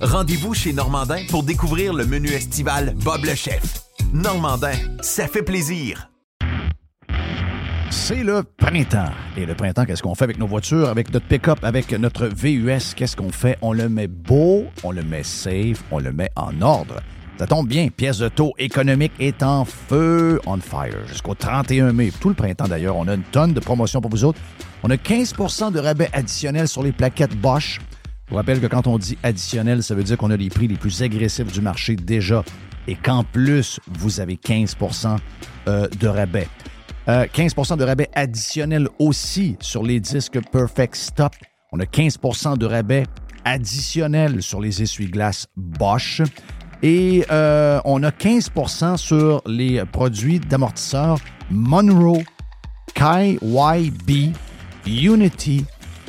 Rendez-vous 0.00 0.52
chez 0.52 0.74
Normandin 0.74 1.22
pour 1.30 1.42
découvrir 1.42 1.94
le 1.94 2.04
menu 2.04 2.28
estival 2.28 2.94
Bob 3.02 3.24
le 3.24 3.34
chef. 3.34 3.80
Normandin, 4.12 4.74
ça 5.00 5.26
fait 5.26 5.42
plaisir. 5.42 6.10
C'est 7.88 8.22
le 8.22 8.42
printemps. 8.42 9.10
Et 9.38 9.46
le 9.46 9.54
printemps, 9.54 9.86
qu'est-ce 9.86 10.02
qu'on 10.02 10.14
fait 10.14 10.24
avec 10.24 10.38
nos 10.38 10.46
voitures, 10.46 10.90
avec 10.90 11.10
notre 11.14 11.26
pick-up, 11.26 11.60
avec 11.62 11.92
notre 11.92 12.26
VUS? 12.26 12.92
Qu'est-ce 12.94 13.16
qu'on 13.16 13.30
fait? 13.30 13.56
On 13.62 13.72
le 13.72 13.88
met 13.88 14.06
beau, 14.06 14.66
on 14.84 14.90
le 14.90 15.02
met 15.02 15.22
safe, 15.22 15.82
on 15.90 15.98
le 15.98 16.12
met 16.12 16.28
en 16.36 16.60
ordre. 16.60 17.00
Ça 17.38 17.46
tombe 17.46 17.66
bien, 17.66 17.88
pièce 17.88 18.18
de 18.18 18.28
taux 18.28 18.52
économique 18.58 19.12
est 19.18 19.42
en 19.42 19.64
feu, 19.64 20.40
on 20.44 20.58
fire, 20.58 21.06
jusqu'au 21.06 21.34
31 21.34 21.94
mai. 21.94 22.12
Tout 22.20 22.28
le 22.28 22.34
printemps 22.34 22.68
d'ailleurs, 22.68 22.96
on 22.96 23.08
a 23.08 23.14
une 23.14 23.22
tonne 23.22 23.54
de 23.54 23.60
promotions 23.60 24.02
pour 24.02 24.10
vous 24.10 24.24
autres. 24.24 24.40
On 24.82 24.90
a 24.90 24.96
15% 24.96 25.72
de 25.72 25.80
rabais 25.80 26.10
additionnels 26.12 26.68
sur 26.68 26.82
les 26.82 26.92
plaquettes 26.92 27.34
Bosch. 27.34 27.80
Je 28.26 28.32
vous 28.32 28.36
rappelle 28.36 28.60
que 28.60 28.66
quand 28.66 28.88
on 28.88 28.98
dit 28.98 29.16
additionnel, 29.22 29.84
ça 29.84 29.94
veut 29.94 30.02
dire 30.02 30.16
qu'on 30.16 30.32
a 30.32 30.36
les 30.36 30.48
prix 30.48 30.66
les 30.66 30.74
plus 30.74 31.00
agressifs 31.00 31.52
du 31.52 31.60
marché 31.60 31.94
déjà 31.94 32.42
et 32.88 32.96
qu'en 32.96 33.22
plus, 33.22 33.78
vous 33.86 34.20
avez 34.20 34.36
15 34.36 34.76
euh, 35.68 35.88
de 35.88 36.08
rabais. 36.08 36.48
15 37.06 37.54
euh, 37.58 37.76
de 37.76 37.84
rabais 37.84 38.10
additionnel 38.14 38.88
aussi 38.98 39.56
sur 39.60 39.84
les 39.84 40.00
disques 40.00 40.40
Perfect 40.50 40.96
Stop. 40.96 41.34
On 41.72 41.78
a 41.78 41.86
15 41.86 42.18
de 42.58 42.66
rabais 42.66 43.04
additionnel 43.44 44.42
sur 44.42 44.60
les 44.60 44.82
essuie-glaces 44.82 45.46
Bosch. 45.56 46.22
Et 46.82 47.24
euh, 47.30 47.80
on 47.84 48.02
a 48.02 48.10
15% 48.10 48.96
sur 48.96 49.40
les 49.46 49.84
produits 49.84 50.40
d'amortisseurs 50.40 51.18
Monroe, 51.50 52.22
KYB, 52.94 54.34
Unity, 54.86 55.64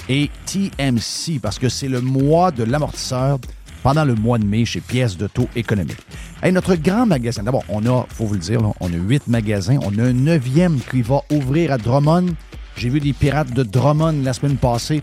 et 0.10 0.30
TMC 0.46 1.40
parce 1.42 1.60
que 1.60 1.70
c'est 1.70 1.88
le 1.88 2.02
mois 2.02 2.52
de 2.52 2.64
l'amortisseur 2.64 3.40
pendant 3.84 4.06
le 4.06 4.16
mois 4.16 4.38
de 4.38 4.46
mai 4.46 4.66
chez 4.66 4.82
Pièces 4.82 5.18
de 5.18 5.28
taux 5.28 5.48
économique. 5.56 5.98
Et 6.44 6.52
notre 6.52 6.76
grand 6.76 7.06
magasin, 7.06 7.44
d'abord, 7.44 7.64
on 7.70 7.86
a, 7.86 8.06
faut 8.10 8.26
vous 8.26 8.34
le 8.34 8.40
dire, 8.40 8.60
on 8.80 8.88
a 8.88 8.96
huit 8.96 9.28
magasins. 9.28 9.78
On 9.84 9.98
a 9.98 10.04
un 10.04 10.14
neuvième 10.14 10.80
qui 10.92 11.02
va 11.02 11.22
ouvrir 11.32 11.72
à 11.72 11.78
Drummond. 11.78 12.28
J'ai 12.76 12.90
vu 12.90 13.00
des 13.00 13.14
pirates 13.14 13.54
de 13.54 13.64
Drummond 13.64 14.24
la 14.24 14.34
semaine 14.34 14.58
passée. 14.58 15.02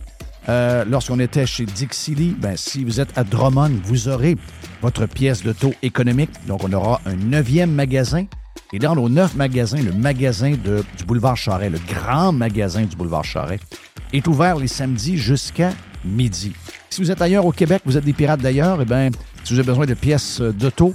Euh, 0.49 0.85
lorsqu'on 0.85 1.19
était 1.21 1.47
chez 1.47 1.65
Dixie 1.65 2.37
ben, 2.39 2.57
si 2.57 2.85
vous 2.85 3.01
êtes 3.01 3.17
à 3.17 3.25
Drummond, 3.25 3.73
vous 3.85 4.09
aurez 4.09 4.37
votre 4.83 5.07
pièce 5.07 5.43
de 5.43 5.53
taux 5.53 5.75
économique. 5.83 6.31
Donc, 6.47 6.63
on 6.65 6.73
aura 6.73 7.01
un 7.07 7.17
neuvième 7.17 7.73
magasin. 7.73 8.27
Et 8.73 8.79
dans 8.79 8.95
nos 8.95 9.09
neuf 9.09 9.35
magasins, 9.35 9.83
le 9.83 9.93
magasin 9.93 10.53
du 10.53 11.05
boulevard 11.05 11.37
Charret, 11.37 11.71
le 11.71 11.79
grand 11.87 12.33
magasin 12.33 12.83
du 12.83 12.97
boulevard 12.97 13.25
Charret, 13.25 13.61
est 14.13 14.27
ouvert 14.27 14.57
les 14.57 14.69
samedis 14.69 15.17
jusqu'à 15.17 15.73
midi. 16.05 16.53
Si 16.91 17.01
vous 17.01 17.11
êtes 17.11 17.23
ailleurs 17.23 17.47
au 17.47 17.53
Québec, 17.53 17.83
vous 17.85 17.97
êtes 17.97 18.05
des 18.05 18.13
pirates 18.13 18.41
d'ailleurs, 18.41 18.81
eh 18.81 18.85
bien, 18.85 19.11
si 19.45 19.53
vous 19.53 19.59
avez 19.59 19.67
besoin 19.67 19.87
de 19.87 19.95
pièces 19.95 20.41
d'auto, 20.41 20.95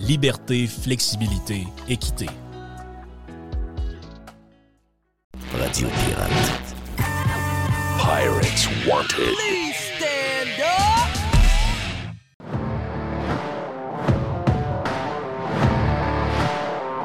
liberté, 0.00 0.66
flexibilité, 0.66 1.66
équité. 1.88 2.26
Radio 5.52 5.88
Pirate. 5.88 6.74
Pirates 7.98 8.68
Wanted. 8.86 9.34
stand 9.74 10.60
up! 10.60 11.08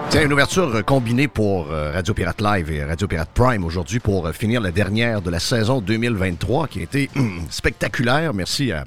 C'est 0.09 0.23
une 0.23 0.33
ouverture 0.33 0.85
combinée 0.85 1.27
pour 1.27 1.71
euh, 1.71 1.91
Radio 1.91 2.13
Pirate 2.13 2.41
Live 2.41 2.71
et 2.71 2.83
Radio 2.83 3.07
Pirate 3.07 3.29
Prime 3.33 3.63
aujourd'hui 3.63 3.99
pour 3.99 4.27
euh, 4.27 4.31
finir 4.31 4.61
la 4.61 4.71
dernière 4.71 5.21
de 5.23 5.31
la 5.31 5.39
saison 5.39 5.81
2023 5.81 6.67
qui 6.67 6.81
a 6.81 6.83
été 6.83 7.09
spectaculaire. 7.49 8.33
Merci 8.33 8.71
à 8.71 8.85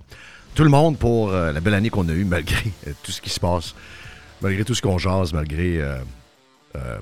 tout 0.57 0.65
le 0.65 0.71
monde 0.71 0.99
pour 0.99 1.29
euh, 1.29 1.53
la 1.53 1.61
belle 1.61 1.75
année 1.75 1.91
qu'on 1.91 2.09
a 2.09 2.13
eue 2.13 2.25
malgré 2.25 2.73
tout 3.05 3.13
ce 3.13 3.21
qui 3.21 3.31
se 3.31 3.39
passe 3.39 3.75
malgré 4.41 4.65
tout 4.65 4.75
ce 4.75 4.83
qu'on 4.83 4.99
jase, 4.99 5.33
malgré, 5.33 5.81
euh, 5.81 5.99
euh, 6.77 6.99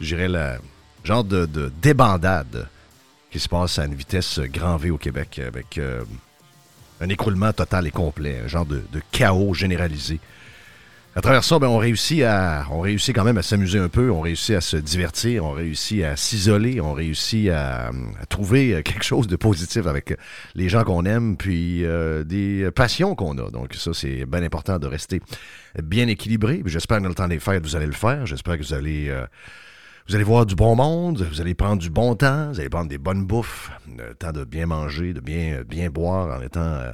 le 0.00 0.58
genre 1.04 1.24
de, 1.24 1.72
débandade 1.80 2.68
qui 3.30 3.40
se 3.40 3.48
passe 3.48 3.78
à 3.78 3.84
une 3.84 3.94
vitesse 3.94 4.40
grand 4.40 4.76
V 4.76 4.90
au 4.90 4.98
Québec, 4.98 5.40
avec 5.46 5.78
euh, 5.78 6.04
un 7.00 7.08
écroulement 7.08 7.52
total 7.52 7.86
et 7.86 7.90
complet, 7.90 8.40
un 8.44 8.48
genre 8.48 8.66
de 8.66 8.82
chaos 9.10 9.54
généralisé 9.54 10.20
à 11.16 11.22
travers 11.22 11.44
ça, 11.44 11.58
ben, 11.58 11.68
on 11.68 11.78
réussit 11.78 12.22
à, 12.24 12.66
on 12.70 12.80
réussit 12.80 13.16
quand 13.16 13.24
même 13.24 13.38
à 13.38 13.42
s'amuser 13.42 13.78
un 13.78 13.88
peu, 13.88 14.10
on 14.10 14.20
réussit 14.20 14.54
à 14.54 14.60
se 14.60 14.76
divertir, 14.76 15.46
on 15.46 15.52
réussit 15.52 16.04
à 16.04 16.14
s'isoler, 16.14 16.78
on 16.78 16.92
réussit 16.92 17.48
à, 17.48 17.90
trouver 18.28 18.82
quelque 18.82 19.02
chose 19.02 19.26
de 19.26 19.36
positif 19.36 19.86
avec 19.86 20.14
les 20.54 20.68
gens 20.68 20.84
qu'on 20.84 21.06
aime, 21.06 21.38
puis 21.38 21.86
euh, 21.86 22.22
des 22.22 22.70
passions 22.70 23.14
qu'on 23.14 23.38
a. 23.38 23.50
Donc 23.50 23.72
ça, 23.72 23.92
c'est 23.94 24.26
bien 24.26 24.42
important 24.42 24.78
de 24.78 24.86
rester 24.86 25.22
bien 25.82 26.06
équilibré. 26.06 26.62
J'espère 26.66 26.98
que 26.98 27.04
dans 27.04 27.08
le 27.08 27.14
temps 27.14 27.28
des 27.28 27.40
fêtes, 27.40 27.64
vous 27.64 27.76
allez 27.76 27.86
le 27.86 27.92
faire. 27.92 28.26
J'espère 28.26 28.58
que 28.58 28.62
vous 28.62 28.74
allez, 28.74 29.08
euh, 29.08 29.24
vous 30.08 30.16
allez 30.16 30.24
voir 30.24 30.44
du 30.44 30.54
bon 30.54 30.76
monde, 30.76 31.26
vous 31.32 31.40
allez 31.40 31.54
prendre 31.54 31.80
du 31.80 31.88
bon 31.88 32.14
temps, 32.14 32.50
vous 32.50 32.60
allez 32.60 32.68
prendre 32.68 32.90
des 32.90 32.98
bonnes 32.98 33.24
bouffes, 33.24 33.70
le 33.96 34.14
temps 34.14 34.32
de 34.32 34.44
bien 34.44 34.66
manger, 34.66 35.14
de 35.14 35.20
bien, 35.20 35.62
bien 35.66 35.88
boire 35.88 36.38
en 36.38 36.42
étant 36.42 36.60
euh, 36.60 36.92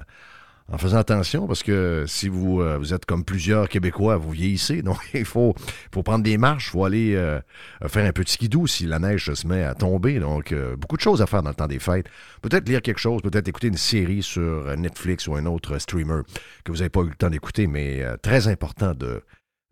en 0.73 0.79
faisant 0.79 0.97
attention 0.97 1.47
parce 1.47 1.63
que 1.63 2.05
si 2.09 2.29
vous, 2.29 2.63
euh, 2.63 2.83
êtes 2.83 3.05
comme 3.05 3.25
plusieurs 3.25 3.69
Québécois, 3.69 4.17
vous 4.17 4.31
vieillissez, 4.31 4.83
donc 4.83 4.99
il 5.15 5.27
faut, 5.27 5.55
prendre 5.91 6.25
des 6.25 6.39
marches, 6.39 6.69
il 6.69 6.71
faut 6.71 6.85
aller 6.85 7.15
euh, 7.15 7.41
faire 7.87 8.07
un 8.07 8.13
petit 8.13 8.33
skidoo 8.33 8.67
si 8.67 8.87
la 8.87 8.99
neige 8.99 9.33
se 9.33 9.47
met 9.47 9.63
à 9.63 9.75
tomber. 9.75 10.19
Donc, 10.19 10.53
euh, 10.53 10.75
beaucoup 10.77 10.97
de 10.97 11.03
choses 11.03 11.21
à 11.21 11.27
faire 11.27 11.43
dans 11.43 11.51
le 11.51 11.55
temps 11.55 11.69
des 11.69 11.79
fêtes. 11.79 12.07
Peut-être 12.41 12.69
lire 12.69 12.81
quelque 12.81 12.99
chose, 12.99 13.21
peut-être 13.23 13.47
écouter 13.49 13.69
une 13.69 13.77
série 13.77 14.23
sur 14.23 14.77
Netflix 14.77 15.29
ou 15.29 15.37
un 15.37 15.47
autre 15.47 15.79
streamer 15.79 16.23
que 16.65 16.73
vous 16.73 16.79
n'avez 16.79 16.91
pas 16.91 17.01
eu 17.03 17.09
le 17.09 17.15
temps 17.15 17.31
d'écouter, 17.31 17.67
mais 17.67 18.03
très 18.23 18.49
important 18.49 18.95
de 18.95 19.23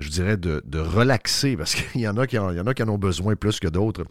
je 0.01 0.09
dirais, 0.09 0.37
de, 0.37 0.79
relaxer, 0.79 1.57
parce 1.57 1.75
qu'il 1.75 2.01
y, 2.01 2.09
en 2.09 2.17
a 2.17 2.27
qui 2.27 2.39
en, 2.39 2.53
y 2.53 2.61
en 2.61 2.67
a 2.67 2.75
qui 2.75 2.83
en 2.83 2.89
ont 2.89 2.99
besoin 2.99 3.37
plus 3.37 3.61
que 3.61 3.69
d'autres. 3.69 4.05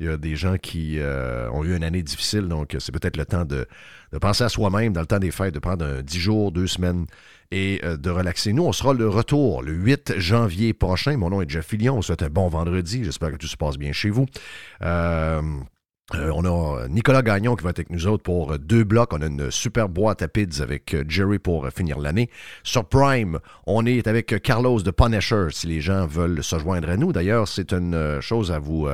Il 0.00 0.06
y 0.06 0.08
a 0.08 0.16
des 0.16 0.36
gens 0.36 0.56
qui 0.58 0.98
euh, 0.98 1.48
ont 1.50 1.64
eu 1.64 1.76
une 1.76 1.84
année 1.84 2.02
difficile, 2.02 2.48
donc 2.48 2.76
c'est 2.78 2.92
peut-être 2.92 3.16
le 3.16 3.24
temps 3.24 3.44
de, 3.44 3.66
penser 4.20 4.44
à 4.44 4.48
soi-même 4.48 4.92
dans 4.92 5.00
le 5.00 5.06
temps 5.06 5.18
des 5.18 5.30
fêtes, 5.30 5.54
de 5.54 5.60
prendre 5.60 5.84
un 5.84 6.02
10 6.02 6.18
jours, 6.18 6.52
deux 6.52 6.66
semaines 6.66 7.06
et 7.52 7.80
euh, 7.84 7.96
de 7.96 8.10
relaxer. 8.10 8.52
Nous, 8.52 8.64
on 8.64 8.72
sera 8.72 8.92
le 8.92 9.08
retour 9.08 9.62
le 9.62 9.72
8 9.72 10.14
janvier 10.18 10.72
prochain. 10.72 11.16
Mon 11.16 11.30
nom 11.30 11.40
est 11.42 11.48
Jeff 11.48 11.66
Fillion. 11.66 11.98
On 11.98 12.02
souhaite 12.02 12.22
un 12.22 12.28
bon 12.28 12.48
vendredi. 12.48 13.04
J'espère 13.04 13.30
que 13.30 13.36
tout 13.36 13.46
se 13.46 13.56
passe 13.56 13.76
bien 13.76 13.92
chez 13.92 14.10
vous. 14.10 14.26
Euh, 14.82 15.42
euh, 16.14 16.30
on 16.32 16.44
a 16.44 16.86
Nicolas 16.86 17.22
Gagnon 17.22 17.56
qui 17.56 17.64
va 17.64 17.70
être 17.70 17.80
avec 17.80 17.90
nous 17.90 18.06
autres 18.06 18.22
pour 18.22 18.52
euh, 18.52 18.58
deux 18.58 18.84
blocs. 18.84 19.12
On 19.12 19.22
a 19.22 19.26
une 19.26 19.50
super 19.50 19.88
boîte 19.88 20.22
à 20.22 20.28
pids 20.28 20.62
avec 20.62 20.94
euh, 20.94 21.02
Jerry 21.08 21.40
pour 21.40 21.68
finir 21.70 21.98
l'année. 21.98 22.30
Sur 22.62 22.84
Prime, 22.84 23.40
on 23.66 23.84
est 23.86 24.06
avec 24.06 24.40
Carlos 24.40 24.80
de 24.82 24.92
Punisher 24.92 25.48
si 25.50 25.66
les 25.66 25.80
gens 25.80 26.06
veulent 26.06 26.44
se 26.44 26.60
joindre 26.60 26.90
à 26.90 26.96
nous. 26.96 27.12
D'ailleurs, 27.12 27.48
c'est 27.48 27.72
une 27.72 28.20
chose 28.20 28.52
à 28.52 28.60
vous 28.60 28.88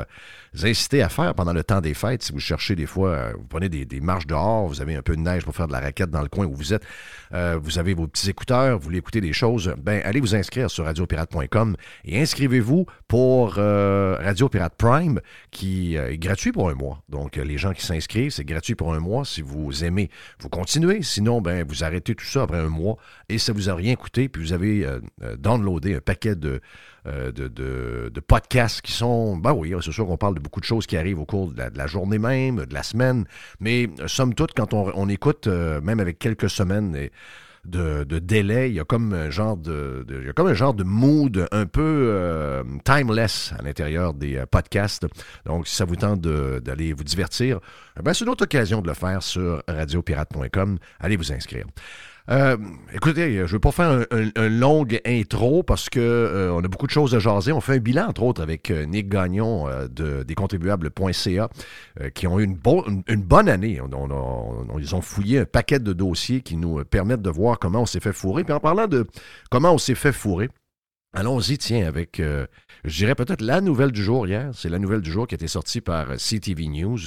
inciter 0.62 1.02
à 1.02 1.10
faire 1.10 1.34
pendant 1.34 1.52
le 1.52 1.62
temps 1.62 1.82
des 1.82 1.92
fêtes. 1.92 2.22
Si 2.22 2.32
vous 2.32 2.40
cherchez 2.40 2.76
des 2.76 2.86
fois, 2.86 3.32
vous 3.32 3.44
prenez 3.44 3.68
des, 3.68 4.00
marches 4.00 4.26
dehors, 4.26 4.66
vous 4.66 4.80
avez 4.80 4.94
un 4.94 5.02
peu 5.02 5.14
de 5.14 5.20
neige 5.20 5.44
pour 5.44 5.54
faire 5.54 5.68
de 5.68 5.72
la 5.72 5.80
raquette 5.80 6.10
dans 6.10 6.22
le 6.22 6.28
coin 6.28 6.46
où 6.46 6.54
vous 6.54 6.72
êtes, 6.72 6.84
vous 7.30 7.78
avez 7.78 7.94
vos 7.94 8.06
petits 8.06 8.30
écouteurs, 8.30 8.78
vous 8.78 8.84
voulez 8.84 8.98
écouter 8.98 9.20
des 9.20 9.32
choses, 9.32 9.74
ben 9.78 10.00
allez 10.04 10.20
vous 10.20 10.34
inscrire 10.34 10.70
sur 10.70 10.84
radiopirate.com 10.84 11.76
et 12.04 12.20
inscrivez-vous 12.20 12.86
pour 13.12 13.56
Radio 13.56 14.48
Pirate 14.48 14.72
Prime 14.78 15.20
qui 15.50 15.96
est 15.96 16.16
gratuit 16.16 16.50
pour 16.50 16.70
un 16.70 16.74
mois. 16.74 17.02
Donc, 17.10 17.36
les 17.36 17.58
gens 17.58 17.74
qui 17.74 17.84
s'inscrivent, 17.84 18.30
c'est 18.30 18.42
gratuit 18.42 18.74
pour 18.74 18.94
un 18.94 19.00
mois. 19.00 19.26
Si 19.26 19.42
vous 19.42 19.84
aimez, 19.84 20.08
vous 20.40 20.48
continuez. 20.48 21.02
Sinon, 21.02 21.42
ben, 21.42 21.62
vous 21.68 21.84
arrêtez 21.84 22.14
tout 22.14 22.24
ça 22.24 22.44
après 22.44 22.56
un 22.56 22.70
mois 22.70 22.96
et 23.28 23.36
ça 23.36 23.52
ne 23.52 23.58
vous 23.58 23.68
a 23.68 23.74
rien 23.74 23.96
coûté. 23.96 24.30
Puis 24.30 24.42
vous 24.42 24.54
avez 24.54 24.86
euh, 24.86 25.00
euh, 25.22 25.36
downloadé 25.36 25.94
un 25.94 26.00
paquet 26.00 26.34
euh, 27.06 27.32
de, 27.32 27.48
de, 27.48 28.20
podcasts 28.20 28.80
qui 28.80 28.92
sont. 28.92 29.36
Ben 29.36 29.52
oui, 29.52 29.74
c'est 29.82 29.92
sûr 29.92 30.06
qu'on 30.06 30.16
parle 30.16 30.36
de 30.36 30.40
beaucoup 30.40 30.60
de 30.60 30.64
choses 30.64 30.86
qui 30.86 30.96
arrivent 30.96 31.20
au 31.20 31.26
cours 31.26 31.52
de 31.52 31.62
la, 31.74 31.86
journée 31.86 32.18
même, 32.18 32.64
de 32.64 32.72
la 32.72 32.82
semaine. 32.82 33.26
Mais 33.60 33.90
somme 34.06 34.34
toute, 34.34 34.54
quand 34.54 34.72
on, 34.72 34.90
on 34.94 35.10
écoute, 35.10 35.48
même 35.48 36.00
avec 36.00 36.18
quelques 36.18 36.48
semaines, 36.48 36.96
et, 36.96 37.12
de, 37.64 38.04
délai. 38.18 38.70
Il 38.70 38.74
y 38.74 38.80
a 38.80 38.84
comme 38.84 39.12
un 39.12 39.30
genre 39.30 39.56
de, 39.56 40.04
il 40.08 40.26
y 40.26 40.28
a 40.28 40.32
comme 40.32 40.48
un 40.48 40.54
genre 40.54 40.74
de 40.74 40.84
mood 40.84 41.46
un 41.52 41.66
peu 41.66 42.08
euh, 42.10 42.62
timeless 42.84 43.52
à 43.58 43.62
l'intérieur 43.62 44.14
des 44.14 44.36
euh, 44.36 44.46
podcasts. 44.46 45.06
Donc, 45.46 45.68
si 45.68 45.76
ça 45.76 45.84
vous 45.84 45.96
tente 45.96 46.20
d'aller 46.20 46.92
vous 46.92 47.04
divertir, 47.04 47.60
eh 47.98 48.02
ben, 48.02 48.12
c'est 48.12 48.24
une 48.24 48.30
autre 48.30 48.44
occasion 48.44 48.80
de 48.80 48.88
le 48.88 48.94
faire 48.94 49.22
sur 49.22 49.62
radiopirate.com. 49.68 50.78
Allez 51.00 51.16
vous 51.16 51.32
inscrire. 51.32 51.66
Euh, 52.30 52.56
écoutez, 52.94 53.34
je 53.34 53.40
ne 53.42 53.46
veux 53.46 53.58
pas 53.58 53.72
faire 53.72 54.06
un, 54.10 54.48
long 54.48 54.86
intro 55.04 55.62
parce 55.62 55.90
que 55.90 55.98
euh, 56.00 56.52
on 56.52 56.62
a 56.62 56.68
beaucoup 56.68 56.86
de 56.86 56.92
choses 56.92 57.14
à 57.14 57.18
jaser. 57.18 57.52
On 57.52 57.60
fait 57.60 57.74
un 57.74 57.78
bilan, 57.78 58.08
entre 58.08 58.22
autres, 58.22 58.42
avec 58.42 58.70
euh, 58.70 58.84
Nick 58.84 59.08
Gagnon 59.08 59.66
de 59.90 60.22
descontribuables.ca 60.22 61.48
qui 62.14 62.26
ont 62.26 62.38
eu 62.38 62.44
une, 62.44 62.56
bonne 62.56 63.48
année. 63.48 63.80
ils 64.78 64.94
ont 64.94 65.00
fouillé 65.00 65.40
un 65.40 65.44
paquet 65.44 65.80
de 65.80 65.92
dossiers 65.92 66.42
qui 66.42 66.56
nous 66.56 66.84
permettent 66.84 67.22
de 67.22 67.30
voir 67.30 67.58
comment 67.58 67.82
on 67.82 67.86
s'est 67.86 68.00
fait 68.00 68.12
fourrer. 68.12 68.44
Puis 68.44 68.52
en 68.52 68.60
parlant 68.60 68.86
de 68.86 69.06
comment 69.50 69.72
on 69.72 69.78
s'est 69.78 69.94
fait 69.94 70.12
fourrer, 70.12 70.48
allons-y, 71.12 71.58
tiens, 71.58 71.86
avec, 71.86 72.22
je 72.84 72.96
dirais 72.96 73.14
peut-être 73.14 73.40
la 73.40 73.60
nouvelle 73.60 73.92
du 73.92 74.02
jour 74.02 74.26
hier. 74.26 74.50
C'est 74.54 74.68
la 74.68 74.78
nouvelle 74.78 75.02
du 75.02 75.10
jour 75.10 75.26
qui 75.26 75.34
a 75.34 75.36
été 75.36 75.48
sortie 75.48 75.80
par 75.80 76.16
CTV 76.16 76.68
News. 76.68 76.98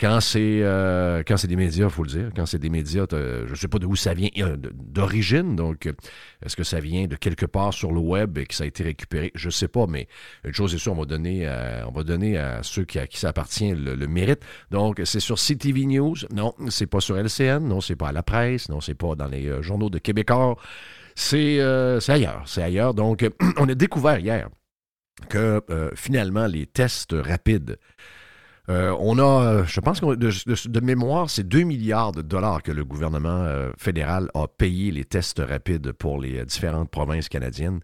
Quand 0.00 0.20
c'est 0.20 0.60
euh, 0.62 1.24
quand 1.26 1.36
c'est 1.36 1.48
des 1.48 1.56
médias, 1.56 1.86
il 1.86 1.90
faut 1.90 2.04
le 2.04 2.10
dire. 2.10 2.30
Quand 2.36 2.46
c'est 2.46 2.60
des 2.60 2.70
médias, 2.70 3.06
je 3.10 3.50
ne 3.50 3.54
sais 3.56 3.66
pas 3.66 3.80
d'où 3.80 3.96
ça 3.96 4.14
vient 4.14 4.28
euh, 4.38 4.56
d'origine. 4.72 5.56
Donc, 5.56 5.92
est-ce 6.40 6.54
que 6.54 6.62
ça 6.62 6.78
vient 6.78 7.08
de 7.08 7.16
quelque 7.16 7.46
part 7.46 7.74
sur 7.74 7.90
le 7.90 7.98
web 7.98 8.38
et 8.38 8.46
que 8.46 8.54
ça 8.54 8.62
a 8.62 8.68
été 8.68 8.84
récupéré? 8.84 9.32
Je 9.34 9.46
ne 9.46 9.50
sais 9.50 9.66
pas, 9.66 9.88
mais 9.88 10.06
une 10.44 10.54
chose 10.54 10.72
est 10.72 10.78
sûre, 10.78 10.92
on 10.92 11.00
va 11.00 11.04
donner 11.04 11.48
à, 11.48 11.84
on 11.88 11.90
va 11.90 12.04
donner 12.04 12.38
à 12.38 12.62
ceux 12.62 12.84
qui, 12.84 13.00
à 13.00 13.08
qui 13.08 13.18
ça 13.18 13.30
appartient 13.30 13.72
le, 13.72 14.06
mérite. 14.06 14.40
Donc, 14.70 15.00
c'est 15.04 15.18
sur 15.18 15.36
CTV 15.36 15.86
News. 15.86 16.14
Non, 16.32 16.54
c'est 16.68 16.86
pas 16.86 17.00
sur 17.00 17.16
LCN. 17.16 17.66
Non, 17.66 17.80
c'est 17.80 17.96
pas 17.96 18.10
à 18.10 18.12
la 18.12 18.22
presse. 18.22 18.68
Non, 18.68 18.80
c'est 18.80 18.94
pas 18.94 19.16
dans 19.16 19.26
les 19.26 19.48
euh, 19.48 19.62
journaux 19.62 19.90
de 19.90 19.98
Québécois. 19.98 20.54
C'est 21.16 21.60
ailleurs. 22.06 22.44
C'est 22.46 22.62
ailleurs. 22.62 22.94
Donc, 22.94 23.28
on 23.56 23.68
a 23.68 23.74
découvert 23.74 24.20
hier 24.20 24.48
que 25.28 25.62
finalement, 25.94 26.46
les 26.46 26.66
tests 26.66 27.14
rapides 27.14 27.78
euh, 28.70 28.94
on 29.00 29.18
a, 29.18 29.22
euh, 29.22 29.64
je 29.64 29.80
pense 29.80 30.00
que 30.00 30.14
de, 30.14 30.80
mémoire, 30.80 31.30
c'est 31.30 31.46
2 31.46 31.62
milliards 31.62 32.12
de 32.12 32.20
dollars 32.20 32.62
que 32.62 32.70
le 32.70 32.84
gouvernement 32.84 33.44
euh, 33.44 33.70
fédéral 33.78 34.28
a 34.34 34.46
payé 34.46 34.90
les 34.90 35.04
tests 35.04 35.42
rapides 35.46 35.92
pour 35.92 36.20
les 36.20 36.44
différentes 36.44 36.90
provinces 36.90 37.28
canadiennes. 37.28 37.80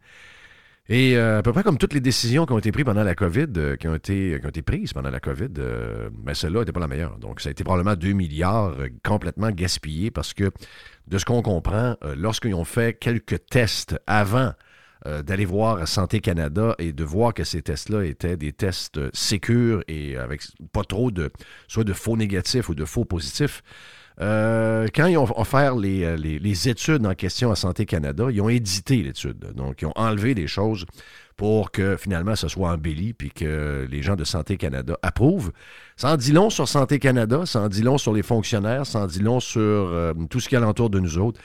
Et 0.90 1.16
à 1.16 1.40
peu 1.40 1.50
près 1.54 1.62
comme 1.62 1.78
toutes 1.78 1.94
les 1.94 2.00
décisions 2.02 2.44
qui 2.44 2.52
ont 2.52 2.58
été 2.58 2.70
prises 2.70 2.84
pendant 2.84 3.04
la 3.04 3.14
COVID, 3.14 3.78
qui, 3.80 3.88
ont 3.88 3.94
été, 3.94 4.38
prises 4.66 4.92
pendant 4.92 5.08
la 5.08 5.18
COVID, 5.18 5.48
celle-là 6.34 6.58
n'était 6.58 6.72
pas 6.72 6.80
la 6.80 6.88
meilleure. 6.88 7.16
Donc, 7.16 7.40
ça 7.40 7.48
a 7.48 7.52
été 7.52 7.64
probablement 7.64 7.96
2 7.96 8.12
milliards 8.12 8.76
complètement 9.02 9.50
gaspillés 9.50 10.10
parce 10.10 10.34
que, 10.34 10.50
de 11.06 11.16
ce 11.16 11.24
qu'on 11.24 11.40
comprend, 11.40 11.96
lorsqu'ils 12.18 12.54
ont 12.54 12.66
fait 12.66 12.92
quelques 12.98 13.46
tests 13.46 13.98
avant 14.06 14.52
euh, 15.06 15.22
d'aller 15.22 15.44
voir 15.44 15.86
Santé 15.86 16.20
Canada 16.20 16.74
et 16.78 16.94
de 16.94 17.04
voir 17.04 17.34
que 17.34 17.44
ces 17.44 17.60
tests-là 17.60 18.06
étaient 18.06 18.38
des 18.38 18.52
tests 18.52 18.96
euh, 18.96 19.10
sécures 19.12 19.84
et 19.86 20.16
avec 20.16 20.40
pas 20.72 20.82
trop 20.82 21.10
de 21.10 21.30
soit 21.68 21.84
de 21.84 21.92
faux 21.92 22.16
négatifs 22.16 22.70
ou 22.70 22.74
de 22.74 22.86
faux 22.86 23.04
positifs. 23.04 23.62
Euh, 24.22 24.86
quand 24.94 25.04
ils 25.04 25.18
ont 25.18 25.28
offert 25.38 25.76
les, 25.76 26.16
les, 26.16 26.68
études 26.70 27.04
en 27.04 27.14
question 27.14 27.50
à 27.50 27.54
Santé 27.54 27.84
Canada, 27.84 28.28
ils 28.30 28.40
ont 28.40 28.48
édité 28.48 29.02
l'étude. 29.02 29.52
Donc, 29.54 29.82
ils 29.82 29.86
ont 29.86 29.92
enlevé 29.94 30.34
des 30.34 30.46
choses 30.46 30.86
pour 31.36 31.70
que 31.70 31.98
finalement 31.98 32.34
ce 32.34 32.48
soit 32.48 32.70
embelli 32.70 33.12
puis 33.12 33.30
que 33.30 33.86
les 33.90 34.02
gens 34.02 34.16
de 34.16 34.24
Santé 34.24 34.56
Canada 34.56 34.96
approuvent. 35.02 35.52
Ça 35.96 36.14
en 36.14 36.16
dit 36.16 36.32
long 36.32 36.48
sur 36.48 36.66
Santé 36.66 36.98
Canada, 36.98 37.44
ça 37.44 37.60
en 37.60 37.68
dit 37.68 37.82
long 37.82 37.98
sur 37.98 38.14
les 38.14 38.22
fonctionnaires, 38.22 38.86
ça 38.86 39.00
en 39.00 39.06
dit 39.06 39.20
long 39.20 39.40
sur 39.40 40.14
tout 40.30 40.40
ce 40.40 40.48
qui 40.48 40.54
est 40.54 40.58
alentour 40.58 40.88
de 40.88 40.98
nous 40.98 41.18
autres. 41.18 41.40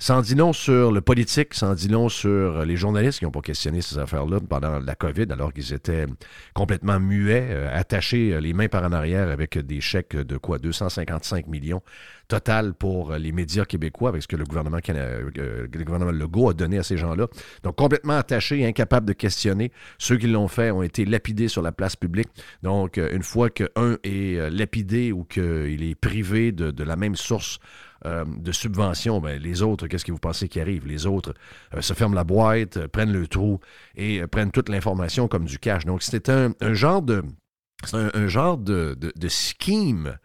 Dit 0.00 0.34
long 0.34 0.52
sur 0.52 0.92
le 0.92 1.00
politique, 1.00 1.52
dit 1.76 1.88
long 1.88 2.08
sur 2.08 2.64
les 2.64 2.76
journalistes 2.76 3.20
qui 3.20 3.24
n'ont 3.24 3.30
pas 3.30 3.40
questionné 3.40 3.80
ces 3.80 3.98
affaires-là 3.98 4.38
pendant 4.40 4.78
la 4.78 4.94
COVID, 4.94 5.26
alors 5.30 5.52
qu'ils 5.52 5.72
étaient 5.72 6.06
complètement 6.52 7.00
muets, 7.00 7.48
euh, 7.50 7.68
attachés 7.72 8.34
euh, 8.34 8.40
les 8.40 8.52
mains 8.52 8.68
par 8.68 8.84
en 8.84 8.92
arrière 8.92 9.28
avec 9.28 9.58
des 9.58 9.80
chèques 9.80 10.16
de 10.16 10.36
quoi? 10.36 10.58
255 10.58 11.46
millions 11.46 11.82
total 12.26 12.72
pour 12.72 13.12
les 13.12 13.32
médias 13.32 13.66
québécois 13.66 14.08
avec 14.08 14.22
ce 14.22 14.28
que 14.28 14.36
le 14.36 14.44
gouvernement, 14.44 14.78
euh, 14.88 15.30
le 15.34 15.84
gouvernement 15.84 16.10
Legault 16.10 16.50
a 16.50 16.54
donné 16.54 16.78
à 16.78 16.82
ces 16.82 16.96
gens-là. 16.96 17.26
Donc 17.62 17.76
complètement 17.76 18.16
attachés, 18.16 18.66
incapables 18.66 19.06
de 19.06 19.12
questionner. 19.12 19.72
Ceux 19.98 20.16
qui 20.16 20.26
l'ont 20.26 20.48
fait 20.48 20.70
ont 20.70 20.82
été 20.82 21.04
lapidés 21.04 21.48
sur 21.48 21.60
la 21.60 21.70
place 21.70 21.96
publique. 21.96 22.28
Donc 22.62 22.96
une 22.96 23.22
fois 23.22 23.50
qu'un 23.50 23.98
est 24.04 24.50
lapidé 24.50 25.12
ou 25.12 25.24
qu'il 25.24 25.82
est 25.82 25.94
privé 25.94 26.50
de 26.50 26.82
la 26.82 26.96
même 26.96 27.14
source 27.14 27.58
euh, 28.06 28.24
de 28.26 28.52
subventions, 28.52 29.20
ben, 29.20 29.40
les 29.40 29.62
autres, 29.62 29.86
qu'est-ce 29.86 30.04
que 30.04 30.12
vous 30.12 30.18
pensez 30.18 30.48
qui 30.48 30.60
arrive? 30.60 30.86
Les 30.86 31.06
autres 31.06 31.34
euh, 31.74 31.80
se 31.80 31.94
ferment 31.94 32.14
la 32.14 32.24
boîte, 32.24 32.76
euh, 32.76 32.88
prennent 32.88 33.12
le 33.12 33.26
trou 33.26 33.60
et 33.96 34.26
prennent 34.26 34.50
toute 34.50 34.68
l'information 34.68 35.28
comme 35.28 35.44
du 35.44 35.58
cash. 35.58 35.84
Donc, 35.84 36.02
c'était 36.02 36.30
un, 36.30 36.74
genre 36.74 37.02
de. 37.02 37.22
genre 38.26 38.58
de, 38.58 38.96
de 38.98 39.28
scheme 39.28 40.18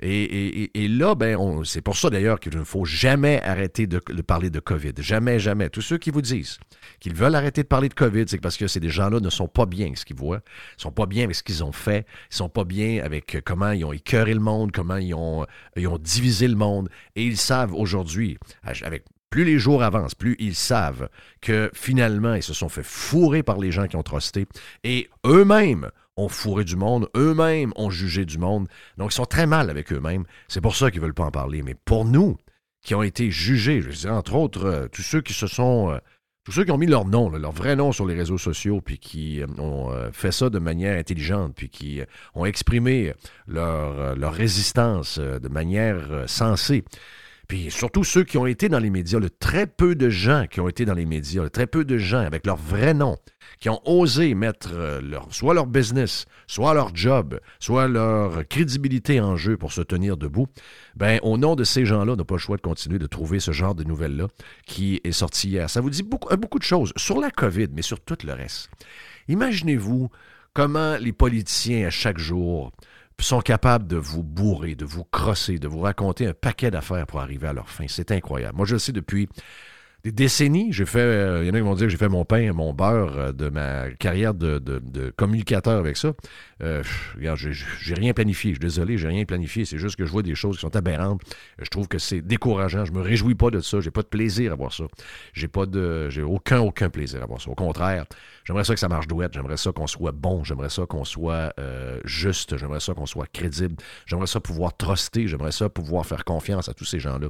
et, 0.00 0.88
là, 0.88 1.14
ben, 1.14 1.62
c'est 1.64 1.80
pour 1.80 1.96
ça 1.96 2.10
d'ailleurs 2.10 2.40
qu'il 2.40 2.56
ne 2.56 2.64
faut 2.64 2.84
jamais 2.84 3.40
arrêter 3.42 3.86
de, 3.86 3.98
parler 4.22 4.50
de 4.50 4.60
COVID. 4.60 4.92
Jamais, 4.98 5.38
jamais. 5.38 5.70
Tous 5.70 5.82
ceux 5.82 5.98
qui 5.98 6.10
vous 6.10 6.22
disent 6.22 6.58
qu'ils 7.00 7.14
veulent 7.14 7.34
arrêter 7.34 7.62
de 7.62 7.68
parler 7.68 7.88
de 7.88 7.94
COVID, 7.94 8.24
c'est 8.26 8.38
parce 8.38 8.56
que 8.56 8.66
ces 8.66 8.86
gens-là 8.88 9.20
ne 9.20 9.30
sont 9.30 9.48
pas 9.48 9.66
bien 9.66 9.86
avec 9.86 9.98
ce 9.98 10.04
qu'ils 10.04 10.16
voient, 10.16 10.42
ils 10.44 10.78
ne 10.78 10.82
sont 10.82 10.92
pas 10.92 11.06
bien 11.06 11.24
avec 11.24 11.36
ce 11.36 11.42
qu'ils 11.42 11.64
ont 11.64 11.72
fait, 11.72 12.06
ils 12.30 12.34
ne 12.34 12.36
sont 12.36 12.48
pas 12.48 12.64
bien 12.64 13.02
avec 13.02 13.38
comment 13.44 13.70
ils 13.72 13.84
ont 13.84 13.92
écœuré 13.92 14.34
le 14.34 14.40
monde, 14.40 14.72
comment 14.72 14.96
ils 14.96 15.14
ont, 15.14 15.46
ont 15.76 15.98
divisé 15.98 16.48
le 16.48 16.56
monde. 16.56 16.88
Et 17.16 17.24
ils 17.24 17.36
savent 17.36 17.74
aujourd'hui, 17.74 18.38
avec 18.62 19.04
plus 19.34 19.44
les 19.44 19.58
jours 19.58 19.82
avancent, 19.82 20.14
plus 20.14 20.36
ils 20.38 20.54
savent 20.54 21.08
que 21.40 21.68
finalement, 21.74 22.34
ils 22.34 22.42
se 22.42 22.54
sont 22.54 22.68
fait 22.68 22.84
fourrer 22.84 23.42
par 23.42 23.58
les 23.58 23.72
gens 23.72 23.88
qui 23.88 23.96
ont 23.96 24.02
trusté 24.04 24.46
et 24.84 25.08
eux-mêmes 25.26 25.90
ont 26.16 26.28
fourré 26.28 26.64
du 26.64 26.76
monde, 26.76 27.08
eux-mêmes 27.16 27.72
ont 27.76 27.90
jugé 27.90 28.24
du 28.24 28.38
monde. 28.38 28.68
Donc, 28.98 29.12
ils 29.12 29.16
sont 29.16 29.24
très 29.24 29.46
mal 29.46 29.70
avec 29.70 29.92
eux-mêmes. 29.92 30.24
C'est 30.48 30.60
pour 30.60 30.76
ça 30.76 30.90
qu'ils 30.90 31.00
ne 31.00 31.06
veulent 31.06 31.14
pas 31.14 31.24
en 31.24 31.30
parler. 31.30 31.62
Mais 31.62 31.74
pour 31.74 32.04
nous, 32.04 32.36
qui 32.84 32.94
ont 32.94 33.02
été 33.02 33.30
jugés, 33.30 33.80
je 33.80 33.88
dirais 33.88 34.12
entre 34.12 34.34
autres, 34.34 34.66
euh, 34.66 34.88
tous 34.88 35.02
ceux 35.02 35.22
qui 35.22 35.32
se 35.32 35.46
sont. 35.46 35.90
Euh, 35.90 35.98
tous 36.44 36.52
ceux 36.52 36.64
qui 36.64 36.72
ont 36.72 36.76
mis 36.76 36.86
leur 36.86 37.06
nom, 37.06 37.30
leur 37.30 37.52
vrai 37.52 37.74
nom 37.74 37.90
sur 37.90 38.04
les 38.04 38.14
réseaux 38.14 38.36
sociaux, 38.36 38.82
puis 38.82 38.98
qui 38.98 39.40
euh, 39.40 39.46
ont 39.56 39.90
fait 40.12 40.30
ça 40.30 40.50
de 40.50 40.58
manière 40.58 40.98
intelligente, 40.98 41.54
puis 41.56 41.70
qui 41.70 42.02
ont 42.34 42.44
exprimé 42.44 43.14
leur, 43.46 44.14
leur 44.14 44.34
résistance 44.34 45.18
de 45.18 45.48
manière 45.48 46.24
sensée, 46.26 46.84
Puis 47.48 47.70
surtout 47.70 48.04
ceux 48.04 48.24
qui 48.24 48.36
ont 48.36 48.44
été 48.44 48.68
dans 48.68 48.78
les 48.78 48.90
médias, 48.90 49.18
le 49.18 49.30
très 49.30 49.66
peu 49.66 49.94
de 49.94 50.10
gens 50.10 50.44
qui 50.46 50.60
ont 50.60 50.68
été 50.68 50.84
dans 50.84 50.92
les 50.92 51.06
médias, 51.06 51.42
le 51.42 51.48
très 51.48 51.66
peu 51.66 51.82
de 51.82 51.96
gens 51.96 52.20
avec 52.20 52.44
leur 52.44 52.56
vrai 52.56 52.92
nom, 52.92 53.16
qui 53.60 53.68
ont 53.68 53.80
osé 53.84 54.34
mettre 54.34 54.70
euh, 54.72 55.00
soit 55.30 55.54
leur 55.54 55.66
business, 55.66 56.26
soit 56.46 56.74
leur 56.74 56.94
job, 56.94 57.40
soit 57.60 57.88
leur 57.88 58.46
crédibilité 58.48 59.20
en 59.20 59.36
jeu 59.36 59.56
pour 59.56 59.72
se 59.72 59.80
tenir 59.80 60.16
debout, 60.16 60.46
ben 60.96 61.18
au 61.22 61.38
nom 61.38 61.56
de 61.56 61.64
ces 61.64 61.84
gens-là, 61.84 62.12
on 62.12 62.16
n'a 62.16 62.24
pas 62.24 62.34
le 62.34 62.40
choix 62.40 62.56
de 62.56 62.62
continuer 62.62 62.98
de 62.98 63.06
trouver 63.06 63.40
ce 63.40 63.52
genre 63.52 63.74
de 63.74 63.84
nouvelles-là 63.84 64.28
qui 64.66 65.00
est 65.04 65.12
sorti 65.12 65.48
hier. 65.48 65.70
Ça 65.70 65.80
vous 65.80 65.90
dit 65.90 66.02
beaucoup, 66.02 66.34
beaucoup 66.36 66.58
de 66.58 66.64
choses 66.64 66.92
sur 66.96 67.20
la 67.20 67.30
COVID, 67.30 67.68
mais 67.72 67.82
sur 67.82 68.00
tout 68.00 68.18
le 68.24 68.32
reste. 68.32 68.70
Imaginez-vous 69.28 70.10
comment 70.52 70.96
les 70.96 71.12
politiciens 71.12 71.86
à 71.86 71.90
chaque 71.90 72.18
jour 72.18 72.72
sont 73.24 73.40
capables 73.40 73.86
de 73.86 73.96
vous 73.96 74.22
bourrer, 74.22 74.74
de 74.74 74.84
vous 74.84 75.04
crosser, 75.04 75.58
de 75.58 75.68
vous 75.68 75.80
raconter 75.80 76.26
un 76.26 76.34
paquet 76.34 76.70
d'affaires 76.70 77.06
pour 77.06 77.20
arriver 77.20 77.46
à 77.46 77.52
leur 77.52 77.70
fin. 77.70 77.86
C'est 77.88 78.10
incroyable. 78.10 78.56
Moi, 78.56 78.66
je 78.66 78.74
le 78.74 78.78
sais 78.78 78.92
depuis 78.92 79.28
des 80.04 80.12
décennies. 80.12 80.72
J'ai 80.72 80.84
fait, 80.84 80.98
euh, 80.98 81.42
il 81.42 81.48
y 81.48 81.50
en 81.50 81.54
a 81.54 81.56
qui 81.56 81.64
vont 81.64 81.74
dire 81.74 81.86
que 81.86 81.90
j'ai 81.90 81.96
fait 81.96 82.10
mon 82.10 82.26
pain, 82.26 82.52
mon 82.52 82.74
beurre 82.74 83.16
euh, 83.16 83.32
de 83.32 83.48
ma 83.48 83.90
carrière 83.90 84.34
de, 84.34 84.60
communicateur 85.16 85.78
avec 85.78 85.96
ça. 85.96 86.12
Euh, 86.62 86.82
regarde, 87.16 87.38
j'ai 87.38 87.94
rien 87.94 88.12
planifié. 88.12 88.50
Je 88.50 88.56
suis 88.56 88.60
désolé, 88.60 88.98
j'ai 88.98 89.08
rien 89.08 89.24
planifié. 89.24 89.64
C'est 89.64 89.78
juste 89.78 89.96
que 89.96 90.04
je 90.04 90.12
vois 90.12 90.22
des 90.22 90.34
choses 90.34 90.56
qui 90.56 90.60
sont 90.60 90.76
aberrantes. 90.76 91.22
Je 91.58 91.68
trouve 91.70 91.88
que 91.88 91.98
c'est 91.98 92.20
décourageant. 92.20 92.84
Je 92.84 92.92
me 92.92 93.00
réjouis 93.00 93.34
pas 93.34 93.50
de 93.50 93.60
ça. 93.60 93.80
J'ai 93.80 93.90
pas 93.90 94.02
de 94.02 94.08
plaisir 94.08 94.52
à 94.52 94.56
voir 94.56 94.72
ça. 94.72 94.84
J'ai 95.32 95.48
pas 95.48 95.64
de, 95.64 96.10
j'ai 96.10 96.22
aucun, 96.22 96.60
aucun 96.60 96.90
plaisir 96.90 97.22
à 97.22 97.26
voir 97.26 97.40
ça. 97.40 97.50
Au 97.50 97.54
contraire, 97.54 98.04
j'aimerais 98.44 98.64
ça 98.64 98.74
que 98.74 98.80
ça 98.80 98.88
marche 98.88 99.06
douette. 99.06 99.32
J'aimerais 99.32 99.56
ça 99.56 99.72
qu'on 99.72 99.86
soit 99.86 100.12
bon. 100.12 100.44
J'aimerais 100.44 100.70
ça 100.70 100.84
qu'on 100.86 101.04
soit 101.04 101.54
juste. 102.04 102.58
J'aimerais 102.58 102.80
ça 102.80 102.92
qu'on 102.92 103.06
soit 103.06 103.26
crédible. 103.32 103.76
J'aimerais 104.04 104.26
ça 104.26 104.40
pouvoir 104.40 104.76
truster. 104.76 105.26
J'aimerais 105.26 105.52
ça 105.52 105.70
pouvoir 105.70 106.04
faire 106.04 106.24
confiance 106.24 106.68
à 106.68 106.74
tous 106.74 106.84
ces 106.84 107.00
gens-là. 107.00 107.28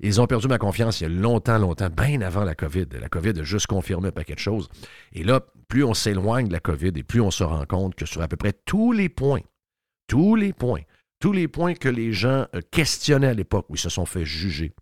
Ils 0.00 0.20
ont 0.20 0.26
perdu 0.26 0.46
ma 0.48 0.58
confiance 0.58 1.00
il 1.00 1.04
y 1.04 1.06
a 1.06 1.08
longtemps, 1.08 1.58
longtemps, 1.58 1.88
bien 1.88 2.20
avant 2.20 2.44
la 2.44 2.54
COVID. 2.54 2.86
La 3.00 3.08
COVID 3.08 3.40
a 3.40 3.42
juste 3.42 3.66
confirmé 3.66 4.08
un 4.08 4.12
paquet 4.12 4.34
de 4.34 4.38
choses. 4.40 4.68
Et 5.12 5.24
là, 5.24 5.40
plus 5.68 5.84
on 5.84 5.94
s'éloigne 5.94 6.48
de 6.48 6.52
la 6.52 6.60
COVID 6.60 6.92
et 6.96 7.02
plus 7.02 7.20
on 7.20 7.30
se 7.30 7.44
rend 7.44 7.64
compte 7.64 7.94
que 7.94 8.06
sur 8.06 8.20
à 8.20 8.28
peu 8.28 8.36
près 8.36 8.52
tous 8.52 8.92
les 8.92 9.08
points, 9.08 9.40
tous 10.06 10.36
les 10.36 10.52
points, 10.52 10.82
tous 11.18 11.32
les 11.32 11.48
points 11.48 11.74
que 11.74 11.88
les 11.88 12.12
gens 12.12 12.46
euh, 12.54 12.60
questionnaient 12.70 13.28
à 13.28 13.34
l'époque, 13.34 13.66
où 13.70 13.74
ils 13.74 13.80
se 13.80 13.88
sont 13.88 14.06
fait 14.06 14.24
juger, 14.24 14.74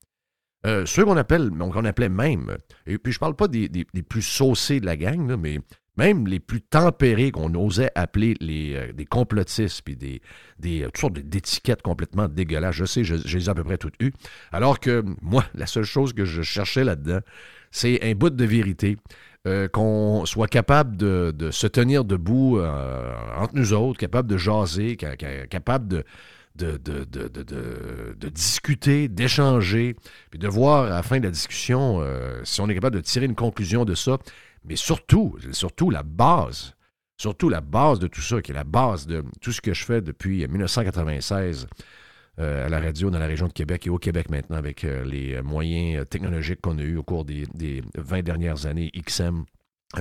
euh, 0.67 0.87
ceux 0.87 1.05
qu'on 1.05 1.17
appelle, 1.17 1.51
qu'on 1.51 1.85
appelait 1.85 2.09
même, 2.09 2.57
et 2.87 2.99
puis 2.99 3.13
je 3.13 3.19
parle 3.19 3.37
pas 3.37 3.49
des, 3.49 3.69
plus 4.09 4.23
saucés 4.23 4.81
de 4.81 4.87
la 4.87 4.97
gang, 4.97 5.37
mais 5.37 5.61
même 5.97 6.27
les 6.27 6.41
plus 6.41 6.61
tempérés 6.61 7.31
qu'on 7.31 7.55
osait 7.55 7.91
appeler 7.95 8.35
euh, 8.43 8.93
des 8.93 9.05
complotistes, 9.05 9.83
puis 9.83 9.97
des, 9.97 10.21
euh, 10.65 10.87
toutes 10.87 10.99
sortes 10.99 11.15
d'étiquettes 11.15 11.83
complètement 11.83 12.29
dégueulasses. 12.29 12.75
Je 12.75 12.85
sais, 12.85 13.05
je, 13.05 13.15
les 13.15 13.49
à 13.49 13.55
peu 13.55 13.65
près 13.65 13.79
toutes 13.79 14.01
eues. 14.03 14.13
Alors 14.53 14.81
que 14.81 15.05
moi, 15.23 15.45
la 15.55 15.67
seule 15.67 15.85
chose 15.85 16.13
que 16.13 16.25
je 16.25 16.43
cherchais 16.43 16.85
là-dedans, 16.85 17.21
c'est 17.71 18.03
un 18.03 18.15
bout 18.15 18.31
de 18.31 18.45
vérité. 18.45 18.97
Euh, 19.47 19.69
qu'on 19.69 20.25
soit 20.25 20.49
capable 20.49 20.97
de, 20.97 21.51
se 21.51 21.67
tenir 21.67 22.07
debout 22.07 22.59
entre 23.37 23.55
nous 23.55 23.75
autres, 23.75 23.99
capable 23.99 24.27
de 24.27 24.39
jaser, 24.39 24.97
capable 24.97 26.03
de, 26.57 26.71
discuter, 28.31 29.09
d'échanger, 29.09 29.97
puis 30.31 30.39
de 30.39 30.49
voir 30.49 30.87
à 30.87 30.89
la 30.89 31.03
fin 31.03 31.19
de 31.19 31.25
la 31.25 31.31
discussion 31.31 32.03
si 32.43 32.63
on 32.63 32.71
est 32.71 32.75
capable 32.75 32.97
de 32.97 33.03
tirer 33.03 33.27
une 33.27 33.35
conclusion 33.35 33.85
de 33.85 33.95
ça 33.95 34.17
mais 34.65 34.77
surtout, 34.77 35.37
surtout 35.53 35.91
la 35.91 36.03
base, 36.03 36.75
surtout 37.17 37.49
la 37.49 37.61
base 37.61 37.99
de 37.99 38.07
tout 38.07 38.21
ça, 38.21 38.43
qui 38.43 38.53
est 38.53 38.55
la 38.55 38.65
base 38.65 39.07
de 39.07 39.25
tout 39.41 39.53
ce 39.53 39.61
que 39.61 39.75
je 39.75 39.85
fais 39.85 40.01
depuis 40.01 40.47
1996 40.47 41.67
euh, 42.41 42.67
à 42.67 42.69
la 42.69 42.81
radio 42.81 43.11
dans 43.11 43.21
la 43.21 43.27
région 43.27 43.47
de 43.47 43.53
Québec 43.53 43.87
et 43.87 43.91
au 43.91 43.99
Québec 43.99 44.29
maintenant 44.29 44.57
avec 44.57 44.83
euh, 44.83 45.05
les 45.05 45.41
moyens 45.41 46.01
euh, 46.01 46.05
technologiques 46.05 46.61
qu'on 46.61 46.79
a 46.79 46.83
eus 46.83 46.97
au 46.97 47.05
cours 47.05 47.25
des, 47.25 47.47
des 47.55 47.81
20 47.97 48.23
dernières 48.23 48.67
années, 48.67 48.91
XM, 48.91 49.45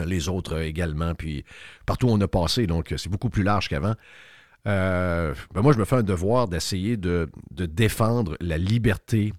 les 0.08 0.29
autres 0.29 0.60
également, 0.62 1.13
puis 1.13 1.46
partout 1.86 2.08
où 2.08 2.10
on 2.10 2.22
a 2.22 2.27
passé, 2.27 2.65
donc 2.65 2.91
c'est 2.98 3.10
beaucoup 3.10 3.29
plus 3.29 3.43
large 3.43 3.70
qu'avant. 3.70 3.93
Ben 4.65 5.36
moi, 5.53 5.74
je 5.74 5.77
me 5.77 5.86
fais 5.86 5.98
un 5.98 6.03
devoir 6.03 6.48
d'essayer 6.48 6.98
de, 6.98 7.29
de, 7.51 7.67
défendre 7.67 8.36
la 8.39 8.58
liberté 8.58 9.34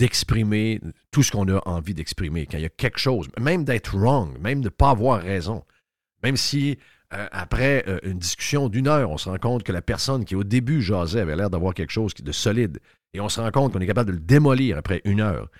d'exprimer 0.00 0.80
tout 1.10 1.22
ce 1.22 1.30
qu'on 1.30 1.46
a 1.48 1.60
envie 1.68 1.92
d'exprimer. 1.92 2.46
Quand 2.46 2.56
il 2.56 2.62
y 2.62 2.66
a 2.66 2.70
quelque 2.70 2.98
chose, 2.98 3.28
même 3.38 3.64
d'être 3.64 3.98
wrong, 3.98 4.38
même 4.40 4.60
de 4.60 4.64
ne 4.64 4.70
pas 4.70 4.90
avoir 4.90 5.20
raison, 5.20 5.62
même 6.22 6.38
si 6.38 6.78
euh, 7.12 7.26
après 7.32 7.84
euh, 7.86 7.98
une 8.02 8.18
discussion 8.18 8.70
d'une 8.70 8.88
heure, 8.88 9.10
on 9.10 9.18
se 9.18 9.28
rend 9.28 9.36
compte 9.36 9.62
que 9.62 9.72
la 9.72 9.82
personne 9.82 10.24
qui 10.24 10.34
au 10.34 10.42
début 10.42 10.80
jasait 10.80 11.20
avait 11.20 11.36
l'air 11.36 11.50
d'avoir 11.50 11.74
quelque 11.74 11.90
chose 11.90 12.14
de 12.14 12.32
solide, 12.32 12.80
et 13.12 13.20
on 13.20 13.28
se 13.28 13.42
rend 13.42 13.50
compte 13.50 13.74
qu'on 13.74 13.80
est 13.80 13.86
capable 13.86 14.10
de 14.10 14.16
le 14.16 14.22
démolir 14.22 14.78
après 14.78 15.02
une 15.04 15.20
heure. 15.20 15.50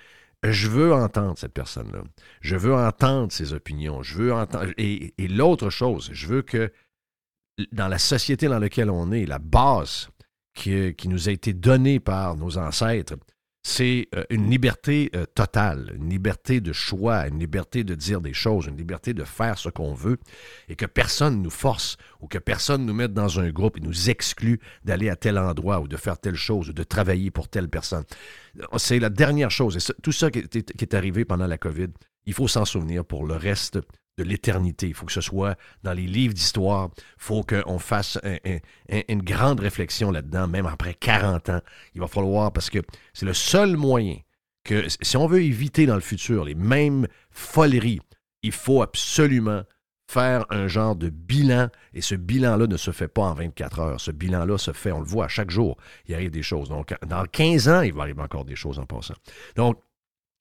Je 0.42 0.68
veux 0.68 0.94
entendre 0.94 1.36
cette 1.36 1.52
personne-là. 1.52 2.02
Je 2.40 2.56
veux 2.56 2.74
entendre 2.74 3.30
ses 3.30 3.52
opinions. 3.52 4.02
Je 4.02 4.16
veux 4.16 4.32
entendre. 4.32 4.72
Et, 4.78 5.12
l'autre 5.18 5.68
chose, 5.68 6.08
je 6.14 6.26
veux 6.28 6.40
que 6.40 6.72
dans 7.72 7.88
la 7.88 7.98
société 7.98 8.48
dans 8.48 8.58
laquelle 8.58 8.88
on 8.88 9.12
est, 9.12 9.26
la 9.26 9.38
base 9.38 10.08
qui, 10.54 10.94
qui 10.94 11.08
nous 11.08 11.28
a 11.28 11.32
été 11.32 11.52
donnée 11.52 12.00
par 12.00 12.36
nos 12.36 12.56
ancêtres, 12.56 13.16
c'est 13.62 14.08
euh, 14.14 14.24
une 14.30 14.50
liberté 14.50 15.10
euh, 15.14 15.26
totale, 15.34 15.92
une 15.96 16.08
liberté 16.08 16.60
de 16.60 16.72
choix, 16.72 17.26
une 17.28 17.38
liberté 17.38 17.84
de 17.84 17.94
dire 17.94 18.20
des 18.20 18.32
choses, 18.32 18.66
une 18.66 18.76
liberté 18.76 19.12
de 19.12 19.24
faire 19.24 19.58
ce 19.58 19.68
qu'on 19.68 19.92
veut, 19.92 20.18
et 20.68 20.76
que 20.76 20.86
personne 20.86 21.42
nous 21.42 21.50
force 21.50 21.96
ou 22.20 22.26
que 22.26 22.38
personne 22.38 22.86
nous 22.86 22.94
mette 22.94 23.12
dans 23.12 23.38
un 23.38 23.50
groupe 23.50 23.76
et 23.76 23.80
nous 23.80 24.08
exclut 24.08 24.60
d'aller 24.84 25.10
à 25.10 25.16
tel 25.16 25.38
endroit 25.38 25.80
ou 25.80 25.88
de 25.88 25.96
faire 25.96 26.18
telle 26.18 26.36
chose 26.36 26.70
ou 26.70 26.72
de 26.72 26.82
travailler 26.82 27.30
pour 27.30 27.48
telle 27.48 27.68
personne. 27.68 28.04
C'est 28.78 28.98
la 28.98 29.10
dernière 29.10 29.50
chose. 29.50 29.76
Et 29.76 29.92
tout 30.02 30.12
ça 30.12 30.30
qui 30.30 30.40
est 30.40 30.94
arrivé 30.94 31.24
pendant 31.24 31.46
la 31.46 31.58
COVID, 31.58 31.88
il 32.26 32.34
faut 32.34 32.48
s'en 32.48 32.64
souvenir 32.64 33.04
pour 33.04 33.26
le 33.26 33.34
reste 33.34 33.78
de 34.18 34.24
l'éternité. 34.24 34.88
Il 34.88 34.94
faut 34.94 35.06
que 35.06 35.12
ce 35.12 35.20
soit 35.20 35.56
dans 35.82 35.92
les 35.92 36.06
livres 36.06 36.34
d'histoire. 36.34 36.90
Il 36.96 37.02
faut 37.18 37.42
qu'on 37.42 37.78
fasse 37.78 38.18
une 39.08 39.22
grande 39.22 39.60
réflexion 39.60 40.10
là-dedans, 40.10 40.46
même 40.46 40.66
après 40.66 40.94
40 40.94 41.48
ans. 41.48 41.60
Il 41.94 42.00
va 42.00 42.06
falloir, 42.06 42.52
parce 42.52 42.70
que 42.70 42.80
c'est 43.14 43.26
le 43.26 43.34
seul 43.34 43.76
moyen 43.76 44.16
que, 44.64 44.86
si 45.00 45.16
on 45.16 45.26
veut 45.26 45.42
éviter 45.42 45.86
dans 45.86 45.94
le 45.94 46.00
futur 46.00 46.44
les 46.44 46.54
mêmes 46.54 47.06
foleries, 47.30 48.00
il 48.42 48.52
faut 48.52 48.82
absolument 48.82 49.62
faire 50.06 50.44
un 50.50 50.66
genre 50.66 50.96
de 50.96 51.08
bilan, 51.08 51.68
et 51.94 52.00
ce 52.00 52.16
bilan-là 52.16 52.66
ne 52.66 52.76
se 52.76 52.90
fait 52.90 53.06
pas 53.06 53.22
en 53.22 53.34
24 53.34 53.78
heures. 53.78 54.00
Ce 54.00 54.10
bilan-là 54.10 54.58
se 54.58 54.72
fait, 54.72 54.90
on 54.90 54.98
le 54.98 55.06
voit 55.06 55.26
à 55.26 55.28
chaque 55.28 55.50
jour, 55.50 55.76
il 56.06 56.14
arrive 56.16 56.32
des 56.32 56.42
choses. 56.42 56.68
Donc, 56.68 56.92
dans 57.06 57.24
15 57.24 57.68
ans, 57.68 57.80
il 57.82 57.92
va 57.92 58.02
arriver 58.02 58.20
encore 58.20 58.44
des 58.44 58.56
choses 58.56 58.80
en 58.80 58.86
passant. 58.86 59.14
Donc, 59.54 59.80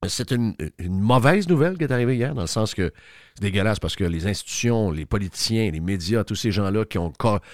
c'est 0.07 0.31
une, 0.31 0.55
mauvaise 0.79 1.47
nouvelle 1.49 1.77
qui 1.77 1.83
est 1.83 1.91
arrivée 1.91 2.15
hier, 2.15 2.33
dans 2.33 2.41
le 2.41 2.47
sens 2.47 2.73
que 2.73 2.93
c'est 3.35 3.43
dégueulasse 3.43 3.79
parce 3.79 3.95
que 3.95 4.05
les 4.05 4.27
institutions, 4.27 4.91
les 4.91 5.05
politiciens, 5.05 5.69
les 5.71 5.81
médias, 5.81 6.23
tous 6.23 6.35
ces 6.35 6.51
gens-là 6.51 6.85
qui 6.85 6.97
ont 6.97 7.11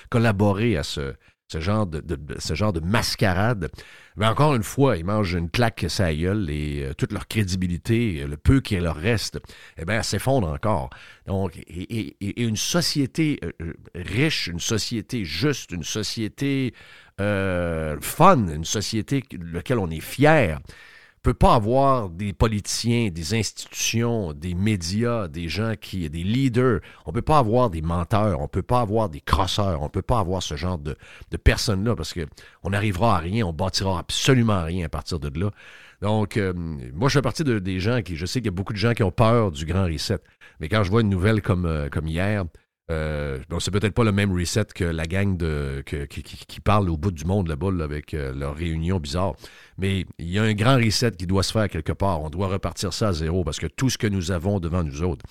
collaboré 0.09 0.77
à 0.77 0.83
ce, 0.83 1.13
genre 1.55 1.87
de, 1.87 2.03
ce 2.37 2.53
genre 2.53 2.71
de 2.71 2.81
mascarade, 2.81 3.71
mais 4.15 4.27
encore 4.27 4.53
une 4.53 4.63
fois, 4.63 4.95
ils 4.97 5.05
mangent 5.05 5.33
une 5.33 5.49
claque 5.49 5.85
sa 5.89 6.13
gueule 6.13 6.49
et 6.51 6.83
euh, 6.83 6.93
toute 6.93 7.11
leur 7.11 7.27
crédibilité, 7.27 8.25
le 8.27 8.37
peu 8.37 8.61
qui 8.61 8.77
leur 8.77 8.95
reste, 8.95 9.39
eh 9.77 9.85
bien, 9.85 10.03
s'effondre 10.03 10.47
encore. 10.47 10.91
Donc, 11.25 11.57
et, 11.57 12.43
une 12.43 12.55
société 12.55 13.39
euh, 13.43 13.51
euh, 13.61 13.73
riche, 13.95 14.47
une 14.47 14.59
société 14.59 15.25
juste, 15.25 15.71
une 15.71 15.83
société 15.83 16.73
fun, 17.17 18.47
une 18.47 18.65
société 18.65 19.23
laquelle 19.31 19.79
on 19.79 19.89
est 19.89 20.01
fier, 20.01 20.59
peut 21.25 21.33
pas 21.33 21.55
avoir 21.55 22.09
des 22.09 22.33
politiciens, 22.33 23.09
des 23.09 23.33
institutions, 23.33 24.31
des 24.31 24.53
médias, 24.53 25.27
des 25.27 25.49
gens 25.49 25.73
qui, 25.79 26.07
des 26.07 26.23
leaders. 26.23 26.81
On 27.07 27.11
peut 27.11 27.23
pas 27.23 27.39
avoir 27.39 27.71
des 27.71 27.81
menteurs, 27.81 28.41
on 28.41 28.47
peut 28.47 28.61
pas 28.61 28.81
avoir 28.81 29.09
des 29.09 29.21
crosseurs, 29.21 29.81
on 29.81 29.89
peut 29.89 30.03
pas 30.03 30.19
avoir 30.19 30.43
ce 30.43 30.55
genre 30.55 30.77
de, 30.77 30.95
personnes-là 31.43 31.95
parce 31.95 32.13
qu'on 32.13 32.69
n'arrivera 32.69 33.17
à 33.17 33.19
rien, 33.19 33.43
on 33.43 33.53
bâtira 33.53 33.97
absolument 33.97 34.63
rien 34.63 34.85
à 34.85 34.89
partir 34.89 35.19
de 35.19 35.39
là. 35.39 35.49
Donc, 36.03 36.37
euh, 36.37 36.53
moi, 36.53 37.09
je 37.09 37.13
fais 37.13 37.23
partie 37.23 37.43
de, 37.43 37.57
des 37.57 37.79
gens 37.79 38.03
qui, 38.03 38.15
je 38.17 38.27
sais 38.27 38.39
qu'il 38.39 38.45
y 38.45 38.49
a 38.49 38.51
beaucoup 38.51 38.73
de 38.73 38.77
gens 38.77 38.93
qui 38.93 39.01
ont 39.01 39.11
peur 39.11 39.51
du 39.51 39.65
grand 39.65 39.85
reset. 39.85 40.19
Mais 40.59 40.69
quand 40.69 40.83
je 40.83 40.91
vois 40.91 41.01
une 41.01 41.09
nouvelle 41.09 41.41
comme, 41.41 41.65
euh, 41.65 41.89
comme 41.89 42.05
hier, 42.05 42.45
euh, 42.91 43.39
c'est 43.59 43.71
peut-être 43.71 43.93
pas 43.95 44.03
le 44.03 44.11
même 44.11 44.31
reset 44.31 44.65
que 44.65 44.83
la 44.83 45.05
gang 45.05 45.37
de, 45.37 45.83
qui, 45.85 46.59
parle 46.61 46.89
au 46.89 46.97
bout 46.97 47.11
du 47.11 47.25
monde 47.25 47.47
là-bas 47.47 47.83
avec 47.83 48.13
euh, 48.13 48.33
leur 48.33 48.55
réunion 48.55 48.99
bizarre. 48.99 49.33
Mais 49.77 50.05
il 50.19 50.29
y 50.29 50.37
a 50.37 50.43
un 50.43 50.53
grand 50.53 50.75
reset 50.75 51.11
qui 51.11 51.25
doit 51.25 51.43
se 51.43 51.51
faire 51.51 51.67
quelque 51.67 51.93
part. 51.93 52.21
On 52.21 52.29
doit 52.29 52.47
repartir 52.47 52.93
ça 52.93 53.09
à 53.09 53.13
zéro 53.13 53.43
parce 53.43 53.59
que 53.59 53.67
tout 53.67 53.89
ce 53.89 53.97
que 53.97 54.07
nous 54.07 54.31
avons 54.31 54.59
devant 54.59 54.83
nous 54.83 55.01
autres, 55.01 55.25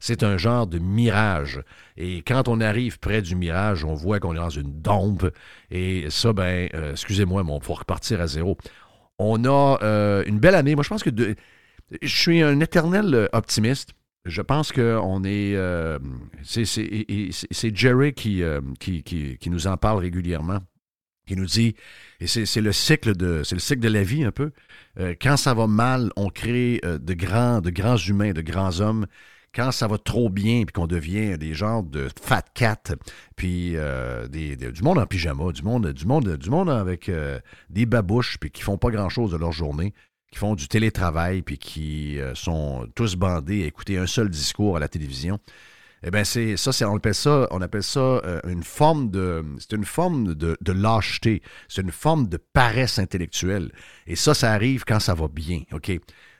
c'est 0.00 0.22
un 0.24 0.36
genre 0.38 0.66
de 0.66 0.78
mirage. 0.78 1.60
Et 1.96 2.22
quand 2.22 2.48
on 2.48 2.60
arrive 2.60 2.98
près 2.98 3.22
du 3.22 3.36
mirage, 3.36 3.84
on 3.84 3.94
voit 3.94 4.18
qu'on 4.18 4.34
est 4.34 4.38
dans 4.38 4.50
une 4.50 4.80
dompe. 4.80 5.26
Et 5.70 6.06
ça, 6.10 6.32
ben, 6.32 6.68
euh, 6.74 6.92
excusez-moi, 6.92 7.44
mais 7.44 7.52
on 7.52 7.60
faut 7.60 7.74
repartir 7.74 8.20
à 8.20 8.26
zéro. 8.26 8.58
On 9.18 9.44
a 9.44 9.78
une 10.26 10.38
belle 10.38 10.54
année. 10.54 10.74
Moi, 10.74 10.84
je 10.84 10.88
pense 10.88 11.02
que 11.02 11.10
je 12.02 12.20
suis 12.20 12.42
un 12.42 12.60
éternel 12.60 13.28
optimiste. 13.32 13.94
Je 14.28 14.42
pense 14.42 14.72
qu'on 14.72 15.24
est. 15.24 15.56
Euh, 15.56 15.98
c'est 16.42 17.76
Jerry 17.76 18.14
euh, 18.42 18.60
qui, 18.78 19.38
nous 19.46 19.66
en 19.66 19.76
parle 19.76 19.98
régulièrement. 20.00 20.58
qui 21.26 21.34
nous 21.34 21.46
dit, 21.46 21.74
et 22.20 22.26
c'est 22.26 22.60
le 22.60 22.72
cycle 22.72 23.16
de 23.16 23.88
la 23.88 24.02
vie 24.02 24.24
un 24.24 24.30
peu. 24.30 24.52
Euh, 25.00 25.14
quand 25.20 25.36
ça 25.36 25.54
va 25.54 25.66
mal, 25.66 26.10
on 26.16 26.28
crée 26.28 26.80
de 26.82 27.14
grands 27.14 27.60
de 27.60 27.70
grands 27.70 27.96
humains, 27.96 28.32
de 28.32 28.42
grands 28.42 28.80
hommes. 28.80 29.06
Quand 29.54 29.72
ça 29.72 29.86
va 29.86 29.96
trop 29.96 30.28
bien, 30.28 30.64
puis 30.64 30.74
qu'on 30.74 30.86
devient 30.86 31.38
des 31.38 31.54
genres 31.54 31.82
de 31.82 32.08
fat 32.22 32.44
cat, 32.52 32.94
puis 33.34 33.76
des, 34.30 34.56
du 34.56 34.82
monde 34.82 34.98
en 34.98 35.06
pyjama, 35.06 35.52
du 35.52 35.62
monde, 35.62 35.90
du 35.90 36.04
monde, 36.04 36.36
du 36.36 36.50
monde 36.50 36.68
avec 36.68 37.10
des 37.70 37.86
babouches, 37.86 38.36
puis 38.38 38.50
qui 38.50 38.62
font 38.62 38.76
pas 38.76 38.90
grand 38.90 39.08
chose 39.08 39.32
de 39.32 39.38
leur 39.38 39.52
journée, 39.52 39.94
qui 40.30 40.38
font 40.38 40.54
du 40.54 40.68
télétravail, 40.68 41.42
puis 41.42 41.58
qui 41.58 42.18
sont 42.34 42.86
tous 42.94 43.16
bandés 43.16 43.64
à 43.64 43.66
écouter 43.66 43.98
un 43.98 44.06
seul 44.06 44.28
discours 44.28 44.76
à 44.76 44.80
la 44.80 44.88
télévision. 44.88 45.40
Eh 46.04 46.10
bien, 46.10 46.22
c'est 46.22 46.56
ça, 46.56 46.72
c'est, 46.72 46.84
on 46.84 46.96
appelle 46.96 47.14
ça, 47.14 47.48
on 47.50 47.60
appelle 47.60 47.82
ça 47.82 48.00
euh, 48.00 48.40
une 48.46 48.62
forme 48.62 49.10
de. 49.10 49.44
C'est 49.58 49.72
une 49.72 49.84
forme 49.84 50.34
de, 50.34 50.56
de 50.60 50.72
lâcheté. 50.72 51.42
C'est 51.68 51.82
une 51.82 51.90
forme 51.90 52.28
de 52.28 52.36
paresse 52.36 52.98
intellectuelle. 52.98 53.72
Et 54.06 54.14
ça, 54.14 54.34
ça 54.34 54.52
arrive 54.52 54.84
quand 54.86 55.00
ça 55.00 55.14
va 55.14 55.26
bien. 55.26 55.62
OK? 55.72 55.90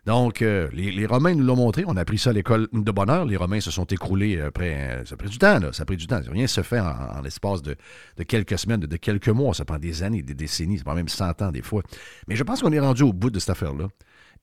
Donc, 0.08 0.40
euh, 0.40 0.70
les, 0.72 1.04
Romains 1.04 1.34
nous 1.34 1.44
l'ont 1.44 1.54
montré. 1.54 1.84
On 1.86 1.94
a 1.98 2.00
appris 2.00 2.16
ça 2.16 2.30
à 2.30 2.32
l'école 2.32 2.66
de 2.72 2.90
bonheur. 2.90 3.26
Les 3.26 3.36
Romains 3.36 3.60
se 3.60 3.70
sont 3.70 3.84
écroulés 3.84 4.40
après. 4.40 5.02
Ça 5.04 5.12
a 5.12 5.16
pris 5.18 5.28
du 5.28 5.36
temps, 5.36 5.58
là. 5.58 5.70
Ça 5.74 5.82
a 5.82 5.84
pris 5.84 5.98
du 5.98 6.06
temps. 6.06 6.18
Rien 6.32 6.44
ne 6.44 6.46
se 6.46 6.62
fait 6.62 6.80
en, 6.80 7.20
l'espace 7.22 7.60
de, 7.60 7.76
de, 8.16 8.22
quelques 8.22 8.58
semaines, 8.58 8.80
de, 8.80 8.96
quelques 8.96 9.28
mois. 9.28 9.52
Ça 9.52 9.66
prend 9.66 9.78
des 9.78 10.02
années, 10.02 10.22
des 10.22 10.32
décennies. 10.32 10.78
Ça 10.78 10.84
prend 10.84 10.94
même 10.94 11.10
100 11.10 11.42
ans, 11.42 11.52
des 11.52 11.60
fois. 11.60 11.82
Mais 12.26 12.36
je 12.36 12.42
pense 12.42 12.62
qu'on 12.62 12.72
est 12.72 12.80
rendu 12.80 13.02
au 13.02 13.12
bout 13.12 13.28
de 13.28 13.38
cette 13.38 13.50
affaire-là. 13.50 13.88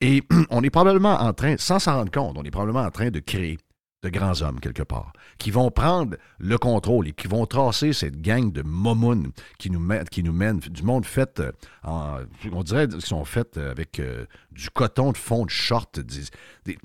Et 0.00 0.22
on 0.50 0.62
est 0.62 0.70
probablement 0.70 1.20
en 1.20 1.32
train, 1.32 1.56
sans 1.58 1.80
s'en 1.80 1.96
rendre 1.96 2.12
compte, 2.12 2.36
on 2.38 2.44
est 2.44 2.52
probablement 2.52 2.84
en 2.84 2.92
train 2.92 3.10
de 3.10 3.18
créer 3.18 3.58
de 4.06 4.18
grands 4.18 4.40
hommes 4.42 4.60
quelque 4.60 4.82
part, 4.82 5.12
qui 5.38 5.50
vont 5.50 5.70
prendre 5.70 6.16
le 6.38 6.58
contrôle 6.58 7.08
et 7.08 7.12
qui 7.12 7.26
vont 7.26 7.44
tracer 7.46 7.92
cette 7.92 8.20
gang 8.20 8.52
de 8.52 8.62
momounes 8.62 9.32
qui 9.58 9.70
nous, 9.70 9.80
mènent, 9.80 10.08
qui 10.08 10.22
nous 10.22 10.32
mènent 10.32 10.60
du 10.60 10.82
monde 10.82 11.04
fait, 11.04 11.40
euh, 11.40 12.24
on 12.52 12.62
dirait 12.62 12.88
qu'ils 12.88 13.00
sont 13.00 13.24
faits 13.24 13.56
euh, 13.56 13.70
avec 13.70 13.98
euh, 13.98 14.26
du 14.52 14.70
coton 14.70 15.12
de 15.12 15.16
fond 15.16 15.44
de 15.44 15.50
short, 15.50 15.98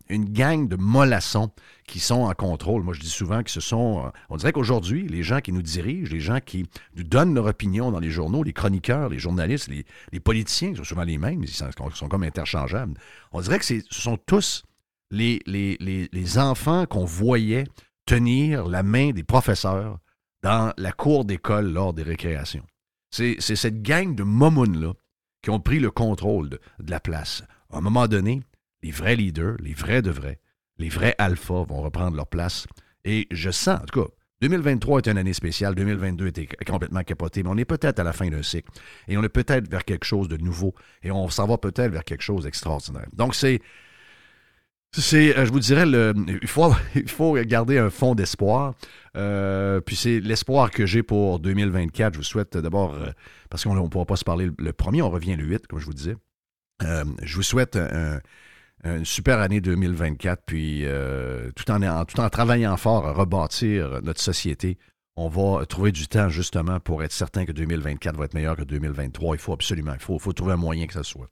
une 0.09 0.25
gang 0.25 0.67
de 0.67 0.75
mollassons 0.75 1.51
qui 1.87 1.99
sont 1.99 2.23
en 2.23 2.33
contrôle. 2.33 2.83
Moi, 2.83 2.93
je 2.93 3.01
dis 3.01 3.09
souvent 3.09 3.43
que 3.43 3.51
ce 3.51 3.61
sont, 3.61 4.11
on 4.29 4.37
dirait 4.37 4.51
qu'aujourd'hui, 4.51 5.07
les 5.07 5.23
gens 5.23 5.41
qui 5.41 5.51
nous 5.51 5.61
dirigent, 5.61 6.11
les 6.11 6.19
gens 6.19 6.39
qui 6.39 6.65
nous 6.95 7.03
donnent 7.03 7.35
leur 7.35 7.45
opinion 7.45 7.91
dans 7.91 7.99
les 7.99 8.09
journaux, 8.09 8.43
les 8.43 8.53
chroniqueurs, 8.53 9.09
les 9.09 9.19
journalistes, 9.19 9.69
les, 9.69 10.19
politiciens, 10.19 10.71
qui 10.71 10.77
sont 10.77 10.83
souvent 10.83 11.03
les 11.03 11.17
mêmes, 11.17 11.43
ils 11.43 11.49
sont, 11.49 11.69
sont 11.93 12.07
comme 12.07 12.23
interchangeables, 12.23 12.93
on 13.31 13.41
dirait 13.41 13.59
que 13.59 13.65
ce 13.65 13.81
sont 13.89 14.17
tous 14.17 14.63
les, 15.11 16.37
enfants 16.37 16.85
qu'on 16.85 17.05
voyait 17.05 17.65
tenir 18.05 18.67
la 18.67 18.83
main 18.83 19.11
des 19.11 19.23
professeurs 19.23 19.99
dans 20.41 20.73
la 20.77 20.91
cour 20.91 21.25
d'école 21.25 21.71
lors 21.71 21.93
des 21.93 22.03
récréations. 22.03 22.65
C'est 23.11 23.39
cette 23.41 23.81
gang 23.81 24.15
de 24.15 24.23
momounes-là 24.23 24.93
qui 25.41 25.49
ont 25.49 25.59
pris 25.59 25.79
le 25.79 25.91
contrôle 25.91 26.49
de, 26.49 26.59
la 26.87 26.99
place. 26.99 27.43
À 27.71 27.77
un 27.77 27.81
moment 27.81 28.07
donné, 28.07 28.41
les 28.83 28.91
vrais 28.91 29.15
leaders, 29.15 29.57
les 29.59 29.73
vrais 29.73 30.01
de 30.01 30.11
vrais, 30.11 30.39
les 30.77 30.89
vrais 30.89 31.15
alphas 31.17 31.63
vont 31.63 31.81
reprendre 31.81 32.15
leur 32.15 32.27
place. 32.27 32.67
Et 33.03 33.27
je 33.31 33.51
sens, 33.51 33.81
en 33.81 33.85
tout 33.85 34.03
cas, 34.03 34.09
2023 34.41 34.99
est 34.99 35.07
une 35.07 35.17
année 35.17 35.33
spéciale, 35.33 35.75
2022 35.75 36.27
était 36.27 36.47
complètement 36.65 37.03
capoté, 37.03 37.43
mais 37.43 37.49
on 37.49 37.57
est 37.57 37.65
peut-être 37.65 37.99
à 37.99 38.03
la 38.03 38.13
fin 38.13 38.27
d'un 38.29 38.41
cycle. 38.41 38.71
Et 39.07 39.17
on 39.17 39.23
est 39.23 39.29
peut-être 39.29 39.69
vers 39.69 39.85
quelque 39.85 40.05
chose 40.05 40.27
de 40.27 40.37
nouveau. 40.37 40.73
Et 41.03 41.11
on 41.11 41.29
s'en 41.29 41.45
va 41.45 41.57
peut-être 41.57 41.91
vers 41.91 42.03
quelque 42.03 42.23
chose 42.23 42.45
d'extraordinaire. 42.45 43.07
Donc, 43.13 43.35
c'est 43.35 43.61
c'est, 44.99 45.37
euh, 45.37 45.45
je 45.45 45.51
vous 45.51 45.59
dirais, 45.59 45.85
le, 45.85 46.13
il, 46.95 47.07
faut, 47.07 47.35
garder 47.45 47.77
un 47.77 47.89
fond 47.89 48.13
d'espoir. 48.13 48.73
Euh, 49.15 49.79
puis 49.81 49.95
c'est 49.95 50.19
l'espoir 50.19 50.69
que 50.71 50.85
j'ai 50.85 51.03
pour 51.03 51.39
2024. 51.39 52.13
Je 52.13 52.17
vous 52.19 52.23
souhaite 52.23 52.57
d'abord, 52.57 52.95
euh, 52.95 53.11
parce 53.49 53.63
qu'on 53.63 53.75
ne 53.75 53.87
pourra 53.87 54.05
pas 54.05 54.17
se 54.17 54.25
parler 54.25 54.49
le 54.57 54.73
premier, 54.73 55.01
on 55.01 55.09
revient 55.09 55.35
le 55.35 55.45
8, 55.45 55.67
comme 55.67 55.79
je 55.79 55.85
vous 55.85 55.93
disais. 55.93 56.15
je 56.81 57.35
vous 57.35 57.43
souhaite 57.43 57.77
une 58.83 59.05
super 59.05 59.39
année 59.39 59.61
2024, 59.61 60.43
puis 60.45 60.85
tout, 61.55 61.63
tout 61.63 62.19
en 62.19 62.29
travaillant 62.29 62.75
fort 62.75 63.07
à 63.07 63.13
rebâtir 63.13 64.01
notre 64.03 64.21
société 64.21 64.77
on 65.17 65.27
va 65.27 65.65
trouver 65.65 65.91
du 65.91 66.07
temps 66.07 66.29
justement 66.29 66.79
pour 66.79 67.03
être 67.03 67.11
certain 67.11 67.45
que 67.45 67.51
2024 67.51 68.17
va 68.17 68.25
être 68.25 68.33
meilleur 68.33 68.55
que 68.55 68.63
2023. 68.63 69.35
Il 69.35 69.39
faut 69.39 69.53
absolument, 69.53 69.93
il 69.93 69.99
faut, 69.99 70.19
trouver 70.33 70.53
un 70.53 70.57
moyen 70.57 70.87
que 70.87 70.93
ça 70.93 71.03
soit. 71.03 71.29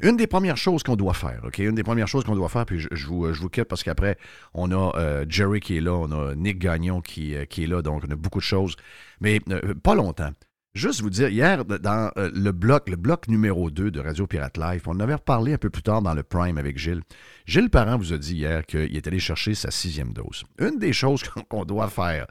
Une 0.00 0.16
des 0.16 0.26
premières 0.26 0.56
choses 0.56 0.82
qu'on 0.82 0.96
doit 0.96 1.14
faire, 1.14 1.40
OK? 1.44 1.58
Une 1.58 1.74
des 1.74 1.82
premières 1.82 2.08
choses 2.08 2.24
qu'on 2.24 2.34
doit 2.34 2.48
faire, 2.48 2.64
puis 2.64 2.78
je, 2.78 3.06
vous, 3.06 3.32
je 3.32 3.46
quitte 3.46 3.64
parce 3.64 3.82
qu'après, 3.82 4.16
on 4.54 4.72
a 4.72 4.96
euh, 4.96 5.26
Jerry 5.28 5.60
qui 5.60 5.76
est 5.76 5.80
là, 5.80 5.92
on 5.92 6.10
a 6.10 6.34
Nick 6.34 6.58
Gagnon 6.58 7.02
qui, 7.02 7.34
euh, 7.34 7.44
qui 7.44 7.64
est 7.64 7.66
là, 7.66 7.82
donc 7.82 8.02
on 8.08 8.10
a 8.10 8.16
beaucoup 8.16 8.38
de 8.38 8.44
choses. 8.44 8.76
Mais 9.20 9.40
euh, 9.50 9.74
pas 9.74 9.94
longtemps. 9.94 10.30
Juste 10.74 11.00
vous 11.00 11.10
dire, 11.10 11.28
hier, 11.28 11.64
dans 11.64 12.12
le 12.16 12.50
bloc, 12.52 12.88
le 12.88 12.96
bloc 12.96 13.26
numéro 13.26 13.68
2 13.68 13.90
de 13.90 14.00
Radio 14.00 14.26
Pirate 14.26 14.56
Live, 14.58 14.82
on 14.86 14.92
en 14.92 15.00
avait 15.00 15.14
reparlé 15.14 15.54
un 15.54 15.58
peu 15.58 15.70
plus 15.70 15.82
tard 15.82 16.02
dans 16.02 16.14
le 16.14 16.22
Prime 16.22 16.56
avec 16.56 16.78
Gilles. 16.78 17.02
Gilles 17.46 17.70
Parent 17.70 17.98
vous 17.98 18.12
a 18.12 18.18
dit 18.18 18.36
hier 18.36 18.64
qu'il 18.64 18.96
est 18.96 19.06
allé 19.06 19.18
chercher 19.18 19.54
sa 19.54 19.72
sixième 19.72 20.12
dose. 20.12 20.44
Une 20.60 20.78
des 20.78 20.92
choses 20.92 21.24
qu'on 21.48 21.64
doit 21.64 21.88
faire, 21.88 22.26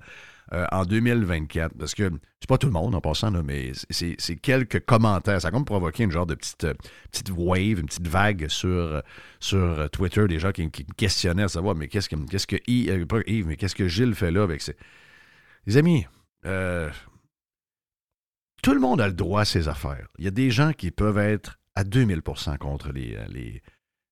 euh, 0.53 0.65
en 0.71 0.85
2024. 0.85 1.75
Parce 1.77 1.93
que 1.93 2.09
c'est 2.39 2.47
pas 2.47 2.57
tout 2.57 2.67
le 2.67 2.73
monde 2.73 2.95
en 2.95 3.01
passant, 3.01 3.31
mais 3.43 3.71
c'est 3.89 4.35
quelques 4.35 4.85
commentaires. 4.85 5.41
Ça 5.41 5.49
a 5.49 5.51
comme 5.51 5.65
provoqué 5.65 6.03
une 6.03 6.11
genre 6.11 6.25
de 6.25 6.35
petite, 6.35 6.63
euh, 6.63 6.73
petite 7.11 7.31
wave, 7.31 7.79
une 7.79 7.87
petite 7.87 8.07
vague 8.07 8.47
sur, 8.47 9.01
sur 9.39 9.89
Twitter, 9.91 10.27
des 10.27 10.39
gens 10.39 10.51
qui, 10.51 10.63
me 10.63 10.93
questionnaient 10.95 11.43
à 11.43 11.47
savoir, 11.47 11.75
mais 11.75 11.87
qu'est-ce 11.87 12.09
que, 12.09 12.15
qu'est-ce 12.15 12.47
que 12.47 12.57
Yves, 12.67 13.07
pas 13.07 13.19
Yves, 13.27 13.47
mais 13.47 13.57
qu'est-ce 13.57 13.75
que 13.75 13.87
Gilles 13.87 14.15
fait 14.15 14.31
là 14.31 14.43
avec 14.43 14.61
ses. 14.61 14.75
Les 15.65 15.75
amis, 15.75 16.05
euh, 16.45 16.89
tout 18.63 18.73
le 18.73 18.79
monde 18.79 19.01
a 19.01 19.07
le 19.07 19.13
droit 19.13 19.41
à 19.41 19.45
ses 19.45 19.67
affaires. 19.67 20.07
Il 20.17 20.25
y 20.25 20.27
a 20.27 20.31
des 20.31 20.49
gens 20.49 20.71
qui 20.73 20.91
peuvent 20.91 21.17
être 21.17 21.59
à 21.75 21.83
2000% 21.83 22.57
contre 22.57 22.91
les, 22.91 23.17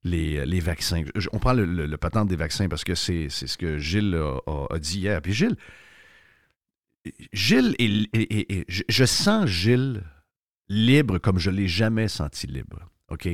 les, 0.03 0.45
les, 0.45 0.59
vaccins. 0.59 1.03
On 1.31 1.39
prend 1.39 1.53
le, 1.53 1.65
le, 1.65 1.97
patente 1.97 2.27
des 2.27 2.35
vaccins 2.35 2.67
parce 2.67 2.83
que 2.83 2.93
c'est 2.93 3.29
ce 3.29 3.57
que 3.57 3.77
Gilles 3.77 4.15
a, 4.15 4.73
a, 4.73 4.79
dit 4.79 4.99
hier. 4.99 5.21
Puis 5.21 5.33
Gilles, 5.33 5.55
Gilles, 7.33 7.75
je 8.89 9.05
sens 9.05 9.45
Gilles 9.47 10.03
libre 10.69 11.17
comme 11.17 11.39
je 11.39 11.49
ne 11.49 11.57
l'ai 11.57 11.67
jamais 11.67 12.07
senti 12.07 12.47
libre. 12.47 12.89
OK? 13.09 13.27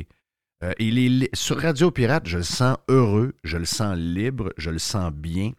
Euh, 0.63 0.73
il 0.79 1.23
est, 1.23 1.35
sur 1.35 1.59
Radio 1.59 1.91
Pirate, 1.91 2.27
je 2.27 2.37
le 2.37 2.43
sens 2.43 2.77
heureux, 2.87 3.33
je 3.43 3.57
le 3.57 3.65
sens 3.65 3.97
libre, 3.97 4.53
je 4.57 4.69
le 4.69 4.79
sens 4.79 5.11
bien. 5.11 5.53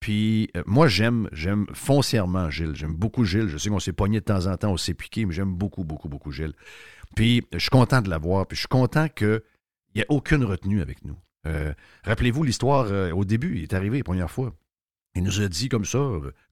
Puis 0.00 0.50
euh, 0.56 0.62
moi, 0.66 0.88
j'aime, 0.88 1.28
j'aime 1.32 1.66
foncièrement 1.74 2.50
Gilles. 2.50 2.74
J'aime 2.74 2.94
beaucoup 2.94 3.24
Gilles. 3.24 3.48
Je 3.48 3.58
sais 3.58 3.68
qu'on 3.68 3.80
s'est 3.80 3.92
pogné 3.92 4.20
de 4.20 4.24
temps 4.24 4.46
en 4.46 4.56
temps, 4.56 4.72
on 4.72 4.76
s'est 4.76 4.94
piqué, 4.94 5.26
mais 5.26 5.34
j'aime 5.34 5.54
beaucoup, 5.54 5.84
beaucoup, 5.84 6.08
beaucoup 6.08 6.30
Gilles. 6.30 6.54
Puis 7.14 7.44
je 7.52 7.58
suis 7.58 7.70
content 7.70 8.00
de 8.00 8.08
l'avoir, 8.08 8.46
puis 8.46 8.56
je 8.56 8.60
suis 8.60 8.68
content 8.68 9.08
qu'il 9.08 9.42
n'y 9.94 10.00
ait 10.00 10.06
aucune 10.08 10.44
retenue 10.44 10.80
avec 10.80 11.04
nous. 11.04 11.16
Euh, 11.46 11.72
rappelez-vous 12.04 12.42
l'histoire 12.42 12.90
au 13.16 13.24
début, 13.24 13.56
il 13.56 13.62
est 13.62 13.74
arrivé 13.74 13.98
la 13.98 14.04
première 14.04 14.30
fois. 14.30 14.52
Il 15.16 15.22
nous 15.22 15.40
a 15.40 15.48
dit 15.48 15.70
comme 15.70 15.86
ça, 15.86 15.98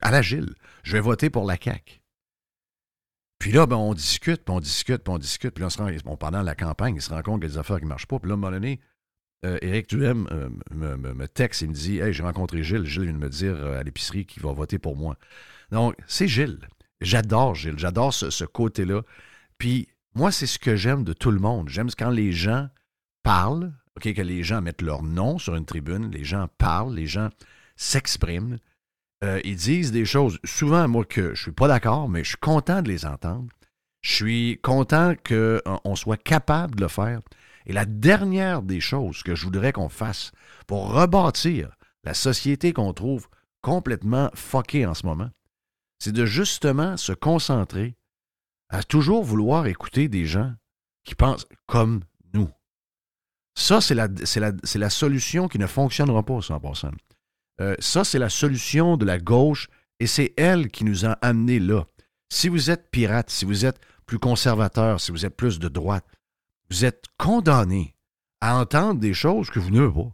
à 0.01 0.11
la 0.11 0.23
Gilles, 0.23 0.55
je 0.83 0.95
vais 0.95 1.01
voter 1.01 1.29
pour 1.29 1.45
la 1.45 1.57
CAQ. 1.63 2.01
Puis 3.39 3.53
là, 3.53 3.67
ben, 3.67 3.77
on 3.77 3.93
discute, 3.93 4.43
puis 4.43 4.55
on 4.55 4.61
discute, 4.61 5.05
puis 5.05 5.13
on 5.13 5.19
discute. 5.19 5.51
Puis 5.51 5.61
là, 5.61 5.67
on 5.67 5.71
se 5.71 5.77
rend, 5.77 5.91
bon, 6.03 6.17
pendant 6.17 6.41
la 6.41 6.55
campagne, 6.55 6.97
il 6.97 7.03
se 7.03 7.11
rend 7.11 7.21
compte 7.21 7.43
qu'il 7.43 7.51
y 7.51 7.53
a 7.53 7.55
des 7.55 7.59
affaires 7.59 7.77
qui 7.77 7.85
ne 7.85 7.91
marchent 7.91 8.07
pas. 8.07 8.19
Puis 8.19 8.29
là, 8.29 8.33
à 8.33 8.37
un 8.37 8.41
moment 8.41 8.53
donné, 8.53 8.81
euh, 9.45 9.59
Éric 9.61 9.91
Duhem 9.91 10.27
euh, 10.33 10.49
me, 10.71 10.97
me, 10.97 11.29
texte 11.29 11.63
et 11.63 11.67
me 11.67 11.75
dit 11.75 11.99
Hey, 11.99 12.15
j'ai 12.15 12.23
rencontré 12.23 12.63
Gilles. 12.63 12.87
Gilles 12.87 13.05
vient 13.05 13.13
de 13.13 13.19
me 13.19 13.29
dire 13.29 13.55
euh, 13.55 13.79
à 13.79 13.83
l'épicerie 13.83 14.25
qu'il 14.25 14.43
va 14.43 14.53
voter 14.53 14.79
pour 14.79 14.97
moi. 14.97 15.19
Donc, 15.71 15.95
c'est 16.07 16.27
Gilles. 16.27 16.67
J'adore 17.03 17.55
Gilles. 17.55 17.79
J'adore 17.79 18.15
ce, 18.15 18.31
ce 18.31 18.47
côté-là. 18.47 19.03
Puis, 19.59 19.89
moi, 20.15 20.33
c'est 20.33 20.47
ce 20.47 20.59
que 20.59 20.75
j'aime 20.75 21.05
de 21.05 21.13
tout 21.13 21.31
le 21.31 21.39
monde. 21.39 21.69
J'aime 21.69 21.91
quand 21.91 22.09
les 22.09 22.33
gens 22.33 22.69
parlent, 23.23 23.75
OK, 23.97 24.11
que 24.11 24.23
les 24.23 24.43
gens 24.43 24.63
mettent 24.63 24.81
leur 24.81 25.03
nom 25.03 25.39
sur 25.39 25.55
une 25.55 25.67
tribune, 25.67 26.11
les 26.11 26.25
gens 26.25 26.49
parlent, 26.57 26.95
les 26.95 27.07
gens 27.07 27.29
s'expriment. 27.77 28.59
Euh, 29.23 29.41
ils 29.45 29.57
disent 29.57 29.93
des 29.93 30.05
choses, 30.05 30.39
souvent, 30.45 30.87
moi, 30.89 31.05
que 31.05 31.27
je 31.27 31.31
ne 31.31 31.35
suis 31.37 31.53
pas 31.53 31.69
d'accord, 31.69 32.09
mais 32.09 32.25
je 32.25 32.31
suis 32.31 32.39
content 32.39 32.83
de 32.83 32.89
les 32.89 33.07
entendre. 33.07 33.49
Je 34.03 34.15
suis 34.15 34.61
content 34.63 35.15
qu'on 35.27 35.97
soit 35.97 36.23
capable 36.23 36.75
de 36.77 36.83
le 36.83 36.89
faire. 36.89 37.21
Et 37.67 37.73
la 37.73 37.87
dernière 37.87 38.63
des 38.63 38.81
choses 38.81 39.23
que 39.23 39.35
je 39.35 39.45
voudrais 39.45 39.73
qu'on 39.73 39.89
fasse 39.89 40.33
pour 40.67 40.93
rebâtir 40.93 41.77
la 42.05 42.13
société 42.13 42.73
qu'on 42.75 42.93
trouve 42.93 43.29
complètement 43.63 44.31
fuckée 44.35 44.85
en 44.85 44.93
ce 44.93 45.07
moment, 45.07 45.31
c'est 45.99 46.13
de 46.13 46.27
justement 46.27 46.99
se 46.99 47.13
concentrer 47.13 47.97
à 48.69 48.83
toujours 48.83 49.25
vouloir 49.25 49.67
écouter 49.67 50.09
des 50.09 50.27
gens 50.27 50.53
qui 51.05 51.15
pensent 51.15 51.47
comme 51.67 52.03
nous. 52.35 52.51
Ça, 53.55 53.81
c'est 53.81 53.95
la, 53.95 54.91
solution 54.91 55.49
qui 55.49 55.59
ne 55.59 55.67
fonctionnera 55.67 56.23
pas, 56.23 56.39
100%. 56.41 56.91
Euh, 57.61 57.75
ça, 57.79 58.05
c'est 58.05 58.19
la 58.19 58.29
solution 58.29 58.97
de 58.97 59.05
la 59.05 59.19
gauche 59.19 59.69
et 60.01 60.07
c'est 60.07 60.33
elle 60.37 60.69
qui 60.69 60.85
nous 60.85 61.07
a 61.07 61.13
amenés 61.23 61.61
là. 61.61 61.85
Si 62.29 62.49
vous 62.49 62.71
êtes 62.71 62.91
pirate, 62.91 63.31
si 63.31 63.45
vous 63.45 63.65
êtes 63.65 63.79
plus 64.07 64.19
conservateur, 64.19 65.01
si 65.01 65.13
vous 65.13 65.25
êtes 65.25 65.37
plus 65.37 65.59
de 65.59 65.69
droite, 65.69 66.05
vous 66.71 66.85
êtes 66.85 67.05
condamné 67.19 67.95
à 68.41 68.59
entendre 68.59 69.01
des 69.01 69.15
choses 69.15 69.51
que 69.51 69.61
vous 69.61 69.71
ne 69.71 69.87
pas. 69.87 70.11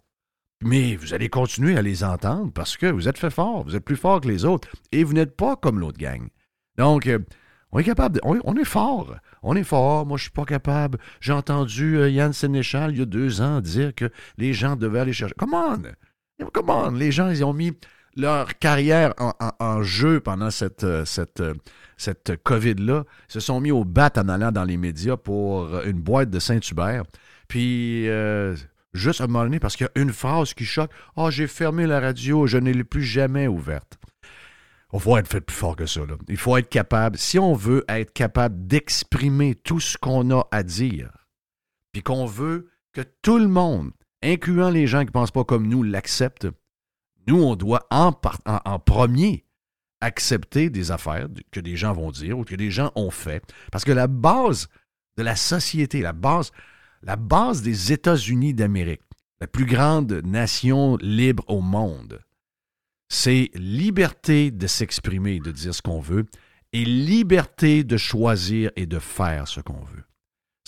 Mais 0.63 0.95
vous 0.97 1.15
allez 1.15 1.31
continuer 1.31 1.79
à 1.79 1.83
les 1.83 2.05
entendre 2.05 2.53
parce 2.53 2.77
que 2.77 2.87
vous 2.87 3.09
êtes 3.09 3.17
fait 3.17 3.31
fort, 3.31 3.65
vous 3.65 3.75
êtes 3.75 3.85
plus 3.85 3.97
fort 3.97 4.21
que 4.21 4.29
les 4.29 4.45
autres 4.45 4.69
et 4.93 5.05
vous 5.05 5.15
n'êtes 5.15 5.35
pas 5.35 5.57
comme 5.57 5.81
l'autre 5.81 5.99
gang. 5.99 6.29
Donc, 6.77 7.07
euh, 7.07 7.19
On 7.73 7.79
est 7.79 7.85
capable, 7.85 8.21
on, 8.25 8.35
est- 8.57 8.65
fort. 8.65 9.15
On 9.43 9.55
est 9.57 9.63
fort. 9.65 10.05
Moi, 10.05 10.19
je 10.19 10.23
suis 10.25 10.33
pas 10.33 10.45
capable. 10.45 10.99
J'ai 11.21 11.33
entendu 11.33 11.97
euh, 11.97 12.11
Yann 12.11 12.33
Sénéchal, 12.33 12.91
il 12.93 12.99
y 12.99 13.03
a 13.03 13.07
deux 13.07 13.41
ans, 13.41 13.61
dire 13.61 13.95
que 13.95 14.11
les 14.39 14.53
gens 14.53 14.75
devaient 14.77 14.99
aller 15.01 15.13
chercher. 15.13 15.35
Come 15.39 15.55
on! 15.55 15.83
Come 16.53 16.71
on! 16.71 16.91
Les 16.93 17.13
gens, 17.13 17.29
ils 17.29 17.45
ont 17.45 17.53
mis 17.53 17.73
leur 18.17 18.59
carrière 18.59 19.15
en, 19.19 19.83
jeu 19.83 20.21
pendant 20.21 20.51
cette, 20.51 20.85
euh, 20.85 21.05
euh, 21.39 22.37
COVID-là. 22.43 23.05
Se 23.29 23.41
sont 23.41 23.61
mis 23.61 23.71
au 23.71 23.85
bat 23.85 24.11
en 24.17 24.29
allant 24.29 24.53
dans 24.53 24.65
les 24.65 24.77
médias 24.77 25.17
pour 25.17 25.63
euh, 25.63 25.85
une 25.85 26.01
boîte 26.01 26.31
de 26.31 26.39
Saint-Hubert. 26.39 27.05
Puis, 27.49 28.07
juste 28.93 29.21
à 29.21 29.25
un 29.25 29.27
moment 29.27 29.45
donné, 29.45 29.59
parce 29.59 29.77
qu'il 29.77 29.89
y 29.95 29.99
a 29.99 30.03
une 30.03 30.13
phrase 30.13 30.55
qui 30.55 30.65
choque. 30.65 30.91
Ah, 31.17 31.31
j'ai 31.31 31.47
fermé 31.47 31.87
la 31.87 32.01
radio, 32.01 32.47
je 32.47 32.59
ne 32.59 32.71
l'ai 32.71 32.85
plus 32.85 33.03
jamais 33.03 33.49
ouverte. 33.49 33.99
Il 34.93 35.01
faut 35.01 35.17
être 35.17 35.29
fait 35.29 35.41
plus 35.41 35.55
fort 35.55 35.77
que 35.77 35.87
ça. 35.87 36.01
là. 36.01 36.15
Il 36.29 36.37
faut 36.37 36.57
être 36.57 36.69
capable, 36.69 37.17
si 37.17 37.39
on 37.39 37.55
veut 37.55 37.85
être 37.89 38.13
capable 38.13 38.67
d'exprimer 38.67 39.55
tout 39.55 39.81
ce 39.81 39.97
qu'on 39.97 40.31
a 40.37 40.47
à 40.51 40.63
dire, 40.63 41.11
puis 41.93 42.03
qu'on 42.03 42.27
veut 42.27 42.71
que 42.93 43.03
tout 43.23 43.39
le 43.39 43.49
monde, 43.49 43.91
incluant 44.23 44.71
les 44.71 44.87
gens 44.87 45.01
qui 45.01 45.07
ne 45.07 45.13
pensent 45.13 45.31
pas 45.31 45.45
comme 45.45 45.67
nous, 45.67 45.83
l'acceptent, 45.83 46.49
nous, 47.27 47.43
on 47.43 47.57
doit 47.57 47.87
en, 47.91 48.13
premier 48.79 49.45
accepter 50.01 50.71
des 50.71 50.91
affaires 50.91 51.29
que 51.51 51.61
des 51.61 51.77
gens 51.77 51.93
vont 51.93 52.11
dire 52.11 52.39
ou 52.39 52.45
que 52.45 52.55
des 52.55 52.71
gens 52.71 52.91
ont 52.95 53.11
fait. 53.11 53.43
Parce 53.71 53.85
que 53.85 53.93
la 53.93 54.07
base 54.07 54.69
de 55.17 55.23
la 55.23 55.37
société, 55.37 56.01
la 56.01 56.13
base 57.17 57.63
des 57.63 57.93
États-Unis 57.93 58.55
d'Amérique, 58.55 59.03
la 59.41 59.47
plus 59.47 59.67
grande 59.67 60.13
nation 60.25 60.97
libre 60.97 61.45
au 61.49 61.61
monde, 61.61 62.21
c'est 63.09 63.51
liberté 63.55 64.51
de 64.51 64.67
s'exprimer 64.67 65.37
et 65.37 65.41
de 65.41 65.51
dire 65.51 65.75
ce 65.75 65.83
qu'on 65.83 66.01
veut 66.01 66.27
et 66.73 66.85
liberté 66.85 67.85
de 67.85 67.97
choisir 67.97 68.71
et 68.77 68.87
de 68.87 68.99
faire 68.99 69.49
ce 69.49 69.61
qu'on 69.61 69.83
veut. 69.85 70.05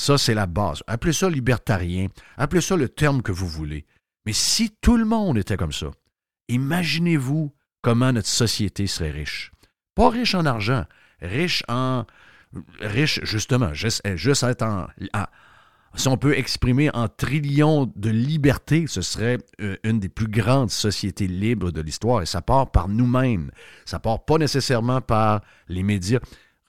Ça, 0.02 0.18
c'est 0.18 0.34
la 0.34 0.46
base. 0.46 0.82
Appelez 0.88 1.12
ça 1.12 1.30
libertarien, 1.30 2.08
appelez 2.36 2.60
ça 2.60 2.74
le 2.74 2.88
terme 2.88 3.22
que 3.22 3.30
vous 3.30 3.46
voulez. 3.46 3.86
Mais 4.26 4.32
si 4.32 4.76
tout 4.80 4.96
le 4.96 5.04
monde 5.04 5.38
était 5.38 5.56
comme 5.56 5.70
ça, 5.70 5.92
imaginez-vous 6.48 7.54
comment 7.82 8.12
notre 8.12 8.26
société 8.26 8.88
serait 8.88 9.12
riche. 9.12 9.52
Pas 9.94 10.10
riche 10.10 10.34
en 10.34 10.44
argent, 10.44 10.86
riche 11.20 11.62
en... 11.68 12.04
riche 12.80 13.20
justement, 13.22 13.74
juste, 13.74 14.02
juste 14.16 14.42
être 14.42 14.62
en... 14.62 14.88
en- 15.14 15.26
si 15.94 16.08
on 16.08 16.16
peut 16.16 16.36
exprimer 16.36 16.90
en 16.94 17.06
trillions 17.06 17.88
de 17.94 18.10
liberté, 18.10 18.86
ce 18.88 19.02
serait 19.02 19.38
euh, 19.60 19.76
une 19.84 20.00
des 20.00 20.08
plus 20.08 20.26
grandes 20.26 20.70
sociétés 20.70 21.28
libres 21.28 21.70
de 21.70 21.80
l'histoire. 21.80 22.22
Et 22.22 22.26
ça 22.26 22.42
part 22.42 22.72
par 22.72 22.88
nous-mêmes. 22.88 23.52
Ça 23.84 24.00
part 24.00 24.24
pas 24.24 24.38
nécessairement 24.38 25.00
par 25.00 25.42
les 25.68 25.84
médias. 25.84 26.18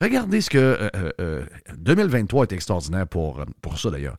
Regardez 0.03 0.41
ce 0.41 0.49
que... 0.49 0.57
euh, 0.57 0.89
euh, 0.97 1.11
euh, 1.21 1.45
2023 1.77 2.43
est 2.47 2.51
extraordinaire 2.51 3.07
pour, 3.07 3.39
euh, 3.39 3.45
pour 3.61 3.79
ça 3.79 3.89
d'ailleurs. 3.89 4.17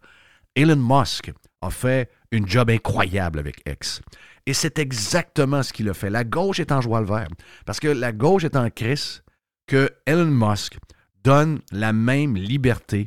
Elon 0.56 0.76
Musk 0.76 1.30
a 1.60 1.68
fait 1.68 2.10
une 2.30 2.48
job 2.48 2.70
incroyable 2.70 3.38
avec 3.38 3.60
X. 3.68 4.00
Et 4.46 4.54
c'est 4.54 4.78
exactement 4.78 5.62
ce 5.62 5.74
qu'il 5.74 5.90
a 5.90 5.94
fait. 5.94 6.08
La 6.08 6.24
gauche 6.24 6.58
est 6.58 6.72
en 6.72 6.80
joie 6.80 7.00
le 7.00 7.06
vert. 7.06 7.28
Parce 7.66 7.80
que 7.80 7.88
la 7.88 8.12
gauche 8.12 8.44
est 8.44 8.56
en 8.56 8.70
crise 8.70 9.22
que 9.66 9.90
Elon 10.06 10.24
Musk 10.26 10.78
donne 11.22 11.60
la 11.70 11.92
même 11.92 12.34
liberté 12.34 13.06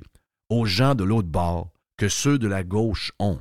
aux 0.49 0.65
gens 0.65 0.93
de 0.93 1.03
l'autre 1.03 1.29
bord 1.29 1.71
que 1.97 2.09
ceux 2.09 2.37
de 2.37 2.47
la 2.47 2.63
gauche 2.63 3.11
ont. 3.17 3.39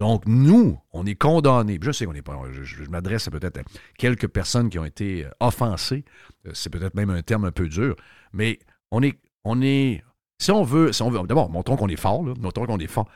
Donc, 0.00 0.22
nous, 0.26 0.78
on 0.92 1.06
est 1.06 1.16
condamnés. 1.16 1.78
Je 1.82 1.90
sais 1.90 2.06
qu'on 2.06 2.12
n'est 2.12 2.22
pas. 2.22 2.40
Je, 2.52 2.84
m'adresse 2.88 3.26
à 3.26 3.30
peut-être 3.32 3.58
à 3.58 3.62
quelques 3.96 4.28
personnes 4.28 4.70
qui 4.70 4.78
ont 4.78 4.84
été 4.84 5.24
euh, 5.24 5.30
offensées. 5.40 6.04
Euh, 6.46 6.50
C'est 6.54 6.70
peut-être 6.70 6.94
même 6.94 7.10
un 7.10 7.22
terme 7.22 7.44
un 7.44 7.50
peu 7.50 7.68
dur. 7.68 7.96
Mais 8.32 8.60
on 8.90 9.02
est. 9.02 9.18
On 9.44 9.62
est 9.62 10.02
si 10.38 10.50
on 10.50 10.62
veut. 10.62 10.92
Si 10.92 11.02
on 11.02 11.10
veut 11.10 11.26
D'abord, 11.26 11.50
montrons 11.50 11.76
qu'on 11.76 11.88
est 11.88 11.96
fort. 11.96 12.24
Là, 12.24 12.34
montrons 12.38 12.66
qu'on 12.66 12.78
est 12.78 12.86
fort. 12.86 13.08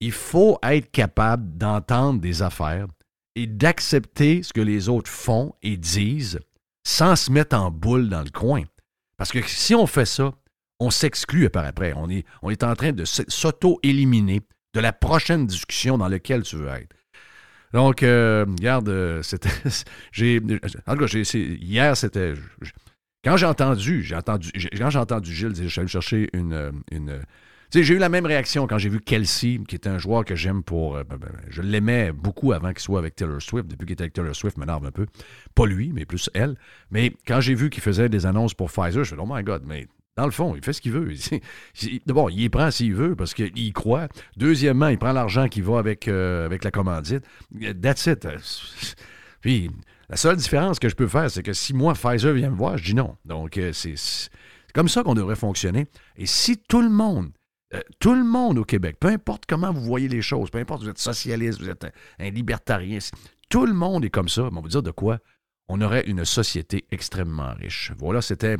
Il 0.00 0.12
faut 0.12 0.58
être 0.62 0.90
capable 0.90 1.56
d'entendre 1.56 2.20
des 2.20 2.42
affaires 2.42 2.86
et 3.34 3.46
d'accepter 3.46 4.42
ce 4.42 4.52
que 4.52 4.60
les 4.60 4.88
autres 4.88 5.10
font 5.10 5.54
et 5.62 5.76
disent 5.76 6.40
sans 6.86 7.16
se 7.16 7.30
mettre 7.30 7.56
en 7.56 7.70
boule 7.70 8.08
dans 8.08 8.22
le 8.22 8.30
coin. 8.30 8.62
Parce 9.16 9.32
que 9.32 9.42
si 9.42 9.74
on 9.74 9.86
fait 9.86 10.06
ça, 10.06 10.32
on 10.80 10.90
s'exclut 10.90 11.50
par 11.50 11.64
après. 11.64 11.92
On 11.96 12.08
est, 12.08 12.24
on 12.42 12.50
est 12.50 12.62
en 12.62 12.74
train 12.74 12.92
de 12.92 13.04
s'auto-éliminer 13.04 14.40
de 14.74 14.80
la 14.80 14.92
prochaine 14.92 15.46
discussion 15.46 15.98
dans 15.98 16.08
laquelle 16.08 16.42
tu 16.42 16.56
veux 16.56 16.68
être. 16.68 16.94
Donc, 17.72 18.02
euh, 18.02 18.46
regarde, 18.48 18.88
euh, 18.88 19.22
c'était. 19.22 19.50
j'ai, 20.12 20.40
en 20.86 20.96
tout 20.96 21.06
cas, 21.06 21.20
hier, 21.24 21.96
c'était. 21.96 22.34
Quand 23.24 23.36
j'ai 23.36 23.46
entendu, 23.46 24.02
j'ai 24.02 24.14
entendu, 24.14 24.50
quand 24.76 24.90
j'ai 24.90 24.98
entendu 24.98 25.34
Gilles 25.34 25.54
je 25.56 25.68
suis 25.68 25.80
allé 25.80 25.88
chercher 25.88 26.28
une. 26.32 26.52
euh, 26.52 26.70
une 26.92 27.20
tu 27.70 27.80
sais, 27.80 27.84
j'ai 27.84 27.94
eu 27.94 27.98
la 27.98 28.08
même 28.08 28.24
réaction 28.24 28.66
quand 28.66 28.78
j'ai 28.78 28.88
vu 28.88 28.98
Kelsey, 28.98 29.60
qui 29.68 29.74
est 29.74 29.86
un 29.86 29.98
joueur 29.98 30.24
que 30.24 30.34
j'aime 30.34 30.62
pour. 30.62 30.96
euh, 30.96 31.04
ben, 31.04 31.18
ben, 31.18 31.30
je 31.50 31.60
l'aimais 31.60 32.12
beaucoup 32.12 32.52
avant 32.52 32.68
qu'il 32.70 32.78
soit 32.78 32.98
avec 32.98 33.14
Taylor 33.14 33.42
Swift. 33.42 33.66
Depuis 33.66 33.84
qu'il 33.84 33.92
était 33.92 34.04
avec 34.04 34.14
Taylor 34.14 34.34
Swift, 34.34 34.56
m'énerve 34.56 34.86
un 34.86 34.90
peu. 34.90 35.04
Pas 35.54 35.66
lui, 35.66 35.92
mais 35.92 36.06
plus 36.06 36.30
elle. 36.32 36.56
Mais 36.90 37.12
quand 37.26 37.42
j'ai 37.42 37.54
vu 37.54 37.68
qu'il 37.68 37.82
faisait 37.82 38.08
des 38.08 38.24
annonces 38.24 38.54
pour 38.54 38.70
Pfizer, 38.70 38.92
je 38.92 38.98
me 39.00 39.04
suis 39.04 39.16
dit, 39.16 39.22
oh 39.22 39.26
my 39.30 39.42
God, 39.42 39.64
mais 39.66 39.86
dans 40.16 40.24
le 40.24 40.30
fond, 40.30 40.54
il 40.56 40.64
fait 40.64 40.72
ce 40.72 40.80
qu'il 40.80 40.92
veut. 40.92 41.12
D'abord, 42.06 42.30
il 42.30 42.40
y 42.40 42.48
prend 42.48 42.70
s'il 42.70 42.94
veut 42.94 43.14
parce 43.14 43.34
qu'il 43.34 43.56
y 43.58 43.70
croit. 43.72 44.08
Deuxièmement, 44.38 44.88
il 44.88 44.98
prend 44.98 45.12
l'argent 45.12 45.46
qui 45.48 45.60
va 45.60 45.78
avec, 45.78 46.08
euh, 46.08 46.46
avec 46.46 46.64
la 46.64 46.70
commandite. 46.70 47.22
That's 47.82 48.06
it. 48.06 48.26
Puis, 49.42 49.70
la 50.08 50.16
seule 50.16 50.36
différence 50.36 50.78
que 50.78 50.88
je 50.88 50.94
peux 50.94 51.08
faire, 51.08 51.30
c'est 51.30 51.42
que 51.42 51.52
si 51.52 51.74
moi, 51.74 51.92
Pfizer 51.94 52.32
vient 52.32 52.50
me 52.50 52.56
voir, 52.56 52.78
je 52.78 52.84
dis 52.84 52.94
non. 52.94 53.16
Donc, 53.24 53.58
euh, 53.58 53.72
c'est 53.72 53.94
comme 54.72 54.88
ça 54.88 55.02
qu'on 55.02 55.14
devrait 55.14 55.36
fonctionner. 55.36 55.86
Et 56.16 56.24
si 56.26 56.56
tout 56.56 56.80
le 56.80 56.88
monde, 56.88 57.30
euh, 57.74 57.80
tout 57.98 58.14
le 58.14 58.24
monde 58.24 58.58
au 58.58 58.64
Québec, 58.64 58.96
peu 58.98 59.08
importe 59.08 59.44
comment 59.46 59.72
vous 59.72 59.82
voyez 59.82 60.08
les 60.08 60.22
choses, 60.22 60.50
peu 60.50 60.58
importe, 60.58 60.82
vous 60.82 60.88
êtes 60.88 60.98
socialiste, 60.98 61.60
vous 61.60 61.68
êtes 61.68 61.86
un, 62.18 62.30
libertarien, 62.30 63.00
si 63.00 63.12
tout 63.50 63.66
le 63.66 63.74
monde 63.74 64.04
est 64.04 64.10
comme 64.10 64.28
ça, 64.28 64.44
on 64.44 64.50
va 64.50 64.60
vous 64.60 64.68
dire 64.68 64.82
de 64.82 64.90
quoi? 64.90 65.18
On 65.68 65.80
aurait 65.82 66.06
une 66.06 66.24
société 66.24 66.86
extrêmement 66.90 67.52
riche. 67.52 67.92
Voilà, 67.98 68.22
c'était 68.22 68.56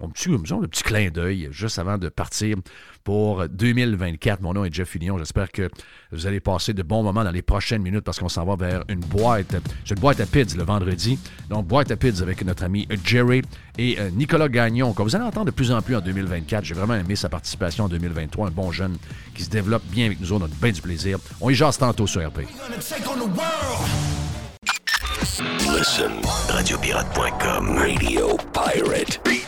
mon 0.00 0.10
petit, 0.10 0.28
disons, 0.28 0.60
le 0.60 0.68
petit 0.68 0.84
clin 0.84 1.10
d'œil 1.10 1.48
juste 1.50 1.80
avant 1.80 1.98
de 1.98 2.08
partir 2.08 2.56
pour 3.02 3.48
2024. 3.48 4.40
Mon 4.42 4.54
nom 4.54 4.64
est 4.64 4.72
Jeff 4.72 4.90
Fillion. 4.90 5.18
J'espère 5.18 5.50
que 5.50 5.68
vous 6.12 6.24
allez 6.28 6.38
passer 6.38 6.72
de 6.72 6.84
bons 6.84 7.02
moments 7.02 7.24
dans 7.24 7.32
les 7.32 7.42
prochaines 7.42 7.82
minutes 7.82 8.04
parce 8.04 8.20
qu'on 8.20 8.28
s'en 8.28 8.44
va 8.44 8.54
vers 8.54 8.84
une 8.88 9.00
boîte. 9.00 9.56
J'ai 9.84 9.96
une 9.96 10.00
boîte 10.00 10.20
à 10.20 10.26
Pids 10.26 10.56
le 10.56 10.62
vendredi. 10.62 11.18
Donc, 11.50 11.66
boîte 11.66 11.90
à 11.90 11.96
Pids 11.96 12.22
avec 12.22 12.44
notre 12.44 12.62
ami 12.62 12.86
Jerry 13.04 13.42
et 13.76 13.98
euh, 13.98 14.10
Nicolas 14.10 14.48
Gagnon, 14.48 14.92
que 14.92 15.02
vous 15.02 15.16
allez 15.16 15.24
entendre 15.24 15.46
de 15.46 15.50
plus 15.50 15.72
en 15.72 15.82
plus 15.82 15.96
en 15.96 16.00
2024. 16.00 16.64
J'ai 16.64 16.74
vraiment 16.74 16.94
aimé 16.94 17.16
sa 17.16 17.28
participation 17.28 17.86
en 17.86 17.88
2023. 17.88 18.46
Un 18.46 18.50
bon 18.52 18.70
jeune 18.70 18.98
qui 19.34 19.42
se 19.42 19.50
développe 19.50 19.84
bien 19.86 20.06
avec 20.06 20.20
nous. 20.20 20.32
On 20.32 20.44
a 20.44 20.48
bien 20.62 20.70
du 20.70 20.80
plaisir. 20.80 21.18
On 21.40 21.50
y 21.50 21.54
jase 21.54 21.76
tantôt 21.76 22.06
sur 22.06 22.24
RP. 22.24 22.42
Listen, 25.76 26.12
radiopirate.com, 26.48 27.78
Radio 27.78 28.36
Pirate. 28.52 29.47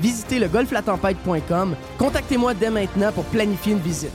Visitez 0.00 0.38
le 0.38 0.48
golflatempête.com. 0.48 1.76
Contactez-moi 1.98 2.54
dès 2.54 2.70
maintenant 2.70 3.12
pour 3.12 3.24
planifier 3.24 3.72
une 3.72 3.80
visite. 3.80 4.10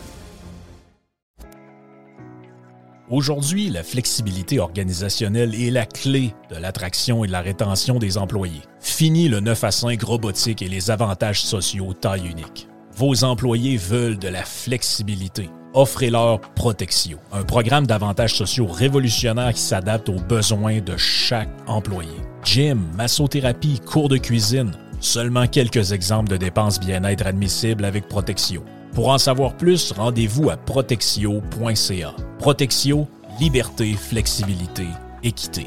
Aujourd'hui, 3.08 3.70
la 3.70 3.84
flexibilité 3.84 4.60
organisationnelle 4.60 5.54
est 5.54 5.70
la 5.70 5.86
clé 5.86 6.34
de 6.50 6.56
l'attraction 6.56 7.24
et 7.24 7.28
de 7.28 7.32
la 7.32 7.42
rétention 7.42 8.00
des 8.00 8.18
employés. 8.18 8.64
Fini 8.80 9.30
le 9.30 9.42
9 9.42 9.64
à 9.64 9.70
5 9.70 10.02
robotique 10.02 10.64
et 10.64 10.68
les 10.68 10.90
avantages 10.90 11.44
sociaux 11.44 11.94
taille 11.94 12.28
unique. 12.28 12.68
Vos 12.96 13.24
employés 13.24 13.78
veulent 13.78 14.18
de 14.18 14.28
la 14.28 14.44
flexibilité. 14.44 15.52
Offrez-leur 15.76 16.40
Protexio, 16.40 17.18
un 17.32 17.44
programme 17.44 17.86
d'avantages 17.86 18.34
sociaux 18.34 18.66
révolutionnaire 18.66 19.54
qui 19.54 19.62
s'adapte 19.62 20.10
aux 20.10 20.22
besoins 20.22 20.80
de 20.80 20.98
chaque 20.98 21.50
employé. 21.68 22.16
Gym, 22.44 22.88
massothérapie, 22.96 23.82
cours 23.86 24.08
de 24.08 24.18
cuisine, 24.18 24.72
seulement 25.00 25.48
quelques 25.48 25.92
exemples 25.92 26.30
de 26.30 26.38
dépenses 26.38 26.80
bien-être 26.80 27.28
admissibles 27.28 27.86
avec 27.86 28.08
Protexio. 28.08 28.64
Pour 28.94 29.10
en 29.10 29.18
savoir 29.18 29.56
plus, 29.58 29.92
rendez-vous 29.92 30.50
à 30.50 30.58
protexio.ca. 30.58 32.16
Protexio, 32.40 33.08
liberté, 33.40 33.94
flexibilité, 33.94 34.88
équité. 35.24 35.66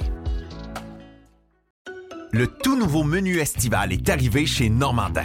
Le 2.32 2.46
tout 2.46 2.78
nouveau 2.78 3.04
menu 3.04 3.38
estival 3.38 3.92
est 3.92 4.08
arrivé 4.08 4.46
chez 4.46 4.68
Normandin. 4.68 5.24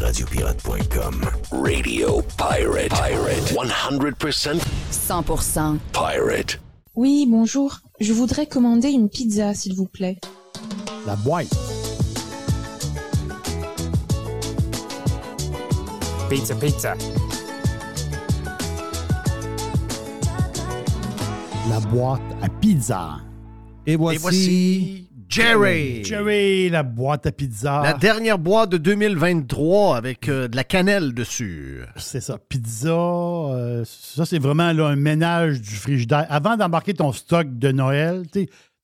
Radiopirate.com. 0.00 1.26
Radio 1.52 2.22
Pirate. 2.38 2.88
Pirate. 2.88 3.54
100% 3.54 4.58
100% 4.90 5.78
pirate. 5.92 6.58
Oui, 6.94 7.26
bonjour. 7.28 7.80
Je 8.00 8.12
voudrais 8.14 8.46
commander 8.46 8.88
une 8.88 9.10
pizza, 9.10 9.52
s'il 9.52 9.74
vous 9.74 9.86
plaît. 9.86 10.18
La 11.06 11.16
boîte. 11.16 11.48
Pizza, 16.30 16.54
pizza. 16.54 16.94
La 21.68 21.80
boîte 21.80 22.22
à 22.40 22.48
pizza. 22.48 23.18
Et 23.86 23.96
voici, 23.96 24.16
Et 24.16 24.18
voici 24.18 24.99
Jerry. 25.30 26.02
Jerry, 26.04 26.68
la 26.70 26.82
boîte 26.82 27.26
à 27.26 27.32
pizza. 27.32 27.80
La 27.82 27.92
dernière 27.94 28.38
boîte 28.38 28.70
de 28.70 28.78
2023 28.78 29.96
avec 29.96 30.28
euh, 30.28 30.48
de 30.48 30.56
la 30.56 30.64
cannelle 30.64 31.14
dessus. 31.14 31.82
C'est 31.96 32.20
ça, 32.20 32.36
pizza. 32.38 32.88
euh, 32.90 33.84
ça, 33.86 34.26
c'est 34.26 34.38
vraiment 34.40 34.72
là, 34.72 34.86
un 34.88 34.96
ménage 34.96 35.60
du 35.60 35.70
frigidaire. 35.76 36.26
Avant 36.28 36.56
d'embarquer 36.56 36.94
ton 36.94 37.12
stock 37.12 37.46
de 37.58 37.70
Noël, 37.72 38.24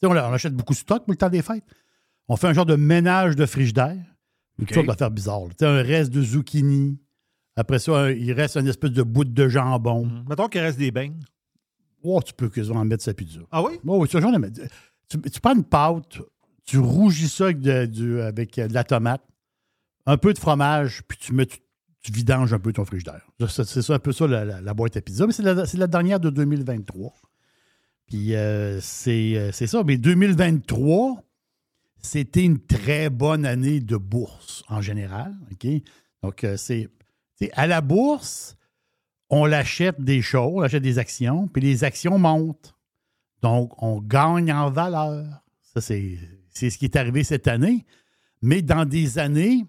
on, 0.02 0.08
on 0.08 0.12
achète 0.14 0.54
beaucoup 0.54 0.72
de 0.74 0.78
stock 0.78 1.04
pour 1.04 1.12
le 1.12 1.16
temps 1.16 1.28
des 1.28 1.42
fêtes. 1.42 1.64
On 2.28 2.36
fait 2.36 2.46
un 2.48 2.52
genre 2.54 2.66
de 2.66 2.76
ménage 2.76 3.34
de 3.36 3.44
frigidaire. 3.46 3.96
Ça 4.72 4.82
doit 4.82 4.96
faire 4.96 5.10
bizarre. 5.10 5.40
là. 5.40 5.48
Tu 5.50 5.56
sais, 5.60 5.66
un 5.66 5.82
reste 5.82 6.10
de 6.12 6.22
zucchini. 6.22 6.98
Après 7.56 7.78
ça, 7.78 7.92
un- 7.92 8.10
il 8.10 8.32
reste 8.32 8.56
une 8.56 8.68
espèce 8.68 8.90
de 8.92 9.02
bout 9.02 9.24
de 9.24 9.48
jambon. 9.48 10.08
Mettons 10.28 10.46
qu'il 10.48 10.60
reste 10.60 10.78
des 10.78 10.90
beignes. 10.90 11.20
Oh, 12.02 12.20
tu 12.24 12.32
peux 12.32 12.48
quasiment 12.48 12.80
en 12.80 12.84
mettre 12.84 13.02
sa 13.02 13.14
pizza. 13.14 13.40
Ah 13.50 13.62
oui? 13.62 13.78
Oh, 13.86 13.98
oui, 14.00 14.08
ce 14.10 14.20
genre 14.20 14.30
de- 14.32 14.50
tu, 15.08 15.20
tu 15.20 15.40
prends 15.40 15.54
une 15.54 15.64
pâte, 15.64 16.18
tu 16.66 16.78
rougis 16.78 17.28
ça 17.28 17.46
avec 17.46 17.66
euh, 18.58 18.68
de 18.68 18.74
la 18.74 18.84
tomate, 18.84 19.22
un 20.04 20.16
peu 20.18 20.34
de 20.34 20.38
fromage, 20.38 21.02
puis 21.08 21.16
tu 21.16 21.32
mets, 21.32 21.46
tu, 21.46 22.12
vidanges 22.12 22.52
un 22.52 22.58
peu 22.58 22.72
ton 22.72 22.84
frigidaire. 22.84 23.26
C'est 23.48 23.64
ça, 23.82 23.94
un 23.94 23.98
peu 23.98 24.12
ça 24.12 24.26
la, 24.26 24.74
boîte 24.74 24.96
à 24.96 25.00
pizza. 25.00 25.26
Mais 25.26 25.32
c'est 25.32 25.42
la, 25.42 25.54
la 25.54 25.86
dernière 25.86 26.20
de 26.20 26.30
2023. 26.30 27.14
Puis 28.06 28.34
euh, 28.34 28.80
c'est 28.80 29.36
euh, 29.36 29.50
c'est 29.52 29.66
ça. 29.66 29.82
Mais 29.84 29.96
2023, 29.96 31.24
c'était 31.98 32.44
une 32.44 32.60
très 32.60 33.10
bonne 33.10 33.44
année 33.44 33.80
de 33.80 33.96
bourse 33.96 34.62
en 34.68 34.80
général. 34.80 35.34
Donc, 36.22 36.46
c'est 36.56 36.88
à 37.52 37.66
la 37.66 37.80
bourse, 37.80 38.56
on 39.28 39.44
l'achète 39.44 40.00
des 40.00 40.22
choses, 40.22 40.52
on 40.54 40.62
achète 40.62 40.82
des 40.82 40.98
actions, 40.98 41.48
puis 41.48 41.62
les 41.62 41.82
actions 41.82 42.18
montent. 42.18 42.76
Donc, 43.42 43.82
on 43.82 44.00
gagne 44.00 44.52
en 44.52 44.70
valeur. 44.70 45.42
Ça, 45.74 45.80
c'est 45.80 46.16
c'est 46.56 46.70
ce 46.70 46.78
qui 46.78 46.86
est 46.86 46.96
arrivé 46.96 47.22
cette 47.22 47.48
année. 47.48 47.84
Mais 48.40 48.62
dans 48.62 48.86
des 48.86 49.18
années 49.18 49.66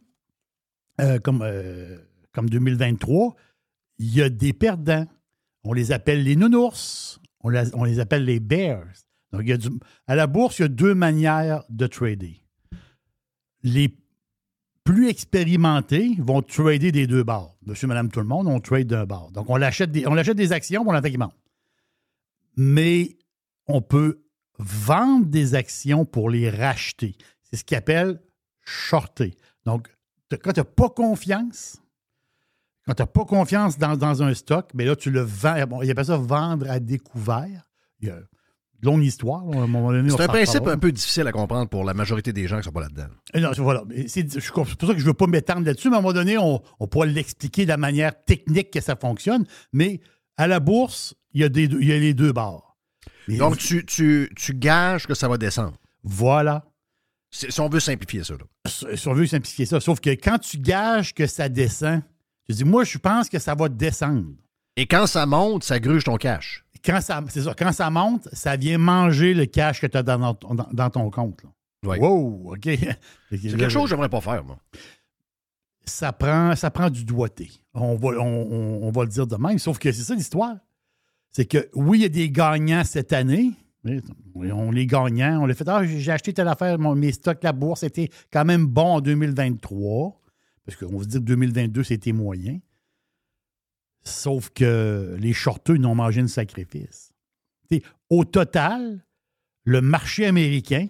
euh, 1.01 1.19
comme, 1.19 1.41
euh, 1.41 1.97
comme 2.31 2.49
2023, 2.49 3.35
il 3.99 4.15
y 4.15 4.21
a 4.21 4.29
des 4.29 4.53
perdants. 4.53 5.05
On 5.63 5.73
les 5.73 5.91
appelle 5.91 6.23
les 6.23 6.35
nounours. 6.35 7.19
On, 7.41 7.49
les 7.83 7.99
appelle 7.99 8.25
les 8.25 8.39
bears. 8.39 8.85
Donc, 9.31 9.49
a 9.49 9.57
à 10.07 10.15
la 10.15 10.27
bourse, 10.27 10.59
il 10.59 10.61
y 10.63 10.65
a 10.65 10.69
deux 10.69 10.95
manières 10.95 11.63
de 11.69 11.87
trader. 11.87 12.41
Les 13.63 13.95
plus 14.83 15.09
expérimentés 15.09 16.15
vont 16.19 16.41
trader 16.41 16.91
des 16.91 17.07
deux 17.07 17.23
bords. 17.23 17.57
Monsieur, 17.65 17.87
madame, 17.87 18.09
tout 18.09 18.21
le 18.21 18.25
monde, 18.25 18.47
on 18.47 18.59
trade 18.59 18.87
d'un 18.87 19.05
bord. 19.05 19.31
Donc, 19.31 19.49
on 19.49 19.61
achète 19.61 19.91
des, 19.91 20.07
on 20.07 20.15
achète 20.17 20.37
des 20.37 20.51
actions, 20.53 20.83
on 20.85 20.91
attend 20.91 21.09
qu'ils 21.09 21.19
montent. 21.19 21.35
Mais 22.55 23.17
on 23.67 23.81
peut 23.81 24.26
vendre 24.59 25.25
des 25.25 25.55
actions 25.55 26.05
pour 26.05 26.29
les 26.29 26.49
racheter. 26.49 27.15
C'est 27.43 27.57
ce 27.57 27.63
qu'ils 27.63 27.77
appellent 27.77 28.19
shorter. 28.65 29.35
Donc, 29.65 29.87
quand 30.31 30.53
tu 30.53 30.59
n'as 30.59 30.65
pas 30.65 30.89
confiance, 30.89 31.81
quand 32.85 32.93
tu 32.93 33.01
n'as 33.01 33.07
pas 33.07 33.25
confiance 33.25 33.77
dans, 33.77 33.95
dans 33.95 34.23
un 34.23 34.33
stock, 34.33 34.69
mais 34.73 34.85
là, 34.85 34.95
tu 34.95 35.11
le 35.11 35.21
vends. 35.21 35.65
Bon, 35.67 35.81
il 35.81 35.91
appelle 35.91 36.05
ça 36.05 36.17
vendre 36.17 36.69
à 36.69 36.79
découvert. 36.79 37.69
Il 37.99 38.07
y 38.07 38.11
a 38.11 38.15
une 38.15 38.25
longue 38.81 39.03
histoire. 39.03 39.41
à 39.41 39.57
un 39.57 39.67
moment 39.67 39.91
donné, 39.91 40.11
on 40.11 40.17
C'est 40.17 40.23
un 40.23 40.27
principe 40.27 40.67
un 40.67 40.77
peu 40.77 40.91
difficile 40.91 41.27
à 41.27 41.31
comprendre 41.31 41.69
pour 41.69 41.83
la 41.83 41.93
majorité 41.93 42.33
des 42.33 42.47
gens 42.47 42.55
qui 42.55 42.59
ne 42.59 42.63
sont 42.63 42.71
pas 42.71 42.81
là-dedans. 42.81 43.07
Non, 43.35 43.51
voilà. 43.57 43.83
C'est 44.07 44.25
pour 44.51 44.67
ça 44.67 44.75
que 44.75 44.99
je 44.99 45.03
ne 45.03 45.07
veux 45.07 45.13
pas 45.13 45.27
m'étendre 45.27 45.65
là-dessus, 45.65 45.89
mais 45.89 45.95
à 45.95 45.99
un 45.99 46.01
moment 46.01 46.13
donné, 46.13 46.37
on, 46.37 46.61
on 46.79 46.87
pourra 46.87 47.05
l'expliquer 47.05 47.63
de 47.63 47.69
la 47.69 47.77
manière 47.77 48.13
technique 48.25 48.71
que 48.71 48.81
ça 48.81 48.95
fonctionne. 48.95 49.45
Mais 49.73 49.99
à 50.37 50.47
la 50.47 50.59
bourse, 50.59 51.15
il 51.33 51.41
y 51.41 51.43
a, 51.43 51.49
des, 51.49 51.63
il 51.63 51.87
y 51.87 51.91
a 51.91 51.99
les 51.99 52.13
deux 52.13 52.31
bords. 52.31 52.66
Donc, 53.27 53.57
tu, 53.57 53.85
tu, 53.85 54.29
tu 54.35 54.53
gages 54.53 55.05
que 55.07 55.13
ça 55.13 55.27
va 55.27 55.37
descendre. 55.37 55.73
voilà. 56.03 56.63
Si 57.29 57.59
on 57.59 57.67
veut 57.67 57.81
simplifier 57.81 58.23
ça. 58.23 58.35
là. 58.35 58.95
Si 58.95 59.07
on 59.07 59.13
veut 59.13 59.27
simplifier 59.27 59.65
ça. 59.65 59.81
Sauf 59.81 59.99
que 59.99 60.11
quand 60.11 60.37
tu 60.39 60.57
gages 60.57 61.13
que 61.13 61.27
ça 61.27 61.49
descend, 61.49 62.01
tu 62.47 62.53
dis, 62.55 62.63
moi, 62.63 62.85
je 62.85 62.97
pense 62.97 63.27
que 63.27 63.37
ça 63.37 63.53
va 63.53 63.67
descendre. 63.67 64.31
Et 64.77 64.85
quand 64.87 65.07
ça 65.07 65.25
monte, 65.25 65.65
ça 65.65 65.79
gruge 65.81 66.05
ton 66.05 66.15
cash. 66.15 66.63
Quand 66.85 67.01
ça, 67.01 67.21
c'est 67.27 67.41
ça, 67.41 67.53
quand 67.53 67.73
ça 67.73 67.89
monte, 67.89 68.29
ça 68.31 68.55
vient 68.55 68.77
manger 68.77 69.33
le 69.33 69.45
cash 69.45 69.81
que 69.81 69.87
tu 69.87 69.97
as 69.97 70.03
dans, 70.03 70.33
ton- 70.35 70.55
dans- 70.55 70.69
dans 70.71 70.89
ton 70.89 71.09
compte. 71.11 71.43
là. 71.43 71.49
Ouais. 71.89 71.99
Wow, 71.99 72.53
OK. 72.53 72.63
C'est 73.29 73.39
quelque 73.39 73.69
chose 73.69 73.83
que 73.83 73.89
j'aimerais 73.89 74.09
pas 74.09 74.21
faire, 74.21 74.43
moi. 74.45 74.57
ça 75.85 76.11
prend, 76.13 76.55
ça 76.55 76.71
prend 76.71 76.89
du 76.89 77.03
doigté. 77.05 77.51
On 77.73 77.95
va, 77.95 78.07
on, 78.19 78.21
on- 78.23 78.87
on 78.87 78.91
va 78.91 79.03
le 79.03 79.09
dire 79.09 79.27
de 79.27 79.35
même. 79.35 79.59
Sauf 79.59 79.77
que 79.79 79.91
c'est 79.91 80.03
ça 80.03 80.15
l'histoire. 80.15 80.55
C'est 81.37 81.45
que 81.45 81.69
oui, 81.75 81.99
il 81.99 82.01
y 82.01 82.05
a 82.05 82.09
des 82.09 82.31
gagnants 82.31 82.83
cette 82.83 83.13
année. 83.13 83.51
On 84.33 84.71
les 84.71 84.87
gagnants. 84.87 85.43
On 85.43 85.45
les 85.45 85.53
fait. 85.53 85.69
Ah, 85.69 85.85
j'ai 85.85 86.11
acheté 86.11 86.33
telle 86.33 86.47
affaire, 86.47 86.79
mon- 86.79 86.95
mes 86.95 87.11
stocks, 87.11 87.43
la 87.43 87.53
bourse 87.53 87.83
était 87.83 88.09
quand 88.33 88.43
même 88.43 88.65
bon 88.65 88.95
en 88.95 89.01
2023. 89.01 90.19
Parce 90.65 90.75
qu'on 90.79 90.97
va 90.97 91.03
se 91.03 91.09
dire 91.09 91.19
que 91.19 91.25
2022, 91.25 91.83
c'était 91.83 92.11
moyen. 92.11 92.57
Sauf 94.03 94.49
que 94.49 95.15
les 95.19 95.31
shorteux, 95.31 95.77
n'ont 95.77 95.93
mangé 95.93 96.21
une 96.21 96.27
sacrifice. 96.27 97.13
Au 98.09 98.25
total, 98.25 99.05
le 99.63 99.81
marché 99.81 100.25
américain, 100.25 100.87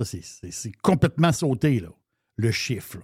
ça, 0.00 0.06
c'est- 0.06 0.72
complètement 0.80 1.32
sauté, 1.32 1.84
le 2.36 2.50
chiffre. 2.50 3.00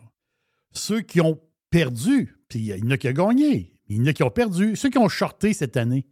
ceux 0.72 1.02
qui 1.02 1.20
ont 1.20 1.38
perdu, 1.68 2.38
puis 2.48 2.60
il 2.60 2.66
y 2.78 2.82
en 2.82 2.90
a 2.90 2.96
qui 2.96 3.08
ont 3.08 3.12
gagné, 3.28 3.74
il 3.88 3.98
y 3.98 4.00
en 4.00 4.06
a 4.06 4.12
qui 4.14 4.22
ont 4.22 4.30
perdu, 4.30 4.76
ceux 4.76 4.88
qui 4.88 4.96
ont 4.98 5.08
shorté 5.10 5.52
cette 5.52 5.76
année, 5.76 6.06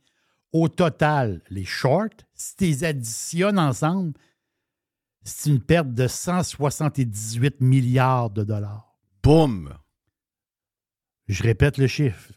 au 0.53 0.69
total, 0.69 1.43
les 1.51 1.65
shorts, 1.65 2.09
si 2.35 2.57
tu 2.57 2.65
les 2.65 2.85
additionnes 2.85 3.59
ensemble, 3.59 4.13
c'est 5.23 5.51
une 5.51 5.61
perte 5.61 5.93
de 5.93 6.07
178 6.07 7.61
milliards 7.61 8.31
de 8.31 8.45
dollars. 8.45 8.97
Boum! 9.23 9.75
Je 11.27 11.43
répète 11.43 11.77
le 11.77 11.87
chiffre. 11.87 12.33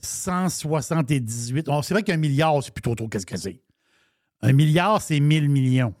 178. 0.00 1.66
Oh, 1.68 1.80
c'est 1.82 1.94
vrai 1.94 2.02
qu'un 2.02 2.16
milliard, 2.16 2.62
c'est 2.62 2.72
plutôt 2.74 2.94
trop 2.94 3.08
qu'est-ce 3.08 3.26
que 3.26 3.36
c'est. 3.36 3.62
Un 4.40 4.52
milliard, 4.52 5.00
c'est 5.02 5.20
1000 5.20 5.48
millions. 5.48 5.94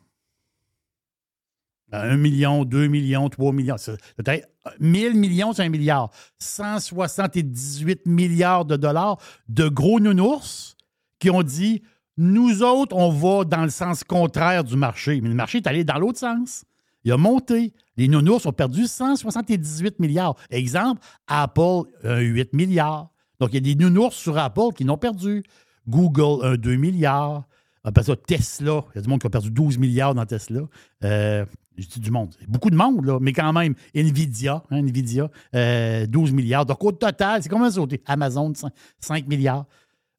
Un 1.92 2.16
million, 2.16 2.64
deux 2.64 2.86
millions, 2.86 3.28
trois 3.28 3.52
millions. 3.52 3.78
c'est- 3.78 3.96
Peut-être 4.16 4.48
1000 4.78 5.14
millions, 5.14 5.52
c'est 5.52 5.62
un 5.62 5.68
milliard. 5.68 6.10
178 6.38 8.06
milliards 8.06 8.64
de 8.64 8.76
dollars 8.76 9.18
de 9.48 9.68
gros 9.68 9.98
nounours 10.00 10.76
qui 11.18 11.30
ont 11.30 11.42
dit 11.42 11.82
nous 12.18 12.64
autres, 12.64 12.96
on 12.96 13.10
va 13.10 13.44
dans 13.44 13.62
le 13.62 13.70
sens 13.70 14.02
contraire 14.02 14.64
du 14.64 14.76
marché. 14.76 15.20
Mais 15.20 15.28
le 15.28 15.36
marché 15.36 15.58
est 15.58 15.66
allé 15.68 15.84
dans 15.84 15.98
l'autre 15.98 16.18
sens. 16.18 16.64
Il 17.04 17.12
a 17.12 17.16
monté. 17.16 17.72
Les 17.96 18.08
nounours 18.08 18.44
ont 18.44 18.52
perdu 18.52 18.88
178 18.88 20.00
milliards. 20.00 20.34
Exemple, 20.50 21.00
Apple, 21.28 21.82
un 22.02 22.18
8 22.18 22.54
milliards. 22.54 23.10
Donc, 23.38 23.50
il 23.52 23.54
y 23.54 23.58
a 23.58 23.74
des 23.74 23.76
nounours 23.76 24.16
sur 24.16 24.36
Apple 24.36 24.72
qui 24.74 24.84
n'ont 24.84 24.98
perdu. 24.98 25.44
Google, 25.88 26.44
un 26.44 26.56
2 26.56 26.74
milliards. 26.74 27.46
Après 27.84 28.02
ça, 28.02 28.16
Tesla. 28.16 28.84
Il 28.92 28.96
y 28.96 28.98
a 28.98 29.02
du 29.02 29.08
monde 29.08 29.20
qui 29.20 29.28
a 29.28 29.30
perdu 29.30 29.52
12 29.52 29.78
milliards 29.78 30.14
dans 30.14 30.26
Tesla. 30.26 30.62
Euh, 31.04 31.46
je 31.76 31.86
dis 31.86 32.00
du 32.00 32.10
monde. 32.10 32.34
Beaucoup 32.48 32.70
de 32.70 32.76
monde, 32.76 33.04
là, 33.04 33.18
mais 33.20 33.32
quand 33.32 33.52
même. 33.52 33.74
Nvidia, 33.94 34.64
hein, 34.72 34.78
Nvidia, 34.78 35.30
euh, 35.54 36.06
12 36.06 36.32
milliards. 36.32 36.66
Donc, 36.66 36.82
au 36.82 36.90
total, 36.90 37.44
c'est 37.44 37.48
combien 37.48 37.70
sauté? 37.70 38.02
Amazon, 38.06 38.52
5, 38.54 38.72
5 38.98 39.28
milliards. 39.28 39.66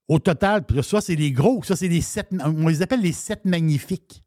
Au 0.10 0.20
total, 0.20 0.66
ça, 0.84 1.00
c'est 1.02 1.16
les 1.16 1.32
gros. 1.32 1.64
Ça, 1.64 1.76
c'est 1.78 1.88
les 1.88 2.02
sept. 2.02 2.28
On 2.44 2.68
les 2.68 2.82
appelle 2.82 3.02
les 3.02 3.14
sept 3.14 3.46
magnifiques. 3.46 4.24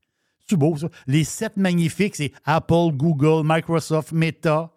C'est 0.49 0.57
beau, 0.57 0.77
ça? 0.77 0.89
Les 1.07 1.25
sept 1.25 1.57
magnifiques, 1.57 2.17
c'est 2.17 2.33
Apple, 2.45 2.93
Google, 2.95 3.43
Microsoft, 3.45 4.13
Meta. 4.13 4.73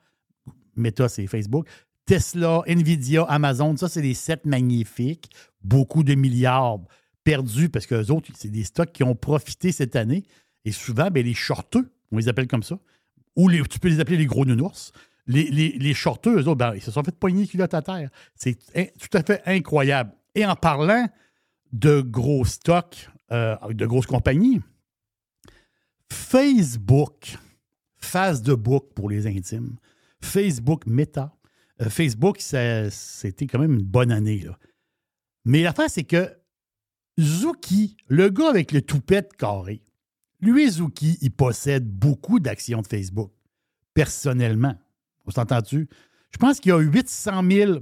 Meta, 0.75 1.07
c'est 1.07 1.27
Facebook. 1.27 1.67
Tesla, 2.05 2.61
Nvidia, 2.67 3.23
Amazon, 3.23 3.77
ça, 3.77 3.87
c'est 3.87 4.01
les 4.01 4.13
sept 4.13 4.45
magnifiques. 4.45 5.29
Beaucoup 5.63 6.03
de 6.03 6.15
milliards 6.15 6.79
perdus 7.23 7.69
parce 7.69 7.85
que 7.87 8.11
autres, 8.11 8.29
c'est 8.35 8.49
des 8.51 8.63
stocks 8.63 8.91
qui 8.91 9.03
ont 9.03 9.15
profité 9.15 9.71
cette 9.71 9.95
année. 9.95 10.23
Et 10.65 10.71
souvent, 10.71 11.09
ben, 11.11 11.23
les 11.25 11.33
shorteux, 11.33 11.89
on 12.11 12.17
les 12.17 12.27
appelle 12.29 12.47
comme 12.47 12.63
ça, 12.63 12.79
ou 13.35 13.47
les- 13.49 13.61
tu 13.63 13.79
peux 13.79 13.87
les 13.89 13.99
appeler 13.99 14.17
les 14.17 14.25
gros 14.25 14.45
nounours. 14.45 14.91
Les, 15.27 15.43
les, 15.49 15.69
les 15.79 15.93
shorteux, 15.95 16.39
eux 16.39 16.47
autres, 16.47 16.55
ben, 16.55 16.73
ils 16.75 16.81
se 16.81 16.91
sont 16.91 17.03
fait 17.03 17.15
poigner 17.15 17.47
culotte 17.47 17.73
à 17.73 17.81
terre. 17.81 18.09
C'est 18.35 18.57
in- 18.75 18.85
tout 18.99 19.17
à 19.17 19.23
fait 19.23 19.41
incroyable. 19.45 20.11
Et 20.35 20.45
en 20.45 20.55
parlant 20.55 21.07
de 21.71 22.01
gros 22.01 22.45
stocks, 22.45 23.09
euh, 23.31 23.55
de 23.73 23.85
grosses 23.85 24.05
compagnies, 24.05 24.61
Facebook, 26.11 27.37
face 27.97 28.41
de 28.41 28.53
book 28.53 28.93
pour 28.93 29.09
les 29.09 29.27
intimes, 29.27 29.77
Facebook 30.21 30.85
Meta, 30.85 31.35
euh, 31.81 31.89
Facebook, 31.89 32.39
c'était 32.39 33.47
quand 33.47 33.59
même 33.59 33.73
une 33.73 33.85
bonne 33.85 34.11
année. 34.11 34.39
Là. 34.39 34.57
Mais 35.45 35.63
l'affaire, 35.63 35.89
c'est 35.89 36.03
que 36.03 36.29
Zuki, 37.19 37.97
le 38.07 38.29
gars 38.29 38.49
avec 38.49 38.71
le 38.71 38.81
toupette 38.81 39.35
carré, 39.37 39.81
lui, 40.41 40.69
Zuki, 40.69 41.17
il 41.21 41.31
possède 41.31 41.87
beaucoup 41.87 42.39
d'actions 42.39 42.81
de 42.81 42.87
Facebook, 42.87 43.31
personnellement. 43.93 44.75
On 45.25 45.31
s'entend-tu? 45.31 45.87
Je 46.31 46.37
pense 46.37 46.59
qu'il 46.59 46.69
y 46.69 46.73
a 46.73 46.79
800 46.79 47.49
000, 47.49 47.79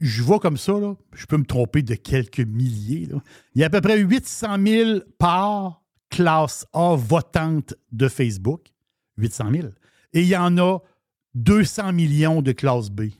je 0.00 0.22
vois 0.22 0.40
comme 0.40 0.56
ça, 0.56 0.74
je 1.14 1.26
peux 1.26 1.36
me 1.36 1.44
tromper 1.44 1.82
de 1.82 1.94
quelques 1.94 2.40
milliers. 2.40 3.08
Il 3.54 3.60
y 3.60 3.64
a 3.64 3.66
à 3.66 3.70
peu 3.70 3.80
près 3.80 3.98
800 3.98 4.56
000 4.64 5.00
parts 5.18 5.82
classe 6.10 6.66
A 6.72 6.94
votantes 6.96 7.74
de 7.92 8.08
Facebook. 8.08 8.72
800 9.18 9.50
000. 9.52 9.68
Et 10.12 10.20
il 10.22 10.28
y 10.28 10.36
en 10.36 10.56
a 10.58 10.78
200 11.34 11.92
millions 11.92 12.42
de 12.42 12.52
classe 12.52 12.90
B. 12.90 13.10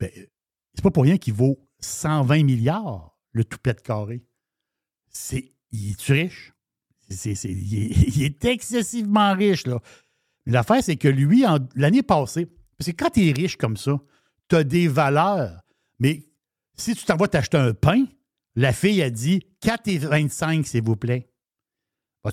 Ben, 0.00 0.10
c'est 0.74 0.82
pas 0.82 0.90
pour 0.90 1.04
rien 1.04 1.18
qu'il 1.18 1.34
vaut 1.34 1.58
120 1.80 2.44
milliards, 2.44 3.18
le 3.32 3.44
toupette 3.44 3.82
carré. 3.82 4.24
C'est, 5.08 5.52
il 5.72 5.90
est 5.92 6.02
riche? 6.02 6.52
C'est- 7.08 7.34
c'est- 7.34 7.52
il, 7.52 7.74
est, 7.84 7.90
il 8.16 8.22
est 8.24 8.44
excessivement 8.44 9.34
riche, 9.34 9.66
là. 9.66 9.80
L'affaire, 10.46 10.82
c'est 10.82 10.96
que 10.96 11.08
lui, 11.08 11.44
l'année 11.74 12.02
passée, 12.02 12.46
parce 12.78 12.90
que 12.90 12.96
quand 12.96 13.10
tu 13.10 13.26
es 13.26 13.32
riche 13.32 13.56
comme 13.56 13.76
ça, 13.76 13.98
tu 14.48 14.56
as 14.56 14.64
des 14.64 14.88
valeurs. 14.88 15.60
Mais 15.98 16.22
si 16.76 16.94
tu 16.94 17.04
t'en 17.04 17.16
vas 17.16 17.28
t'acheter 17.28 17.56
un 17.56 17.72
pain, 17.74 18.04
la 18.54 18.72
fille 18.72 19.02
a 19.02 19.10
dit 19.10 19.46
4,25, 19.62 20.64
s'il 20.64 20.82
vous 20.82 20.96
plaît. 20.96 21.28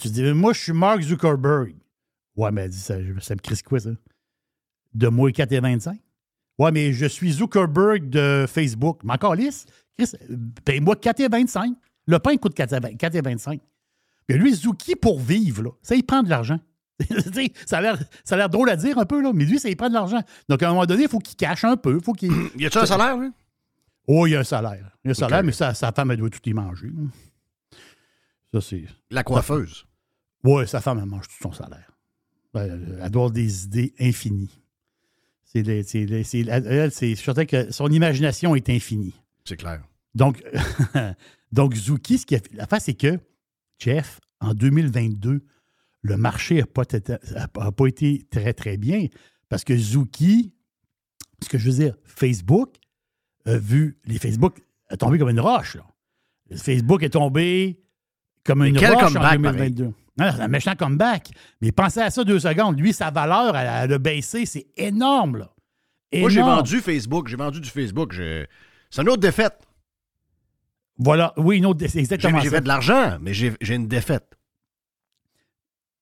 Tu 0.02 0.10
te 0.10 0.14
dis, 0.14 0.24
moi, 0.34 0.54
je 0.54 0.60
suis 0.60 0.74
Mark 0.74 1.02
Zuckerberg. 1.02 1.76
Ouais, 2.36 2.52
mais 2.52 2.64
elle 2.64 2.72
dit, 2.72 2.80
ça, 2.80 2.96
ça 3.22 3.36
me 3.36 3.40
crisse 3.40 3.62
quoi, 3.62 3.80
ça? 3.80 3.92
De 4.94 5.08
moi 5.08 5.30
4,25? 5.30 5.98
Ouais, 6.58 6.72
mais 6.72 6.94
je 6.94 7.06
suis 7.06 7.34
Zuckerberg 7.34 8.10
de 8.10 8.46
Facebook. 8.48 9.02
Mais 9.04 9.14
encore 9.14 9.36
lisse, 9.36 9.66
Chris, 9.98 10.12
paye-moi 10.66 10.96
4,25. 10.96 11.76
Le 12.08 12.20
pain 12.20 12.36
coûte 12.38 12.58
4,25. 12.58 13.60
Mais 14.30 14.38
lui, 14.38 14.54
Zuki, 14.54 14.96
pour 14.96 15.20
vivre, 15.20 15.64
là, 15.64 15.70
ça, 15.82 15.96
il 15.96 16.04
prend 16.04 16.24
de 16.24 16.30
l'argent. 16.30 16.60
Ça 17.66 17.78
a 17.78 17.82
l'air- 17.82 18.50
drôle 18.50 18.70
à 18.70 18.76
dire 18.76 18.98
un 18.98 19.06
peu, 19.06 19.22
là, 19.22 19.32
mais 19.34 19.46
lui, 19.46 19.60
ça, 19.60 19.70
il 19.70 19.76
prend 19.76 19.90
de 19.90 19.94
l'argent. 19.94 20.22
Donc, 20.50 20.62
à 20.64 20.68
un 20.68 20.72
moment 20.74 20.86
donné, 20.86 21.04
il 21.04 21.10
faut 21.10 21.20
qu'il 21.20 21.36
cache 21.36 21.64
un 21.64 21.78
peu. 21.78 22.00
Faut 22.00 22.14
qu'il... 22.14 22.32
Y 22.58 22.66
a-tu 22.66 22.78
un 22.78 22.86
salaire, 22.86 23.18
lui? 23.18 23.30
Oh, 24.08 24.28
il 24.28 24.32
y 24.32 24.36
a 24.36 24.40
un 24.40 24.44
salaire. 24.44 24.92
Il 25.04 25.08
y 25.08 25.10
a 25.10 25.12
un 25.12 25.14
salaire, 25.14 25.44
mais 25.44 25.52
sa, 25.54 25.74
sa 25.74 25.92
femme, 25.92 26.12
elle 26.12 26.18
doit 26.18 26.30
tout 26.30 26.42
y 26.48 26.54
manger. 26.54 26.90
Ça, 28.54 28.62
c'est. 28.62 28.86
La 29.10 29.24
coiffeuse. 29.24 29.86
Oui, 30.44 30.68
sa 30.68 30.82
femme, 30.82 31.00
elle 31.00 31.06
mange 31.06 31.28
tout 31.28 31.36
son 31.42 31.54
salaire. 31.54 31.90
Elle, 32.54 32.98
elle 33.02 33.10
doit 33.12 33.24
avoir 33.24 33.32
des 33.32 33.66
idées 33.66 33.94
infinies. 34.00 34.60
C'est 35.46 35.62
les- 35.64 35.84
c'est 35.84 36.06
les- 36.06 36.24
c'est- 36.24 36.46
elle, 36.48 36.92
c'est- 36.92 37.16
certain 37.16 37.46
que 37.46 37.72
son 37.72 37.88
imagination 37.90 38.56
est 38.56 38.70
infinie. 38.70 39.14
C'est 39.46 39.58
clair. 39.58 39.82
Donc, 40.16 40.44
donc 41.52 41.74
Zuki, 41.76 42.18
ce 42.18 42.26
qui 42.26 42.36
a 42.36 42.40
fait, 42.40 42.54
la 42.54 42.68
face, 42.68 42.84
c'est 42.86 42.94
que, 42.94 43.20
Jeff, 43.80 44.20
en 44.40 44.54
2022, 44.54 45.46
le 46.04 46.18
marché 46.18 46.60
n'a 46.60 46.66
pas, 46.68 46.84
été- 46.84 47.14
a- 47.14 47.48
a 47.60 47.72
pas 47.72 47.88
été 47.88 48.26
très, 48.30 48.54
très 48.54 48.78
bien 48.78 49.08
parce 49.50 49.64
que 49.64 49.76
Zuki, 49.76 50.54
ce 51.42 51.50
que 51.50 51.58
je 51.58 51.70
veux 51.72 51.78
dire, 51.78 51.96
Facebook 52.06 52.76
a 53.46 53.58
vu, 53.58 53.98
les 54.06 54.20
Facebook 54.20 54.58
est 54.90 54.98
tombé 54.98 55.18
comme 55.18 55.30
une 55.30 55.40
roche. 55.40 55.76
là. 55.76 55.86
Facebook 56.58 57.02
est 57.04 57.10
tombé 57.10 57.82
comme 58.44 58.64
une 58.64 58.78
roche 58.78 59.16
en 59.16 59.22
comeback, 59.32 59.40
2022. 59.74 59.84
Non, 59.86 59.94
c'est 60.36 60.42
un 60.42 60.48
méchant 60.48 60.76
comeback. 60.76 61.32
Mais 61.62 61.72
pensez 61.72 62.00
à 62.02 62.10
ça 62.12 62.24
deux 62.24 62.40
secondes. 62.40 62.80
Lui, 62.80 62.94
sa 62.94 63.10
valeur, 63.10 63.56
elle, 63.58 63.86
elle 63.86 63.94
a 63.94 63.98
baissé. 63.98 64.46
C'est 64.46 64.68
énorme. 64.78 65.38
Là. 65.38 65.52
Moi, 66.14 66.30
j'ai 66.30 66.42
vendu 66.58 66.82
Facebook. 66.82 67.28
J'ai 67.30 67.36
vendu 67.38 67.60
du 67.60 67.70
Facebook. 67.70 68.14
C'est 68.14 69.02
une 69.02 69.10
autre 69.10 69.22
défaite. 69.22 69.58
Voilà. 70.98 71.34
Oui, 71.38 71.58
une 71.58 71.66
autre, 71.66 71.80
J'ai 71.88 72.00
exactement 72.00 72.40
j'ai 72.40 72.50
fait 72.50 72.62
de 72.62 72.68
l'argent, 72.68 73.18
mais 73.22 73.34
j'ai 73.34 73.56
une 73.70 73.88
défaite. 73.88 74.28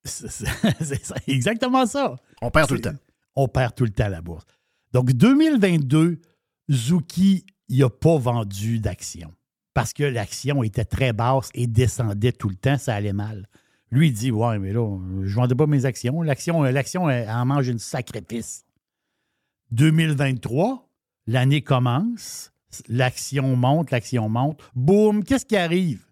C'est 0.04 1.28
exactement 1.28 1.86
ça. 1.86 2.16
On 2.42 2.50
perd 2.50 2.68
tout 2.68 2.76
le 2.76 2.82
temps. 2.82 2.96
On 3.36 3.48
perd 3.48 3.76
tout 3.76 3.84
le 3.84 3.92
temps 3.92 4.06
à 4.06 4.10
la 4.10 4.22
bourse. 4.22 4.46
Donc, 4.94 5.12
2022, 5.12 6.20
Zuki, 6.70 7.46
il 7.70 7.80
n'a 7.80 7.90
pas 7.90 8.18
vendu 8.18 8.80
d'actions 8.80 9.34
parce 9.74 9.94
que 9.94 10.04
l'action 10.04 10.64
était 10.64 10.86
très 10.86 11.14
basse 11.14 11.50
et 11.54 11.68
descendait 11.68 12.32
tout 12.32 12.50
le 12.50 12.56
temps, 12.56 12.78
ça 12.78 12.96
allait 12.96 13.14
mal. 13.14 13.48
Lui, 13.90 14.08
il 14.08 14.14
dit 14.14 14.32
Ouais, 14.32 14.60
mais 14.60 14.74
là, 14.74 15.00
je 15.24 15.30
ne 15.30 15.34
vendais 15.34 15.56
pas 15.56 15.68
mes 15.68 15.86
actions. 15.86 16.22
L'action, 16.22 16.64
l'action 16.64 17.10
elle 17.10 17.30
en 17.30 17.46
mange 17.46 17.68
une 17.68 17.80
sacrifice. 17.80 18.66
2023, 19.72 20.90
l'année 21.28 21.62
commence, 21.62 22.52
l'action 22.88 23.56
monte, 23.56 23.92
l'action 23.92 24.28
monte. 24.28 24.62
Boum, 24.76 25.24
qu'est-ce 25.24 25.46
qui 25.46 25.58
arrive? 25.58 26.06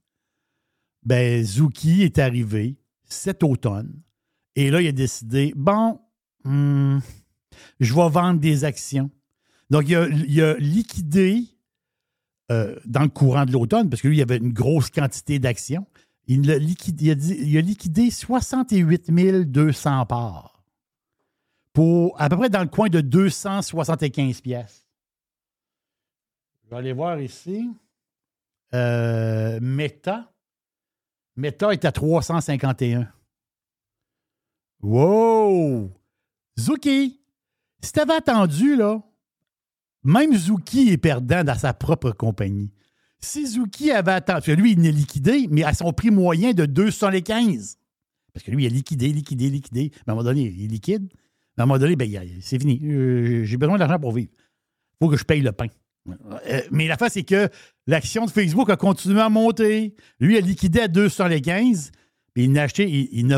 Ben, 1.04 1.44
Zuki 1.44 2.04
est 2.04 2.20
arrivé 2.20 2.78
cet 3.10 3.44
automne. 3.44 4.02
Et 4.56 4.70
là, 4.72 4.82
il 4.82 4.88
a 4.88 4.92
décidé, 4.92 5.54
bon, 5.56 6.00
hmm, 6.44 7.00
je 7.80 7.94
vais 7.94 8.10
vendre 8.10 8.40
des 8.40 8.64
actions. 8.64 9.10
Donc, 9.70 9.88
il 9.88 9.96
a, 9.96 10.50
a 10.50 10.54
liquidé 10.58 11.44
euh, 12.52 12.76
dans 12.86 13.04
le 13.04 13.10
courant 13.10 13.46
de 13.46 13.52
l'automne, 13.52 13.90
parce 13.90 14.02
que 14.02 14.08
lui, 14.08 14.18
il 14.18 14.22
avait 14.22 14.38
une 14.38 14.54
grosse 14.54 14.90
quantité 14.90 15.38
d'actions. 15.40 15.86
Il, 16.28 16.48
l'a 16.48 16.58
liquidé- 16.58 17.06
il 17.06 17.12
a, 17.12 17.16
dit- 17.16 17.38
il 17.42 17.58
a 17.58 17.62
liquidé 17.62 18.10
68 18.12 19.12
200 19.46 20.06
parts 20.06 20.64
pour 21.74 22.20
à 22.20 22.30
peu 22.30 22.38
près 22.38 22.50
dans 22.50 22.62
le 22.62 22.68
coin 22.68 22.90
de 22.90 23.02
275 23.02 24.42
pièces. 24.42 24.86
Je 26.66 26.70
vais 26.72 26.76
aller 26.78 26.94
voir 26.94 27.20
ici. 27.22 27.70
Euh, 28.74 29.60
Meta. 29.62 30.32
Meta 31.40 31.72
est 31.72 31.86
à 31.86 31.92
351. 31.92 33.08
Wow! 34.82 35.90
Zuki! 36.60 37.22
Si 37.82 37.92
t'avais 37.94 38.16
attendu, 38.16 38.76
là, 38.76 39.02
même 40.04 40.36
Zuki 40.36 40.90
est 40.90 40.98
perdant 40.98 41.46
dans 41.46 41.58
sa 41.58 41.74
propre 41.74 42.12
compagnie. 42.12 42.72
Si 43.20 43.48
Zuki 43.48 43.92
avait 43.92 44.12
attendu, 44.12 44.36
parce 44.36 44.46
que 44.48 44.52
lui, 44.52 44.74
il 44.74 44.80
n'est 44.80 44.92
liquidé, 44.92 45.48
mais 45.50 45.64
à 45.64 45.74
son 45.74 45.94
prix 45.94 46.12
moyen 46.12 46.52
de 46.52 46.66
215. 46.66 47.78
Parce 48.34 48.46
que 48.46 48.52
lui, 48.52 48.66
il 48.66 48.68
a 48.68 48.70
liquidé, 48.70 49.08
liquidé, 49.08 49.50
liquidé. 49.50 49.92
Mais 50.06 50.12
à 50.12 50.12
un 50.12 50.16
moment 50.16 50.26
donné, 50.26 50.42
il 50.42 50.66
est 50.66 50.68
liquide. 50.68 51.10
À 51.58 51.64
un 51.64 51.66
moment 51.66 51.80
donné, 51.80 51.96
ben, 51.96 52.10
c'est 52.42 52.60
fini. 52.60 52.80
Euh, 52.84 53.44
J'ai 53.46 53.58
besoin 53.58 53.78
d'argent 53.78 54.00
pour 54.00 54.12
vivre. 54.12 54.30
Il 54.34 55.06
faut 55.06 55.10
que 55.10 55.18
je 55.18 55.24
paye 55.24 55.42
le 55.42 55.54
pain. 55.54 55.68
Euh, 56.08 56.62
mais 56.72 56.88
la 56.88 56.98
face, 56.98 57.14
c'est 57.14 57.24
que 57.24 57.50
l'action 57.88 58.26
de 58.26 58.32
Facebook 58.32 58.70
a 58.70 58.78
continué 58.78 59.22
à 59.22 59.30
monter. 59.30 59.96
Lui, 60.20 60.36
il 60.36 60.38
a 60.38 60.42
liquidé 60.42 60.82
à 60.82 60.88
215. 60.88 61.92
Puis 62.34 62.44
il 62.44 62.52
n'a 62.52 62.64
acheté, 62.64 62.88
il, 62.90 63.34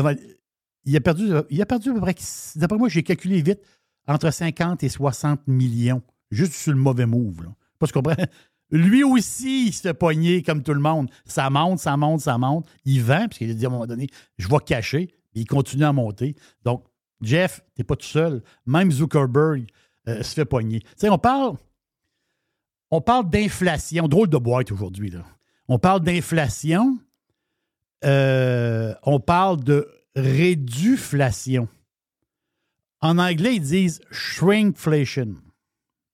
a 0.96 1.00
perdu, 1.00 1.32
il 1.50 1.62
a 1.62 1.66
perdu 1.66 1.90
à 1.90 1.94
peu 1.94 2.00
près, 2.00 2.14
d'après 2.56 2.78
moi, 2.78 2.88
j'ai 2.88 3.02
calculé 3.02 3.40
vite, 3.40 3.60
entre 4.06 4.30
50 4.30 4.82
et 4.82 4.88
60 4.88 5.46
millions, 5.46 6.02
juste 6.30 6.52
sur 6.52 6.72
le 6.72 6.78
mauvais 6.78 7.06
move. 7.06 7.48
Tu 7.84 7.92
comprends? 7.92 8.14
Lui 8.70 9.04
aussi, 9.04 9.66
il 9.66 9.72
se 9.72 9.82
fait 9.82 9.94
pogner 9.94 10.42
comme 10.42 10.62
tout 10.62 10.72
le 10.72 10.80
monde. 10.80 11.10
Ça 11.26 11.50
monte, 11.50 11.78
ça 11.78 11.96
monte, 11.96 12.20
ça 12.20 12.38
monte. 12.38 12.66
Il 12.84 13.02
vend, 13.02 13.26
parce 13.26 13.38
qu'il 13.38 13.50
a 13.50 13.54
dit 13.54 13.66
à 13.66 13.68
un 13.68 13.72
moment 13.72 13.86
donné, 13.86 14.06
je 14.38 14.48
vais 14.48 14.58
cacher. 14.64 15.08
Il 15.34 15.46
continue 15.46 15.84
à 15.84 15.92
monter. 15.92 16.36
Donc, 16.64 16.84
Jeff, 17.20 17.62
t'es 17.74 17.84
pas 17.84 17.96
tout 17.96 18.06
seul. 18.06 18.42
Même 18.66 18.90
Zuckerberg 18.90 19.66
euh, 20.08 20.22
se 20.22 20.34
fait 20.34 20.44
pogner. 20.44 20.80
Tu 20.80 20.88
sais, 20.96 21.08
on 21.10 21.18
parle, 21.18 21.56
on 22.92 23.00
parle 23.00 23.28
d'inflation. 23.28 24.06
Drôle 24.06 24.28
de 24.28 24.36
boîte 24.38 24.70
aujourd'hui. 24.70 25.12
On 25.66 25.78
parle 25.80 26.02
d'inflation. 26.02 26.98
Euh, 28.04 28.94
on 29.02 29.18
parle 29.18 29.64
de 29.64 29.88
réduflation. 30.14 31.68
En 33.00 33.18
anglais, 33.18 33.56
ils 33.56 33.62
disent 33.62 34.00
shrinkflation. 34.12 35.34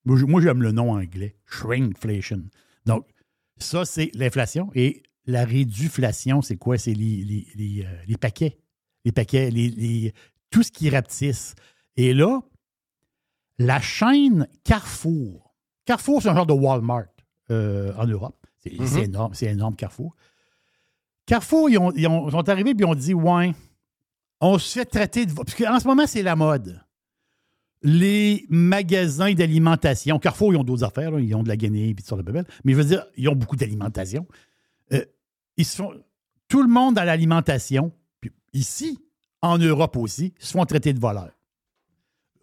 Moi, 0.04 0.40
j'aime 0.40 0.62
le 0.62 0.72
nom 0.72 0.92
anglais, 0.92 1.36
shrinkflation. 1.46 2.44
Donc, 2.86 3.06
ça, 3.58 3.84
c'est 3.84 4.10
l'inflation. 4.14 4.70
Et 4.74 5.02
la 5.26 5.44
réduflation, 5.44 6.40
c'est 6.40 6.56
quoi? 6.56 6.78
C'est 6.78 6.94
les, 6.94 7.44
euh, 7.84 8.16
paquets. 8.18 8.56
Les 9.04 9.12
paquets, 9.12 9.50
les- 9.50 10.14
tout 10.50 10.62
ce 10.62 10.70
qui 10.70 10.88
rapetisse. 10.88 11.54
Et 11.96 12.14
là, 12.14 12.40
La 13.60 13.80
chaîne 13.80 14.46
Carrefour. 14.62 15.47
Carrefour, 15.88 16.20
c'est 16.20 16.28
un 16.28 16.34
genre 16.34 16.44
de 16.44 16.52
Walmart 16.52 17.06
euh, 17.50 17.94
en 17.96 18.06
Europe. 18.06 18.36
C'est 18.58 18.78
Mhm. 18.78 18.86
c'est 18.86 19.02
énorme, 19.04 19.32
c'est 19.34 19.46
énorme, 19.46 19.74
Carrefour. 19.74 20.14
Carrefour, 21.24 21.70
ils, 21.70 21.78
ont- 21.78 21.92
ils 21.96 22.06
ont- 22.06 22.30
sont 22.30 22.46
arrivés 22.50 22.70
et 22.72 22.74
ils 22.78 22.84
ont 22.84 22.94
dit 22.94 23.14
Ouais, 23.14 23.52
on 24.42 24.58
se 24.58 24.78
fait 24.78 24.84
traiter 24.84 25.24
de. 25.24 25.32
Parce 25.32 25.54
qu'en 25.54 25.80
ce 25.80 25.86
moment, 25.88 26.06
c'est 26.06 26.22
la 26.22 26.36
mode. 26.36 26.78
Les 27.80 28.44
magasins 28.50 29.32
d'alimentation. 29.32 30.18
Carrefour, 30.18 30.52
ils 30.52 30.56
ont 30.58 30.64
d'autres 30.64 30.84
affaires. 30.84 31.10
là. 31.10 31.20
Ils 31.20 31.34
ont 31.34 31.42
de 31.42 31.48
la 31.48 31.56
guinée 31.56 31.88
et 31.88 31.94
tout 31.94 32.04
ça, 32.04 32.16
de 32.16 32.22
bébelle. 32.22 32.44
Mais 32.64 32.72
je 32.72 32.76
veux 32.78 32.84
dire, 32.84 33.06
ils 33.16 33.26
ont 33.30 33.34
beaucoup 33.36 33.56
d'alimentation. 33.56 34.26
Euh, 34.92 35.02
ils 35.56 35.64
se 35.64 35.76
font. 35.76 35.92
Tout 36.48 36.62
le 36.62 36.68
monde 36.68 36.96
dans 36.96 37.04
l'alimentation, 37.04 37.92
puis 38.20 38.30
ici, 38.52 38.98
en 39.40 39.56
Europe 39.56 39.96
aussi, 39.96 40.34
se 40.38 40.52
font 40.52 40.64
traiter 40.66 40.92
de 40.92 41.00
voleurs. 41.00 41.32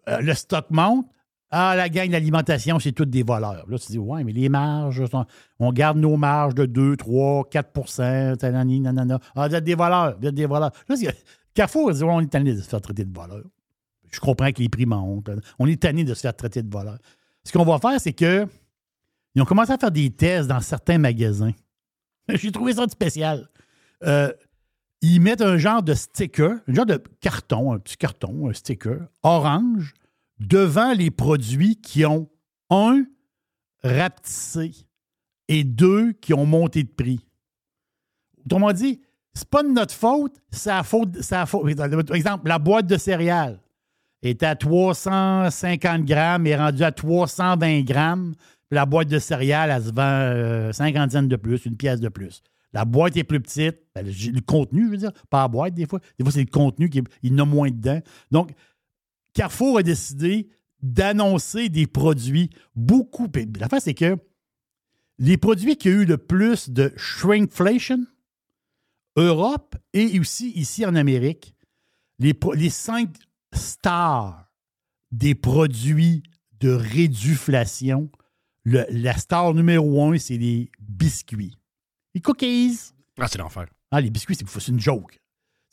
Euh, 0.08 0.20
le 0.20 0.34
stock 0.34 0.66
monte. 0.70 1.06
Ah, 1.50 1.74
la 1.76 1.88
gang 1.88 2.10
d'alimentation, 2.10 2.78
c'est 2.80 2.92
tous 2.92 3.04
des 3.04 3.22
voleurs. 3.22 3.66
Là, 3.68 3.78
tu 3.78 3.92
dis, 3.92 3.98
ouais, 3.98 4.24
mais 4.24 4.32
les 4.32 4.48
marges, 4.48 5.02
on 5.60 5.72
garde 5.72 5.98
nos 5.98 6.16
marges 6.16 6.54
de 6.54 6.66
2, 6.66 6.96
3, 6.96 7.44
4% 7.44 8.36
tanani, 8.36 8.80
nanana. 8.80 9.20
Ah, 9.34 9.48
vous 9.48 9.54
êtes 9.54 9.64
des 9.64 9.76
voleurs, 9.76 10.16
vous 10.20 10.26
êtes 10.26 10.34
des 10.34 10.46
voleurs. 10.46 10.72
Là, 10.88 10.96
Carrefour, 11.54 11.90
ils 11.90 11.94
disent, 11.94 12.02
on 12.02 12.20
est 12.20 12.26
tanné 12.26 12.52
de 12.52 12.60
se 12.60 12.68
faire 12.68 12.80
traiter 12.80 13.04
de 13.04 13.16
voleurs. 13.16 13.44
Je 14.10 14.20
comprends 14.20 14.50
que 14.50 14.60
les 14.60 14.68
prix 14.68 14.86
montent. 14.86 15.30
On 15.58 15.66
est 15.66 15.80
tanné 15.80 16.04
de 16.04 16.14
se 16.14 16.20
faire 16.20 16.34
traiter 16.34 16.62
de 16.62 16.70
voleurs. 16.70 16.98
Ce 17.44 17.52
qu'on 17.52 17.64
va 17.64 17.78
faire, 17.78 18.00
c'est 18.00 18.12
que 18.12 18.46
ils 19.34 19.42
ont 19.42 19.44
commencé 19.44 19.72
à 19.72 19.78
faire 19.78 19.90
des 19.90 20.10
tests 20.10 20.48
dans 20.48 20.60
certains 20.60 20.98
magasins. 20.98 21.52
J'ai 22.28 22.50
trouvé 22.50 22.74
ça 22.74 22.88
spécial. 22.88 23.48
Euh, 24.04 24.32
ils 25.02 25.20
mettent 25.20 25.42
un 25.42 25.58
genre 25.58 25.82
de 25.82 25.94
sticker, 25.94 26.58
un 26.66 26.74
genre 26.74 26.86
de 26.86 27.02
carton, 27.20 27.72
un 27.72 27.78
petit 27.78 27.96
carton, 27.96 28.48
un 28.48 28.52
sticker 28.52 28.98
orange 29.22 29.94
devant 30.38 30.92
les 30.92 31.10
produits 31.10 31.76
qui 31.76 32.04
ont 32.04 32.28
un 32.70 33.04
rapetissé 33.82 34.72
et 35.48 35.64
deux 35.64 36.12
qui 36.12 36.34
ont 36.34 36.46
monté 36.46 36.82
de 36.82 36.88
prix. 36.88 37.20
Autrement 38.44 38.72
dit, 38.72 39.00
c'est 39.34 39.48
pas 39.48 39.62
de 39.62 39.68
notre 39.68 39.94
faute, 39.94 40.34
c'est 40.50 40.70
la 40.70 40.82
faute. 40.82 41.16
la 41.30 41.46
faute. 41.46 41.76
Par 42.06 42.16
exemple, 42.16 42.48
la 42.48 42.58
boîte 42.58 42.86
de 42.86 42.96
céréales 42.96 43.60
est 44.22 44.42
à 44.42 44.56
350 44.56 46.04
grammes, 46.04 46.46
est 46.46 46.56
rendue 46.56 46.84
à 46.84 46.92
320 46.92 47.82
grammes. 47.82 48.34
La 48.70 48.86
boîte 48.86 49.08
de 49.08 49.18
céréales, 49.18 49.70
elle 49.70 49.84
se 49.84 49.92
vend 49.92 50.02
euh, 50.02 50.72
50 50.72 51.12
cents 51.12 51.22
de 51.22 51.36
plus, 51.36 51.66
une 51.66 51.76
pièce 51.76 52.00
de 52.00 52.08
plus. 52.08 52.42
La 52.72 52.84
boîte 52.84 53.16
est 53.16 53.24
plus 53.24 53.40
petite. 53.40 53.76
Ben, 53.94 54.04
le, 54.04 54.40
contenu, 54.40 54.86
je 54.86 54.90
veux 54.90 54.96
dire, 54.96 55.12
pas 55.30 55.42
la 55.42 55.48
boîte 55.48 55.74
des 55.74 55.86
fois. 55.86 56.00
Des 56.18 56.24
fois, 56.24 56.32
c'est 56.32 56.40
le 56.40 56.50
contenu 56.50 56.90
qui 56.90 57.02
il 57.22 57.32
y 57.32 57.34
en 57.34 57.44
a 57.44 57.44
moins 57.44 57.70
dedans. 57.70 58.00
Donc, 58.30 58.50
Carrefour 59.36 59.76
a 59.78 59.82
décidé 59.82 60.48
d'annoncer 60.82 61.68
des 61.68 61.86
produits 61.86 62.48
beaucoup. 62.74 63.28
L'affaire, 63.60 63.82
c'est 63.82 63.92
que 63.94 64.16
les 65.18 65.36
produits 65.36 65.76
qui 65.76 65.88
ont 65.88 65.92
eu 65.92 66.04
le 66.06 66.16
plus 66.16 66.70
de 66.70 66.92
shrinkflation, 66.96 68.06
Europe 69.16 69.76
et 69.92 70.18
aussi 70.18 70.50
ici 70.52 70.86
en 70.86 70.94
Amérique, 70.94 71.54
les, 72.18 72.34
cinq 72.70 73.14
stars 73.54 74.50
des 75.10 75.34
produits 75.34 76.22
de 76.60 76.70
réduflation, 76.70 78.10
le- 78.64 78.86
la 78.90 79.16
star 79.18 79.52
numéro 79.52 80.02
un, 80.02 80.18
c'est 80.18 80.38
les 80.38 80.70
biscuits. 80.80 81.56
Les 82.14 82.22
cookies. 82.22 82.78
Ah, 83.18 83.28
c'est 83.28 83.38
l'enfer. 83.38 83.66
Ah, 83.90 84.00
les 84.00 84.08
biscuits, 84.10 84.34
c'est 84.34 84.48
c'est 84.48 84.72
une 84.72 84.80
joke. 84.80 85.20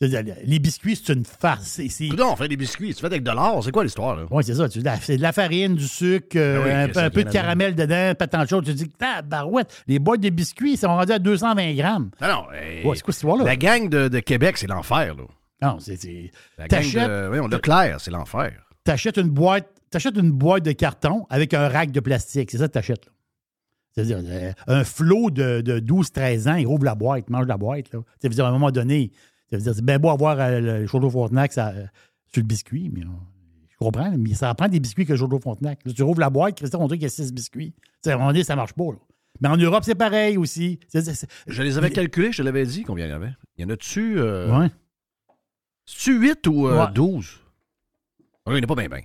C'est-à-dire, 0.10 0.36
Les 0.46 0.60
biscuits, 0.60 0.96
c'est 1.04 1.14
une 1.14 1.26
farce. 1.26 1.64
C'est- 1.68 1.90
c'est- 1.90 2.08
Coudonc, 2.10 2.32
on 2.34 2.36
fait 2.36 2.48
des 2.48 2.58
biscuits. 2.58 2.94
Tu 2.94 3.00
fais 3.02 3.06
avec 3.08 3.24
de 3.24 3.32
l'or. 3.32 3.64
C'est 3.64 3.72
quoi 3.72 3.84
l'histoire, 3.84 4.16
là? 4.16 4.24
oui, 4.32 4.44
c'est 4.44 4.56
ça. 4.56 4.68
Tu- 4.70 4.82
la- 4.82 4.98
C'est 4.98 5.18
de 5.18 5.22
la 5.22 5.32
farine, 5.32 5.76
du 5.76 5.88
sucre, 5.88 6.36
euh, 6.38 6.60
Ah 6.62 6.66
oui, 6.66 6.72
un, 6.74 6.88
peu- 6.88 6.94
ça 6.94 7.06
un 7.06 7.10
peu 7.10 7.24
de 7.24 7.30
caramel 7.30 7.76
dedans, 7.76 8.14
pas 8.18 8.28
tant 8.28 8.44
de 8.44 8.48
choses. 8.50 8.64
Tu 8.66 8.72
te 8.74 8.78
dis, 8.84 8.92
ah, 9.02 9.22
barouette, 9.22 9.84
les 9.88 10.00
boîtes 10.00 10.22
de 10.22 10.30
biscuits, 10.30 10.74
ils 10.74 10.78
sont 10.78 10.88
rendus 10.88 11.12
à 11.12 11.20
220 11.20 11.74
grammes. 11.76 12.10
Ah 12.22 12.32
non, 12.32 12.46
hey, 12.54 12.86
Ouais, 12.86 12.96
c'est 12.96 13.02
quoi 13.04 13.14
cette 13.14 13.22
histoire-là? 13.24 13.44
la 13.46 13.56
gang 13.56 13.90
de, 13.90 14.08
de 14.08 14.20
Québec, 14.20 14.58
c'est 14.58 14.68
l'enfer, 14.68 15.16
là. 15.16 15.24
Non, 15.62 15.80
c'est- 15.80 15.96
c'est. 15.96 16.32
La 16.58 16.68
gang 16.68 16.82
de... 16.84 17.30
Oui, 17.32 17.40
on 17.40 17.48
Leclerc, 17.48 17.98
c'est 18.00 18.12
l'enfer. 18.12 18.52
T'achètes 18.84 19.18
une 19.18 19.30
boîte, 19.30 19.68
t'achètes 19.90 20.18
une 20.18 20.32
boîte 20.32 20.64
de 20.64 20.72
carton 20.74 21.26
avec 21.30 21.54
un 21.54 21.70
rack 21.70 21.92
de 21.92 22.00
plastique. 22.02 22.52
C'est 22.52 22.58
ça 22.58 22.68
que 22.68 22.74
t'achètes. 22.74 23.06
là. 23.06 23.12
C'est-à-dire, 23.96 24.18
euh, 24.26 24.52
un 24.68 24.84
flot 24.84 25.30
de, 25.30 25.62
de 25.62 25.80
12-13 25.80 26.48
ans, 26.50 26.56
il 26.56 26.66
rouvre 26.66 26.84
la 26.84 26.96
boîte, 26.96 27.30
mange 27.30 27.46
la 27.48 27.58
boîte. 27.58 27.94
Là. 27.94 28.00
Ça 28.22 28.28
veut 28.28 28.34
dire, 28.34 28.44
à 28.46 28.50
un 28.50 28.52
moment 28.52 28.72
donné, 28.72 29.12
ça 29.54 29.58
veut 29.58 29.64
dire, 29.64 29.76
c'est 29.76 29.86
bien 29.86 30.00
beau 30.00 30.10
avoir 30.10 30.40
euh, 30.40 30.60
le 30.60 30.88
Chaudeau 30.88 31.10
Frontenac 31.10 31.54
ça, 31.54 31.70
euh, 31.70 31.86
sur 32.32 32.42
le 32.42 32.48
biscuit, 32.48 32.90
mais 32.94 33.02
euh, 33.02 33.10
je 33.70 33.78
comprends, 33.78 34.12
mais 34.18 34.34
ça 34.34 34.54
prend 34.56 34.68
des 34.68 34.80
biscuits 34.80 35.06
que 35.06 35.14
le 35.14 35.18
Chaudeau 35.18 35.40
Frontenac. 35.40 35.80
Là, 35.86 35.94
tu 35.94 36.04
rouvres 36.04 36.20
la 36.20 36.30
boîte, 36.30 36.56
Christophe, 36.58 36.82
on 36.82 36.88
dirait 36.88 36.98
qu'il 36.98 37.04
y 37.04 37.08
a 37.08 37.10
6 37.10 37.34
biscuits. 37.34 37.74
Tu 37.74 37.82
sais, 38.04 38.12
à 38.12 38.16
un 38.16 38.18
moment 38.18 38.30
donné, 38.32 38.44
ça 38.44 38.56
marche 38.56 38.74
pas. 38.74 38.86
là. 38.86 38.98
Mais 39.42 39.50
en 39.50 39.58
Europe, 39.58 39.84
c'est 39.84 39.96
pareil 39.96 40.38
aussi. 40.38 40.80
Je 41.48 41.64
les 41.64 41.78
avais 41.78 41.90
calculés, 41.90 42.32
je 42.32 42.38
te 42.38 42.44
l'avais 42.44 42.66
dit 42.66 42.84
combien 42.84 43.06
il 43.06 43.10
y 43.10 43.14
avait? 43.14 43.34
Il 43.58 43.64
y 43.64 43.66
en 43.66 43.70
a-tu... 43.70 44.20
Euh... 44.20 44.58
Ouais. 44.60 44.70
C'est-tu 45.86 46.18
8 46.20 46.48
ou 46.48 46.68
euh, 46.68 46.86
Ouais. 46.86 46.92
12? 46.94 47.40
Ah, 48.46 48.52
il 48.52 48.54
n'y 48.54 48.60
en 48.60 48.64
a 48.64 48.68
pas 48.68 48.76
bien, 48.76 48.88
bien. 48.88 49.02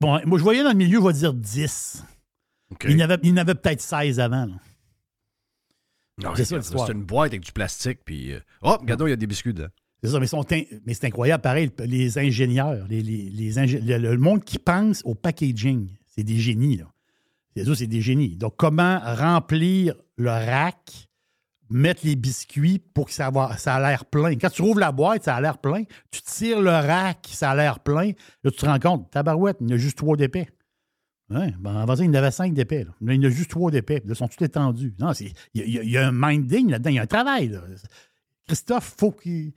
Bon, 0.00 0.20
moi, 0.26 0.38
je 0.38 0.42
voyais 0.44 0.62
dans 0.62 0.70
le 0.70 0.76
milieu, 0.76 1.00
je 1.00 1.06
vais 1.06 1.12
dire 1.12 1.34
10. 1.34 2.04
OK. 2.70 2.84
Il 2.88 2.92
y 2.92 3.02
en 3.02 3.10
avait, 3.10 3.38
avait 3.40 3.54
peut-être 3.54 3.80
16 3.80 4.20
avant. 4.20 4.46
là. 4.46 4.52
Non, 6.22 6.30
C'est 6.36 6.44
ça, 6.44 6.56
l'histoire. 6.58 6.86
C'est 6.86 6.92
une 6.92 7.04
boîte 7.04 7.32
avec 7.32 7.42
du 7.42 7.52
plastique, 7.52 8.00
puis... 8.04 8.32
euh, 8.32 8.40
Oh, 8.62 8.76
regardons, 8.80 9.06
il 9.06 9.10
y 9.10 9.12
a 9.12 9.16
des 9.16 9.26
biscuits 9.26 9.54
dedans. 9.54 9.68
C'est 10.02 10.10
ça, 10.10 10.20
mais, 10.20 10.26
sont 10.26 10.44
in- 10.52 10.62
mais 10.86 10.94
c'est 10.94 11.06
incroyable, 11.06 11.42
pareil, 11.42 11.70
les 11.84 12.18
ingénieurs, 12.18 12.86
les, 12.88 13.02
les- 13.02 13.30
les 13.30 13.58
ingé- 13.58 13.80
le, 13.84 13.98
le 13.98 14.16
monde 14.18 14.42
qui 14.44 14.58
pense 14.58 15.02
au 15.04 15.14
packaging, 15.14 15.88
c'est 16.06 16.22
des 16.22 16.38
génies, 16.38 16.78
là. 16.78 16.86
C'est 17.56 17.64
ça, 17.64 17.74
c'est 17.74 17.86
des 17.88 18.00
génies. 18.00 18.36
Donc, 18.36 18.54
comment 18.56 19.00
remplir 19.02 19.94
le 20.16 20.30
rack, 20.30 21.08
mettre 21.68 22.02
les 22.04 22.16
biscuits 22.16 22.78
pour 22.78 23.06
que 23.06 23.12
ça, 23.12 23.30
va, 23.30 23.56
ça 23.58 23.74
a 23.74 23.80
l'air 23.90 24.04
plein? 24.04 24.36
Quand 24.36 24.50
tu 24.50 24.62
rouvres 24.62 24.78
la 24.80 24.92
boîte, 24.92 25.24
ça 25.24 25.34
a 25.34 25.40
l'air 25.40 25.58
plein. 25.58 25.82
Tu 26.10 26.22
tires 26.22 26.60
le 26.60 26.70
rack, 26.70 27.28
ça 27.30 27.50
a 27.50 27.54
l'air 27.56 27.80
plein. 27.80 28.12
Là, 28.44 28.50
tu 28.50 28.56
te 28.58 28.66
rends 28.66 28.78
compte, 28.78 29.10
tabarouette, 29.10 29.56
il 29.60 29.68
y 29.70 29.72
a 29.74 29.76
juste 29.76 29.98
trois 29.98 30.16
d'épais. 30.16 30.48
Ouais, 31.30 31.54
ben, 31.60 31.76
avant 31.76 31.94
ça, 31.96 32.02
il 32.04 32.10
en 32.10 32.14
avait 32.14 32.30
cinq 32.32 32.52
d'épais. 32.54 32.84
Là. 32.84 32.90
Il 33.00 33.24
en 33.24 33.28
a 33.28 33.30
juste 33.30 33.50
trois 33.50 33.70
d'épais. 33.70 34.02
Ils 34.04 34.16
sont 34.16 34.26
tous 34.28 34.44
étendus. 34.44 34.94
Non, 34.98 35.12
il 35.12 35.32
y, 35.88 35.96
a- 35.96 36.08
un 36.08 36.12
minding 36.12 36.70
là-dedans, 36.70 36.90
il 36.90 36.96
y 36.96 36.98
a 36.98 37.02
un 37.02 37.06
travail. 37.06 37.48
là. 37.48 37.60
Christophe, 38.46 38.94
faut 38.98 39.12
qu'il. 39.12 39.48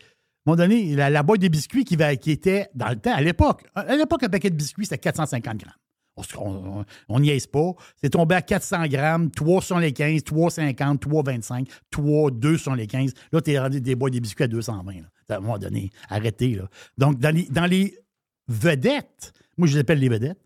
À 0.46 0.52
un 0.52 0.56
moment 0.56 0.58
donné, 0.58 0.96
la, 0.96 1.10
la 1.10 1.24
boîte 1.24 1.40
de 1.42 1.48
biscuits 1.48 1.86
qui, 1.86 1.96
était 1.96 2.68
dans 2.76 2.90
le 2.90 2.98
temps, 2.98 3.14
à 3.16 3.22
l'époque, 3.22 3.64
à 3.76 3.96
l'époque, 3.96 4.24
un 4.24 4.30
paquet 4.30 4.50
de 4.50 4.56
biscuits, 4.56 4.86
c'était 4.86 4.98
450 4.98 5.58
grammes. 5.58 5.74
On 6.18 6.22
se- 6.22 6.38
On 6.38 6.80
on- 6.82 6.86
on 7.10 7.20
niaise 7.22 7.48
pas. 7.48 7.72
C'est 7.96 8.10
tombé 8.12 8.36
à 8.36 8.42
400 8.42 8.86
grammes, 8.88 9.32
3 9.32 9.62
sur 9.62 9.80
les 9.80 9.94
15, 9.94 10.22
3,50, 10.24 11.00
3,25, 11.00 11.68
3, 11.90 12.30
2 12.30 12.58
sur 12.58 12.76
les 12.76 12.86
15. 12.88 13.14
Là, 13.32 13.42
tu 13.42 13.52
es 13.52 13.60
rendu 13.60 13.80
des 13.82 13.96
boîtes 13.96 14.14
de 14.14 14.20
biscuits 14.20 14.44
à 14.44 14.48
220. 14.48 14.94
Là. 14.96 15.08
À 15.30 15.38
un 15.38 15.40
moment 15.40 15.58
donné, 15.58 15.90
arrêtez. 16.10 16.60
Donc, 16.98 17.18
dans 17.20 17.66
les 17.66 17.98
vedettes, 18.48 19.34
moi, 19.58 19.68
je 19.68 19.74
les 19.76 19.80
appelle 19.80 20.00
les 20.00 20.10
vedettes, 20.10 20.40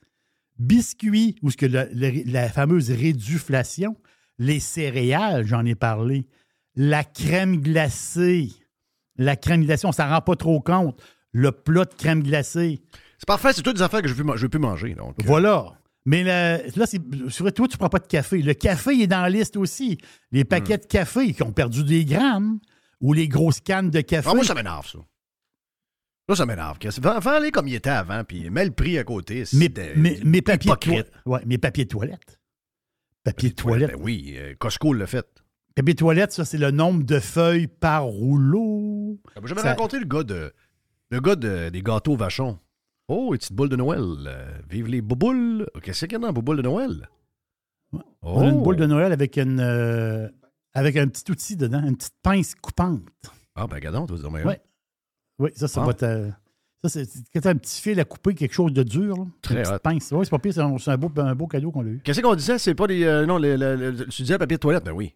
biscuits, 0.60 1.36
ou 1.42 1.52
ce 1.52 1.58
que 1.58 1.66
la, 1.66 1.86
la- 1.94 2.12
la 2.26 2.50
fameuse 2.50 2.92
réduflation, 2.92 3.96
les 4.40 4.60
céréales, 4.60 5.46
j'en 5.46 5.66
ai 5.66 5.76
parlé, 5.76 6.28
la 6.76 7.04
crème 7.04 7.58
glacée, 7.58 8.50
la 9.18 9.36
crème 9.36 9.64
glacée, 9.66 9.88
on 9.88 9.92
s'en 9.92 10.08
rend 10.10 10.22
pas 10.22 10.36
trop 10.36 10.60
compte. 10.62 11.02
Le 11.32 11.52
plat 11.52 11.86
de 11.86 11.94
crème 11.94 12.24
glacée. 12.24 12.82
C'est 13.18 13.28
parfait, 13.28 13.52
c'est 13.54 13.62
toutes 13.62 13.76
des 13.78 13.82
affaires 13.82 14.02
que 14.02 14.08
je 14.08 14.14
veux, 14.14 14.24
je 14.36 14.42
veux 14.44 14.50
plus 14.50 14.60
manger. 14.60 14.94
Donc, 14.96 15.16
euh, 15.20 15.24
Voilà. 15.26 15.74
Mais 16.06 16.24
là, 16.24 16.60
là 16.76 16.86
c'est, 16.86 17.00
toi, 17.00 17.52
tu 17.52 17.62
ne 17.74 17.78
prends 17.78 17.90
pas 17.90 18.00
de 18.00 18.08
café. 18.08 18.42
Le 18.42 18.54
café 18.54 18.92
est 19.02 19.08
dans 19.08 19.22
la 19.22 19.30
liste 19.30 19.58
aussi. 19.58 19.98
Les 20.32 20.46
paquets 20.46 20.78
de 20.78 20.86
café 20.86 21.34
qui 21.34 21.44
ont 21.44 21.52
perdu 21.52 21.84
des 21.84 22.06
grammes 22.06 22.60
ou 23.02 23.12
les 23.14 23.28
grosses 23.28 23.60
cannes 23.60 23.90
de 23.90 24.00
café. 24.02 24.30
Ah, 24.32 24.34
moi, 24.36 24.44
ça 24.46 24.56
m'énerve, 24.56 24.88
ça. 24.90 25.00
Là, 26.30 26.36
ça 26.36 26.46
m'énerve. 26.46 26.78
Aller 27.26 27.52
comme 27.52 27.68
il 27.68 27.76
était 27.76 27.90
avant, 27.90 28.24
puis 28.24 28.50
mets 28.50 28.66
le 28.66 28.72
prix 28.72 28.98
à 28.98 29.04
côté. 29.04 29.44
mes, 29.54 29.70
mes- 29.96 30.20
mes 30.24 30.42
papiers 30.42 30.72
de 30.72 30.76
hypocrite. 30.76 31.12
toilette. 31.12 31.14
Ouais, 31.26 31.40
mes 31.46 31.58
papiers 31.58 31.86
de 31.86 31.90
toilette. 31.90 32.40
Papier 33.24 33.50
de 33.50 33.56
toilette. 33.56 33.92
Ben 33.92 34.00
oui, 34.02 34.36
euh, 34.38 34.54
Costco 34.60 34.94
l'a 34.94 35.08
fait. 35.08 35.26
Papier 35.76 35.94
de 35.94 36.00
toilette, 36.00 36.32
ça, 36.34 36.44
c'est 36.44 36.58
le 36.58 36.72
nombre 36.72 37.04
de 37.04 37.20
feuilles 37.20 37.68
par 37.68 38.04
rouleau. 38.06 39.20
J'avais 39.46 39.62
Ça- 39.62 39.70
rencontré 39.72 40.00
le 40.00 40.06
gars, 40.06 40.24
de, 40.24 40.54
le 41.12 41.20
gars 41.22 41.36
de- 41.36 41.70
des 41.70 41.82
gâteaux 41.82 42.16
vachons. 42.18 42.60
Oh, 43.08 43.30
une 43.34 43.38
petite 43.38 43.54
boule 43.54 43.70
de 43.70 43.76
Noël. 43.78 44.02
Euh, 44.28 44.58
vive 44.70 44.88
les 44.88 45.02
bouboules. 45.02 45.66
Qu'est-ce 45.82 46.06
qu'il 46.06 46.14
y 46.14 46.16
a 46.16 46.20
dans 46.20 46.28
la 46.28 46.34
boule 46.34 46.58
de 46.58 46.62
Noël? 46.62 47.08
Oh. 47.94 48.00
On 48.22 48.42
a 48.42 48.50
une 48.50 48.62
boule 48.64 48.76
de 48.76 48.86
Noël 48.86 49.14
avec 49.14 49.38
une 49.38 49.62
euh, 49.62 50.28
avec 50.74 50.98
un 50.98 51.08
petit 51.08 51.30
outil 51.32 51.56
dedans, 51.56 51.82
une 51.88 51.96
petite 51.96 52.16
pince 52.22 52.54
coupante. 52.56 53.02
Ah, 53.56 53.66
ben, 53.66 53.76
regardons, 53.76 54.06
tu 54.06 54.14
vas 54.14 54.20
dire, 54.20 54.32
mais 54.32 54.44
Ouais. 54.44 54.60
Oui, 55.40 55.52
ça, 55.56 55.68
ça 55.68 55.82
Ah. 55.84 55.86
va 55.86 55.94
te. 55.94 56.30
Ça, 56.84 56.90
c'est 56.90 57.08
quand 57.34 57.42
t'as 57.42 57.50
un 57.52 57.56
petit 57.56 57.82
fil 57.82 58.00
à 58.00 58.06
couper 58.06 58.36
quelque 58.36 58.54
chose 58.54 58.72
de 58.72 58.84
dur. 58.84 59.16
Là. 59.18 59.24
Très 59.42 59.80
pince. 59.80 60.12
Oui, 60.12 60.26
c'est 60.26 60.30
pas 60.30 60.40
pire, 60.40 60.54
c'est 60.54 60.90
un, 60.92 60.98
beau, 60.98 61.12
un 61.18 61.36
beau 61.36 61.48
cadeau 61.48 61.72
qu'on 61.72 61.82
a 61.86 61.90
eu. 61.90 62.00
Qu'est-ce 62.04 62.22
qu'on 62.22 62.36
disait? 62.36 62.60
C'est 62.60 62.76
pas 62.76 62.88
des. 62.88 63.04
euh, 63.04 63.26
non, 63.26 63.40
tu 64.10 64.22
disais 64.22 64.38
papier 64.38 64.58
de 64.58 64.62
toilette? 64.62 64.84
Ben 64.86 64.92
oui. 64.92 65.16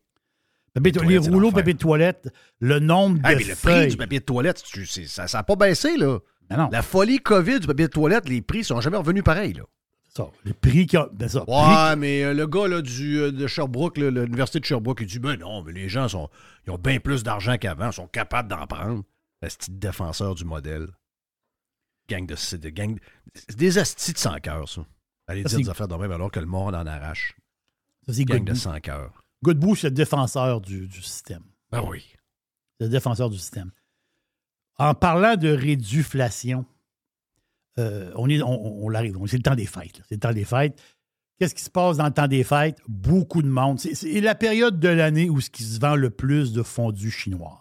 Papier 0.73 0.91
de- 0.91 0.99
les 1.01 1.17
rouleaux 1.17 1.49
de 1.49 1.55
papier 1.55 1.73
de 1.73 1.79
toilette, 1.79 2.29
le 2.59 2.79
nombre 2.79 3.19
de 3.19 3.27
Hey, 3.27 3.35
mais 3.37 3.43
le 3.43 3.55
prix 3.55 3.87
du 3.89 3.97
papier 3.97 4.19
de 4.19 4.25
toilette, 4.25 4.63
tu- 4.63 4.85
ça 4.85 5.25
n'a 5.31 5.43
pas 5.43 5.55
baissé, 5.55 5.97
là. 5.97 6.17
Ben 6.49 6.57
non, 6.57 6.69
La 6.71 6.81
folie 6.81 7.19
COVID 7.19 7.59
du 7.59 7.67
papier 7.67 7.87
de 7.87 7.91
toilette, 7.91 8.27
les 8.27 8.41
prix 8.41 8.63
sont 8.63 8.79
jamais 8.81 8.97
revenus 8.97 9.23
pareils, 9.23 9.53
là. 9.53 9.63
Ça, 10.13 10.27
le 10.43 10.53
prix 10.53 10.85
qu'il 10.87 10.97
y 10.99 11.01
a. 11.01 11.09
ben 11.13 11.29
ça, 11.29 11.41
prix- 11.41 11.53
Ouais, 11.53 11.95
mais 11.97 12.23
euh, 12.23 12.33
le 12.33 12.47
gars 12.47 12.67
là, 12.67 12.81
du, 12.81 13.19
euh, 13.19 13.31
de 13.31 13.47
Sherbrooke, 13.47 13.97
l'université 13.97 14.59
de 14.59 14.65
Sherbrooke, 14.65 14.99
il 15.01 15.07
dit 15.07 15.19
Ben 15.19 15.37
non, 15.37 15.61
mais 15.63 15.71
les 15.73 15.87
gens 15.89 16.07
sont, 16.09 16.29
ils 16.67 16.71
ont 16.71 16.77
bien 16.77 16.99
plus 16.99 17.23
d'argent 17.23 17.55
qu'avant, 17.57 17.87
ils 17.91 17.93
sont 17.93 18.07
capables 18.07 18.49
d'en 18.49 18.65
prendre. 18.65 19.03
Un 19.41 19.47
petit 19.47 19.71
défenseur 19.71 20.35
du 20.35 20.45
modèle. 20.45 20.87
Gang 22.09 22.25
de. 22.25 22.35
c'est 22.35 22.57
de 22.59 22.69
gang, 22.69 22.99
des 23.55 23.77
astis 23.77 24.13
de 24.13 24.17
sans 24.17 24.39
cœur, 24.39 24.67
ça. 24.67 24.85
Allez 25.27 25.43
Ça, 25.43 25.49
dire 25.49 25.59
des 25.59 25.69
affaires 25.69 25.87
de 25.87 25.95
même 25.95 26.11
alors 26.11 26.31
que 26.31 26.39
le 26.39 26.45
monde 26.45 26.75
en 26.75 26.85
arrache. 26.85 27.35
ça, 28.05 28.13
c'est 28.13 28.25
Gang 28.25 28.39
Godbout. 28.39 28.51
de 28.53 28.57
sans 28.57 28.79
cœur. 28.79 29.23
Godbout, 29.43 29.75
c'est 29.75 29.89
le 29.89 29.95
défenseur 29.95 30.61
du, 30.61 30.87
du 30.87 31.01
système. 31.01 31.43
Ben 31.71 31.81
oui. 31.87 32.03
C'est 32.79 32.85
le 32.85 32.89
défenseur 32.89 33.29
du 33.29 33.37
système. 33.37 33.71
En 34.77 34.93
parlant 34.93 35.35
de 35.37 35.49
réduflation, 35.49 36.65
euh, 37.79 38.11
on, 38.15 38.29
est, 38.29 38.41
on, 38.41 38.83
on 38.83 38.89
l'arrive. 38.89 39.15
C'est 39.27 39.37
le 39.37 39.43
temps 39.43 39.55
des 39.55 39.65
fêtes. 39.67 40.01
C'est 40.09 40.15
le 40.15 40.19
temps 40.19 40.33
des 40.33 40.45
fêtes. 40.45 40.79
Qu'est-ce 41.39 41.55
qui 41.55 41.63
se 41.63 41.69
passe 41.69 41.97
dans 41.97 42.05
le 42.05 42.13
temps 42.13 42.27
des 42.27 42.43
fêtes? 42.43 42.79
Beaucoup 42.87 43.41
de 43.41 43.47
monde. 43.47 43.79
C'est, 43.79 43.95
c'est 43.95 44.21
la 44.21 44.35
période 44.35 44.79
de 44.79 44.89
l'année 44.89 45.29
où 45.29 45.39
ce 45.41 45.49
qui 45.49 45.63
se 45.63 45.79
vend 45.79 45.95
le 45.95 46.09
plus 46.09 46.51
de 46.53 46.61
fondue 46.61 47.09
chinoise. 47.11 47.57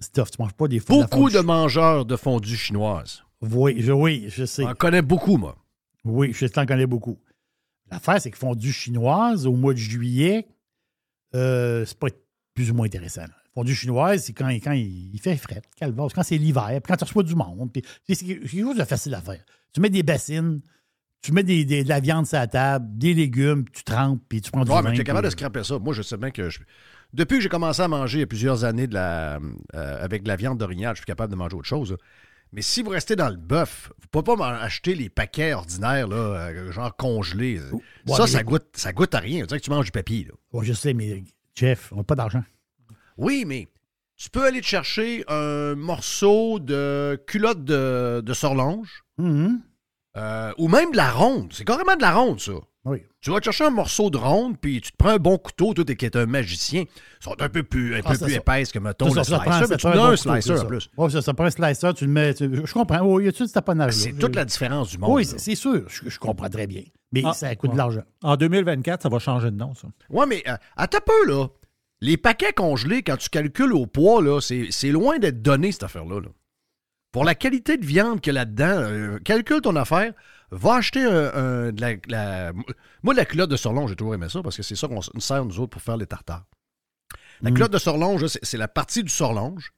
Christophe, 0.00 0.30
tu 0.30 0.40
manges 0.42 0.54
pas 0.54 0.66
des 0.66 0.80
Beaucoup 0.80 1.28
de 1.30 1.40
mangeurs 1.40 2.04
de 2.06 2.16
fondue 2.16 2.56
chinoise. 2.56 3.22
Oui, 3.42 3.76
je, 3.80 3.92
oui, 3.92 4.26
je 4.28 4.44
sais. 4.44 4.62
J'en 4.62 4.74
connais 4.74 5.02
beaucoup, 5.02 5.36
moi. 5.36 5.56
Oui, 6.04 6.32
je 6.32 6.46
t'en 6.46 6.64
connais 6.66 6.86
beaucoup. 6.86 7.18
L'affaire, 7.90 8.20
c'est 8.20 8.30
que 8.30 8.38
fondue 8.38 8.72
chinoise 8.72 9.46
au 9.46 9.52
mois 9.52 9.72
de 9.74 9.78
juillet, 9.78 10.48
euh, 11.34 11.84
c'est 11.84 11.98
pas 11.98 12.08
plus 12.54 12.70
ou 12.70 12.74
moins 12.74 12.86
intéressant. 12.86 13.22
là. 13.22 13.34
Fondue 13.54 13.74
chinoise, 13.74 14.22
c'est 14.24 14.32
quand, 14.32 14.48
quand 14.48 14.72
il, 14.72 15.12
il 15.12 15.20
fait 15.20 15.36
frais, 15.36 15.60
quand 15.80 16.22
c'est 16.22 16.38
l'hiver, 16.38 16.80
quand 16.86 16.96
tu 16.96 17.04
reçois 17.04 17.22
du 17.22 17.34
monde. 17.34 17.70
C'est 18.08 18.16
quelque 18.24 18.46
chose 18.46 18.76
de 18.78 18.84
facile 18.84 19.14
à 19.14 19.20
faire. 19.20 19.44
Tu 19.72 19.80
mets 19.80 19.90
des 19.90 20.02
bassines, 20.04 20.60
tu 21.20 21.32
mets 21.32 21.42
des, 21.42 21.64
des- 21.64 21.82
de 21.84 21.88
la 21.88 22.00
viande 22.00 22.26
sur 22.26 22.38
la 22.38 22.46
table, 22.46 22.86
des 22.96 23.12
légumes, 23.12 23.64
tu 23.72 23.82
trempes, 23.84 24.22
puis 24.28 24.40
tu 24.40 24.50
prends 24.50 24.64
du 24.64 24.70
Ouais, 24.70 24.80
vin. 24.82 24.90
mais 24.90 24.94
tu 24.94 25.00
es 25.02 25.04
capable 25.04 25.26
de 25.26 25.30
scraper 25.30 25.64
ça. 25.64 25.78
Moi, 25.78 25.92
je 25.94 26.02
sais 26.02 26.16
bien 26.16 26.30
que 26.30 26.48
je- 26.48 26.60
depuis 27.12 27.36
que 27.38 27.42
j'ai 27.42 27.48
commencé 27.48 27.80
à 27.82 27.88
manger 27.88 28.18
il 28.18 28.20
y 28.20 28.24
a 28.24 28.26
plusieurs 28.26 28.64
années 28.64 28.86
de 28.86 28.94
la, 28.94 29.36
euh, 29.74 30.04
avec 30.04 30.22
de 30.22 30.28
la 30.28 30.36
viande 30.36 30.58
d'orignal, 30.58 30.94
je 30.94 31.00
suis 31.00 31.06
capable 31.06 31.30
de 31.32 31.36
manger 31.36 31.56
autre 31.56 31.68
chose. 31.68 31.92
là. 31.92 31.96
Mais 32.52 32.62
si 32.62 32.82
vous 32.82 32.90
restez 32.90 33.14
dans 33.14 33.28
le 33.28 33.36
bœuf, 33.36 33.92
vous 33.98 34.18
ne 34.18 34.22
pouvez 34.22 34.36
pas 34.36 34.58
acheter 34.60 34.96
les 34.96 35.08
paquets 35.08 35.52
ordinaires, 35.54 36.08
là, 36.08 36.16
euh, 36.16 36.72
genre 36.72 36.96
congelés. 36.96 37.60
Ouais, 37.60 37.80
ça, 38.16 38.22
mais- 38.24 38.28
ça 38.28 38.42
goûte, 38.42 38.66
ça 38.72 38.92
goûte 38.92 39.14
à 39.14 39.20
rien. 39.20 39.44
On 39.44 39.46
dirait 39.46 39.60
que 39.60 39.64
tu 39.64 39.70
manges 39.70 39.84
du 39.86 39.92
papier. 39.92 40.24
là. 40.24 40.32
Ouais, 40.52 40.66
je 40.66 40.72
sais, 40.72 40.92
mais 40.92 41.22
Jeff, 41.54 41.92
on 41.92 41.98
n'a 41.98 42.02
pas 42.04 42.16
d'argent. 42.16 42.42
Oui, 43.16 43.44
mais 43.46 43.68
tu 44.16 44.30
peux 44.30 44.44
aller 44.44 44.60
te 44.60 44.66
chercher 44.66 45.24
un 45.28 45.74
morceau 45.76 46.58
de 46.58 47.22
culotte 47.26 47.64
de, 47.64 48.20
de 48.24 48.32
sorlonge 48.34 49.04
Mhm. 49.18 49.60
Euh, 50.16 50.52
ou 50.58 50.68
même 50.68 50.90
de 50.92 50.96
la 50.96 51.10
ronde. 51.10 51.52
C'est 51.52 51.64
carrément 51.64 51.96
de 51.96 52.02
la 52.02 52.12
ronde, 52.14 52.40
ça. 52.40 52.52
Oui. 52.86 53.02
Tu 53.20 53.30
vas 53.30 53.38
te 53.40 53.44
chercher 53.44 53.64
un 53.64 53.70
morceau 53.70 54.08
de 54.08 54.16
ronde, 54.16 54.56
puis 54.58 54.80
tu 54.80 54.90
te 54.90 54.96
prends 54.96 55.10
un 55.10 55.18
bon 55.18 55.36
couteau, 55.36 55.74
toi, 55.74 55.84
t'es- 55.84 55.96
qui 55.96 56.06
est 56.06 56.16
un 56.16 56.24
magicien. 56.24 56.82
Ils 56.82 57.22
sont 57.24 57.36
un 57.38 57.48
peu 57.50 57.62
plus, 57.62 57.94
un 57.94 58.00
Ah, 58.02 58.08
peu 58.08 58.14
ça, 58.16 58.24
plus 58.24 58.32
ça. 58.34 58.40
épaisses 58.40 58.72
que, 58.72 58.78
mettons, 58.78 59.10
Ça, 59.10 59.20
le 59.20 59.24
ça, 59.24 59.24
ça 59.24 59.36
slicer. 59.36 59.50
prend- 59.50 59.60
mais 59.60 59.66
ça 59.66 59.76
tu 59.76 59.86
as 59.86 59.90
bon 59.92 59.98
un 59.98 60.02
couteau, 60.04 60.16
slicer 60.16 60.40
c'est 60.42 60.52
en 60.52 60.56
ça. 60.56 60.64
plus. 60.64 60.90
Ouais, 60.96 61.10
ça, 61.10 61.20
ça 61.22 61.34
prend 61.34 61.44
un 61.44 61.50
slicer, 61.50 61.94
tu 61.94 62.06
le 62.06 62.10
mets. 62.10 62.32
tu- 62.32 62.50
je 62.66 62.72
comprends. 62.72 63.00
Oui, 63.02 63.24
y 63.26 63.28
a-tu 63.28 63.44
du 63.44 63.52
taponage? 63.52 63.92
C'est 63.92 64.12
là? 64.12 64.18
toute 64.20 64.34
la 64.34 64.46
différence 64.46 64.88
du 64.90 64.96
monde. 64.98 65.10
Oui, 65.12 65.24
c'est 65.26 65.38
c'est 65.38 65.54
sûr. 65.54 65.84
Je, 65.88 66.08
je 66.08 66.18
comprends 66.18 66.48
très 66.48 66.66
bien. 66.66 66.82
Mais 67.12 67.22
Ah, 67.26 67.34
ça 67.34 67.54
coûte 67.54 67.68
ouais. 67.70 67.74
de 67.74 67.78
l'argent. 67.78 68.02
En 68.22 68.36
2024, 68.36 69.02
ça 69.02 69.08
va 69.10 69.18
changer 69.18 69.50
de 69.50 69.56
nom, 69.56 69.74
ça. 69.74 69.88
Ouais, 70.08 70.24
mais 70.26 70.42
euh, 70.48 70.56
attends 70.76 70.98
un 70.98 71.00
peu, 71.04 71.30
là. 71.30 71.48
Les 72.00 72.16
paquets 72.16 72.54
congelés, 72.54 73.02
quand 73.02 73.18
tu 73.18 73.28
calcules 73.28 73.74
au 73.74 73.84
poids, 73.86 74.22
là, 74.22 74.40
c'est 74.40 74.68
c'est 74.70 74.88
loin 74.90 75.18
d'être 75.18 75.42
donné, 75.42 75.70
cette 75.70 75.82
affaire-là. 75.82 76.20
là. 76.20 76.28
Pour 77.12 77.24
la 77.24 77.34
qualité 77.34 77.76
de 77.76 77.84
viande 77.84 78.20
qu'il 78.20 78.34
y 78.34 78.36
a 78.36 78.40
là-dedans, 78.40 78.64
euh, 78.78 79.18
calcule 79.18 79.60
ton 79.60 79.74
affaire, 79.76 80.12
va 80.52 80.74
acheter 80.76 81.02
un, 81.02 81.34
un- 81.34 81.72
de 81.72 81.80
la, 81.80 81.94
la- 82.08 82.52
Moi, 83.02 83.14
la 83.14 83.24
culotte 83.24 83.50
de 83.50 83.56
surlonge, 83.56 83.90
j'ai 83.90 83.96
toujours 83.96 84.14
aimé 84.14 84.28
ça, 84.28 84.42
parce 84.42 84.56
que 84.56 84.62
c'est 84.62 84.76
ça 84.76 84.86
qu'on 84.88 85.00
nous 85.14 85.20
sert, 85.20 85.44
nous 85.44 85.58
autres, 85.58 85.70
pour 85.70 85.82
faire 85.82 85.96
les 85.96 86.06
tartares. 86.06 86.44
La 87.42 87.50
Mm. 87.50 87.54
culotte 87.54 87.72
de 87.72 87.78
surlonge, 87.78 88.22
là, 88.22 88.28
c'est 88.42 88.56
la 88.58 88.68
partie 88.68 89.02
du 89.02 89.08
surlonge 89.10 89.72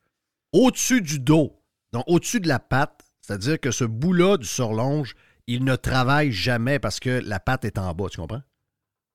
au-dessus 0.52 1.00
du 1.00 1.18
dos, 1.20 1.58
donc 1.92 2.04
au-dessus 2.06 2.40
de 2.40 2.48
la 2.48 2.58
patte, 2.58 3.02
c'est-à-dire 3.22 3.58
que 3.60 3.70
ce 3.70 3.84
bout-là 3.84 4.36
du 4.36 4.46
surlonge, 4.46 5.14
il 5.46 5.64
ne 5.64 5.76
travaille 5.76 6.32
jamais 6.32 6.78
parce 6.78 7.00
que 7.00 7.22
la 7.24 7.40
patte 7.40 7.64
est 7.64 7.78
en 7.78 7.94
bas, 7.94 8.08
tu 8.10 8.18
comprends? 8.20 8.42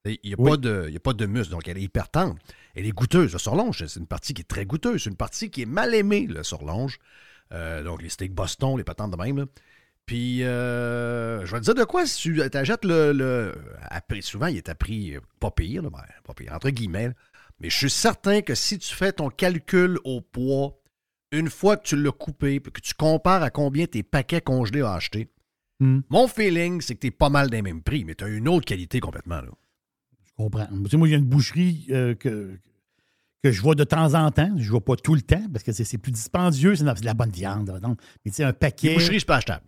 Il 0.05 0.18
n'y 0.24 0.34
a, 0.34 0.36
Oui. 0.39 0.51
pas 0.51 0.57
de- 0.57 0.86
il 0.88 0.93
y 0.93 0.97
a 0.97 1.01
pas 1.01 1.13
de 1.13 1.26
muscle, 1.26 1.51
donc 1.51 1.68
elle 1.68 1.78
est 1.78 1.82
hyper 1.82 2.09
tendre. 2.09 2.36
Elle 2.76 2.86
est 2.86 2.91
goûteuse. 2.91 3.34
Le 3.34 3.39
surlonge, 3.39 3.86
c'est 3.86 3.99
une 3.99 4.07
partie 4.07 4.34
qui 4.34 4.41
est 4.41 4.45
très 4.45 4.65
goûteuse. 4.65 5.03
C'est 5.03 5.09
une 5.09 5.18
partie 5.18 5.49
qui 5.51 5.63
est 5.63 5.65
mal 5.65 5.93
aimée, 5.93 6.28
le 6.28 6.43
surlonge. 6.43 6.97
Euh, 7.54 7.84
donc 7.84 8.02
les 8.02 8.10
steaks 8.10 8.34
Boston, 8.34 8.78
les 8.78 8.84
patentes 8.84 9.12
de 9.12 9.18
même. 9.18 9.38
là. 9.38 9.45
Puis, 10.06 10.43
euh, 10.43 11.45
je 11.45 11.52
vais 11.52 11.60
te 11.60 11.66
dire 11.66 11.76
de 11.76 11.84
quoi, 11.84 12.06
si 12.06 12.22
tu 12.32 12.41
achètes 12.41 12.86
le. 12.86 13.54
prix- 14.08 14.22
souvent, 14.24 14.48
il 14.48 14.56
est 14.58 14.70
à 14.70 14.76
prix 14.76 15.16
euh, 15.16 15.20
pas 15.39 15.52
pire, 15.52 15.82
là, 15.82 15.89
ben, 15.89 16.00
pas 16.24 16.34
pire, 16.34 16.54
entre 16.54 16.70
guillemets. 16.70 17.08
là. 17.10 17.14
Mais 17.60 17.70
je 17.70 17.76
suis 17.78 17.89
certain 17.89 18.41
que 18.41 18.56
si 18.56 18.78
tu 18.80 18.93
fais 18.95 19.12
ton 19.12 19.30
calcul 19.30 20.00
au 20.06 20.22
poids, 20.22 20.80
une 21.34 21.50
fois 21.50 21.76
que 21.76 21.84
tu 21.88 22.02
l'as 22.02 22.12
coupé, 22.14 22.62
que 22.62 22.80
tu 22.80 22.93
compares 22.93 23.43
à 23.43 23.50
combien 23.50 23.86
tes 23.86 24.02
paquets 24.04 24.41
congelés 24.41 24.84
ont 24.84 24.88
acheté, 24.88 25.30
Hmm. 25.80 26.00
mon 26.10 26.28
feeling, 26.28 26.82
c'est 26.82 26.95
que 26.95 27.02
tu 27.02 27.08
es 27.08 27.12
pas 27.12 27.30
mal 27.30 27.52
des 27.52 27.62
mêmes 27.62 27.84
prix, 27.84 28.04
mais 28.04 28.16
tu 28.16 28.24
as 28.24 28.28
une 28.30 28.48
autre 28.48 28.66
qualité 28.66 29.00
complètement. 29.00 29.41
Là. 29.41 29.50
Je 30.26 30.32
comprends. 30.36 30.66
Tu 30.66 30.89
sais, 30.89 30.98
moi, 30.98 31.08
il 31.08 31.12
y 31.12 31.14
a 31.14 31.18
une 31.20 31.26
boucherie 31.26 31.86
euh, 31.91 32.16
que, 32.16 32.58
que 33.44 33.52
je 33.52 33.62
vois 33.62 33.76
de 33.76 33.84
temps 33.84 34.14
en 34.14 34.32
temps. 34.32 34.52
Je 34.58 34.64
ne 34.66 34.70
vois 34.70 34.84
pas 34.84 34.96
tout 34.96 35.14
le 35.16 35.22
temps 35.22 35.44
parce 35.52 35.64
que 35.64 35.72
c'est 35.72 35.98
plus 35.98 36.12
dispendieux. 36.12 36.76
C'est 36.76 36.84
de 36.84 37.06
la 37.06 37.14
bonne 37.14 37.30
viande. 37.32 37.80
donc. 37.82 38.00
Mais 38.26 38.32
tu 38.32 38.38
sais, 38.38 38.44
un 38.44 38.54
paquet. 38.54 38.90
Les 38.90 38.94
boucheries, 38.96 39.20
c'est 39.20 39.26
pas 39.26 39.38
achetable. 39.38 39.66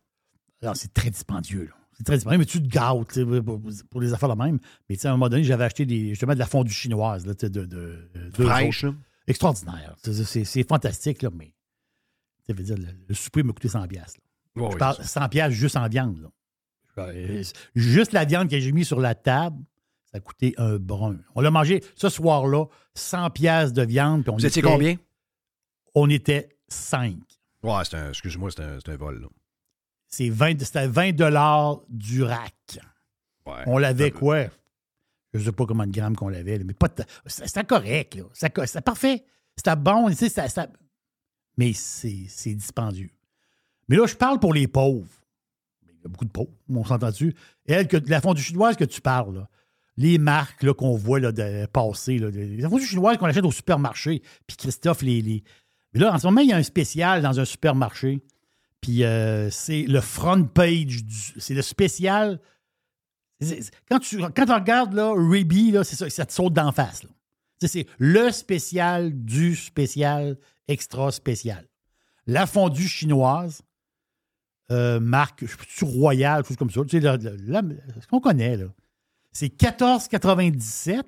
Alors, 0.61 0.75
c'est 0.75 0.93
très 0.93 1.09
dispendieux. 1.09 1.65
là. 1.65 1.71
C'est 1.93 2.03
très 2.05 2.15
dispendieux, 2.15 2.39
mais 2.39 2.45
tu 2.45 2.61
te 2.61 2.67
gâtes 2.67 3.23
pour, 3.43 3.61
pour 3.89 4.01
les 4.01 4.13
affaires 4.13 4.29
de 4.35 4.41
même. 4.41 4.59
Mais 4.89 4.95
tu 4.95 5.01
sais, 5.01 5.07
à 5.07 5.11
un 5.11 5.15
moment 5.15 5.29
donné, 5.29 5.43
j'avais 5.43 5.65
acheté 5.65 5.85
des, 5.85 6.09
justement 6.09 6.33
de 6.33 6.39
la 6.39 6.45
fondue 6.45 6.71
chinoise. 6.71 7.25
Là, 7.25 7.33
de, 7.33 7.47
de, 7.47 7.65
de- 7.65 8.09
deux 8.37 8.45
Fraîche, 8.45 8.83
autres. 8.85 8.97
Extraordinaire. 9.27 9.95
C'est- 10.03 10.67
fantastique, 10.67 11.21
là, 11.21 11.29
mais 11.35 11.53
ça 12.47 12.53
veut 12.53 12.63
dire, 12.63 12.77
le, 12.77 12.87
le 13.07 13.13
souper 13.15 13.43
m'a 13.43 13.53
coûté 13.53 13.67
100$. 13.67 13.87
piastres. 13.87 14.19
Ouais, 14.55 14.63
Je 14.67 14.73
oui, 14.73 14.79
parle 14.79 14.95
c'est 15.01 15.07
ça. 15.07 15.21
100$ 15.25 15.29
piastres 15.29 15.55
juste 15.55 15.75
en 15.77 15.87
viande. 15.87 16.19
là. 16.21 16.29
Euh, 16.97 17.43
Juste 17.75 18.11
la 18.11 18.25
viande 18.25 18.49
que 18.49 18.59
j'ai 18.59 18.71
mis 18.73 18.83
sur 18.83 18.99
la 18.99 19.15
table, 19.15 19.57
ça 20.11 20.17
a 20.17 20.19
coûté 20.19 20.53
un 20.57 20.77
brun. 20.77 21.17
On 21.35 21.41
l'a 21.41 21.51
mangé 21.51 21.83
ce 21.95 22.09
soir-là, 22.09 22.65
100$ 22.95 23.29
piastres 23.31 23.73
de 23.75 23.83
viande. 23.83 24.23
puis 24.23 24.31
on 24.31 24.35
Vous 24.37 24.45
étiez 24.45 24.59
était- 24.61 24.69
combien? 24.69 24.95
On 25.95 26.09
était 26.09 26.49
5. 26.67 27.15
Ouais, 27.63 27.73
c'est 27.83 27.95
un, 27.97 28.09
excuse-moi, 28.09 28.49
c'est 28.51 28.61
un, 28.63 28.77
c'est 28.83 28.91
un 28.91 28.97
vol. 28.97 29.21
Là. 29.21 29.27
C'est 30.07 30.29
20 30.29 30.59
C'était 30.63 30.87
20 30.87 31.11
dollars 31.15 31.81
du 31.89 32.23
rack. 32.23 32.79
Ouais. 33.45 33.63
On 33.67 33.77
l'avait 33.77 34.11
quoi? 34.11 34.45
Je 35.33 35.39
ne 35.39 35.43
sais 35.43 35.51
pas 35.51 35.65
combien 35.67 35.85
de 35.85 35.91
grammes 35.91 36.15
qu'on 36.15 36.29
l'avait, 36.29 36.57
mais 36.59 36.73
pas 36.73 36.87
de- 36.87 37.03
c'était 37.27 37.63
correct. 37.63 38.15
là. 38.15 38.23
C'était 38.33 38.81
parfait. 38.81 39.23
C'était 39.55 39.75
bon. 39.75 40.09
Mais 41.57 41.73
c'est 41.73 42.25
c'est 42.29 42.53
dispendieux. 42.55 43.09
Mais 43.87 43.97
là, 43.97 44.05
je 44.07 44.15
parle 44.15 44.39
pour 44.39 44.53
les 44.53 44.67
pauvres. 44.67 45.09
Il 45.83 45.89
y 46.03 46.05
a 46.05 46.07
beaucoup 46.07 46.25
de 46.25 46.29
pauvres, 46.31 46.51
on 46.69 46.85
s'entend 46.85 47.09
dessus. 47.09 47.35
Elle, 47.67 47.87
que, 47.87 47.97
la 48.07 48.21
fondue 48.21 48.41
chinoise 48.41 48.75
que 48.77 48.85
tu 48.85 49.01
parles, 49.01 49.35
là, 49.35 49.49
les 49.99 50.17
marques 50.17 50.63
là, 50.63 50.73
qu'on 50.73 50.95
voit 50.95 51.19
là, 51.19 51.31
passer, 51.67 52.17
les 52.17 52.61
fondues 52.63 52.85
chinoises 52.85 53.17
qu'on 53.17 53.25
achète 53.25 53.43
au 53.43 53.51
supermarché, 53.51 54.23
puis 54.47 54.55
Christophe, 54.57 55.01
les, 55.01 55.43
Mais 55.93 55.99
là, 55.99 56.13
en 56.13 56.17
ce 56.17 56.25
moment, 56.25 56.39
il 56.41 56.47
y 56.49 56.53
a 56.53 56.57
un 56.57 56.63
spécial 56.63 57.21
dans 57.21 57.37
un 57.39 57.43
supermarché, 57.45 58.21
puis 58.79 59.03
euh, 59.03 59.49
c'est 59.49 59.83
le 59.83 59.99
front 59.99 60.45
page, 60.45 61.03
du- 61.03 61.33
c'est 61.37 61.53
le 61.53 61.61
spécial. 61.61 62.39
Quand 63.89 63.99
tu, 63.99 64.19
quand 64.19 64.53
regardes 64.53 64.93
là, 64.93 65.11
Ruby, 65.13 65.75
c'est 65.83 66.09
ça, 66.09 66.25
te 66.25 66.31
saute 66.33 66.53
d'en 66.53 66.71
face. 66.71 67.05
C'est 67.61 67.85
le 67.97 68.31
spécial 68.31 69.11
du 69.13 69.55
spécial 69.57 70.37
extra 70.69 71.11
spécial. 71.11 71.67
La 72.25 72.45
fondue 72.45 72.87
chinoise, 72.87 73.63
euh, 74.71 75.01
marque, 75.01 75.45
je 75.45 75.51
sais 75.51 75.85
pas, 75.85 75.91
royale, 75.91 76.45
chose 76.45 76.55
comme 76.55 76.69
ça. 76.69 76.81
Tu 76.85 77.01
sais, 77.01 77.01
ce 77.01 78.07
qu'on 78.07 78.21
connaît, 78.21 78.55
là. 78.55 78.67
C'est 79.31 79.47
14,97. 79.47 81.03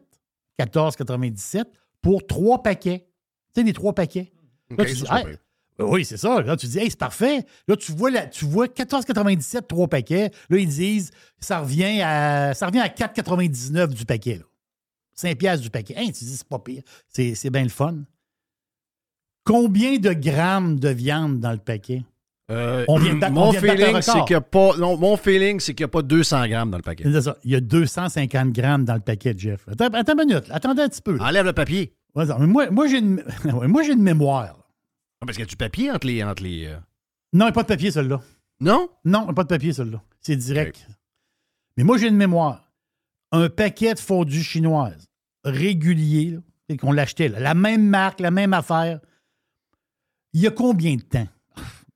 14,97 0.59 1.65
pour 2.01 2.25
trois 2.27 2.61
paquets. 2.61 3.07
Tu 3.53 3.61
sais, 3.61 3.63
les 3.65 3.73
trois 3.73 3.93
paquets. 3.93 4.31
Là, 4.69 4.85
tu 4.85 4.93
dis, 4.93 5.05
Hey, 5.09 5.37
oui, 5.79 6.05
c'est 6.05 6.17
ça. 6.17 6.41
Là, 6.41 6.55
tu 6.55 6.67
dis, 6.67 6.79
hey, 6.79 6.89
c'est 6.89 6.99
parfait. 6.99 7.45
Là, 7.67 7.75
tu 7.75 7.91
vois, 7.91 8.11
la, 8.11 8.27
tu 8.27 8.45
vois 8.45 8.67
14,97 8.67 9.67
trois 9.67 9.87
paquets. 9.87 10.31
Là, 10.49 10.57
ils 10.57 10.67
disent, 10.67 11.11
ça 11.39 11.59
revient 11.59 12.01
à, 12.01 12.53
ça 12.53 12.67
revient 12.67 12.79
à 12.79 12.87
4,99 12.87 13.87
du 13.87 14.05
paquet. 14.05 14.35
Là. 14.37 14.43
5 15.13 15.37
piastres 15.37 15.63
du 15.63 15.69
paquet. 15.69 15.93
Hey, 15.97 16.11
tu 16.11 16.23
dis, 16.23 16.37
c'est 16.37 16.47
pas 16.47 16.59
pire. 16.59 16.83
C'est, 17.07 17.35
c'est 17.35 17.49
bien 17.49 17.63
le 17.63 17.69
fun. 17.69 18.03
Combien 19.43 19.97
de 19.97 20.13
grammes 20.13 20.79
de 20.79 20.89
viande 20.89 21.39
dans 21.39 21.51
le 21.51 21.57
paquet? 21.57 22.03
Euh, 22.51 22.85
On 22.87 22.97
vient 22.99 23.15
mon 23.29 23.51
feeling, 23.53 24.01
c'est 24.01 24.11
qu'il 24.25 24.31
n'y 24.31 24.35
a 24.35 24.41
pas. 24.41 24.75
Non, 24.77 24.97
mon 24.97 25.15
feeling, 25.17 25.59
c'est 25.59 25.73
qu'il 25.73 25.83
n'y 25.85 25.89
a 25.89 25.91
pas 25.91 26.01
200 26.01 26.47
grammes 26.47 26.69
dans 26.71 26.77
le 26.77 26.83
paquet. 26.83 27.05
C'est 27.05 27.21
ça. 27.21 27.37
Il 27.43 27.51
y 27.51 27.55
a 27.55 27.61
250 27.61 28.51
grammes 28.51 28.83
dans 28.85 28.95
le 28.95 28.99
paquet, 28.99 29.33
Jeff. 29.37 29.67
Attends, 29.69 29.85
attends 29.93 30.13
une 30.19 30.27
minute. 30.27 30.45
Attendez 30.49 30.81
un 30.81 30.89
petit 30.89 31.01
peu. 31.01 31.17
là. 31.17 31.25
Enlève 31.25 31.45
le 31.45 31.53
papier. 31.53 31.93
Ouais, 32.13 32.25
mais 32.39 32.47
moi, 32.47 32.69
moi, 32.69 32.87
j'ai 32.87 32.97
une, 32.97 33.23
ouais, 33.45 33.67
moi, 33.67 33.83
j'ai 33.83 33.93
une 33.93 34.03
mémoire. 34.03 34.55
Ah, 35.21 35.25
Parce 35.25 35.37
qu'il 35.37 35.45
y 35.45 35.47
a 35.47 35.49
du 35.49 35.55
papier 35.55 35.91
entre 35.91 36.07
les. 36.07 36.23
Entre 36.23 36.43
les 36.43 36.65
euh, 36.67 36.75
Non, 37.33 37.45
il 37.45 37.47
n'y 37.47 37.49
a 37.49 37.51
pas 37.53 37.63
de 37.63 37.67
papier, 37.67 37.89
celui-là. 37.91 38.19
Non? 38.59 38.89
Non, 39.05 39.33
pas 39.33 39.43
de 39.43 39.47
papier, 39.47 39.71
celui-là. 39.71 40.01
C'est 40.19 40.35
direct. 40.35 40.85
Mais 41.77 41.83
moi, 41.83 41.97
j'ai 41.97 42.07
une 42.07 42.17
mémoire. 42.17 42.69
Un 43.31 43.47
paquet 43.49 43.93
de 43.93 43.99
fondue 43.99 44.43
chinoise 44.43 45.07
régulier, 45.45 46.37
là, 46.69 46.77
qu'on 46.77 46.91
l'achetait, 46.91 47.29
là, 47.29 47.39
la 47.39 47.53
même 47.53 47.87
marque, 47.87 48.19
la 48.19 48.29
même 48.31 48.53
affaire. 48.53 48.99
Il 50.33 50.41
y 50.41 50.47
a 50.47 50.51
combien 50.51 50.95
de 50.95 51.01
temps? 51.01 51.27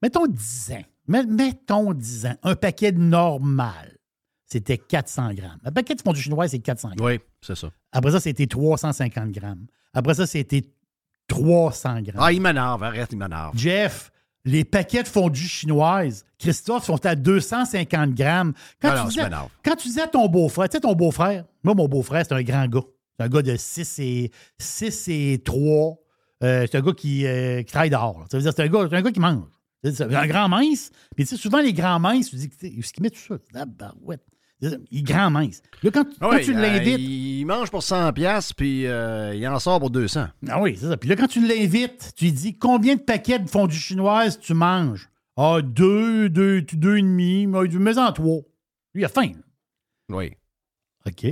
Mettons 0.06 0.28
10 0.28 0.72
ans. 0.74 0.84
Met- 1.08 1.26
Mettons 1.26 1.94
10 1.94 2.28
ans. 2.28 2.36
Un 2.44 2.56
paquet 2.56 2.92
de 2.92 3.00
normal, 3.00 3.98
c'était 4.46 4.78
400 4.78 5.34
grammes. 5.34 5.58
Un 5.64 5.72
paquet 5.72 5.96
de 5.96 6.02
fondue 6.02 6.22
chinoise, 6.22 6.52
c'est 6.52 6.60
400 6.60 6.90
grammes. 6.96 7.08
Oui, 7.08 7.20
c'est 7.42 7.56
ça. 7.56 7.72
Après 7.92 8.12
ça, 8.12 8.20
c'était 8.20 8.46
350 8.46 9.32
grammes. 9.32 9.66
Après 9.96 10.14
ça, 10.14 10.28
c'était 10.28 10.64
300 11.28 12.02
grammes. 12.02 12.20
Ah, 12.24 12.32
il 12.32 12.40
m'énerve, 12.40 12.84
arrête, 12.84 13.10
il 13.12 13.18
m'énerve. 13.18 13.58
Jeff, 13.58 14.12
les 14.44 14.64
paquets 14.64 15.02
de 15.02 15.08
fondue 15.08 15.48
chinoise, 15.48 16.24
Christophe, 16.38 16.86
sont 16.86 17.04
à 17.04 17.16
250 17.16 18.14
grammes. 18.14 18.54
Quand, 18.80 18.90
Alors, 18.92 19.08
tu, 19.08 19.16
disais, 19.16 19.30
quand 19.64 19.76
tu 19.76 19.88
disais 19.88 20.02
à 20.02 20.08
ton 20.08 20.28
beau-frère, 20.28 20.70
tu 20.70 20.74
sais, 20.78 20.82
ton 20.82 20.94
beau-frère, 20.94 21.46
moi, 21.64 21.74
mon 21.74 21.88
beau-frère, 21.88 22.24
c'est 22.28 22.36
un 22.36 22.44
grand 22.44 22.68
gars. 22.68 22.82
C'est 23.18 23.26
un 23.26 23.30
gars 23.30 23.42
de 23.42 23.56
6 23.56 24.00
et, 24.00 24.32
6 24.60 25.08
et 25.08 25.42
3. 25.44 25.98
Euh, 26.44 26.68
c'est 26.70 26.78
un 26.78 26.82
gars 26.82 26.94
qui, 26.94 27.26
euh, 27.26 27.64
qui 27.64 27.72
travaille 27.72 27.90
dehors. 27.90 28.20
là. 28.20 28.26
Ça 28.30 28.38
veut 28.38 28.44
dire 28.44 28.54
c'est 28.56 28.62
un 28.62 28.68
gars, 28.68 28.86
c'est 28.88 28.96
un 28.98 29.02
gars 29.02 29.12
qui 29.12 29.20
mange. 29.22 29.46
Un 29.86 30.28
grand 30.28 30.50
mince. 30.50 30.92
Mais 31.18 31.24
tu 31.24 31.30
sais, 31.30 31.38
souvent, 31.38 31.62
les 31.62 31.74
grands 31.74 32.00
minces, 32.00 32.30
tu 32.30 32.36
dis, 32.38 32.50
est-ce 32.80 32.92
qu'ils 32.94 33.04
mettent 33.04 33.14
tout 33.16 33.36
ça? 33.36 33.38
Ah, 33.54 33.66
bah, 33.66 33.94
ouais. 34.02 34.18
Il 34.62 35.00
est 35.00 35.02
grand 35.04 35.30
mince. 35.30 35.62
Là, 35.84 35.92
quand, 35.92 36.06
quand 36.20 36.32
Oui, 36.32 36.44
tu 36.44 36.56
euh, 36.56 36.62
l'invites. 36.62 36.98
il 37.00 37.46
mange 37.46 37.70
pour 37.70 37.84
100 37.84 38.14
pièces 38.14 38.54
puis 38.54 38.88
euh, 38.88 39.36
il 39.36 39.46
en 39.48 39.60
sort 39.60 39.80
pour 39.80 39.90
200. 39.92 40.28
Ah 40.48 40.62
oui, 40.62 40.78
c'est 40.80 40.88
ça. 40.88 40.98
Puis 40.98 41.10
là, 41.10 41.16
quand 41.16 41.28
tu 41.28 41.46
l'invites, 41.46 42.14
tu 42.16 42.26
lui 42.26 42.32
dis 42.32 42.58
combien 42.58 42.96
de 42.96 43.02
paquets 43.02 43.38
de 43.38 43.50
fondue 43.50 43.76
chinoise 43.76 44.40
tu 44.40 44.54
manges? 44.54 45.10
Ah, 45.36 45.60
deux, 45.62 46.30
deux, 46.30 46.62
deux 46.62 46.98
et 46.98 47.02
demi, 47.02 47.46
mais 47.48 47.68
mais 47.68 47.98
en 47.98 48.12
trois. 48.14 48.42
Lui, 48.94 49.02
il 49.02 49.06
a 49.06 49.10
faim. 49.10 49.34
Oui. 50.10 50.32
OK. 51.06 51.26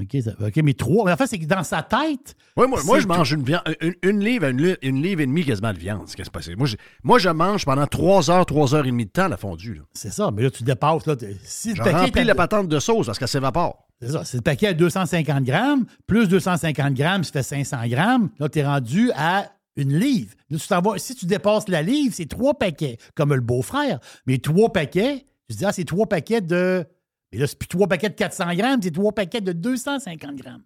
OK, 0.00 0.22
ça- 0.22 0.32
OK, 0.46 0.56
mais 0.62 0.74
trois. 0.74 1.04
Mais 1.06 1.12
en 1.12 1.16
fait, 1.16 1.26
c'est 1.26 1.38
que 1.38 1.46
dans 1.46 1.62
sa 1.62 1.82
tête. 1.82 2.34
Oui, 2.56 2.66
moi, 2.68 2.80
moi 2.84 2.98
je 3.00 3.06
mange 3.06 3.32
une, 3.32 3.42
viande, 3.42 3.62
une, 3.80 3.94
une 4.02 4.20
livre, 4.24 4.46
une, 4.46 4.62
li- 4.62 4.76
une 4.82 5.02
livre 5.02 5.20
et 5.22 5.26
demie 5.26 5.44
quasiment 5.44 5.72
de 5.72 5.78
viande. 5.78 6.02
C'est 6.06 6.16
qu'est-ce 6.16 6.30
qui 6.30 6.42
se 6.44 6.48
passe? 6.50 6.56
Moi, 6.58 6.66
je, 6.66 6.76
moi, 7.02 7.18
je 7.18 7.28
mange 7.30 7.64
pendant 7.64 7.86
3 7.86 8.30
heures, 8.30 8.44
3 8.46 8.74
heures 8.74 8.84
et 8.86 8.90
demie 8.90 9.06
de 9.06 9.10
temps 9.10 9.28
la 9.28 9.36
fondue. 9.36 9.80
C'est 9.92 10.12
ça, 10.12 10.30
mais 10.30 10.42
là, 10.42 10.50
tu 10.50 10.62
dépasses. 10.64 11.06
Là, 11.06 11.14
si 11.44 11.70
le 11.70 11.76
Je 11.76 11.82
paquet 11.82 11.96
remplis 11.96 12.20
à- 12.20 12.24
la 12.24 12.34
patente 12.34 12.68
de 12.68 12.78
sauce 12.78 13.06
parce 13.06 13.18
qu'elle 13.18 13.28
s'évapore. 13.28 13.86
C'est 14.02 14.10
ça. 14.12 14.24
Si 14.26 14.36
le 14.36 14.42
paquet 14.42 14.66
à 14.68 14.74
250 14.74 15.44
grammes, 15.44 15.86
plus 16.06 16.28
250 16.28 16.92
grammes, 16.94 17.24
ça 17.24 17.32
fait 17.32 17.42
500 17.42 17.78
grammes. 17.88 18.28
Là, 18.38 18.48
tu 18.50 18.58
es 18.58 18.64
rendu 18.66 19.10
à 19.16 19.46
une 19.76 19.98
livre. 19.98 20.34
Là, 20.50 20.58
tu 20.58 20.68
vas- 20.68 20.98
si 20.98 21.14
tu 21.14 21.24
dépasses 21.26 21.68
la 21.68 21.80
livre, 21.82 22.14
c'est 22.14 22.28
trois 22.28 22.54
paquets, 22.54 22.98
comme 23.14 23.32
le 23.32 23.40
beau-frère. 23.40 23.98
Mais 24.26 24.36
trois 24.38 24.70
paquets, 24.72 25.24
te 25.48 25.54
dis, 25.54 25.64
ah, 25.64 25.72
c'est 25.72 25.84
trois 25.84 26.06
paquets 26.06 26.40
de. 26.42 26.84
Mais 27.32 27.38
là, 27.38 27.46
c'est 27.46 27.58
plus 27.58 27.68
trois 27.68 27.88
paquets 27.88 28.08
de 28.08 28.14
400 28.14 28.54
grammes, 28.54 28.80
c'est 28.82 28.90
trois 28.90 29.12
paquets 29.12 29.40
de 29.40 29.52
250 29.52 30.36
grammes. 30.36 30.64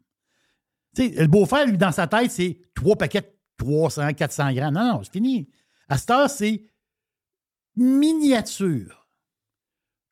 Le 0.97 1.27
beau-frère, 1.27 1.67
lui, 1.67 1.79
dans 1.79 1.93
sa 1.93 2.07
tête, 2.07 2.31
c'est 2.31 2.59
trois 2.75 2.97
paquets 2.97 3.21
de 3.23 3.31
300, 3.59 4.13
400 4.15 4.53
grammes. 4.53 4.75
Non, 4.75 4.95
non, 4.95 5.03
c'est 5.03 5.13
fini. 5.13 5.49
À 5.89 5.99
cette 5.99 6.11
heure, 6.11 6.31
c'est 6.31 6.65
miniature. 7.77 9.09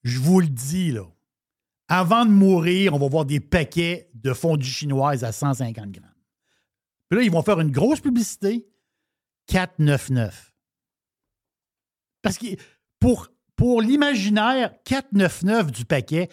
Je 0.03 0.19
vous 0.19 0.41
le 0.41 0.49
dis, 0.49 0.93
là. 0.93 1.05
Avant 1.89 2.27
de 2.27 2.31
mourir, 2.31 2.95
on 2.95 2.99
va 2.99 3.09
voir 3.09 3.25
des 3.25 3.41
paquets 3.41 4.11
de 4.15 4.35
fondue 4.35 4.69
chinoise 4.69 5.25
à 5.25 5.33
150 5.33 5.91
grammes. 5.91 6.13
Puis 7.09 7.19
là, 7.19 7.25
ils 7.25 7.31
vont 7.31 7.43
faire 7.43 7.61
une 7.61 7.71
grosse 7.71 8.01
publicité. 8.01 8.69
4,99. 9.49 10.31
Parce 12.21 12.37
que 12.37 12.47
pour, 13.01 13.29
pour 13.59 13.83
l'imaginaire, 13.83 14.71
4,99 14.87 15.71
du 15.71 15.85
paquet, 15.85 16.31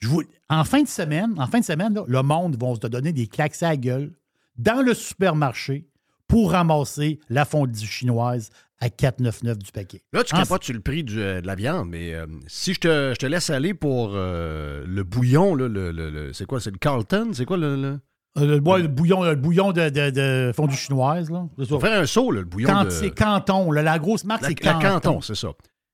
je 0.00 0.08
vous- 0.08 0.22
en 0.50 0.64
fin 0.64 0.82
de 0.82 0.88
semaine, 0.88 1.34
en 1.38 1.46
fin 1.46 1.60
de 1.60 1.64
semaine, 1.64 1.94
là, 1.94 2.02
le 2.06 2.22
monde 2.22 2.56
va 2.60 2.74
se 2.74 2.86
donner 2.88 3.12
des 3.12 3.26
claques 3.28 3.54
à 3.62 3.68
la 3.70 3.76
gueule 3.76 4.12
dans 4.58 4.82
le 4.84 4.92
supermarché 4.92 5.86
pour 6.26 6.52
ramasser 6.52 7.20
la 7.30 7.44
fondue 7.46 7.86
chinoise 7.86 8.50
à 8.80 8.90
4,99 8.90 9.58
du 9.58 9.72
paquet. 9.72 10.02
Là, 10.12 10.22
tu 10.24 10.34
En- 10.34 10.38
capotes 10.38 10.64
sur 10.64 10.74
le 10.74 10.80
prix 10.80 11.02
du, 11.04 11.20
euh, 11.20 11.40
de 11.40 11.46
la 11.46 11.54
viande, 11.54 11.88
mais 11.88 12.12
euh, 12.14 12.26
si 12.46 12.74
je 12.74 12.80
te, 12.80 13.10
je 13.14 13.18
te 13.18 13.26
laisse 13.26 13.50
aller 13.50 13.72
pour 13.74 14.10
euh, 14.14 14.84
le 14.86 15.02
bouillon, 15.04 15.54
là, 15.54 15.68
le, 15.68 15.90
le- 15.90 16.10
le- 16.10 16.32
c'est 16.32 16.44
quoi? 16.44 16.60
C'est 16.60 16.70
le 16.70 16.78
Carlton? 16.78 17.30
C'est 17.32 17.44
quoi 17.44 17.56
le. 17.56 17.76
le... 17.80 17.98
Le, 18.36 18.60
ouais, 18.60 18.82
le 18.82 18.86
bouillon, 18.88 19.24
le 19.24 19.34
bouillon 19.34 19.72
de, 19.72 19.88
de- 19.88 20.10
de 20.10 20.52
fondue 20.54 20.76
chinoise. 20.76 21.28
Là. 21.28 21.46
On 21.58 21.64
va 21.64 21.80
faire 21.88 22.00
un 22.00 22.06
saut, 22.06 22.30
là, 22.30 22.40
le 22.40 22.46
bouillon 22.46 22.68
Quand 22.68 22.84
de. 22.84 22.90
c'est 22.90 23.10
Canton. 23.10 23.72
là, 23.72 23.82
la 23.82 23.98
grosse 23.98 24.24
marque, 24.24 24.44
c'est 24.44 24.54
Canton. 24.54 24.78
Canton, 24.80 25.20
c'est 25.22 25.34
ça. 25.34 25.48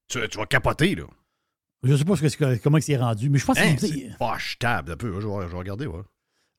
Tu, 0.09 0.19
tu 0.29 0.39
vas 0.39 0.47
capoter, 0.47 0.95
là. 0.95 1.05
Je 1.83 1.97
sais 1.97 2.05
pas 2.05 2.17
ce 2.17 2.59
comment 2.63 2.81
c'est 2.81 2.97
rendu, 2.97 3.29
mais 3.29 3.39
je 3.39 3.45
pense 3.45 3.59
Hein, 3.59 3.75
qu'il 3.77 3.89
c'est 4.11 4.19
pas 4.19 4.35
achetable 4.35 4.93
un 4.93 4.97
peu. 4.97 5.09
Je 5.21 5.27
vais, 5.27 5.43
je 5.47 5.53
vais 5.53 5.59
regarder, 5.59 5.87
ouais. 5.87 6.01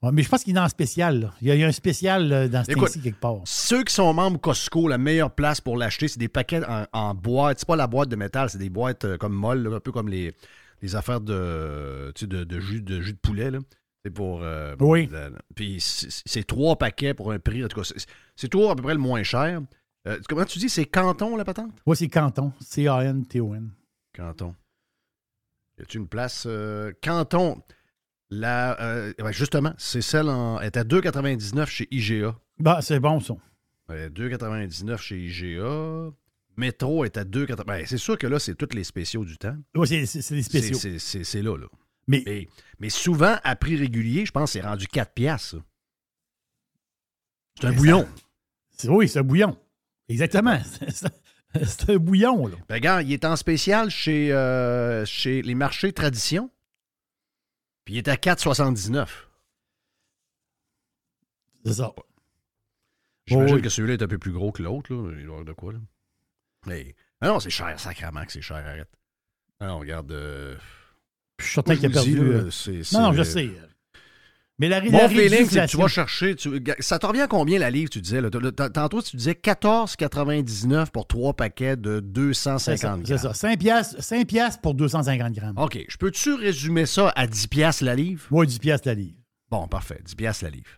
Ouais, 0.03 0.11
mais 0.11 0.21
je 0.21 0.29
pense 0.29 0.43
qu'il 0.43 0.55
est 0.55 0.59
en 0.59 0.69
spécial. 0.69 1.19
là. 1.19 1.33
Il, 1.41 1.47
y 1.47 1.51
a, 1.51 1.55
il 1.55 1.63
un 1.63 1.71
spécial 1.71 2.31
euh, 2.31 2.47
dans 2.47 2.63
ce 2.63 2.71
temps-ci 2.73 3.01
quelque 3.01 3.19
part. 3.19 3.37
Ceux 3.45 3.83
qui 3.83 3.93
sont 3.93 4.13
membres 4.13 4.39
Costco, 4.39 4.87
la 4.87 4.99
meilleure 4.99 5.31
place 5.33 5.61
pour 5.61 5.77
l'acheter, 5.77 6.07
c'est 6.07 6.19
des 6.19 6.27
paquets 6.27 6.63
en, 6.65 6.85
en 6.93 7.15
boîte. 7.15 7.59
C'est 7.59 7.67
pas 7.67 7.75
la 7.75 7.87
boîte 7.87 8.09
de 8.09 8.15
métal, 8.15 8.49
c'est 8.51 8.57
des 8.59 8.69
boîtes 8.69 9.05
euh, 9.05 9.17
comme 9.17 9.33
molles, 9.33 9.71
un 9.73 9.79
peu 9.79 9.91
comme 9.91 10.09
les, 10.09 10.35
les 10.83 10.95
affaires 10.95 11.21
de, 11.21 12.11
tu 12.13 12.21
sais, 12.21 12.27
de, 12.27 12.43
de 12.43 12.59
jus, 12.59 12.81
de 12.83 13.01
jus 13.01 13.13
de 13.13 13.17
poulet. 13.17 13.49
là. 13.49 13.59
C'est 14.03 14.11
pour. 14.11 14.41
euh, 14.43 14.75
Oui. 14.79 15.09
puis 15.55 15.77
c'est 15.79 16.45
trois 16.45 16.75
paquets 16.77 17.15
pour 17.15 17.31
un 17.31 17.39
prix. 17.39 17.65
En 17.65 17.67
tout 17.67 17.79
cas, 17.81 17.85
c'est- 17.95 18.05
c'est 18.35 18.49
toujours 18.49 18.69
à 18.71 18.75
peu 18.75 18.83
près 18.83 18.93
le 18.93 18.99
moins 18.99 19.23
cher. 19.23 19.61
Euh, 20.07 20.19
comment 20.29 20.45
tu 20.45 20.59
dis, 20.59 20.69
c'est 20.69 20.85
Canton, 20.85 21.35
la 21.35 21.43
patente? 21.45 21.71
Oui, 21.85 21.95
c'est 21.97 22.07
Canton. 22.07 22.53
C-A-N-T-O-N. 22.61 23.71
Canton. 24.13 24.55
Y 25.79 25.81
a-tu 25.81 25.97
une 25.97 26.07
place? 26.07 26.45
euh, 26.47 26.91
Canton? 27.01 27.61
La, 28.29 28.79
euh, 28.81 29.13
ouais, 29.19 29.33
justement, 29.33 29.73
c'est 29.77 30.01
celle 30.01 30.29
en. 30.29 30.59
Elle 30.59 30.67
est 30.67 30.77
à 30.77 30.83
2,99 30.83 31.65
chez 31.67 31.87
IGA. 31.91 32.35
Bah, 32.59 32.79
c'est 32.81 32.99
bon, 32.99 33.19
ça. 33.19 33.35
Euh, 33.91 34.09
2,99 34.09 34.97
chez 34.97 35.17
IGA. 35.19 36.11
Métro 36.57 37.05
est 37.05 37.17
à 37.17 37.23
2,99. 37.23 37.65
Ben, 37.65 37.85
c'est 37.85 37.97
sûr 37.97 38.17
que 38.17 38.25
là, 38.27 38.39
c'est 38.39 38.55
tous 38.55 38.73
les 38.75 38.83
spéciaux 38.83 39.25
du 39.25 39.37
temps. 39.37 39.55
Oui, 39.75 39.87
c'est, 39.87 40.05
C'est, 40.05 40.41
spéciaux. 40.41 40.77
c'est- 40.99 41.41
là, 41.41 41.57
là. 41.57 41.67
Mais, 42.07 42.23
Mais, 42.25 42.47
mais 42.79 42.89
souvent, 42.89 43.37
à 43.43 43.55
prix 43.55 43.75
régulier, 43.75 44.25
je 44.25 44.31
pense 44.31 44.53
que 44.53 44.59
c'est 44.59 44.65
rendu 44.65 44.87
4 44.87 45.13
piastres. 45.13 45.57
C'est 47.59 47.67
un 47.67 47.71
Mais 47.71 47.75
bouillon. 47.77 48.07
oui, 48.85 49.07
c'est 49.09 49.19
un 49.19 49.23
bouillon. 49.23 49.57
Exactement. 50.09 50.59
C'est, 51.65 51.89
un 51.89 51.97
bouillon, 51.97 52.47
là. 52.47 52.57
Ben, 52.67 52.75
regarde, 52.75 53.07
il 53.07 53.13
est 53.13 53.23
en 53.23 53.35
spécial 53.37 53.89
chez, 53.89 54.33
euh, 54.33 55.05
chez 55.05 55.41
les 55.41 55.55
marchés 55.55 55.93
tradition. 55.93 56.51
Puis 57.85 57.93
il 57.95 57.97
est 57.99 58.07
à 58.09 58.15
4,79. 58.15 59.07
C'est 61.65 61.73
ça. 61.73 61.93
J'imagine 63.27 63.53
Oh, 63.53 63.57
oui. 63.57 63.61
que 63.61 63.69
celui-là 63.69 63.93
est 63.95 64.03
un 64.03 64.07
peu 64.07 64.17
plus 64.19 64.31
gros 64.33 64.51
que 64.51 64.61
l'autre. 64.61 64.93
Là. 64.93 65.13
Il 65.17 65.25
doit 65.25 65.43
de 65.43 65.53
quoi, 65.53 65.73
là. 65.73 65.79
Mais, 66.67 66.95
ah 67.21 67.27
non, 67.27 67.39
c'est 67.39 67.49
cher, 67.49 67.79
sacrément 67.79 68.25
que 68.25 68.31
c'est 68.31 68.41
cher, 68.41 68.57
arrête. 68.57 68.89
Ah 69.59 69.67
non, 69.67 69.79
regarde. 69.79 70.11
euh, 70.11 70.55
Je 71.39 71.45
suis 71.45 71.53
certain 71.53 71.75
qu'il 71.75 71.85
a 71.85 71.89
perdu. 71.89 72.09
dis, 72.11 72.15
là, 72.17 72.23
euh, 72.23 72.83
Non, 72.93 73.13
je 73.13 73.23
sais. 73.23 73.49
Mais 74.57 74.69
la, 74.69 74.79
la 74.79 74.89
Mon 74.89 75.09
feeling, 75.09 75.45
c'est 75.49 75.65
que 75.65 75.69
tu 75.71 75.75
vas 75.77 75.89
chercher. 75.89 76.33
tu- 76.35 76.63
ça 76.79 76.97
te 76.97 77.05
revient 77.05 77.27
combien 77.29 77.59
la 77.59 77.69
livre, 77.69 77.89
tu 77.89 77.99
disais? 77.99 78.21
là? 78.21 78.29
Tantôt, 78.29 79.01
tu 79.01 79.17
disais 79.17 79.33
14,99 79.33 80.91
pour 80.91 81.07
trois 81.07 81.33
paquets 81.33 81.75
de 81.75 81.95
C'est 81.97 82.11
250 82.13 82.77
ça, 82.79 82.87
grammes. 82.87 83.05
c'est 83.05 83.17
ça. 83.17 83.33
5 83.33 83.59
piastres, 83.59 84.01
5 84.01 84.25
piastres 84.27 84.61
pour 84.61 84.73
250 84.73 85.33
grammes. 85.33 85.57
OK. 85.57 85.77
Je 85.89 85.97
peux-tu 85.97 86.33
résumer 86.35 86.85
ça 86.85 87.11
à 87.17 87.27
10 87.27 87.47
piastres 87.47 87.83
la 87.83 87.95
livre? 87.95 88.23
Oui, 88.31 88.47
10 88.47 88.59
piastres 88.59 88.87
la 88.87 88.93
livre. 88.93 89.17
Bon, 89.49 89.67
parfait. 89.67 89.99
10 90.05 90.15
piastres 90.15 90.45
la 90.45 90.51
livre. 90.51 90.69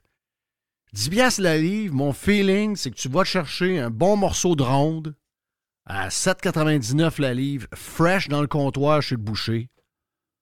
10 0.93 1.09
piastres 1.09 1.41
la 1.41 1.57
livre, 1.57 1.93
mon 1.93 2.13
feeling, 2.13 2.75
c'est 2.75 2.89
que 2.89 2.95
tu 2.95 3.09
vas 3.09 3.25
chercher 3.25 3.77
un 3.79 3.91
bon 3.91 4.15
morceau 4.17 4.55
de 4.55 4.63
ronde 4.63 5.13
à 5.85 6.09
7,99 6.09 7.21
la 7.21 7.33
livre, 7.35 7.67
fresh 7.75 8.27
dans 8.27 8.41
le 8.41 8.47
comptoir 8.47 9.01
chez 9.03 9.15
le 9.15 9.21
boucher. 9.21 9.69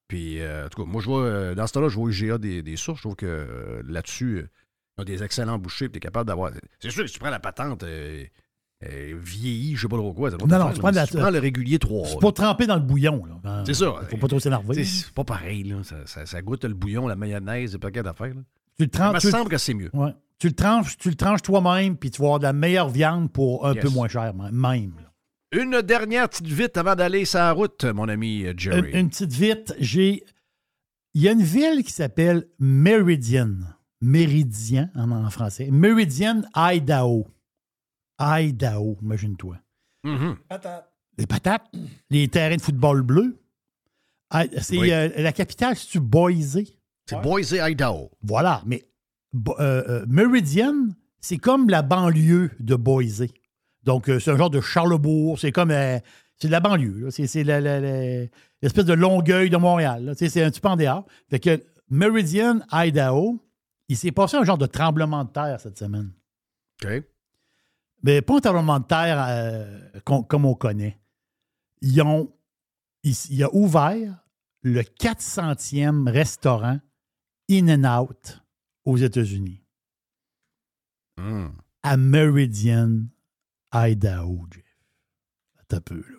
Puis, 0.08 0.40
euh, 0.40 0.66
en 0.66 0.70
tout 0.70 0.84
cas, 0.84 0.90
moi, 0.90 1.02
je 1.02 1.08
vois, 1.08 1.22
euh, 1.24 1.56
dans 1.56 1.66
ce 1.68 1.74
temps-là, 1.74 1.90
je 1.90 1.96
vois 1.96 2.12
IGA 2.12 2.38
des, 2.38 2.62
des 2.62 2.76
sources. 2.78 3.00
Je 3.00 3.04
trouve 3.04 3.16
que 3.16 3.26
euh, 3.26 3.82
là-dessus, 3.88 4.46
ils 4.98 5.02
ont 5.02 5.04
des 5.06 5.24
excellents 5.24 5.58
bouchers. 5.58 5.90
Tu 5.90 5.98
es 5.98 6.00
capable 6.00 6.28
d'avoir. 6.28 6.52
C'est 6.80 6.92
sûr 6.92 7.02
que 7.04 7.08
si 7.08 7.14
tu 7.14 7.20
prends 7.20 7.30
la 7.32 7.40
patente 7.40 7.84
vieillie, 8.82 9.76
je 9.76 9.82
sais 9.82 9.88
pas 9.88 9.98
trop 9.98 10.14
quoi. 10.14 10.30
ça 10.32 10.38
Non, 10.38 10.46
non, 10.48 10.66
faire, 10.66 10.74
tu 10.74 10.80
prends 10.80 10.92
la- 10.92 11.08
tu 11.08 11.18
prends 11.18 11.30
le 11.32 11.40
régulier 11.40 11.80
3. 11.80 12.08
C'est 12.08 12.20
pas 12.20 12.32
trempé 12.32 12.68
dans 12.68 12.76
le 12.76 12.82
bouillon. 12.82 13.26
Là. 13.26 13.34
Ben, 13.44 13.64
C'est 13.66 13.74
ça. 13.74 13.94
Faut 14.10 14.18
pas 14.18 14.28
trop 14.28 14.40
s'énerver. 14.40 14.84
C'est 14.84 15.12
pas 15.14 15.24
pareil, 15.24 15.64
là. 15.64 15.78
Ça, 15.84 15.96
ça- 16.06 16.26
ça 16.26 16.42
goûte 16.42 16.66
le 16.66 16.74
bouillon, 16.74 17.08
la 17.08 17.16
mayonnaise, 17.16 17.72
des 17.72 17.78
paquets 17.80 18.04
d'affaires. 18.04 18.34
Tu 18.78 18.86
le 18.86 18.90
Il 18.94 19.14
me 19.14 19.20
semble 19.20 19.50
que 19.50 19.58
c'est 19.58 19.74
mieux. 19.74 19.90
ouais. 19.94 20.12
tu 20.38 20.48
le 20.48 20.54
tranches, 20.54 20.98
tu 20.98 21.10
le 21.10 21.16
tranches 21.16 21.42
toi-même, 21.42 21.96
puis 21.98 22.12
tu 22.12 22.22
vas 22.22 22.26
avoir 22.28 22.40
de 22.40 22.44
la 22.44 22.52
meilleure 22.54 22.90
viande 22.90 23.32
pour 23.32 23.66
un 23.66 23.74
Yes. 23.74 23.84
peu 23.84 23.90
moins 23.90 24.10
cher, 24.10 24.34
même. 24.36 24.94
Une 25.56 25.82
dernière 25.82 26.28
petite 26.28 26.48
vite 26.48 26.76
avant 26.76 26.96
d'aller 26.96 27.24
sur 27.24 27.40
la 27.40 27.54
route, 27.54 27.86
mon 27.86 28.10
ami 28.10 28.42
Une, 28.42 28.60
Jerry. 28.60 28.92
une 28.92 29.10
petite 29.10 29.32
vite, 29.32 29.74
j'ai. 29.80 30.24
Il 31.14 31.22
y 31.22 31.30
a 31.30 31.32
une 31.32 31.42
ville 31.44 31.82
qui 31.84 31.94
s'appelle 31.94 32.48
Meridian. 32.60 33.52
Méridien 34.02 34.90
en, 34.96 35.30
français. 35.30 35.70
Meridian, 35.72 36.42
Idaho. 36.56 37.26
Idaho, 38.20 38.98
imagine-toi. 39.02 39.58
Mhm. 40.04 40.36
les 41.18 41.26
patates, 41.26 41.66
les 42.10 42.28
terrains 42.28 42.58
de 42.58 42.62
football 42.62 43.02
bleu. 43.02 43.40
Ah, 44.30 44.44
C'est 44.62 44.78
Oui. 44.78 44.92
euh, 44.92 45.10
la 45.18 45.32
capitale, 45.32 45.76
c'est-tu 45.78 46.00
Boise? 46.02 46.60
C'est 47.10 47.22
Boise, 47.22 47.54
Idaho. 47.58 48.12
Voilà, 48.22 48.62
mais 48.66 48.84
euh, 49.48 49.54
euh, 49.60 50.06
Meridian, 50.08 50.76
c'est 51.22 51.38
comme 51.38 51.70
la 51.70 51.82
banlieue 51.82 52.52
de 52.60 52.76
Boise. 52.76 53.26
Donc, 53.86 54.10
euh, 54.10 54.20
c'est 54.20 54.32
un 54.32 54.38
genre 54.38 54.50
de 54.50 54.62
Charlebourg. 54.62 55.40
C'est 55.40 55.52
comme. 55.52 55.72
euh, 55.72 56.00
c'est 56.38 56.48
de 56.48 56.52
la 56.52 56.60
banlieue. 56.60 57.10
C'est, 57.12 57.44
l'espèce 57.44 58.86
de 58.86 58.94
Longueuil 58.94 59.50
de 59.50 59.56
Montréal. 59.58 60.14
C'est 60.18 60.44
un 60.44 60.52
petit 60.52 60.60
peu 60.60 60.68
en 60.68 60.76
dehors. 60.76 61.06
Fait 61.30 61.40
que 61.40 61.64
Meridian, 61.90 62.60
Idaho, 62.74 63.40
il 63.88 63.96
s'est 63.96 64.12
passé 64.12 64.36
un 64.36 64.44
genre 64.44 64.58
de 64.58 64.66
tremblement 64.66 65.24
de 65.24 65.30
terre 65.30 65.60
cette 65.62 65.78
semaine. 65.78 66.12
OK. 66.84 67.04
Mais 68.04 68.22
pas 68.22 68.36
un 68.36 68.42
tremblement 68.42 68.80
de 68.80 68.86
terre 68.86 69.26
euh, 69.30 70.00
comme 70.04 70.46
on 70.46 70.56
connaît. 70.56 71.00
Ils 71.82 72.02
ont. 72.02 72.32
Il, 73.04 73.16
il 73.30 73.44
a 73.44 73.54
ouvert 73.54 74.26
le 74.62 74.82
400e 74.82 76.10
restaurant 76.10 76.80
In-N-Out 77.50 78.42
aux 78.84 78.98
États-Unis. 78.98 79.62
Hmm. 81.18 81.48
à 81.82 81.96
Meridian, 81.96 83.04
Idaho, 83.76 84.46
Jeff. 84.52 84.64
Attends 85.60 85.78
un 85.78 85.82
peu, 85.82 85.96
là. 85.98 86.18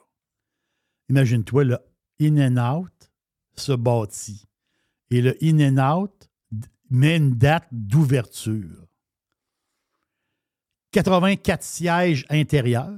Imagine-toi, 1.09 1.65
le 1.65 1.79
In-N-Out 2.21 3.11
se 3.57 3.73
bâtit. 3.73 4.45
Et 5.11 5.23
le 5.23 5.37
In-N-Out 5.43 6.29
d- 6.51 6.69
met 6.91 7.17
une 7.17 7.35
date 7.35 7.69
d'ouverture. 7.71 8.87
84 10.93 11.63
sièges 11.63 12.27
intérieurs. 12.29 12.93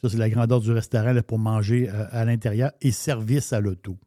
Ça, 0.00 0.08
c'est 0.10 0.16
la 0.16 0.30
grandeur 0.30 0.60
du 0.60 0.70
restaurant 0.70 1.14
pour 1.26 1.38
manger 1.38 1.88
euh, 1.90 2.06
à 2.10 2.24
l'intérieur. 2.24 2.72
Et 2.80 2.92
service 2.92 3.52
à 3.52 3.60
l'auto. 3.60 3.98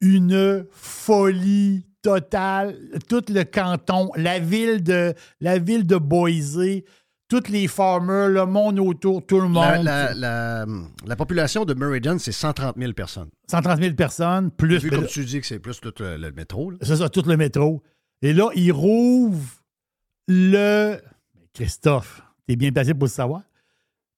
Une 0.00 0.66
folie 0.70 1.86
totale. 2.02 2.76
Tout 3.08 3.24
le 3.28 3.44
canton, 3.44 4.10
la 4.16 4.38
ville 4.38 4.82
de, 4.82 5.14
la 5.40 5.58
ville 5.58 5.86
de 5.86 5.96
Boise, 5.96 6.82
tous 7.28 7.48
les 7.48 7.66
farmers, 7.68 8.28
le 8.28 8.44
monde 8.46 8.78
autour, 8.78 9.24
tout 9.26 9.40
le 9.40 9.48
monde. 9.48 9.82
la- 9.84 10.14
la- 10.14 10.66
la 11.06 11.16
population 11.16 11.64
de 11.64 11.74
Meridian, 11.74 12.18
c'est 12.18 12.32
130 12.32 12.76
000 12.78 12.92
personnes. 12.92 13.30
130 13.50 13.80
000 13.80 13.94
personnes, 13.94 14.50
plus. 14.50 14.78
Vu 14.78 14.90
comme 14.90 15.06
tu 15.06 15.24
dis 15.24 15.40
que 15.40 15.46
c'est 15.46 15.58
plus 15.58 15.80
tout 15.80 15.92
le, 16.00 16.16
le 16.16 16.32
métro. 16.32 16.70
là. 16.70 16.78
C'est 16.82 16.96
ça, 16.96 17.08
tout 17.08 17.22
le 17.26 17.36
métro. 17.36 17.82
Et 18.22 18.32
là, 18.32 18.50
ils 18.54 18.72
rouvrent 18.72 19.62
le. 20.28 20.98
Christophe, 21.54 22.22
t'es 22.46 22.56
bien 22.56 22.72
placé 22.72 22.92
pour 22.94 23.04
le 23.04 23.08
savoir. 23.08 23.42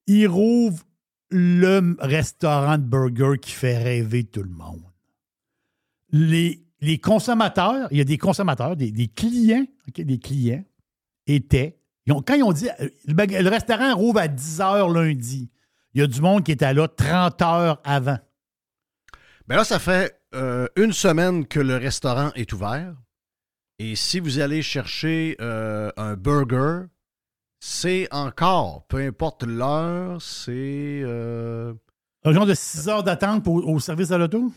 Ils 0.07 0.27
rouvrent 0.27 0.83
le 1.31 1.97
restaurant 2.01 2.79
de 2.79 2.85
burger 2.85 3.39
qui 3.41 3.51
fait 3.53 3.77
rêver 3.83 4.25
tout 4.25 4.43
le 4.43 4.49
monde. 4.51 4.83
Les, 6.13 6.65
les 6.81 6.99
consommateurs, 6.99 7.89
il 7.91 7.99
y 7.99 8.01
a 8.01 8.05
des 8.05 8.19
consommateurs, 8.19 8.77
des, 8.77 8.91
des 8.93 9.09
clients, 9.09 9.67
OK, 9.89 10.01
des 10.01 10.19
clients 10.19 10.65
étaient. 11.27 11.79
Ils 12.07 12.13
ont- 12.13 12.23
quand 12.23 12.35
ils 12.35 12.43
ont 12.43 12.53
dit 12.53 12.69
euh, 12.81 12.89
le, 13.07 13.49
restaurant 13.49 13.95
rouvre 13.97 14.21
à 14.21 14.29
10 14.29 14.59
h 14.61 14.93
lundi, 14.93 15.51
il 15.95 16.01
y 16.01 16.05
a 16.05 16.07
du 16.07 16.21
monde 16.21 16.45
qui 16.45 16.53
était 16.53 16.73
là 16.75 16.89
30 16.89 17.43
heures 17.43 17.81
avant. 17.85 18.19
Ben 19.49 19.57
là, 19.57 19.65
ça 19.65 19.79
fait 19.79 20.21
euh, 20.35 20.67
une 20.77 20.93
semaine 20.93 21.47
que 21.47 21.61
le 21.61 21.77
restaurant 21.77 22.31
est 22.35 22.53
ouvert. 22.53 22.95
Et 23.79 23.95
si 23.95 24.21
vous 24.21 24.39
allez 24.41 24.63
chercher 24.63 25.37
euh, 25.41 25.91
un 25.97 26.15
burger, 26.15 26.87
c'est 27.61 28.09
encore, 28.13 28.87
peu 28.89 28.99
importe 28.99 29.45
l'heure, 29.45 30.21
c'est. 30.21 31.01
euh, 31.05 31.73
Un 32.25 32.33
genre 32.33 32.47
de 32.47 32.55
6 32.55 32.89
heures 32.89 33.03
d'attente 33.03 33.47
au 33.47 33.79
service 33.81 34.11
à 34.11 34.19
l'auto? 34.19 34.53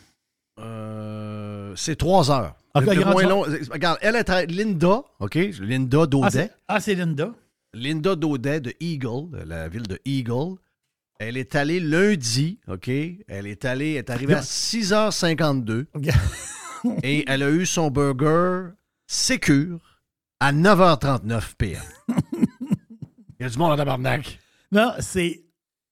euh, 0.59 1.73
c'est 1.75 1.95
trois 1.95 2.31
heures. 2.31 2.55
Le 2.75 3.03
moins 3.05 3.13
chose. 3.23 3.29
long- 3.29 3.71
regarde, 3.71 3.97
elle 4.01 4.15
est 4.15 4.29
à 4.29 4.45
Linda, 4.45 5.01
OK? 5.19 5.35
Linda 5.59 6.01
Ah, 6.03 6.07
Daudet. 6.07 6.29
c'est 6.31 6.51
ah, 6.67 6.79
c'est 6.79 6.95
Linda. 6.95 7.33
Linda 7.73 8.15
Daudet 8.15 8.59
de 8.61 8.73
Eagle, 8.79 9.29
de 9.31 9.43
la 9.45 9.67
ville 9.69 9.87
de 9.87 9.99
Eagle. 10.05 10.55
Elle 11.19 11.35
est 11.37 11.55
allée 11.55 11.79
lundi, 11.79 12.59
OK? 12.67 12.87
Elle 12.87 13.47
est 13.47 13.65
allée, 13.65 13.91
elle 13.93 13.97
est 13.97 14.09
arrivée 14.09 14.35
à 14.35 14.41
6h52 14.41 15.85
et 17.03 17.25
elle 17.27 17.43
a 17.43 17.49
eu 17.49 17.65
son 17.65 17.89
burger 17.91 18.69
sécure 19.07 19.79
à 20.39 20.53
9h39 20.53 21.55
p.m. 21.57 21.81
Il 23.39 23.43
y 23.43 23.45
a 23.45 23.49
du 23.49 23.57
monde 23.57 23.71
en 23.71 23.77
tabarnak. 23.77 24.39
Non, 24.71 24.93
c'est 24.99 25.43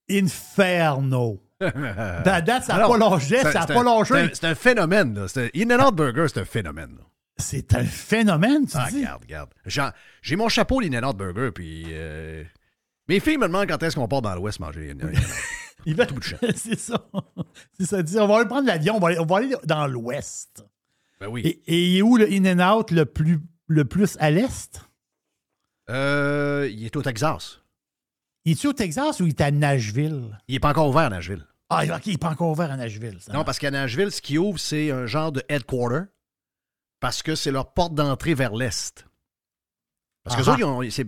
Inferno. 0.10 1.42
Date, 2.42 2.64
ça 2.66 2.78
n'a 2.78 2.88
pas 2.88 3.20
c'est- 3.20 3.52
ça 3.52 3.60
n'a 3.62 3.66
pas 3.68 3.80
un- 3.80 3.84
lâché. 4.00 4.30
c'est 4.34 4.46
un- 4.46 4.56
phénomène. 4.56 5.14
là. 5.16 5.28
C'est 5.28 5.46
un- 5.46 5.50
In-N-Out 5.62 5.96
Burger, 5.96 6.26
c'est 6.28 6.40
un 6.42 6.46
phénomène. 6.46 6.96
là. 6.98 7.04
C'est 7.40 7.74
un 7.76 7.84
phénomène, 7.84 8.66
tu 8.68 8.78
Ah, 8.78 8.88
dis? 8.90 8.98
regarde, 8.98 9.24
regarde. 9.24 9.94
J'ai 10.22 10.36
mon 10.36 10.50
chapeau 10.50 10.80
l'In-N-Out 10.80 11.18
Burger, 11.18 11.52
puis 11.54 11.86
euh, 11.90 12.44
mes 13.08 13.20
filles 13.20 13.38
me 13.38 13.48
demandent 13.48 13.68
quand 13.68 13.82
est-ce 13.84 13.96
qu'on 13.96 14.08
part 14.08 14.22
dans 14.22 14.34
l'Ouest 14.36 14.60
manger 14.60 14.90
une- 14.92 15.02
une- 15.02 15.12
Il 15.86 15.96
va- 15.96 16.06
tout 16.06 16.16
bout 16.16 16.20
de 16.20 16.26
champ. 16.26 16.38
c'est 16.56 16.78
ça. 16.80 17.06
C'est 17.80 17.86
ça. 17.86 18.24
On 18.24 18.28
va 18.28 18.38
aller 18.38 18.48
prendre 18.48 18.68
l'avion, 18.68 18.96
on 18.98 19.00
va 19.00 19.08
aller, 19.10 19.20
on 19.20 19.26
va 19.26 19.38
aller 19.38 19.56
dans 19.64 19.88
l'ouest. 19.88 20.66
Ben 21.20 21.28
oui. 21.28 21.42
Et, 21.46 21.62
et 21.68 21.86
il 21.86 21.98
est 21.98 22.02
où 22.02 22.18
le 22.18 22.28
In-N-Out 22.32 22.92
le 22.92 23.06
plus, 23.06 23.40
le 23.68 23.86
plus 23.86 24.18
à 24.20 24.30
l'est? 24.32 24.82
Euh, 25.90 26.68
il 26.72 26.86
est 26.86 26.96
au 26.96 27.02
Texas. 27.02 27.60
Il 28.48 28.52
est-tu 28.52 28.68
au 28.68 28.74
Texas 28.74 29.20
ou 29.20 29.26
il 29.26 29.32
est 29.32 29.42
à 29.42 29.52
Nashville? 29.52 30.40
Il 30.48 30.54
n'est 30.54 30.60
pas 30.62 30.70
encore 30.70 30.88
ouvert 30.88 31.02
à 31.02 31.10
Nashville. 31.10 31.46
Ah, 31.70 31.84
OK, 31.84 32.06
il 32.06 32.12
n'est 32.12 32.18
pas 32.18 32.30
encore 32.30 32.50
ouvert 32.50 32.72
à 32.72 32.78
Nashville. 32.78 33.18
ça. 33.20 33.34
Non, 33.34 33.44
parce 33.44 33.60
qu'à 33.60 33.72
Nashville, 33.72 34.10
ce 34.10 34.22
qui 34.22 34.38
ouvre, 34.38 34.58
c'est 34.58 34.90
un 34.90 35.06
genre 35.06 35.34
de 35.34 35.44
headquarter 35.50 36.06
parce 37.02 37.22
que 37.22 37.36
c'est 37.36 37.52
leur 37.52 37.74
porte 37.74 37.94
d'entrée 37.94 38.36
vers 38.36 38.56
l'Est. 38.56 39.06
Parce 40.24 40.38
que 40.38 40.44
ça, 40.44 40.56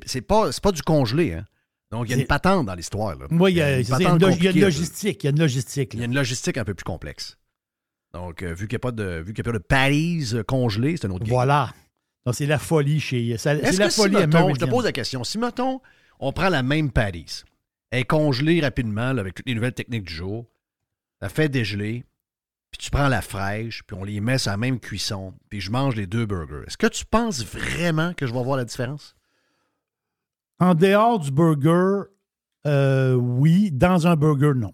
c'est 0.05 0.21
pas, 0.21 0.49
pas 0.61 0.73
du 0.73 0.81
congelé. 0.81 1.35
Hein? 1.35 1.45
Donc, 1.91 2.09
il 2.09 2.11
y 2.11 2.13
a 2.13 2.17
une 2.17 2.27
patente 2.27 2.65
dans 2.65 2.75
l'histoire. 2.75 3.15
Oui, 3.31 3.53
il 3.53 3.57
y 3.57 3.61
a, 3.61 3.79
une 3.79 4.19
logistique. 4.19 5.23
Il 5.23 5.27
y 5.27 5.29
a 5.29 5.31
une 5.31 5.39
logistique. 5.39 5.93
Il 5.93 5.99
y 6.01 6.03
a 6.03 6.05
une 6.07 6.15
logistique 6.15 6.57
un 6.57 6.65
peu 6.65 6.73
plus 6.73 6.83
complexe. 6.83 7.37
Donc, 8.13 8.43
euh, 8.43 8.53
vu 8.53 8.67
qu'il 8.67 8.75
n'y 8.75 8.79
a 8.79 8.79
pas 8.79 8.91
de, 8.91 9.23
vu 9.25 9.33
qu'il 9.33 9.47
a 9.47 9.49
pas 9.49 9.57
de 9.57 9.63
patties 9.63 10.31
euh, 10.33 10.43
congelées, 10.43 10.97
c'est 10.97 11.07
un 11.07 11.11
autre 11.11 11.23
game. 11.23 11.29
Voilà. 11.29 11.73
Donc, 12.25 12.35
c'est 12.35 12.47
la 12.47 12.59
folie 12.59 12.99
chez. 12.99 13.37
C'est 13.37 13.59
Est-ce 13.59 13.79
la 13.79 13.85
que 13.85 13.93
si, 13.93 14.01
folie 14.01 14.17
à 14.17 14.27
mettons, 14.27 14.53
je 14.53 14.59
te 14.59 14.65
pose 14.65 14.83
la 14.83 14.91
question, 14.91 15.23
si, 15.23 15.37
mettons, 15.37 15.79
on 16.19 16.31
prend 16.33 16.49
la 16.49 16.63
même 16.63 16.91
patties, 16.91 17.43
elle 17.91 18.01
est 18.01 18.05
congelée 18.05 18.61
rapidement 18.61 19.13
là, 19.13 19.21
avec 19.21 19.35
toutes 19.35 19.47
les 19.47 19.55
nouvelles 19.55 19.73
techniques 19.73 20.03
du 20.05 20.13
jour, 20.13 20.45
la 21.21 21.29
fait 21.29 21.49
dégeler, 21.49 22.05
puis 22.71 22.77
tu 22.77 22.91
prends 22.91 23.07
la 23.07 23.21
fraîche, 23.21 23.83
puis 23.83 23.97
on 23.99 24.03
les 24.03 24.21
met 24.21 24.37
sur 24.37 24.51
la 24.51 24.57
même 24.57 24.79
cuisson, 24.79 25.33
puis 25.49 25.59
je 25.59 25.71
mange 25.71 25.95
les 25.95 26.05
deux 26.07 26.25
burgers. 26.25 26.63
Est-ce 26.67 26.77
que 26.77 26.87
tu 26.87 27.03
penses 27.05 27.43
vraiment 27.43 28.13
que 28.13 28.27
je 28.27 28.33
vais 28.33 28.43
voir 28.43 28.57
la 28.57 28.65
différence? 28.65 29.15
En 30.59 30.75
dehors 30.75 31.19
du 31.19 31.31
burger, 31.31 32.09
euh, 32.67 33.13
oui. 33.13 33.71
Dans 33.71 34.05
un 34.07 34.15
burger, 34.15 34.51
non. 34.55 34.73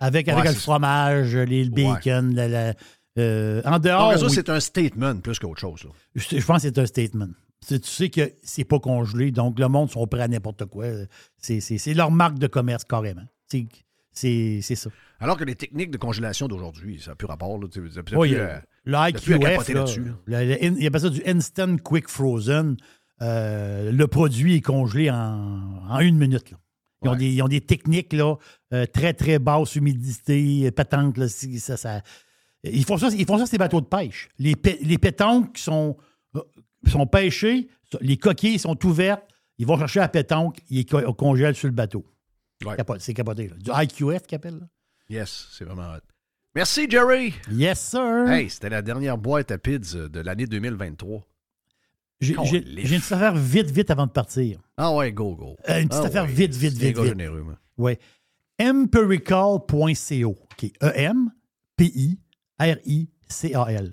Avec, 0.00 0.28
avec 0.28 0.44
Ouais, 0.44 0.50
le 0.50 0.56
fromage, 0.58 1.36
les, 1.36 1.64
le 1.64 1.70
bacon, 1.70 2.34
la- 2.34 2.48
la- 2.48 2.74
euh, 3.18 3.62
en 3.64 3.78
dehors. 3.78 4.14
Oui. 4.20 4.30
c'est 4.30 4.48
un 4.48 4.58
statement 4.60 5.16
plus 5.20 5.38
qu'autre 5.38 5.60
chose. 5.60 5.84
là. 5.84 5.90
je, 6.16 6.38
je 6.40 6.44
pense 6.44 6.62
que 6.62 6.68
c'est 6.68 6.78
un 6.78 6.86
statement. 6.86 7.28
Tu 7.66 7.78
sais 7.82 8.10
que 8.10 8.32
c'est 8.42 8.64
pas 8.64 8.78
congelé, 8.78 9.30
donc 9.30 9.58
le 9.58 9.68
monde 9.68 9.90
sont 9.90 10.06
prêts 10.06 10.20
à 10.22 10.28
n'importe 10.28 10.64
quoi. 10.66 10.86
C'est- 11.38 11.94
leur 11.94 12.10
marque 12.10 12.38
de 12.38 12.46
commerce, 12.46 12.84
carrément. 12.84 13.24
C'est- 14.12 14.60
ça. 14.74 14.90
Alors 15.20 15.36
que 15.36 15.44
les 15.44 15.54
techniques 15.54 15.90
de 15.90 15.96
congélation 15.96 16.46
d'aujourd'hui, 16.48 17.00
ça 17.00 17.10
n'a 17.12 17.14
plus 17.16 17.26
rapport. 17.26 17.58
Là, 17.58 17.66
a 17.66 18.16
Oui, 18.16 18.28
plus, 18.30 18.36
euh, 18.38 18.46
euh, 18.48 18.58
le 18.84 18.92
t'as 18.92 19.20
plus 19.20 19.34
à 19.34 19.36
IQF, 19.38 19.48
capoter 19.50 19.72
là, 19.72 19.78
là-dessus, 19.80 20.04
là. 20.04 20.12
le- 20.26 20.44
le 20.46 20.64
in- 20.64 20.76
il 20.78 20.86
appelle 20.86 21.00
ça 21.00 21.10
du 21.10 21.22
Instant 21.26 21.76
Quick 21.78 22.08
Frozen. 22.08 22.76
Euh, 23.22 23.92
le 23.92 24.06
produit 24.08 24.56
est 24.56 24.60
congelé 24.60 25.10
en, 25.10 25.82
en 25.88 25.98
une 26.00 26.18
minute. 26.18 26.50
là. 26.50 26.58
Ils, 27.02 27.08
ont 27.08 27.16
des, 27.16 27.30
ils 27.32 27.42
ont 27.42 27.48
des 27.48 27.60
techniques 27.60 28.12
là, 28.12 28.36
euh, 28.72 28.86
très, 28.86 29.12
très 29.14 29.38
basse 29.38 29.76
humidité, 29.76 30.70
pétanque. 30.70 31.16
Là, 31.18 31.28
ça, 31.28 31.76
ça- 31.76 32.02
ils, 32.64 32.84
font 32.84 32.96
ça, 32.98 33.08
ils 33.16 33.26
font 33.26 33.38
ça, 33.38 33.46
ces 33.46 33.58
bateaux 33.58 33.80
de 33.80 33.86
pêche. 33.86 34.28
Les, 34.38 34.54
les 34.82 34.98
pétanques 34.98 35.52
qui 35.54 35.62
sont, 35.62 35.96
euh, 36.36 36.40
sont 36.90 37.06
pêchées, 37.06 37.68
les 38.00 38.16
coquilles 38.16 38.58
sont 38.58 38.78
ouvertes, 38.86 39.22
ils 39.58 39.66
vont 39.66 39.78
chercher 39.78 40.00
la 40.00 40.08
pétanque, 40.08 40.58
ils 40.70 40.84
co- 40.86 41.12
congèlent 41.14 41.54
sur 41.54 41.68
le 41.68 41.74
bateau. 41.74 42.04
Ouais. 42.64 42.76
C'est 42.98 43.14
capoté. 43.14 43.48
là. 43.48 43.56
Du 43.56 43.70
IQF 43.84 44.22
qu'ils 44.26 44.36
appellent. 44.36 44.58
là. 44.60 44.66
Yes, 45.10 45.48
c'est 45.52 45.64
vraiment 45.64 45.92
hot. 45.94 46.00
Merci, 46.54 46.86
Jerry. 46.88 47.34
Yes, 47.50 47.80
sir. 47.80 48.28
Hey, 48.28 48.48
c'était 48.48 48.70
la 48.70 48.80
dernière 48.82 49.18
boîte 49.18 49.50
à 49.50 49.58
PIDS 49.58 50.08
de 50.08 50.20
l'année 50.20 50.46
2023. 50.46 51.26
J'ai 52.20 52.34
une 52.34 52.42
petite 52.76 53.12
affaire 53.12 53.34
vite, 53.36 53.70
vite 53.70 53.90
avant 53.90 54.06
de 54.06 54.12
partir. 54.12 54.60
Ah 54.76 54.94
ouais, 54.94 55.12
go, 55.12 55.34
go. 55.34 55.56
Euh, 55.68 55.80
une 55.82 55.88
petite 55.88 56.02
Ah 56.04 56.06
affaire 56.06 56.24
ouais, 56.24 56.30
vite, 56.32 56.54
vite, 56.54 56.72
vite, 56.74 56.96
vite. 56.96 57.04
généreux, 57.06 57.42
moi. 57.42 57.58
Oui. 57.76 57.98
Empirical.co. 58.62 60.28
OK. 60.28 60.64
E 60.64 60.68
E-M-P-I-R-I-C-A-L. 62.64 63.92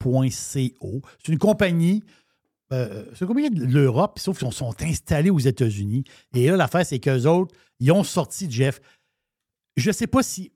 C'est 0.00 1.32
une 1.32 1.38
compagnie 1.38 2.02
euh, 2.72 3.04
c'est 3.14 3.24
une 3.24 3.54
de 3.54 3.78
l'Europe, 3.78 4.18
sauf 4.18 4.38
qu'ils 4.38 4.52
sont 4.52 4.74
installés 4.82 5.30
aux 5.30 5.38
États-Unis. 5.38 6.04
Et 6.34 6.48
là, 6.48 6.56
l'affaire, 6.56 6.84
c'est 6.84 6.98
qu'eux 6.98 7.26
autres, 7.26 7.54
ils 7.80 7.90
ont 7.92 8.04
sorti, 8.04 8.50
Jeff. 8.50 8.80
Je 9.76 9.88
ne 9.88 9.92
sais 9.92 10.06
pas 10.06 10.22
si 10.22 10.52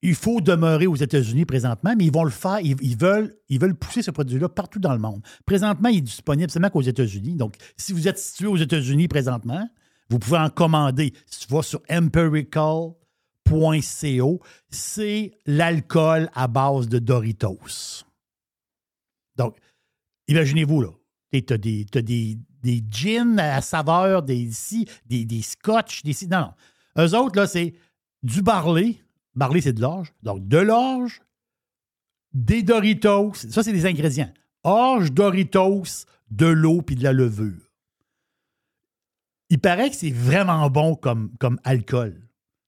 il 0.00 0.14
faut 0.14 0.40
demeurer 0.40 0.86
aux 0.86 0.96
États-Unis 0.96 1.44
présentement, 1.44 1.94
mais 1.96 2.04
ils 2.06 2.12
vont 2.12 2.24
le 2.24 2.30
faire. 2.30 2.60
Ils, 2.60 2.76
ils 2.80 2.96
veulent, 2.96 3.36
ils 3.48 3.58
veulent 3.58 3.74
pousser 3.74 4.02
ce 4.02 4.10
produit-là 4.10 4.48
partout 4.48 4.78
dans 4.78 4.92
le 4.92 4.98
monde. 4.98 5.22
Présentement, 5.44 5.88
il 5.88 5.98
est 5.98 6.02
disponible 6.02 6.50
seulement 6.50 6.70
qu'aux 6.70 6.82
États-Unis. 6.82 7.36
Donc, 7.36 7.56
si 7.76 7.92
vous 7.92 8.08
êtes 8.08 8.18
situé 8.18 8.46
aux 8.46 8.56
États-Unis 8.56 9.08
présentement, 9.08 9.68
vous 10.10 10.18
pouvez 10.18 10.38
en 10.38 10.50
commander. 10.50 11.12
Si 11.26 11.46
tu 11.46 11.52
vas 11.52 11.62
sur 11.62 11.80
empirical.co, 11.90 13.00
c'est 14.70 15.32
l'alcool 15.46 16.30
à 16.34 16.48
base 16.48 16.88
de 16.88 16.98
Doritos. 16.98 18.04
Donc, 19.36 19.56
imaginez-vous, 20.28 20.80
là. 20.82 20.90
Tu 21.32 21.52
as 21.52 21.58
des, 21.58 21.84
t'as 21.90 22.02
des, 22.02 22.38
des 22.62 22.82
gins 22.88 23.38
à 23.38 23.60
saveur, 23.60 24.22
des, 24.22 24.48
des, 25.06 25.24
des 25.24 25.42
scotch, 25.42 26.02
des. 26.02 26.14
Non, 26.28 26.40
non. 26.96 27.04
Eux 27.04 27.14
autres, 27.16 27.36
là, 27.36 27.46
c'est 27.46 27.74
du 28.22 28.40
barley. 28.40 29.00
Barley, 29.34 29.60
c'est 29.60 29.72
de 29.72 29.80
l'orge. 29.80 30.12
Donc, 30.22 30.46
de 30.46 30.58
l'orge, 30.58 31.20
des 32.32 32.62
Doritos. 32.62 33.34
Ça, 33.34 33.62
c'est 33.62 33.72
des 33.72 33.86
ingrédients. 33.86 34.32
Orge, 34.62 35.12
Doritos, 35.12 36.06
de 36.30 36.46
l'eau 36.46 36.82
puis 36.82 36.96
de 36.96 37.02
la 37.02 37.12
levure. 37.12 37.70
Il 39.50 39.58
paraît 39.58 39.90
que 39.90 39.96
c'est 39.96 40.10
vraiment 40.10 40.68
bon 40.70 40.96
comme, 40.96 41.30
alcool. 41.64 42.20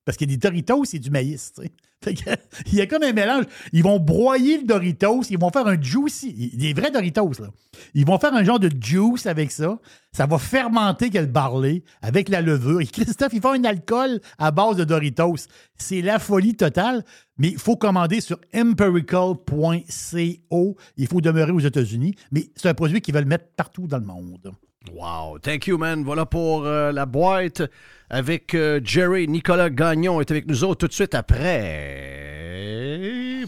Parce 0.04 0.16
que 0.18 0.24
des 0.24 0.36
Doritos, 0.36 0.84
c'est 0.84 0.98
du 0.98 1.10
maïs. 1.10 1.52
tu 1.52 1.62
sais. 1.62 1.62
Fait 1.62 1.68
que, 1.70 1.82
il 2.66 2.74
y 2.74 2.80
a 2.80 2.86
comme 2.86 3.02
un 3.02 3.12
mélange. 3.12 3.44
Ils 3.72 3.82
vont 3.82 3.98
broyer 3.98 4.58
le 4.58 4.64
Doritos, 4.64 5.22
ils 5.30 5.38
vont 5.38 5.50
faire 5.50 5.66
un 5.66 5.80
juicy, 5.80 6.52
des 6.56 6.72
vrais 6.72 6.90
Doritos. 6.90 7.32
Là. 7.40 7.48
Ils 7.94 8.06
vont 8.06 8.18
faire 8.18 8.34
un 8.34 8.44
genre 8.44 8.58
de 8.58 8.70
juice 8.80 9.26
avec 9.26 9.50
ça. 9.50 9.78
Ça 10.12 10.26
va 10.26 10.38
fermenter 10.38 11.10
que 11.10 11.18
le 11.18 11.26
barley 11.26 11.82
avec 12.00 12.28
la 12.28 12.40
levure. 12.40 12.80
Et 12.80 12.86
Christophe, 12.86 13.32
ils 13.32 13.40
font 13.40 13.52
un 13.52 13.64
alcool 13.64 14.20
à 14.38 14.50
base 14.50 14.76
de 14.76 14.84
Doritos. 14.84 15.46
C'est 15.76 16.02
la 16.02 16.18
folie 16.18 16.54
totale. 16.54 17.04
Mais 17.38 17.48
il 17.48 17.58
faut 17.58 17.76
commander 17.76 18.22
sur 18.22 18.38
empirical.co. 18.54 20.76
Il 20.96 21.06
faut 21.06 21.20
demeurer 21.20 21.52
aux 21.52 21.60
États-Unis. 21.60 22.14
Mais 22.32 22.48
c'est 22.56 22.68
un 22.68 22.74
produit 22.74 23.02
qu'ils 23.02 23.14
veulent 23.14 23.26
mettre 23.26 23.48
partout 23.56 23.86
dans 23.86 23.98
le 23.98 24.06
monde. 24.06 24.52
Wow, 24.92 25.38
thank 25.38 25.66
you, 25.66 25.78
man. 25.78 26.04
Voilà 26.04 26.26
pour 26.26 26.64
euh, 26.64 26.92
la 26.92 27.06
boîte 27.06 27.62
avec 28.08 28.54
euh, 28.54 28.80
Jerry. 28.84 29.26
Nicolas 29.28 29.70
Gagnon 29.70 30.20
est 30.20 30.30
avec 30.30 30.46
nous 30.46 30.64
autres 30.64 30.80
tout 30.80 30.88
de 30.88 30.92
suite 30.92 31.14
après. 31.14 32.22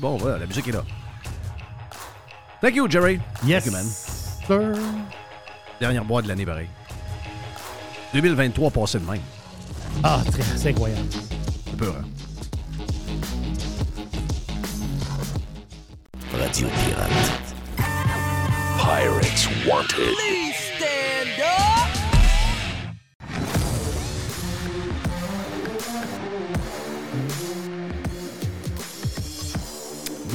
Bon, 0.01 0.17
voilà, 0.17 0.39
la 0.39 0.47
musique 0.47 0.69
est 0.69 0.73
là. 0.73 0.85
Thank 2.61 2.75
you, 2.75 2.89
Jerry. 2.91 3.21
Yes, 3.45 3.65
Thank 3.65 3.73
you, 3.73 3.79
man. 3.79 3.85
sir. 3.85 4.73
Dernière 5.81 6.05
boîte 6.05 6.25
de 6.25 6.29
l'année, 6.31 6.45
pareil. 6.47 6.69
2023 8.15 8.71
passé 8.71 8.99
de 8.99 9.05
même. 9.11 9.21
Ah, 10.03 10.21
très, 10.31 10.43
c'est 10.43 10.71
incroyable. 10.71 11.03
C'est 11.67 11.77
peur, 11.77 11.95
hein? 11.99 12.05
Radio 16.41 16.69
Pirate. 16.69 17.55
Pirates 18.79 19.49
Wanted. 19.67 20.48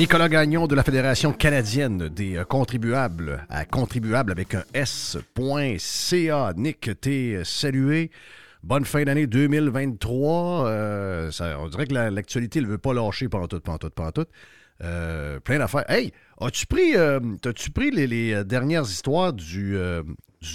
Nicolas 0.04 0.28
Gagnon 0.28 0.68
de 0.68 0.76
la 0.76 0.84
Fédération 0.84 1.32
canadienne 1.32 2.10
des 2.10 2.36
euh, 2.36 2.43
contribuables 2.43 3.47
à 3.47 3.64
contribuables 3.64 4.34
avec 4.34 4.54
un 4.54 4.66
S.ca. 4.74 6.51
Nick, 6.58 6.91
t'es 6.99 7.41
salué. 7.45 8.12
Bonne 8.64 8.84
fin 8.84 9.06
d'année 9.06 9.28
2023. 9.28 10.68
Euh, 10.68 11.32
on 11.58 11.70
dirait 11.70 11.88
que 11.88 11.93
la- 11.93 12.12
l'actualité 12.12 12.60
ne 12.60 12.66
veut 12.66 12.78
pas 12.78 12.93
lâcher 12.93 13.30
pantoute, 13.30 13.64
pantoute, 13.64 13.93
pantoute. 13.93 14.28
Euh, 14.84 15.39
plein 15.39 15.60
d'affaires. 15.60 15.89
Hey, 15.89 16.12
as-tu 16.41 16.66
pris, 16.66 16.97
euh, 16.97 17.22
as-tu 17.45 17.72
pris 17.72 17.89
les, 17.89 18.34
euh, 18.34 18.43
dernières 18.43 18.84
histoires 18.84 19.32
du, 19.32 19.78
euh, 19.78 20.04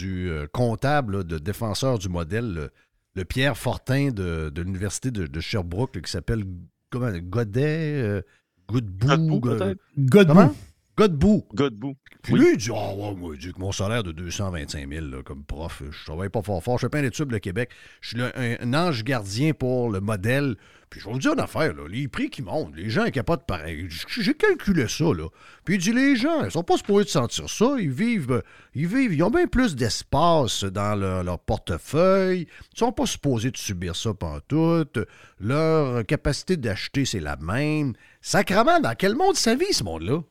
euh, 0.05 0.47
comptable 0.53 1.25
de 1.25 1.39
défenseur 1.39 1.99
du 1.99 2.11
modèle, 2.11 2.69
le, 3.15 3.25
Pierre 3.25 3.57
Fortin 3.57 4.11
de, 4.11 4.53
l'Université 4.55 5.11
de, 5.11 5.41
Sherbrooke, 5.41 6.03
qui 6.03 6.11
s'appelle 6.11 6.45
Godet, 6.93 8.03
euh, 8.03 8.23
Godbout, 8.71 9.07
Godbout, 9.07 9.41
Go- 9.41 9.57
peut-être? 9.57 9.81
Godbout. 9.99 10.55
Godbout. 10.99 11.47
Godbout. 11.55 11.97
Puis 12.25 12.35
lui, 12.35 12.49
il 12.55 12.57
dit 12.57 12.71
Ah, 12.75 12.93
ouais, 12.95 13.15
moi, 13.15 13.31
il 13.35 13.39
dit 13.39 13.53
que 13.53 13.61
mon 13.61 13.71
salaire 13.71 14.03
de 14.03 14.11
225 14.11 14.89
000 14.93 15.07
là, 15.07 15.23
comme 15.23 15.45
prof, 15.45 15.81
je 15.89 16.05
travaille 16.05 16.29
pas 16.29 16.43
fort 16.43 16.63
fort. 16.63 16.77
Je 16.79 16.87
fais 16.87 16.89
plein 16.91 17.03
d'études, 17.03 17.31
le 17.31 17.39
Québec. 17.39 17.71
Je 18.01 18.09
suis 18.09 18.19
le- 18.19 18.37
un, 18.37 18.57
un 18.61 18.75
ange 18.75 19.05
gardien 19.05 19.53
pour 19.55 19.91
le 19.91 20.01
modèle. 20.01 20.57
Puis 20.91 21.01
je 21.01 21.07
vais 21.07 21.13
vous 21.13 21.19
dire 21.19 21.35
une 21.35 21.41
affaire, 21.41 21.75
là, 21.75 21.83
les 21.89 22.09
prix 22.09 22.31
qui 22.31 22.41
montent, 22.43 22.75
les 22.75 22.89
gens 22.91 23.05
qui 23.11 23.23
pas 23.23 23.37
de 23.37 23.43
pareil. 23.43 23.87
J'ai 24.09 24.35
calculé 24.35 24.89
ça, 24.89 25.05
là. 25.05 25.29
Puis 25.65 25.75
il 25.77 25.79
dit 25.81 25.93
les 25.93 26.17
gens, 26.17 26.45
ils 26.45 26.51
sont 26.51 26.63
pas 26.65 26.79
supposés 26.79 27.05
de 27.05 27.11
sentir 27.11 27.49
ça. 27.49 27.77
Ils 27.79 27.91
vivent, 27.91 28.43
ils 28.75 28.87
vivent, 28.89 29.13
ils 29.13 29.23
ont 29.23 29.31
bien 29.31 29.47
plus 29.47 29.77
d'espace 29.77 30.65
dans 30.65 30.95
leur, 30.99 31.23
leur 31.23 31.39
portefeuille. 31.39 32.49
Ils 32.75 32.79
sont 32.79 32.91
pas 32.93 33.07
supposés 33.07 33.51
de 33.53 33.57
subir 33.59 33.95
ça 33.95 34.15
pantoute. 34.15 34.99
Leur 35.39 36.05
capacité 36.07 36.57
d'acheter, 36.57 37.05
c'est 37.05 37.21
la 37.21 37.37
même. 37.37 37.93
Sacrement, 38.21 38.81
dans 38.81 38.95
quel 38.97 39.15
monde 39.15 39.37
ça 39.37 39.55
vit, 39.55 39.73
ce 39.73 39.85
monde-là? 39.85 40.23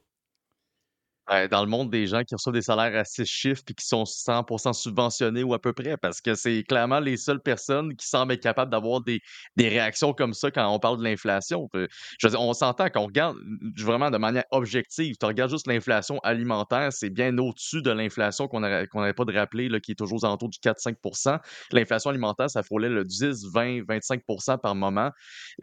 Ouais, 1.30 1.50
dans 1.50 1.62
le 1.62 1.68
monde 1.70 1.90
des 1.90 2.08
gens 2.08 2.24
qui 2.24 2.36
reçoivent 2.36 2.54
des 2.56 2.62
salaires 2.62 2.98
à 2.98 3.04
six 3.04 3.26
chiffres 3.26 3.62
et 3.70 3.74
qui 3.74 3.86
sont 3.86 4.06
100% 4.06 4.72
subventionnés 4.72 5.44
ou 5.44 5.54
à 5.54 5.60
peu 5.60 5.74
près, 5.74 5.98
parce 5.98 6.22
que 6.22 6.36
c'est 6.36 6.64
clairement 6.64 7.02
les 7.02 7.18
seules 7.18 7.42
personnes 7.42 7.98
qui 7.98 8.08
semblent 8.08 8.32
être 8.32 8.42
capables 8.42 8.72
d'avoir 8.72 9.02
des, 9.02 9.20
des 9.58 9.68
réactions 9.68 10.14
comme 10.14 10.34
ça 10.34 10.52
quand 10.52 10.74
on 10.74 10.80
parle 10.80 11.00
de 11.00 11.04
l'inflation. 11.04 11.68
Euh, 11.76 11.88
Je 12.18 12.28
veux 12.28 12.32
dire, 12.32 12.40
on 12.42 12.54
s'entend 12.54 12.90
qu'on 12.90 13.08
regarde 13.08 13.36
mm, 13.44 13.72
vraiment 13.84 14.10
de 14.10 14.18
manière 14.18 14.46
objective. 14.52 15.16
Tu 15.20 15.26
regardes 15.26 15.52
juste 15.52 15.68
l'inflation 15.68 16.20
alimentaire, 16.20 16.94
c'est 16.94 17.10
bien 17.10 17.38
au-dessus 17.38 17.82
de 17.82 17.92
l'inflation 17.92 18.48
qu'on 18.48 18.62
n'avait 18.62 19.14
pas 19.14 19.26
de 19.26 19.34
rappeler, 19.34 19.68
là, 19.68 19.82
qui 19.82 19.92
est 19.92 19.96
toujours 19.96 20.24
aux 20.24 20.26
alentours 20.26 20.50
du 20.50 20.60
4-5% 20.60 21.40
L'inflation 21.74 22.10
alimentaire, 22.10 22.50
ça 22.50 22.64
frôlait 22.64 22.88
le 22.90 23.04
10, 23.04 23.48
20, 23.54 23.82
25% 23.82 24.58
par 24.60 24.76
moment. 24.76 25.12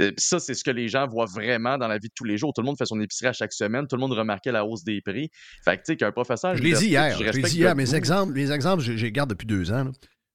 Euh, 0.01 0.11
puis 0.11 0.15
ça, 0.19 0.39
c'est 0.41 0.55
ce 0.55 0.65
que 0.65 0.71
les 0.71 0.89
gens 0.89 1.07
voient 1.09 1.27
vraiment 1.27 1.79
dans 1.79 1.89
la 1.89 1.99
vie 1.99 2.09
de 2.09 2.15
tous 2.15 2.25
les 2.25 2.37
jours. 2.37 2.53
Tout 2.53 2.61
le 2.61 2.67
monde 2.67 2.77
fait 2.77 2.87
son 2.87 3.01
épicerie 3.01 3.29
à 3.29 3.33
chaque 3.33 3.53
semaine. 3.53 3.87
Tout 3.87 3.97
le 3.97 4.01
monde 4.01 4.13
remarquait 4.13 4.53
la 4.53 4.65
hausse 4.67 4.85
des 4.85 5.01
prix. 5.01 5.31
Fait 5.63 5.77
que, 5.77 5.83
tu 5.83 5.93
sais, 5.93 5.97
qu'un 5.97 6.13
professeur. 6.13 6.57
Je 6.57 6.63
l'ai 6.63 6.73
dit 6.73 6.87
hier. 6.87 7.17
Je 7.17 7.25
l'ai 7.25 7.43
dit 7.43 7.57
hier. 7.57 7.75
Mes 7.77 7.95
exemples, 7.95 8.35
les 8.35 8.53
exemples, 8.53 8.83
je, 8.83 8.97
je 8.97 9.05
les 9.05 9.13
garde 9.13 9.31
depuis 9.31 9.47
deux 9.47 9.73
ans. 9.73 9.91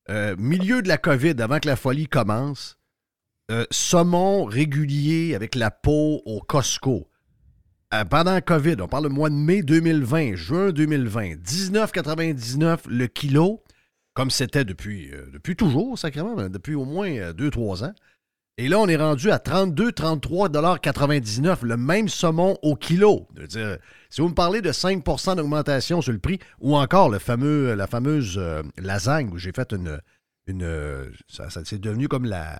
Euh, 0.10 0.36
milieu 0.40 0.82
de 0.82 0.88
la 0.88 0.98
COVID, 0.98 1.36
avant 1.40 1.60
que 1.60 1.68
la 1.68 1.76
folie 1.76 2.08
commence, 2.08 2.78
euh, 3.52 3.66
saumon 3.70 4.46
régulier 4.46 5.36
avec 5.36 5.54
la 5.54 5.70
peau 5.70 6.22
au 6.26 6.42
Costco. 6.42 7.08
Euh, 7.94 8.06
pendant 8.06 8.34
la 8.34 8.42
COVID, 8.42 8.78
on 8.80 8.88
parle 8.88 9.08
du 9.08 9.14
mois 9.14 9.30
de 9.30 9.36
mai 9.36 9.62
2020, 9.62 10.36
juin 10.36 10.72
2020, 10.72 11.36
19,99 11.36 12.88
le 12.88 13.06
kilo, 13.06 13.64
comme 14.14 14.32
c'était 14.32 14.66
depuis, 14.66 15.12
depuis 15.32 15.56
toujours, 15.56 15.98
sacrément, 15.98 16.36
depuis 16.50 16.74
au 16.74 16.86
moins 16.86 17.32
2-3 17.32 17.86
ans. 17.86 17.94
Et 18.62 18.68
là, 18.68 18.78
on 18.78 18.88
est 18.90 18.98
rendu 18.98 19.32
à 19.32 19.40
32, 19.40 19.92
33,99 19.92 21.60
le 21.64 21.78
même 21.78 22.10
saumon 22.10 22.58
au 22.62 22.76
kilo. 22.76 23.26
Si 24.10 24.20
vous 24.20 24.28
me 24.28 24.34
parlez 24.34 24.62
de 24.62 24.70
5% 24.74 25.38
d'augmentation 25.38 26.02
sur 26.02 26.12
le 26.12 26.20
prix, 26.20 26.40
ou 26.60 26.76
encore 26.76 27.10
la 27.10 27.20
fameuse 27.20 28.36
euh, 28.38 28.62
lasagne 28.78 29.30
où 29.32 29.38
j'ai 29.38 29.54
fait 29.54 29.72
une. 29.72 30.02
une 30.46 30.64
euh, 30.64 31.10
ça, 31.30 31.50
ça- 31.50 31.62
c'est 31.64 31.80
devenu 31.80 32.10
comme 32.10 32.26
la. 32.26 32.60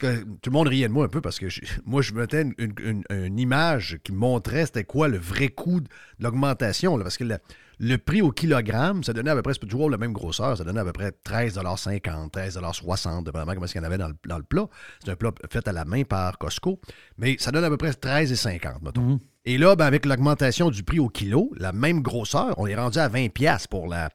Parce 0.00 0.14
que 0.14 0.22
tout 0.24 0.50
le 0.50 0.52
monde 0.52 0.68
riait 0.68 0.88
de 0.88 0.92
moi 0.92 1.04
un 1.04 1.08
peu 1.08 1.20
parce 1.20 1.38
que 1.38 1.48
je- 1.48 1.60
moi, 1.84 2.02
je 2.02 2.12
mettais 2.14 2.42
une, 2.58 3.04
une- 3.10 3.38
image 3.38 3.98
qui 4.04 4.12
montrait 4.12 4.66
c'était 4.66 4.84
quoi 4.84 5.08
le 5.08 5.18
vrai 5.18 5.48
coût 5.48 5.80
de 5.80 5.88
l'augmentation. 6.20 6.96
là, 6.96 7.04
Parce 7.04 7.16
que 7.18 7.24
le, 7.24 7.38
le 7.80 7.96
prix 7.96 8.22
au 8.22 8.30
kilogramme, 8.32 9.04
ça 9.04 9.12
donnait 9.12 9.30
à 9.30 9.36
peu 9.36 9.42
près, 9.42 9.54
c'est 9.54 9.66
toujours 9.66 9.88
la 9.90 9.98
même 9.98 10.12
grosseur, 10.12 10.56
ça 10.56 10.64
donnait 10.64 10.80
à 10.80 10.84
peu 10.84 10.92
près 10.92 11.10
13,50 11.24 12.30
13,60 12.32 13.24
dépendamment 13.24 13.54
comment 13.54 13.66
il 13.66 13.76
y 13.76 13.80
en 13.80 13.84
avait 13.84 13.98
dans 13.98 14.08
le, 14.08 14.14
dans 14.26 14.38
le 14.38 14.42
plat. 14.44 14.66
C'est 15.04 15.10
un 15.10 15.16
plat 15.16 15.32
fait 15.50 15.66
à 15.68 15.72
la 15.72 15.84
main 15.84 16.02
par 16.04 16.38
Costco, 16.38 16.80
mais 17.18 17.36
ça 17.38 17.50
donne 17.50 17.64
à 17.64 17.68
peu 17.70 17.76
près 17.76 17.90
13,50 17.90 18.82
mettons. 18.82 19.20
Et 19.44 19.56
là, 19.58 19.76
ben, 19.76 19.86
avec 19.86 20.04
l'augmentation 20.04 20.70
du 20.70 20.82
prix 20.82 20.98
au 20.98 21.08
kilo, 21.08 21.50
la 21.56 21.72
même 21.72 22.02
grosseur, 22.02 22.54
on 22.58 22.66
est 22.66 22.74
rendu 22.74 22.98
à 22.98 23.08
20 23.08 23.28
pièces 23.32 23.66
pour 23.66 23.86
la, 23.86 24.10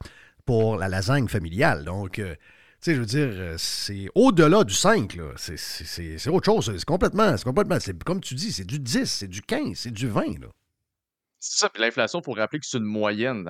pour 0.45 0.77
la 0.77 0.89
lasagne 0.89 1.27
familiale. 1.27 1.85
Donc, 1.85 2.19
euh, 2.19 2.35
sais, 2.83 2.95
je 2.95 2.99
veux 2.99 3.05
dire, 3.05 3.29
euh, 3.31 3.55
c'est 3.57 4.07
au-delà 4.15 4.63
du 4.63 4.73
5, 4.73 5.15
là. 5.15 5.31
C'est- 5.35 6.27
autre 6.29 6.45
chose. 6.45 6.71
C'est 6.77 6.85
complètement, 6.85 7.35
c'est 7.37 7.43
complètement, 7.43 7.77
comme 8.05 8.21
tu 8.21 8.35
dis, 8.35 8.51
c'est 8.51 8.65
du 8.65 8.79
10, 8.79 9.05
c'est 9.05 9.27
du 9.27 9.41
15, 9.41 9.77
c'est 9.77 9.91
du 9.91 10.07
20, 10.07 10.39
là. 10.39 10.47
C'est 11.39 11.59
ça, 11.59 11.69
puis 11.69 11.81
l'inflation, 11.81 12.19
il 12.19 12.23
faut 12.23 12.31
rappeler 12.31 12.59
que 12.59 12.65
c'est 12.65 12.77
une 12.77 12.85
moyenne. 12.85 13.45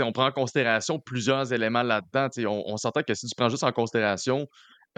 On 0.00 0.12
prend 0.12 0.26
en 0.26 0.32
considération 0.32 0.98
plusieurs 0.98 1.52
éléments 1.52 1.84
là-dedans. 1.84 2.28
On, 2.38 2.72
on 2.72 2.76
s'entend 2.76 3.02
que 3.02 3.14
si 3.14 3.26
tu 3.28 3.34
prends 3.36 3.48
juste 3.48 3.62
en 3.62 3.70
considération 3.70 4.48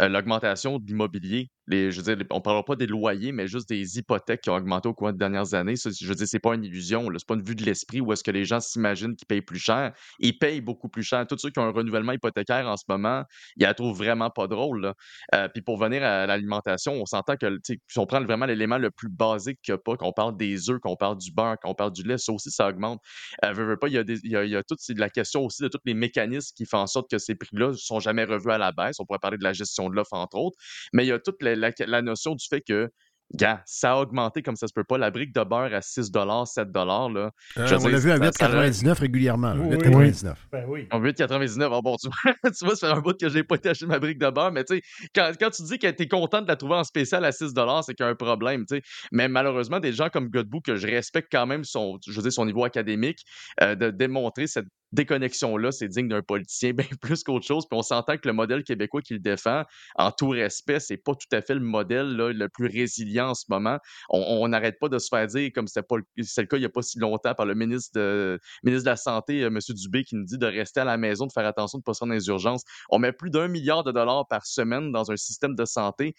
euh, 0.01 0.09
l'augmentation 0.09 0.79
de 0.79 0.87
l'immobilier, 0.87 1.51
Les, 1.69 1.91
je 1.91 2.01
veux 2.01 2.15
dire, 2.15 2.27
on 2.31 2.37
ne 2.37 2.41
parlera 2.41 2.65
pas 2.65 2.77
des 2.77 2.87
loyers, 2.87 3.33
mais 3.33 3.47
juste 3.47 3.69
des 3.69 3.99
hypothèques 3.99 4.41
qui 4.43 4.51
ont 4.51 4.57
augmenté 4.57 4.89
au 4.89 4.95
cours 4.95 5.13
des 5.13 5.19
dernières 5.19 5.55
années. 5.55 5.75
Je 5.77 6.07
veux 6.07 6.15
dire, 6.15 6.27
c'est 6.27 6.39
pas 6.39 6.55
une 6.55 6.65
illusion. 6.65 7.07
Ce 7.07 7.11
n'est 7.11 7.19
pas 7.27 7.35
une 7.35 7.43
vue 7.43 7.55
de 7.55 7.65
l'esprit 7.65 8.01
où 8.01 8.13
est-ce 8.13 8.25
que 8.25 8.31
les 8.31 8.45
gens 8.45 8.61
s'imaginent 8.61 9.17
qu'ils 9.17 9.27
payent 9.27 9.43
plus 9.43 9.59
cher. 9.59 9.93
Ils 10.19 10.39
payent 10.39 10.61
beaucoup 10.61 10.89
plus 10.89 11.03
cher. 11.03 11.27
Tous 11.27 11.39
ceux 11.39 11.51
qui 11.51 11.59
ont 11.59 11.65
un 11.65 11.73
renouvellement 11.73 12.13
hypothécaire 12.13 12.67
en 12.67 12.77
ce 12.77 12.85
moment, 12.89 13.25
ils 13.57 13.65
la 13.65 13.75
trouvent 13.75 13.97
vraiment 13.97 14.31
pas 14.31 14.47
drôle. 14.47 14.93
Euh, 15.35 15.49
puis 15.49 15.63
pour 15.63 15.79
venir 15.79 16.03
à 16.03 16.27
l'alimentation, 16.27 16.95
on 16.95 17.07
s'entend 17.07 17.37
que 17.37 17.59
si 17.65 17.99
on 17.99 18.07
prend 18.07 18.23
vraiment 18.23 18.47
l'élément 18.47 18.79
le 18.79 18.91
plus 18.91 19.09
basique 19.09 19.61
qu'il 19.63 19.75
n'y 19.75 19.77
a 19.77 19.79
pas, 19.79 19.97
qu'on 19.97 20.13
parle 20.13 20.37
des 20.37 20.71
œufs, 20.71 20.81
qu'on 20.81 20.97
parle 20.97 21.19
du 21.19 21.33
beurre, 21.33 21.57
qu'on 21.63 21.75
parle 21.75 21.93
du 21.93 22.03
lait, 22.03 22.19
ça 22.19 22.33
aussi, 22.33 22.51
ça 22.51 22.69
augmente. 22.69 23.01
Euh, 23.45 23.53
veux, 23.53 23.77
pas, 23.77 23.89
il 23.89 23.95
y 23.95 23.99
a, 23.99 24.05
des, 24.05 24.19
il 24.25 24.31
y 24.31 24.57
a, 24.57 24.63
toute 24.63 24.81
la 24.97 25.11
question 25.11 25.45
aussi 25.45 25.63
de 25.63 25.69
tous 25.69 25.79
les 25.85 25.95
mécanismes 25.95 26.53
qui 26.57 26.65
font 26.65 26.79
en 26.79 26.87
sorte 26.87 27.11
que 27.11 27.19
ces 27.19 27.35
prix-là 27.35 27.69
ne 27.69 27.73
sont 27.75 28.01
jamais 28.01 28.25
revus 28.25 28.51
à 28.51 28.59
la 28.59 28.73
baisse. 28.73 29.01
On 29.01 29.05
pourrait 29.05 29.19
parler 29.19 29.39
de 29.39 29.45
la 29.45 29.53
gestion 29.53 29.89
de 29.91 29.95
l'offre, 29.95 30.15
entre 30.15 30.37
autres. 30.37 30.57
Mais 30.93 31.05
il 31.05 31.09
y 31.09 31.13
a 31.13 31.19
toute 31.19 31.43
la, 31.43 31.55
la- 31.59 31.73
la 31.87 32.03
notion 32.03 32.35
du 32.35 32.47
fait 32.49 32.61
que, 32.61 32.89
gars, 33.35 33.63
ça 33.67 33.93
a 33.93 33.97
augmenté 34.01 34.41
comme 34.43 34.57
ça 34.57 34.67
se 34.69 34.73
peut 34.73 34.85
pas. 34.85 34.97
La 34.97 35.11
brique 35.11 35.35
de 35.35 35.45
beurre 35.45 35.75
à 35.75 35.83
6 35.83 36.11
7 36.47 36.69
là. 36.75 37.31
Euh, 37.59 37.67
je 37.67 37.75
on 37.75 37.87
l'a 37.89 37.99
vu 37.99 38.11
à 38.11 38.17
ça- 38.17 38.33
ça 38.33 38.47
a- 38.47 38.49
8,99 38.49 38.99
régulièrement. 39.01 39.53
Oui, 39.55 39.77
8,99. 39.77 40.39
Ben 40.51 40.65
oui. 40.67 40.89
En 40.91 40.99
8,99. 40.99 41.71
Ah 41.71 41.81
bon, 41.83 41.97
tu 41.97 42.09
vois, 42.09 42.33
tu 42.59 42.65
vois, 42.65 42.75
ça 42.75 42.89
fait 42.89 42.93
un 42.95 43.01
bout 43.01 43.15
que 43.21 43.29
j'ai 43.29 43.45
pas 43.45 43.57
été 43.57 43.69
acheter 43.69 43.85
ma 43.85 43.99
brique 43.99 44.19
de 44.19 44.31
beurre, 44.31 44.51
mais 44.53 44.65
tu 44.65 44.77
sais, 44.77 44.83
quand, 45.15 45.31
quand 45.39 45.51
tu 45.51 45.63
dis 45.65 45.79
que 45.79 45.91
tu 45.91 46.05
es 46.05 46.09
content 46.09 46.41
de 46.41 46.49
la 46.49 46.57
trouver 46.57 46.77
en 46.77 46.85
spécial 46.85 47.23
à 47.27 47.33
6 47.33 47.53
c'est 47.85 47.95
qu'il 47.95 48.05
y 48.05 48.09
a 48.09 48.11
un 48.11 48.15
problème, 48.15 48.65
tu 48.65 48.77
sais. 48.77 48.83
Mais 49.13 49.29
malheureusement, 49.29 49.79
des 49.79 49.93
gens 49.93 50.09
comme 50.09 50.29
Godbout, 50.31 50.63
que 50.63 50.77
je 50.77 50.87
respecte 50.87 51.29
quand 51.31 51.45
même 51.47 51.65
son, 51.65 51.99
je 52.07 52.13
veux 52.13 52.23
dire, 52.23 52.33
son 52.33 52.47
niveau 52.47 52.65
académique, 52.65 53.19
euh, 53.63 53.75
de 53.75 53.91
démontrer 53.91 54.47
cette 54.47 54.67
déconnexion-là, 54.93 55.73
c'est 55.73 55.89
digne 55.89 56.09
d'un 56.09 56.23
politicien 56.23 56.73
bien 56.75 56.87
plus 57.01 57.23
qu'autre 57.23 57.47
chose. 57.47 57.67
Puis 57.69 57.79
on 57.79 57.83
s'entend 57.83 58.17
que 58.17 58.27
le 58.27 58.33
modèle 58.33 58.65
québécois 58.65 59.03
qu'il 59.03 59.21
défend, 59.21 59.65
en 59.97 60.11
tout 60.11 60.29
respect, 60.29 60.81
c'est 60.81 60.97
pas 60.97 61.15
tout 61.15 61.29
à 61.33 61.43
fait 61.43 61.55
le 61.55 61.61
modèle 61.61 62.17
là, 62.17 62.33
le 62.33 62.49
plus 62.49 62.67
résilient 62.67 63.31
en 63.31 63.35
ce 63.35 63.45
moment. 63.49 63.79
On 64.11 64.47
n'arrête 64.49 64.79
pas 64.79 64.89
de 64.89 64.99
se 64.99 65.09
faire 65.09 65.27
dire, 65.27 65.51
comme 65.55 65.67
c'est 65.67 65.83
le 65.91 66.47
cas 66.47 66.57
il 66.57 66.63
y 66.63 66.67
a 66.67 66.69
pas 66.69 66.83
si 66.83 66.99
longtemps 66.99 67.35
par 67.35 67.47
le 67.47 67.55
ministre 67.55 67.91
de, 67.95 68.41
ministre 68.63 68.85
de 68.85 68.91
la 68.91 68.97
Santé, 68.97 69.43
euh, 69.43 69.49
M. 69.49 69.59
Dubé, 69.69 70.05
qui 70.05 70.17
nous 70.17 70.25
dit 70.25 70.39
de 70.39 70.47
rester 70.47 70.81
à 70.81 70.85
la 70.85 70.97
maison, 70.97 71.27
de 71.27 71.33
faire 71.33 71.47
attention, 71.47 71.79
de 71.79 71.83
ne 71.83 71.85
pas 71.85 71.95
se 71.95 72.01
rendre 72.01 72.13
dans 72.13 72.19
les 72.19 72.29
urgences. 72.29 72.63
On 72.91 72.99
met 72.99 73.13
plus 73.13 73.31
d'un 73.31 73.49
milliard 73.49 73.85
de 73.85 73.93
dollars 73.93 74.27
par 74.29 74.47
semaine 74.47 74.93
dans 74.93 75.11
un 75.11 75.17
système 75.17 75.55
de 75.55 75.65
santé 75.65 76.15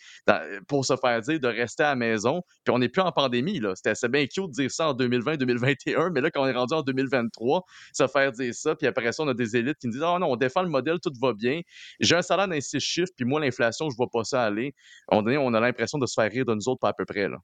pour 0.67 0.85
se 0.85 0.95
faire 0.97 1.21
dire 1.21 1.39
de 1.39 1.47
rester 1.47 1.83
à 1.83 1.89
la 1.89 1.95
maison. 1.95 2.41
Puis 2.63 2.73
on 2.73 2.79
n'est 2.79 2.89
plus 2.89 3.01
en 3.01 3.11
pandémie. 3.11 3.61
C'était 3.75 3.91
assez 3.91 4.07
bien 4.07 4.25
cute 4.25 4.47
de 4.47 4.51
dire 4.51 4.71
ça 4.71 4.89
en 4.89 4.93
2020-2021, 4.93 6.11
mais 6.13 6.21
là, 6.21 6.31
quand 6.31 6.43
on 6.43 6.47
est 6.47 6.53
rendu 6.53 6.73
en 6.73 6.81
2023, 6.81 7.63
se 7.93 8.07
faire 8.07 8.31
dire 8.31 8.53
ça, 8.59 8.75
puis 8.75 8.87
après 8.87 9.11
ça, 9.11 9.23
on 9.23 9.27
a 9.27 9.33
des 9.33 9.55
élites 9.55 9.77
qui 9.77 9.87
nous 9.87 9.93
disent 9.93 10.03
Ah 10.03 10.17
non, 10.19 10.31
on 10.31 10.35
défend 10.35 10.61
le 10.61 10.69
modèle, 10.69 10.99
tout 11.01 11.11
va 11.21 11.33
bien. 11.33 11.61
J'ai 11.99 12.15
un 12.15 12.21
salaire 12.21 12.47
dans 12.47 12.61
six 12.61 12.79
chiffres, 12.79 13.11
puis 13.15 13.25
moi, 13.25 13.39
l'inflation, 13.39 13.89
je 13.89 13.95
vois 13.95 14.09
pas 14.11 14.23
ça 14.23 14.43
aller. 14.43 14.73
À 15.07 15.13
un 15.13 15.17
moment 15.17 15.25
donné, 15.25 15.37
on 15.37 15.53
a 15.53 15.59
l'impression 15.59 15.97
de 15.97 16.05
se 16.05 16.13
faire 16.13 16.31
rire 16.31 16.45
de 16.45 16.53
nous 16.53 16.67
autres, 16.69 16.79
pas 16.79 16.89
à 16.89 16.93
peu 16.93 17.05
près. 17.05 17.27
Là. 17.27 17.37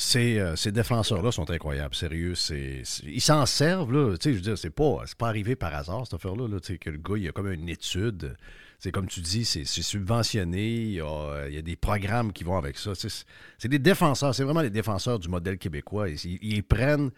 Ces, 0.00 0.38
euh, 0.38 0.56
ces 0.56 0.72
défenseurs-là 0.72 1.30
sont 1.30 1.50
incroyables, 1.50 1.94
sérieux. 1.94 2.32
Ils 2.50 3.20
s'en 3.20 3.44
servent, 3.44 3.92
là. 3.92 4.16
Tu 4.16 4.22
sais, 4.22 4.30
je 4.32 4.36
veux 4.36 4.42
dire, 4.42 4.56
c'est 4.56 4.70
pas, 4.70 5.04
pas 5.18 5.28
arrivé 5.28 5.56
par 5.56 5.74
hasard, 5.74 6.06
cette 6.06 6.14
affaire-là, 6.14 6.48
là, 6.48 6.58
que 6.58 6.88
le 6.88 6.96
gars, 6.96 7.16
il 7.18 7.28
a 7.28 7.32
comme 7.32 7.52
une 7.52 7.68
étude. 7.68 8.34
C'est 8.78 8.92
comme 8.92 9.08
tu 9.08 9.20
dis, 9.20 9.44
c'est, 9.44 9.66
subventionné. 9.66 10.84
Il 10.84 10.94
y, 10.94 11.00
a, 11.02 11.62
des 11.62 11.76
programmes 11.76 12.32
qui 12.32 12.44
vont 12.44 12.56
avec 12.56 12.78
ça. 12.78 12.92
C'est, 12.94 13.68
des 13.68 13.78
défenseurs, 13.78 14.34
c'est 14.34 14.42
vraiment 14.42 14.62
les 14.62 14.70
défenseurs 14.70 15.18
du 15.18 15.28
modèle 15.28 15.58
québécois. 15.58 16.08
Ils 16.08 16.64
prennent, 16.64 17.10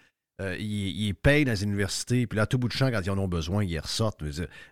euh, 0.42 0.56
ils, 0.58 1.14
payent 1.14 1.44
dans 1.44 1.52
les 1.52 1.62
universités, 1.62 2.26
puis 2.26 2.36
là, 2.36 2.46
tout 2.46 2.58
bout 2.58 2.68
de 2.68 2.72
champ, 2.72 2.90
quand 2.90 3.00
ils 3.04 3.10
en 3.10 3.18
ont 3.18 3.28
besoin, 3.28 3.64
ils 3.64 3.78
ressortent. 3.78 4.22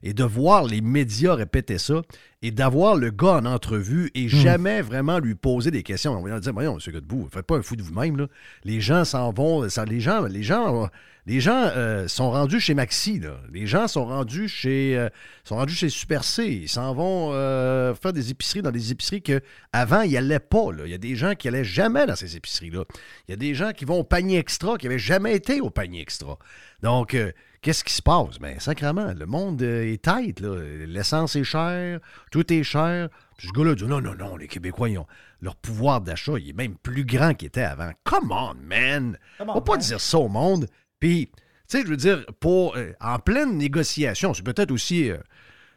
Et 0.03 0.14
de 0.14 0.25
voir 0.25 0.64
les 0.64 0.81
médias 0.81 1.35
répéter 1.35 1.79
ça, 1.79 2.03
et 2.43 2.51
d'avoir 2.51 2.97
le 2.97 3.11
gars 3.11 3.34
en 3.36 3.45
entrevue 3.45 4.11
et 4.14 4.28
jamais 4.28 4.80
vraiment 4.80 5.18
lui 5.18 5.34
poser 5.34 5.70
des 5.70 5.82
questions. 5.82 6.12
On 6.18 6.22
va 6.22 6.41
dire, 6.41 6.53
voyons, 6.55 6.78
M. 6.78 6.93
Godbout, 6.93 7.28
faites 7.30 7.45
pas 7.47 7.57
un 7.57 7.62
fou 7.62 7.76
de 7.76 7.82
vous-même. 7.82 8.16
là. 8.16 8.28
Les 8.64 8.80
gens 8.80 9.05
s'en 9.05 9.30
vont, 9.30 9.68
ça, 9.68 9.84
les 9.84 10.01
gens, 10.01 10.22
les 10.22 10.43
gens, 10.43 10.88
les 11.26 11.38
gens 11.41 11.70
euh, 11.76 12.09
sont 12.09 12.30
rendus 12.30 12.59
chez 12.59 12.72
Maxi. 12.72 13.20
Là. 13.20 13.36
Les 13.53 13.66
gens 13.66 13.86
sont 13.88 14.07
rendus 14.07 14.49
chez, 14.49 14.97
euh, 14.97 15.11
sont 15.45 15.57
rendus 15.57 15.74
chez 15.74 15.91
Super 15.91 16.24
C. 16.24 16.47
Ils 16.62 16.68
s'en 16.68 16.95
vont 16.95 17.30
euh, 17.34 17.95
faire 17.95 18.14
des 18.14 18.30
épiceries 18.30 18.62
dans 18.62 18.70
des 18.70 18.91
épiceries 18.91 19.20
que 19.20 19.43
avant 19.74 20.01
ils 20.01 20.16
allaient 20.16 20.38
pas. 20.38 20.72
là. 20.72 20.84
Il 20.86 20.91
y 20.91 20.95
a 20.95 20.99
des 20.99 21.16
gens 21.16 21.34
qui 21.34 21.47
allaient 21.47 21.62
jamais 21.62 22.07
dans 22.07 22.16
ces 22.16 22.36
épiceries-là. 22.36 22.84
Il 23.28 23.32
y 23.32 23.34
a 23.34 23.36
des 23.36 23.55
gens 23.55 23.72
qui 23.72 23.84
vont 23.84 23.99
au 23.99 24.05
panier 24.05 24.38
extra 24.38 24.78
qui 24.78 24.86
n'avaient 24.86 24.99
jamais 24.99 25.34
été 25.34 25.61
au 25.61 25.68
panier 25.68 26.01
extra. 26.01 26.38
Donc, 26.82 27.12
euh, 27.12 27.32
qu'est-ce 27.63 27.85
qui 27.85 27.93
se 27.93 28.03
passe? 28.03 28.39
Ben, 28.41 28.59
sacrément, 28.61 29.13
le 29.13 29.27
monde 29.27 29.61
euh, 29.63 29.93
est 29.93 30.03
tight, 30.03 30.41
là. 30.41 30.57
L'essence 30.87 31.37
est 31.37 31.45
chère, 31.45 32.01
tout 32.31 32.53
est 32.53 32.63
cher. 32.63 33.09
Puis 33.39 33.49
ce 33.49 33.53
gars-là 33.53 33.75
dit 33.75 33.85
non, 33.85 34.01
non, 34.01 34.15
non, 34.15 34.37
les 34.37 34.49
Québécois, 34.49 34.89
ils 34.91 34.99
ont 34.99 35.07
leur 35.41 35.57
pouvoir 35.57 36.01
d'achat, 36.01 36.33
il 36.39 36.51
est 36.51 36.53
même 36.55 36.77
plus 36.77 37.05
grand 37.05 37.33
qu'il 37.35 37.49
était 37.49 37.63
avant. 37.63 37.91
Come 38.05 38.31
on, 38.33 38.55
man! 38.63 39.19
Come 39.39 39.51
on, 39.51 39.55
va 39.55 39.61
pas 39.63 39.73
man. 39.73 39.81
dire 39.81 40.01
ça 40.01 40.19
au 40.19 40.29
monde. 40.29 40.67
Puis, 40.99 41.31
tu 41.35 41.43
sais, 41.79 41.83
je 41.83 41.89
veux 41.89 41.97
dire, 41.97 42.25
pour, 42.41 42.77
euh, 42.77 42.93
en 43.01 43.19
pleine 43.19 43.57
négociation, 43.57 44.35
c'est 44.35 44.43
peut-être 44.45 44.71
aussi. 44.71 45.11
euh, 45.11 45.19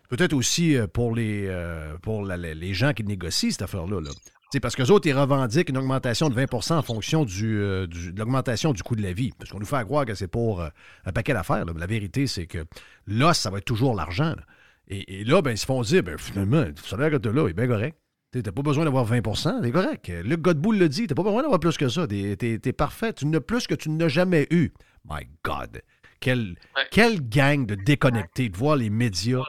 Peut-être 0.10 0.34
aussi 0.34 0.78
pour 0.94 1.16
les, 1.16 1.46
euh, 1.48 1.98
pour 2.04 2.24
la- 2.24 2.38
les 2.38 2.74
gens 2.76 2.94
qui 2.94 3.04
négocient 3.04 3.50
cette 3.50 3.64
affaire-là. 3.64 4.00
Là. 4.00 4.12
Tu 4.54 4.58
sais, 4.58 4.60
Parce 4.60 4.76
qu'eux 4.76 4.92
autres, 4.94 5.08
ils 5.08 5.18
revendiquent 5.18 5.70
une 5.70 5.80
augmentation 5.80 6.30
de 6.30 6.36
20% 6.36 6.76
en 6.78 6.84
fonction 6.84 7.26
du, 7.26 7.58
euh, 7.58 7.88
du- 7.88 8.14
de 8.14 8.20
l'augmentation 8.20 8.72
du 8.72 8.84
coût 8.84 8.96
de 8.96 9.02
la 9.02 9.12
vie. 9.12 9.32
Parce 9.40 9.50
qu'on 9.50 9.58
nous 9.58 9.66
fait 9.66 9.84
croire 9.84 10.06
que 10.06 10.14
c'est 10.14 10.28
pour 10.28 10.62
euh, 10.62 10.70
un 11.06 11.12
paquet 11.12 11.34
d'affaires. 11.34 11.66
la 11.66 11.88
vérité, 11.88 12.28
c'est 12.28 12.46
que 12.46 12.60
là, 13.08 13.34
ça 13.34 13.50
va 13.50 13.58
être 13.58 13.66
toujours 13.66 13.96
l'argent. 13.96 14.36
Et, 14.88 15.22
et 15.22 15.24
là, 15.24 15.42
ben, 15.42 15.50
ils 15.50 15.58
se 15.58 15.66
font 15.66 15.82
dire, 15.82 16.04
ben, 16.04 16.20
finalement, 16.20 16.62
le 16.62 16.76
salaire 16.86 17.10
que 17.10 17.16
tu 17.16 17.34
là, 17.34 17.48
est 17.48 17.54
bien 17.54 17.66
correct. 17.66 17.98
Tu 18.32 18.44
n'as 18.44 18.52
pas 18.52 18.62
besoin 18.62 18.86
d'avoir 18.86 19.12
20% 19.12 19.60
c'est 19.64 19.72
correct. 19.72 20.12
Luc 20.24 20.42
Godbout 20.42 20.74
le 20.74 20.88
dit, 20.88 21.08
tu 21.08 21.16
pas 21.16 21.24
besoin 21.24 21.42
d'avoir 21.42 21.60
plus 21.60 21.76
que 21.76 21.90
ça. 21.90 22.06
Tu 22.08 22.38
es, 22.40 22.74
parfait. 22.74 23.12
Tu 23.14 23.26
n'as 23.26 23.40
plus 23.40 23.66
que 23.66 23.74
tu 23.74 23.90
n'as 23.90 24.08
jamais 24.08 24.46
eu. 24.52 24.72
My 25.10 25.28
God. 25.44 25.82
Quelle, 26.20 26.58
quelle 26.92 27.28
gang 27.28 27.66
de 27.66 27.74
déconnectés 27.74 28.50
de 28.50 28.56
voir 28.58 28.76
les 28.76 28.92
médias 28.92 29.42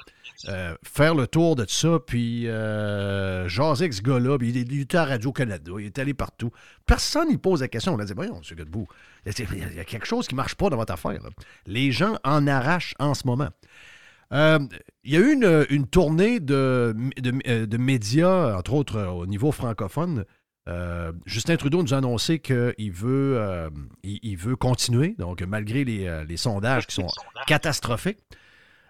euh, 0.48 0.74
faire 0.82 1.14
le 1.14 1.26
tour 1.26 1.56
de 1.56 1.64
ça, 1.68 1.98
puis 2.06 2.48
euh, 2.48 3.48
jaser 3.48 3.84
avec 3.84 3.94
ce 3.94 4.02
gars-là, 4.02 4.36
puis 4.38 4.50
il, 4.50 4.80
était 4.80 4.96
à 4.96 5.04
Radio-Canada, 5.04 5.72
il 5.78 5.86
est 5.86 5.98
allé 5.98 6.12
partout. 6.12 6.50
Personne 6.86 7.28
n'y 7.28 7.38
pose 7.38 7.62
la 7.62 7.68
question. 7.68 7.94
On 7.94 7.98
a 7.98 8.04
dit, 8.04 8.12
voyons, 8.14 8.36
M. 8.36 8.56
Godbout, 8.56 8.86
il 9.26 9.32
y, 9.76 9.80
a- 9.80 9.84
quelque 9.84 10.06
chose 10.06 10.26
qui 10.26 10.34
ne 10.34 10.38
marche 10.38 10.54
pas 10.54 10.68
dans 10.68 10.76
votre 10.76 10.92
affaire. 10.92 11.20
Les 11.66 11.92
gens 11.92 12.18
en 12.24 12.46
arrachent 12.46 12.94
en 12.98 13.14
ce 13.14 13.26
moment. 13.26 13.48
Euh, 14.32 14.58
il 15.04 15.12
y 15.12 15.16
a 15.16 15.20
eu 15.20 15.32
une, 15.70 15.86
tournée 15.86 16.40
de, 16.40 16.94
euh, 17.46 17.66
de 17.66 17.76
médias, 17.76 18.56
entre 18.58 18.74
autres 18.74 19.02
au 19.02 19.26
niveau 19.26 19.52
francophone. 19.52 20.24
Justin 21.26 21.56
Trudeau 21.56 21.82
nous 21.82 21.94
a 21.94 21.98
annoncé 21.98 22.38
qu'il 22.38 22.92
veut, 22.92 23.70
il, 24.02 24.36
veut 24.36 24.56
continuer, 24.56 25.14
donc 25.18 25.42
malgré 25.42 25.84
les, 25.84 26.24
les 26.26 26.36
sondages 26.36 26.86
qui 26.86 26.94
sont 26.94 27.08
catastrophiques. 27.46 28.18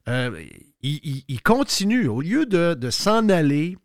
Euh, 0.09 0.39
il, 0.83 1.01
il- 1.03 1.25
il 1.29 1.43
continue, 1.43 2.09
au 2.09 2.21
lieu 2.21 2.47
de, 2.47 2.75
de 2.75 2.91
s'en 2.91 3.29
aller 3.29 3.79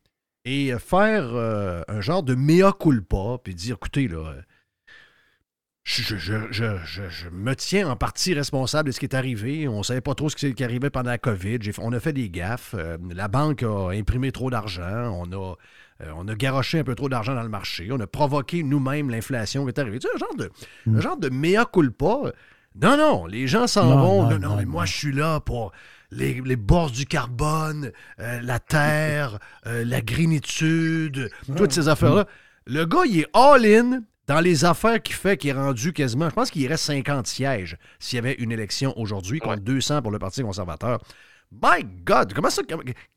et 0.46 0.74
faire 0.80 1.34
euh, 1.34 1.82
un 1.88 2.02
genre 2.02 2.24
de 2.24 2.36
mea 2.36 2.74
culpa, 2.78 3.38
puis 3.44 3.56
dire, 3.56 3.76
écoutez, 3.76 4.08
là, 4.08 4.34
je, 5.84 6.04
je- 6.04 6.18
je- 6.18 6.52
je- 6.52 6.78
je- 6.86 7.10
je 7.10 7.30
me 7.30 7.56
tiens 7.56 7.90
en 7.90 7.96
partie 7.96 8.34
responsable 8.34 8.88
de 8.88 8.92
ce 8.92 9.00
qui 9.00 9.06
est 9.06 9.16
arrivé. 9.16 9.68
On 9.68 9.80
ne 9.80 9.84
savait 9.84 10.02
pas 10.02 10.14
trop 10.14 10.30
ce 10.30 10.36
qui, 10.36 10.64
arrivait 10.64 10.90
pendant 10.90 11.10
la 11.10 11.18
COVID. 11.18 11.60
On 11.80 11.94
a 11.94 12.00
fait 12.00 12.14
des 12.14 12.30
gaffes. 12.30 12.76
Euh, 12.78 12.98
la 13.12 13.28
banque 13.28 13.64
a 13.64 13.90
imprimé 13.92 14.32
trop 14.32 14.50
d'argent. 14.52 14.84
On 15.24 15.32
a, 15.32 15.56
euh, 16.02 16.12
on 16.16 16.28
a 16.28 16.36
garoché 16.36 16.80
un 16.80 16.84
peu 16.84 16.96
trop 16.96 17.10
d'argent 17.10 17.34
dans 17.34 17.42
le 17.44 17.50
marché. 17.50 17.88
On 17.92 18.00
a 18.00 18.08
provoqué 18.08 18.62
nous-mêmes 18.62 19.10
l'inflation 19.10 19.64
qui 19.64 19.70
est 19.70 19.80
arrivée. 19.80 19.98
Tu 20.00 20.08
sais, 20.08 20.14
un 20.16 20.20
genre 20.20 20.36
de, 20.36 20.52
un 20.96 21.00
genre 21.02 21.18
de 21.18 21.30
mea 21.30 21.66
culpa. 21.66 22.34
Non, 22.80 22.96
non, 22.98 23.26
les 23.26 23.48
gens 23.48 23.66
s'en 23.66 23.88
vont. 23.98 24.24
non, 24.24 24.30
Non, 24.30 24.40
non, 24.40 24.50
non, 24.50 24.56
mais 24.58 24.66
moi, 24.66 24.86
je 24.86 24.94
suis 24.96 25.12
là 25.12 25.40
pour 25.40 25.72
les, 26.12 26.42
les 26.42 26.56
bourses 26.56 26.92
du 26.92 27.06
carbone, 27.06 27.92
euh, 28.20 28.42
la 28.42 28.60
terre, 28.60 29.40
euh, 29.68 29.84
la 29.86 30.02
grénitude, 30.02 31.30
toutes 31.56 31.72
ces 31.72 31.88
affaires-là. 31.88 32.26
Le 32.66 32.86
gars, 32.86 33.04
il 33.06 33.20
est 33.20 33.28
all-in 33.34 34.02
dans 34.28 34.40
les 34.40 34.64
affaires 34.64 35.02
qu'il 35.02 35.16
fait, 35.16 35.38
qui 35.38 35.50
est 35.50 35.54
rendu 35.54 35.92
quasiment. 35.92 36.30
Je 36.30 36.36
pense 36.36 36.52
qu'il 36.52 36.68
reste 36.68 36.86
50 36.86 37.26
sièges 37.26 37.78
s'il 37.98 38.18
y 38.18 38.20
avait 38.20 38.34
une 38.34 38.52
élection 38.52 38.98
aujourd'hui, 38.98 39.40
contre 39.40 39.62
200 39.62 40.02
pour 40.02 40.12
le 40.12 40.20
Parti 40.20 40.44
conservateur. 40.44 41.00
My 41.52 41.84
God, 42.06 42.34
comment 42.34 42.52
ça. 42.52 42.62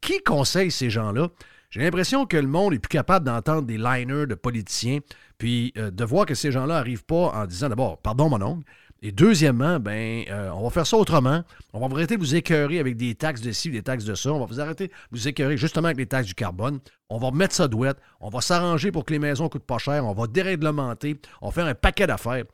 Qui 0.00 0.22
conseille 0.22 0.70
ces 0.70 0.88
gens-là? 0.88 1.28
J'ai 1.68 1.80
l'impression 1.80 2.26
que 2.26 2.36
le 2.36 2.46
monde 2.46 2.74
est 2.74 2.78
plus 2.78 2.88
capable 2.88 3.26
d'entendre 3.26 3.62
des 3.62 3.78
liners 3.78 4.26
de 4.26 4.34
politiciens, 4.34 4.98
puis 5.38 5.72
euh, 5.78 5.90
de 5.90 6.04
voir 6.04 6.26
que 6.26 6.34
ces 6.34 6.52
gens-là 6.52 6.74
n'arrivent 6.74 7.04
pas 7.04 7.32
en 7.34 7.46
disant 7.46 7.68
d'abord, 7.68 7.98
pardon 7.98 8.28
mon 8.28 8.42
oncle, 8.42 8.70
et 9.02 9.10
deuxièmement, 9.12 9.80
ben, 9.80 10.24
euh, 10.30 10.50
on 10.54 10.62
va 10.64 10.70
faire 10.70 10.86
ça 10.86 10.96
autrement. 10.96 11.42
On 11.72 11.80
va 11.86 11.94
arrêter 11.94 12.14
de 12.16 12.20
vous 12.20 12.34
écœurer 12.36 12.78
avec 12.78 12.96
des 12.96 13.14
taxes 13.16 13.40
de 13.40 13.50
ci, 13.50 13.70
des 13.70 13.82
taxes 13.82 14.04
de 14.04 14.14
ça. 14.14 14.32
On 14.32 14.38
va 14.38 14.46
vous 14.46 14.60
arrêter 14.60 14.86
de 14.88 14.92
vous 15.10 15.26
écœurer 15.26 15.56
justement 15.56 15.86
avec 15.86 15.98
les 15.98 16.06
taxes 16.06 16.28
du 16.28 16.34
carbone. 16.34 16.78
On 17.10 17.18
va 17.18 17.30
mettre 17.32 17.54
ça 17.54 17.66
douette. 17.68 17.96
On 18.20 18.28
va 18.28 18.40
s'arranger 18.40 18.92
pour 18.92 19.04
que 19.04 19.12
les 19.12 19.18
maisons 19.18 19.48
coûtent 19.48 19.66
pas 19.66 19.78
cher. 19.78 20.06
On 20.06 20.12
va 20.14 20.26
déréglementer. 20.28 21.16
On 21.40 21.46
va 21.48 21.52
faire 21.52 21.66
un 21.66 21.74
paquet 21.74 22.06
d'affaires. 22.06 22.44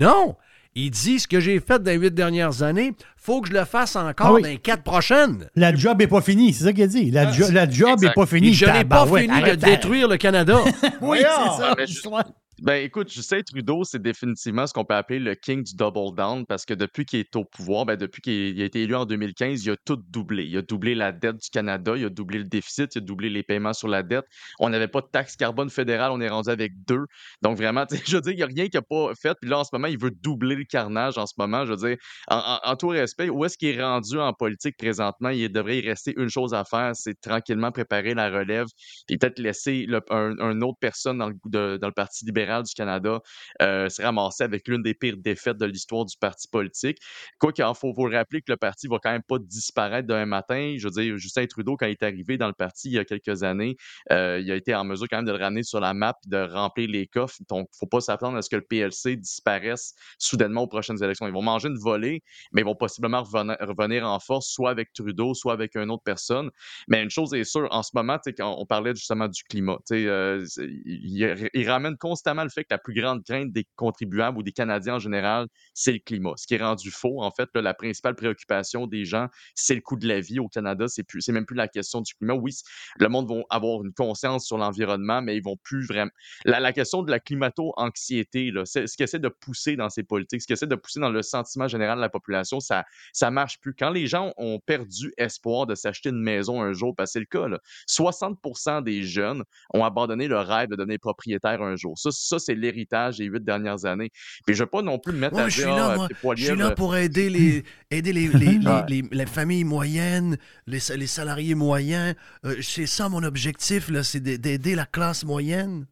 Non! 0.00 0.36
Il 0.74 0.90
dit 0.90 1.18
ce 1.20 1.28
que 1.28 1.38
j'ai 1.38 1.60
fait 1.60 1.82
dans 1.82 1.90
les 1.90 1.98
huit 1.98 2.14
dernières 2.14 2.62
années, 2.62 2.94
faut 3.18 3.42
que 3.42 3.48
je 3.48 3.52
le 3.52 3.66
fasse 3.66 3.94
encore 3.94 4.28
Ah 4.28 4.32
oui. 4.32 4.40
dans 4.42 4.48
les 4.48 4.56
quatre 4.56 4.82
prochaines. 4.82 5.50
La 5.54 5.74
job 5.74 5.98
n'est 5.98 6.06
pas 6.06 6.22
finie, 6.22 6.54
c'est 6.54 6.64
ça 6.64 6.72
qu'il 6.72 6.82
a 6.82 6.86
dit. 6.86 7.10
La, 7.10 7.30
jo- 7.30 7.50
la 7.52 7.68
job 7.68 8.00
n'est 8.00 8.10
pas 8.14 8.24
finie. 8.24 8.48
Et 8.48 8.52
je 8.54 8.64
n'ai 8.64 8.84
pas 8.84 9.06
fini 9.06 9.42
de 9.42 9.54
détruire 9.54 10.08
le 10.08 10.16
Canada. 10.16 10.58
Oui, 11.02 11.18
c'est 11.20 11.62
ça. 11.62 12.24
Ben 12.62 12.74
écoute, 12.84 13.10
Justin 13.12 13.40
Trudeau, 13.42 13.82
c'est 13.82 14.00
définitivement 14.00 14.68
ce 14.68 14.72
qu'on 14.72 14.84
peut 14.84 14.94
appeler 14.94 15.18
le 15.18 15.34
king 15.34 15.64
du 15.64 15.74
double 15.74 16.14
down 16.14 16.46
parce 16.46 16.64
que 16.64 16.74
depuis 16.74 17.04
qu'il 17.04 17.18
est 17.18 17.34
au 17.34 17.44
pouvoir, 17.44 17.86
ben 17.86 17.96
depuis 17.96 18.22
qu'il 18.22 18.62
a 18.62 18.64
été 18.64 18.82
élu 18.82 18.94
en 18.94 19.04
2015, 19.04 19.64
il 19.64 19.72
a 19.72 19.76
tout 19.84 19.96
doublé. 19.96 20.44
Il 20.44 20.56
a 20.56 20.62
doublé 20.62 20.94
la 20.94 21.10
dette 21.10 21.38
du 21.38 21.50
Canada, 21.50 21.94
il 21.96 22.04
a 22.04 22.08
doublé 22.08 22.38
le 22.38 22.44
déficit, 22.44 22.94
il 22.94 22.98
a 22.98 23.00
doublé 23.00 23.30
les 23.30 23.42
paiements 23.42 23.72
sur 23.72 23.88
la 23.88 24.04
dette. 24.04 24.26
On 24.60 24.68
n'avait 24.68 24.86
pas 24.86 25.00
de 25.00 25.08
taxe 25.10 25.34
carbone 25.34 25.70
fédérale, 25.70 26.12
on 26.12 26.20
est 26.20 26.28
rendu 26.28 26.50
avec 26.50 26.72
deux. 26.86 27.04
Donc 27.42 27.56
vraiment, 27.56 27.84
je 28.06 28.14
veux 28.14 28.20
dire, 28.22 28.30
il 28.30 28.36
n'y 28.36 28.42
a 28.44 28.46
rien 28.46 28.68
qu'il 28.68 28.78
n'a 28.78 28.82
pas 28.82 29.12
fait. 29.20 29.36
Puis 29.40 29.50
là, 29.50 29.58
en 29.58 29.64
ce 29.64 29.70
moment, 29.72 29.88
il 29.88 29.98
veut 29.98 30.12
doubler 30.12 30.54
le 30.54 30.62
carnage 30.64 31.18
en 31.18 31.26
ce 31.26 31.34
moment. 31.38 31.66
Je 31.66 31.72
veux 31.72 31.88
dire, 31.88 31.96
en, 32.28 32.76
tout 32.76 32.88
respect, 32.88 33.28
où 33.28 33.44
est-ce 33.44 33.58
qu'il 33.58 33.70
est 33.76 33.82
rendu 33.82 34.20
en 34.20 34.32
politique 34.34 34.76
présentement? 34.76 35.30
Il 35.30 35.50
devrait 35.50 35.78
y 35.78 35.88
rester 35.88 36.14
une 36.16 36.28
chose 36.28 36.54
à 36.54 36.62
faire, 36.64 36.92
c'est 36.94 37.20
tranquillement 37.20 37.72
préparer 37.72 38.14
la 38.14 38.30
relève, 38.30 38.66
puis 39.08 39.18
peut-être 39.18 39.40
laisser 39.40 39.84
le- 39.88 40.00
un, 40.10 40.38
un 40.38 40.60
autre 40.60 40.78
personne 40.80 41.18
dans 41.18 41.28
le, 41.28 41.34
de- 41.46 41.76
dans 41.76 41.88
le 41.88 41.92
Parti 41.92 42.24
libéral 42.24 42.51
du 42.60 42.74
Canada 42.74 43.20
euh, 43.62 43.88
se 43.88 44.02
ramasser 44.02 44.44
avec 44.44 44.68
l'une 44.68 44.82
des 44.82 44.94
pires 44.94 45.16
défaites 45.16 45.56
de 45.56 45.66
l'histoire 45.66 46.04
du 46.04 46.16
parti 46.18 46.48
politique. 46.48 46.98
Quoi 47.38 47.52
qu'il 47.52 47.64
en 47.64 47.74
faut 47.74 47.92
vous 47.92 48.02
rappeler 48.02 48.40
que 48.42 48.52
le 48.52 48.56
parti 48.56 48.88
va 48.88 48.98
quand 49.02 49.12
même 49.12 49.22
pas 49.22 49.38
disparaître 49.38 50.06
d'un 50.06 50.26
matin. 50.26 50.74
Je 50.78 50.88
veux 50.88 50.90
dire, 50.90 51.16
Justin 51.16 51.46
Trudeau, 51.46 51.76
quand 51.76 51.86
il 51.86 51.92
est 51.92 52.02
arrivé 52.02 52.36
dans 52.36 52.48
le 52.48 52.52
parti 52.52 52.88
il 52.88 52.94
y 52.94 52.98
a 52.98 53.04
quelques 53.04 53.42
années, 53.42 53.76
euh, 54.10 54.40
il 54.42 54.50
a 54.50 54.56
été 54.56 54.74
en 54.74 54.84
mesure 54.84 55.06
quand 55.08 55.18
même 55.18 55.26
de 55.26 55.32
le 55.32 55.38
ramener 55.38 55.62
sur 55.62 55.80
la 55.80 55.94
map, 55.94 56.14
de 56.26 56.38
remplir 56.38 56.88
les 56.88 57.06
coffres. 57.06 57.38
Donc, 57.48 57.68
faut 57.78 57.86
pas 57.86 58.00
s'attendre 58.00 58.36
à 58.36 58.42
ce 58.42 58.50
que 58.50 58.56
le 58.56 58.62
PLC 58.62 59.16
disparaisse 59.16 59.94
soudainement 60.18 60.62
aux 60.62 60.66
prochaines 60.66 61.02
élections. 61.02 61.26
Ils 61.26 61.32
vont 61.32 61.42
manger 61.42 61.68
une 61.68 61.78
volée, 61.78 62.22
mais 62.52 62.62
ils 62.62 62.64
vont 62.64 62.74
possiblement 62.74 63.22
revenir, 63.22 64.06
en 64.06 64.18
force, 64.18 64.48
soit 64.48 64.70
avec 64.70 64.92
Trudeau, 64.92 65.34
soit 65.34 65.52
avec 65.52 65.76
une 65.76 65.90
autre 65.90 66.02
personne. 66.04 66.50
Mais 66.88 67.02
une 67.02 67.10
chose 67.10 67.34
est 67.34 67.44
sûre, 67.44 67.68
en 67.70 67.82
ce 67.82 67.90
moment, 67.94 68.18
quand 68.36 68.56
on 68.58 68.66
parlait 68.66 68.94
justement 68.94 69.28
du 69.28 69.42
climat, 69.44 69.78
euh, 69.92 70.44
il 70.84 71.64
ramène 71.68 71.96
constamment 71.96 72.31
le 72.40 72.48
fait 72.48 72.64
que 72.64 72.68
la 72.70 72.78
plus 72.78 72.94
grande 72.94 73.22
crainte 73.24 73.52
des 73.52 73.66
contribuables 73.76 74.38
ou 74.38 74.42
des 74.42 74.52
Canadiens 74.52 74.94
en 74.94 74.98
général, 74.98 75.46
c'est 75.74 75.92
le 75.92 75.98
climat. 75.98 76.32
Ce 76.36 76.46
qui 76.46 76.54
est 76.54 76.62
rendu 76.62 76.90
faux, 76.90 77.22
en 77.22 77.30
fait, 77.30 77.48
la 77.54 77.74
principale 77.74 78.14
préoccupation 78.14 78.86
des 78.86 79.04
gens, 79.04 79.28
c'est 79.54 79.74
le 79.74 79.80
coût 79.80 79.96
de 79.96 80.08
la 80.08 80.20
vie 80.20 80.38
au 80.38 80.48
Canada. 80.48 80.88
C'est 80.88 81.02
plus, 81.02 81.20
c'est 81.20 81.32
même 81.32 81.46
plus 81.46 81.56
la 81.56 81.68
question 81.68 82.00
du 82.00 82.14
climat. 82.14 82.34
Oui, 82.34 82.52
le 82.98 83.08
monde 83.08 83.28
va 83.28 83.42
avoir 83.50 83.82
une 83.84 83.92
conscience 83.92 84.46
sur 84.46 84.58
l'environnement, 84.58 85.20
mais 85.22 85.36
ils 85.36 85.42
vont 85.42 85.56
plus 85.62 85.86
vraiment. 85.86 86.10
La, 86.44 86.60
la 86.60 86.72
question 86.72 87.02
de 87.02 87.10
la 87.10 87.20
climato-anxiété, 87.20 88.52
ce 88.64 88.96
qu'ils 88.96 89.04
essaient 89.04 89.18
de 89.18 89.28
pousser 89.28 89.76
dans 89.76 89.90
ces 89.90 90.02
politiques, 90.02 90.42
ce 90.42 90.46
qu'ils 90.46 90.54
essaient 90.54 90.66
de 90.66 90.74
pousser 90.74 91.00
dans 91.00 91.10
le 91.10 91.22
sentiment 91.22 91.68
général 91.68 91.96
de 91.96 92.02
la 92.02 92.08
population, 92.08 92.60
ça, 92.60 92.84
ça 93.12 93.30
marche 93.30 93.58
plus. 93.60 93.74
Quand 93.74 93.90
les 93.90 94.06
gens 94.06 94.32
ont 94.36 94.60
perdu 94.64 95.12
espoir 95.16 95.66
de 95.66 95.74
s'acheter 95.74 96.10
une 96.10 96.22
maison 96.22 96.62
un 96.62 96.72
jour, 96.72 96.94
parce 96.96 97.10
que 97.10 97.12
c'est 97.12 97.20
le 97.20 97.26
cas, 97.26 97.48
là, 97.48 97.58
60 97.86 98.38
des 98.84 99.02
jeunes 99.02 99.44
ont 99.74 99.84
abandonné 99.84 100.28
le 100.28 100.38
rêve 100.38 100.68
de 100.68 100.76
devenir 100.76 100.98
propriétaire 101.00 101.62
un 101.62 101.76
jour. 101.76 101.98
Ça, 101.98 102.10
ça 102.28 102.38
c'est 102.38 102.54
l'héritage 102.54 103.18
des 103.18 103.24
huit 103.26 103.44
dernières 103.44 103.84
années. 103.84 104.10
Puis 104.46 104.54
je 104.54 104.62
veux 104.62 104.68
pas 104.70 104.82
non 104.82 104.98
plus 104.98 105.12
me 105.12 105.18
mettre 105.18 105.36
Ouais, 105.36 105.42
à 105.42 105.48
je 105.48 105.54
suis 105.54 105.64
dire, 105.64 105.74
là, 105.76 105.88
ah, 105.92 105.96
moi. 105.96 106.08
t'es 106.08 106.14
pas 106.14 106.34
Je 106.34 106.42
suis 106.44 106.52
libre. 106.52 106.68
là 106.68 106.74
pour 106.74 106.96
aider 106.96 107.30
les, 107.30 107.64
aider 107.90 108.12
les, 108.12 108.28
les, 108.28 109.02
les- 109.10 109.26
familles 109.26 109.64
moyennes, 109.64 110.36
les, 110.66 110.80
sa- 110.80 110.96
les 110.96 111.06
salariés 111.06 111.54
moyens. 111.54 112.14
Euh, 112.44 112.56
c'est 112.62 112.86
ça 112.86 113.08
mon 113.08 113.22
objectif, 113.22 113.88
là, 113.88 114.02
c'est 114.02 114.20
d'a- 114.20 114.36
d'aider 114.36 114.74
la 114.74 114.86
classe 114.86 115.24
moyenne. 115.24 115.86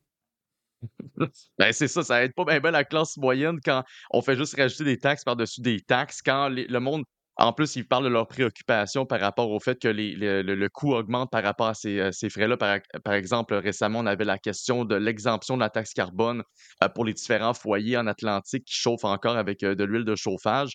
Ben, 1.58 1.72
c'est 1.72 1.88
ça, 1.88 2.02
ça 2.02 2.24
aide 2.24 2.32
pas 2.34 2.44
bien 2.44 2.70
la 2.70 2.84
classe 2.84 3.16
moyenne 3.18 3.60
quand 3.62 3.84
on 4.10 4.22
fait 4.22 4.36
juste 4.36 4.56
rajouter 4.56 4.84
des 4.84 4.98
taxes 4.98 5.24
par-dessus 5.24 5.60
des 5.60 5.80
taxes, 5.80 6.22
quand 6.22 6.48
les- 6.48 6.66
le 6.66 6.80
monde, 6.80 7.04
en 7.36 7.52
plus, 7.52 7.76
ils 7.76 7.86
parlent 7.86 8.04
de 8.04 8.10
leurs 8.10 8.26
préoccupations 8.26 9.06
par 9.06 9.20
rapport 9.20 9.50
au 9.50 9.60
fait 9.60 9.80
que 9.80 9.88
le, 9.88 10.68
coût 10.68 10.94
augmente 10.94 11.30
par 11.30 11.42
rapport 11.42 11.68
à 11.68 11.74
ces, 11.74 11.98
euh, 11.98 12.10
frais-là. 12.28 12.56
Par, 12.56 13.14
exemple, 13.14 13.54
récemment, 13.54 14.00
on 14.00 14.06
avait 14.06 14.24
la 14.24 14.36
question 14.36 14.84
de 14.84 14.94
l'exemption 14.94 15.56
de 15.56 15.60
la 15.60 15.70
taxe 15.70 15.94
carbone 15.94 16.42
euh, 16.84 16.88
pour 16.88 17.04
les 17.04 17.14
différents 17.14 17.54
foyers 17.54 17.96
en 17.96 18.06
Atlantique 18.06 18.64
qui 18.66 18.74
chauffent 18.74 19.04
encore 19.04 19.36
avec 19.36 19.62
euh, 19.62 19.74
de 19.74 19.84
l'huile 19.84 20.04
de 20.04 20.16
chauffage. 20.16 20.72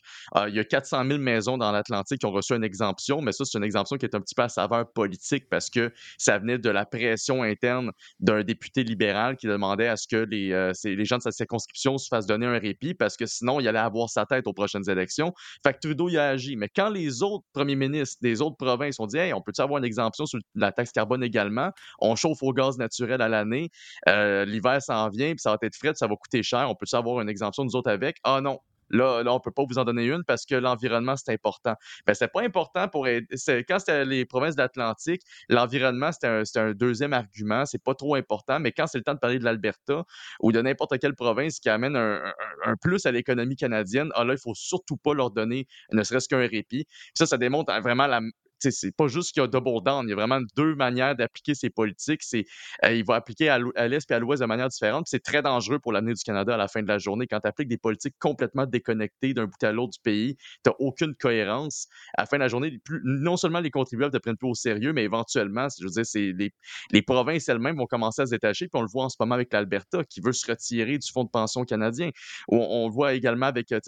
Il 0.47 0.55
y 0.55 0.59
a 0.59 0.63
400 0.63 1.05
000 1.05 1.19
maisons 1.19 1.57
dans 1.57 1.71
l'Atlantique 1.71 2.19
qui 2.19 2.25
ont 2.25 2.31
reçu 2.31 2.53
une 2.55 2.63
exemption, 2.63 3.21
mais 3.21 3.31
ça, 3.31 3.45
c'est 3.45 3.57
une 3.57 3.63
exemption 3.63 3.97
qui 3.97 4.05
est 4.05 4.15
un 4.15 4.21
petit 4.21 4.35
peu 4.35 4.43
à 4.43 4.49
saveur 4.49 4.91
politique 4.91 5.45
parce 5.49 5.69
que 5.69 5.93
ça 6.17 6.39
venait 6.39 6.57
de 6.57 6.69
la 6.69 6.85
pression 6.85 7.43
interne 7.43 7.91
d'un 8.19 8.43
député 8.43 8.83
libéral 8.83 9.37
qui 9.37 9.47
demandait 9.47 9.87
à 9.87 9.97
ce 9.97 10.07
que 10.07 10.25
les, 10.29 10.71
les 10.83 11.05
gens 11.05 11.17
de 11.17 11.21
sa 11.21 11.31
circonscription 11.31 11.97
se 11.97 12.07
fassent 12.07 12.25
donner 12.25 12.45
un 12.47 12.59
répit 12.59 12.93
parce 12.93 13.17
que 13.17 13.25
sinon, 13.25 13.59
il 13.59 13.67
allait 13.67 13.79
avoir 13.79 14.09
sa 14.09 14.25
tête 14.25 14.47
aux 14.47 14.53
prochaines 14.53 14.89
élections. 14.89 15.33
Fait 15.63 15.73
que 15.73 15.79
Trudeau 15.79 16.09
y 16.09 16.17
a 16.17 16.29
agi. 16.29 16.44
Mais 16.55 16.69
quand 16.69 16.89
les 16.89 17.23
autres 17.23 17.45
premiers 17.53 17.75
ministres 17.75 18.17
des 18.21 18.41
autres 18.41 18.57
provinces 18.57 18.99
ont 18.99 19.07
dit 19.07 19.17
Hey, 19.17 19.33
on 19.33 19.41
peut-tu 19.41 19.61
avoir 19.61 19.79
une 19.79 19.85
exemption 19.85 20.25
sur 20.25 20.39
la 20.55 20.71
taxe 20.71 20.91
carbone 20.91 21.23
également? 21.23 21.71
On 21.99 22.15
chauffe 22.15 22.43
au 22.43 22.53
gaz 22.53 22.77
naturel 22.77 23.21
à 23.21 23.29
l'année, 23.29 23.69
euh, 24.07 24.45
l'hiver 24.45 24.81
s'en 24.81 25.09
vient, 25.09 25.31
puis 25.31 25.39
ça 25.39 25.51
va 25.51 25.57
être 25.61 25.75
frais, 25.75 25.93
ça 25.95 26.07
va 26.07 26.15
coûter 26.15 26.43
cher. 26.43 26.69
On 26.69 26.75
peut-tu 26.75 26.95
avoir 26.95 27.21
une 27.21 27.29
exemption 27.29 27.63
nous 27.63 27.75
autres 27.75 27.89
avec? 27.89 28.17
Ah 28.23 28.41
non. 28.41 28.59
Là, 28.89 29.23
on 29.27 29.39
peut 29.39 29.51
pas 29.51 29.63
vous 29.67 29.77
en 29.77 29.83
donner 29.83 30.05
une 30.05 30.23
parce 30.23 30.45
que 30.45 30.55
l'environnement, 30.55 31.15
c'est 31.15 31.31
important. 31.33 31.75
Ben, 32.05 32.13
c'est 32.13 32.27
pas 32.31 32.41
important 32.41 32.87
pour 32.87 33.07
aider. 33.07 33.27
Quand 33.67 33.79
c'était 33.79 34.05
les 34.05 34.25
provinces 34.25 34.55
d'Atlantique, 34.55 35.21
l'environnement, 35.49 36.11
c'était 36.11 36.27
un, 36.27 36.43
un 36.55 36.71
deuxième 36.73 37.13
argument. 37.13 37.65
C'est 37.65 37.81
pas 37.83 37.95
trop 37.95 38.15
important. 38.15 38.59
Mais 38.59 38.71
quand 38.71 38.87
c'est 38.87 38.97
le 38.97 39.03
temps 39.03 39.13
de 39.13 39.19
parler 39.19 39.39
de 39.39 39.43
l'Alberta 39.45 40.03
ou 40.39 40.51
de 40.51 40.61
n'importe 40.61 40.99
quelle 40.99 41.15
province 41.15 41.59
qui 41.59 41.69
amène 41.69 41.95
un, 41.95 42.21
un- 42.65 42.75
plus 42.81 43.05
à 43.05 43.11
l'économie 43.11 43.55
canadienne, 43.55 44.09
ah 44.15 44.23
là, 44.23 44.33
il 44.33 44.39
faut 44.39 44.53
surtout 44.55 44.97
pas 44.97 45.13
leur 45.13 45.31
donner 45.31 45.67
ne 45.91 46.03
serait-ce 46.03 46.27
qu'un 46.29 46.39
répit. 46.47 46.87
Ça, 47.13 47.25
ça 47.25 47.37
démontre 47.37 47.71
hein, 47.73 47.79
vraiment 47.81 48.07
la. 48.07 48.21
C'est 48.59 48.95
pas 48.95 49.07
juste 49.07 49.33
qu'il 49.33 49.41
y 49.41 49.43
a 49.43 49.47
double 49.47 49.83
down, 49.83 50.05
il 50.05 50.09
y 50.09 50.13
a 50.13 50.15
vraiment 50.15 50.39
deux 50.55 50.75
manières 50.75 51.15
d'appliquer 51.15 51.55
ces 51.55 51.69
politiques. 51.69 52.23
C'est, 52.23 52.45
euh, 52.83 52.93
il 52.93 53.05
va 53.05 53.15
appliquer 53.15 53.49
à 53.49 53.87
l'Est 53.87 54.09
et 54.09 54.13
à 54.13 54.19
l'Ouest 54.19 54.41
de 54.41 54.47
manière 54.47 54.69
différente. 54.69 55.05
C'est 55.07 55.23
très 55.23 55.41
dangereux 55.41 55.79
pour 55.79 55.91
l'avenir 55.91 56.15
du 56.15 56.23
Canada 56.23 56.55
à 56.55 56.57
la 56.57 56.67
fin 56.67 56.81
de 56.81 56.87
la 56.87 56.97
journée. 56.97 57.27
Quand 57.27 57.39
tu 57.39 57.47
appliques 57.47 57.67
des 57.67 57.77
politiques 57.77 58.15
complètement 58.19 58.65
déconnectées 58.65 59.33
d'un 59.33 59.45
bout 59.45 59.63
à 59.63 59.71
l'autre 59.71 59.93
du 59.93 59.99
pays, 59.99 60.37
tu 60.63 60.71
aucune 60.79 61.15
cohérence. 61.15 61.87
À 62.17 62.23
la 62.23 62.25
fin 62.25 62.37
de 62.37 62.41
la 62.41 62.47
journée, 62.47 62.79
non 63.03 63.37
seulement 63.37 63.59
les 63.59 63.71
contribuables 63.71 64.13
te 64.13 64.17
prennent 64.17 64.37
plus 64.37 64.49
au 64.49 64.55
sérieux, 64.55 64.93
mais 64.93 65.03
éventuellement, 65.03 65.67
je 65.79 65.85
veux 65.85 65.91
dire, 65.91 66.03
les, 66.37 66.53
les 66.91 67.01
provinces 67.01 67.47
elles-mêmes 67.49 67.77
vont 67.77 67.85
commencer 67.85 68.21
à 68.21 68.25
se 68.25 68.31
détacher. 68.31 68.67
Puis 68.67 68.79
on 68.79 68.81
le 68.81 68.89
voit 68.91 69.05
en 69.05 69.09
ce 69.09 69.17
moment 69.19 69.35
avec 69.35 69.51
l'Alberta 69.53 70.03
qui 70.03 70.21
veut 70.21 70.33
se 70.33 70.49
retirer 70.49 70.97
du 70.97 71.11
fonds 71.11 71.23
de 71.23 71.29
pension 71.29 71.63
canadien. 71.63 72.09
On, 72.47 72.57
on 72.57 72.87
le 72.87 72.93
voit 72.93 73.13
également 73.13 73.47
avec 73.47 73.71
euh, 73.71 73.79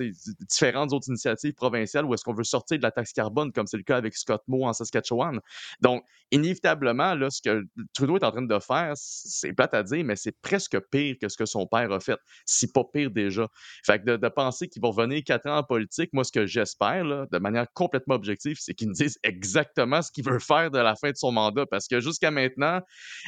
différentes 0.50 0.94
autres 0.94 1.08
initiatives 1.10 1.54
provinciales 1.54 2.06
où 2.06 2.14
est-ce 2.14 2.24
qu'on 2.24 2.34
veut 2.34 2.44
sortir 2.44 2.78
de 2.78 2.84
la 2.84 2.92
taxe 2.92 3.14
carbone, 3.14 3.52
comme 3.52 3.68
c'est 3.68 3.78
le 3.78 3.84
cas 3.84 3.98
avec 3.98 4.16
Scott 4.16 4.42
En 4.66 4.74
Saskatchewan. 4.74 5.40
Donc, 5.82 6.04
inévitablement, 6.32 7.16
là, 7.16 7.30
ce 7.30 7.42
que 7.42 7.64
Trudeau 7.94 8.18
est 8.18 8.24
en 8.24 8.32
train 8.32 8.42
de 8.42 8.60
faire, 8.60 8.94
c'est 8.96 9.54
plate 9.54 9.74
à 9.74 9.84
dire, 9.84 10.04
mais 10.04 10.16
c'est 10.16 10.36
presque 10.42 10.78
pire 10.92 11.16
que 11.22 11.30
ce 11.30 11.38
que 11.38 11.46
son 11.46 11.66
père 11.66 11.92
a 11.92 12.00
fait. 12.00 12.18
Si 12.46 12.72
pas 12.72 12.84
pire 12.84 13.12
déjà. 13.12 13.48
Fait 13.86 14.00
que 14.00 14.18
de, 14.18 14.28
penser 14.30 14.68
qu'il 14.68 14.82
va 14.82 14.90
revenir 14.90 15.24
quatre 15.26 15.48
ans 15.48 15.58
en 15.58 15.64
politique, 15.64 16.12
moi, 16.14 16.24
ce 16.24 16.32
que 16.32 16.46
j'espère, 16.46 17.06
de 17.06 17.38
manière 17.40 17.66
complètement 17.74 18.16
objective, 18.16 18.58
c'est 18.60 18.74
qu'il 18.74 18.90
nous 18.90 18.94
dise 18.94 19.18
exactement 19.24 20.02
ce 20.02 20.12
qu'il 20.12 20.26
veut 20.26 20.40
faire 20.40 20.70
de 20.72 20.80
la 20.80 20.96
fin 20.96 21.12
de 21.12 21.18
son 21.18 21.32
mandat. 21.32 21.66
Parce 21.66 21.88
que 21.88 22.00
jusqu'à 22.00 22.32
maintenant, 22.32 22.82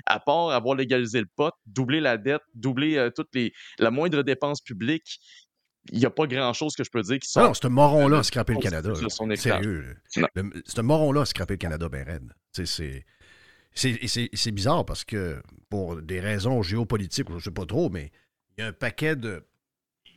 à 0.06 0.20
part 0.20 0.50
avoir 0.50 0.76
légalisé 0.76 1.22
le 1.22 1.30
pot, 1.36 1.54
doubler 1.66 2.00
la 2.00 2.18
dette, 2.18 2.42
doubler 2.54 2.98
euh, 2.98 3.10
toutes 3.16 3.34
les, 3.34 3.54
la 3.78 3.92
moindre 3.92 4.22
dépense 4.24 4.62
publique, 4.62 5.20
il 5.92 6.00
n'y 6.00 6.06
a 6.06 6.10
pas 6.10 6.26
grand-chose 6.28 6.76
que 6.76 6.84
je 6.84 6.90
peux 6.90 7.02
dire 7.02 7.20
qui 7.20 7.28
Ah 7.36 7.40
sort. 7.40 7.48
non, 7.50 7.54
ce 7.54 7.68
moron-là 7.68 8.20
a 8.20 8.24
scrappé 8.24 8.54
le 8.54 8.60
Canada. 8.60 8.90
héritage. 8.90 9.38
Sérieux. 9.38 9.98
Ce 10.66 10.82
moron-là 10.82 11.22
a 11.22 11.26
scrappé 11.26 11.54
le 11.54 11.58
Canada 11.58 11.90
bien 11.90 12.04
raide. 12.04 12.34
C'est 12.52 12.66
c'est- 12.66 13.06
c'est- 14.08 14.30
c'est 14.34 14.52
bizarre 14.52 14.84
parce 14.86 15.06
que 15.06 15.42
pour 15.70 16.02
des 16.02 16.20
raisons 16.20 16.62
géopolitiques, 16.64 17.28
je 17.30 17.36
ne 17.36 17.40
sais 17.40 17.52
pas 17.52 17.66
trop, 17.66 17.90
mais 17.90 18.12
il 18.58 18.62
y 18.62 18.64
a 18.64 18.68
un 18.68 18.74
paquet 18.74 19.16
de, 19.16 19.44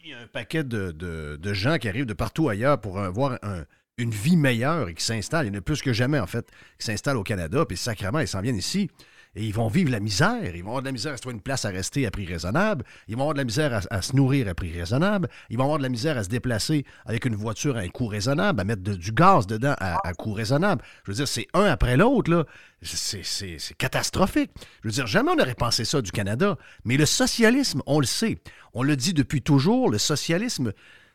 il 0.02 0.10
y 0.10 0.14
a 0.14 0.20
un 0.20 0.26
paquet 0.26 0.64
de, 0.64 0.90
de- 0.90 1.36
de 1.40 1.52
gens 1.52 1.78
qui 1.78 1.88
arrivent 1.88 2.06
de 2.06 2.14
partout 2.14 2.48
ailleurs 2.48 2.80
pour 2.80 2.98
avoir 2.98 3.38
un- 3.42 3.64
une 3.98 4.10
vie 4.10 4.36
meilleure 4.38 4.88
et 4.88 4.94
qui 4.94 5.04
s'installent. 5.04 5.46
Il 5.46 5.52
y 5.52 5.56
en 5.56 5.58
a 5.58 5.60
plus 5.60 5.82
que 5.82 5.92
jamais, 5.92 6.18
en 6.18 6.26
fait, 6.26 6.46
qui 6.78 6.86
s'installent 6.86 7.18
au 7.18 7.22
Canada, 7.22 7.64
puis 7.66 7.76
sacrément, 7.76 8.18
ils 8.20 8.26
s'en 8.26 8.40
viennent 8.40 8.56
ici. 8.56 8.90
Et 9.34 9.44
ils 9.46 9.54
vont 9.54 9.68
vivre 9.68 9.90
la 9.90 10.00
misère. 10.00 10.54
Ils 10.54 10.62
vont 10.62 10.68
avoir 10.70 10.82
de 10.82 10.86
la 10.88 10.92
misère 10.92 11.14
à 11.14 11.16
se 11.16 11.22
trouver 11.22 11.34
une 11.34 11.40
place 11.40 11.64
à 11.64 11.70
rester 11.70 12.04
à 12.06 12.10
prix 12.10 12.26
raisonnable. 12.26 12.84
Ils 13.08 13.16
vont 13.16 13.22
avoir 13.22 13.32
de 13.34 13.38
la 13.38 13.44
misère 13.44 13.72
à, 13.72 13.80
à 13.94 14.02
se 14.02 14.14
nourrir 14.14 14.46
à 14.46 14.54
prix 14.54 14.70
raisonnable. 14.78 15.28
Ils 15.48 15.56
vont 15.56 15.64
avoir 15.64 15.78
de 15.78 15.82
la 15.82 15.88
misère 15.88 16.18
à 16.18 16.24
se 16.24 16.28
déplacer 16.28 16.84
avec 17.06 17.24
une 17.24 17.34
voiture 17.34 17.76
à 17.78 17.80
un 17.80 17.88
coût 17.88 18.06
raisonnable, 18.08 18.60
à 18.60 18.64
mettre 18.64 18.82
de- 18.82 18.94
du 18.94 19.10
gaz 19.12 19.46
dedans 19.46 19.74
à, 19.78 20.06
à 20.06 20.12
coût 20.12 20.34
raisonnable. 20.34 20.84
Je 21.06 21.12
veux 21.12 21.16
dire, 21.16 21.28
c'est 21.28 21.46
un 21.54 21.64
après 21.64 21.96
l'autre, 21.96 22.30
là. 22.30 22.44
C'est- 22.82 23.74
catastrophique. 23.78 24.50
Je 24.82 24.88
veux 24.88 24.92
dire, 24.92 25.06
jamais 25.06 25.30
on 25.30 25.36
n'aurait 25.36 25.54
pensé 25.54 25.84
ça 25.84 26.02
du 26.02 26.10
Canada. 26.12 26.58
Mais 26.84 26.96
le 26.96 27.06
socialisme, 27.06 27.80
on 27.86 28.00
le 28.00 28.06
sait. 28.06 28.38
On 28.74 28.82
le 28.82 28.96
dit 28.96 29.14
depuis 29.14 29.40
toujours, 29.40 29.88
le 29.90 29.98
socialisme, 29.98 30.72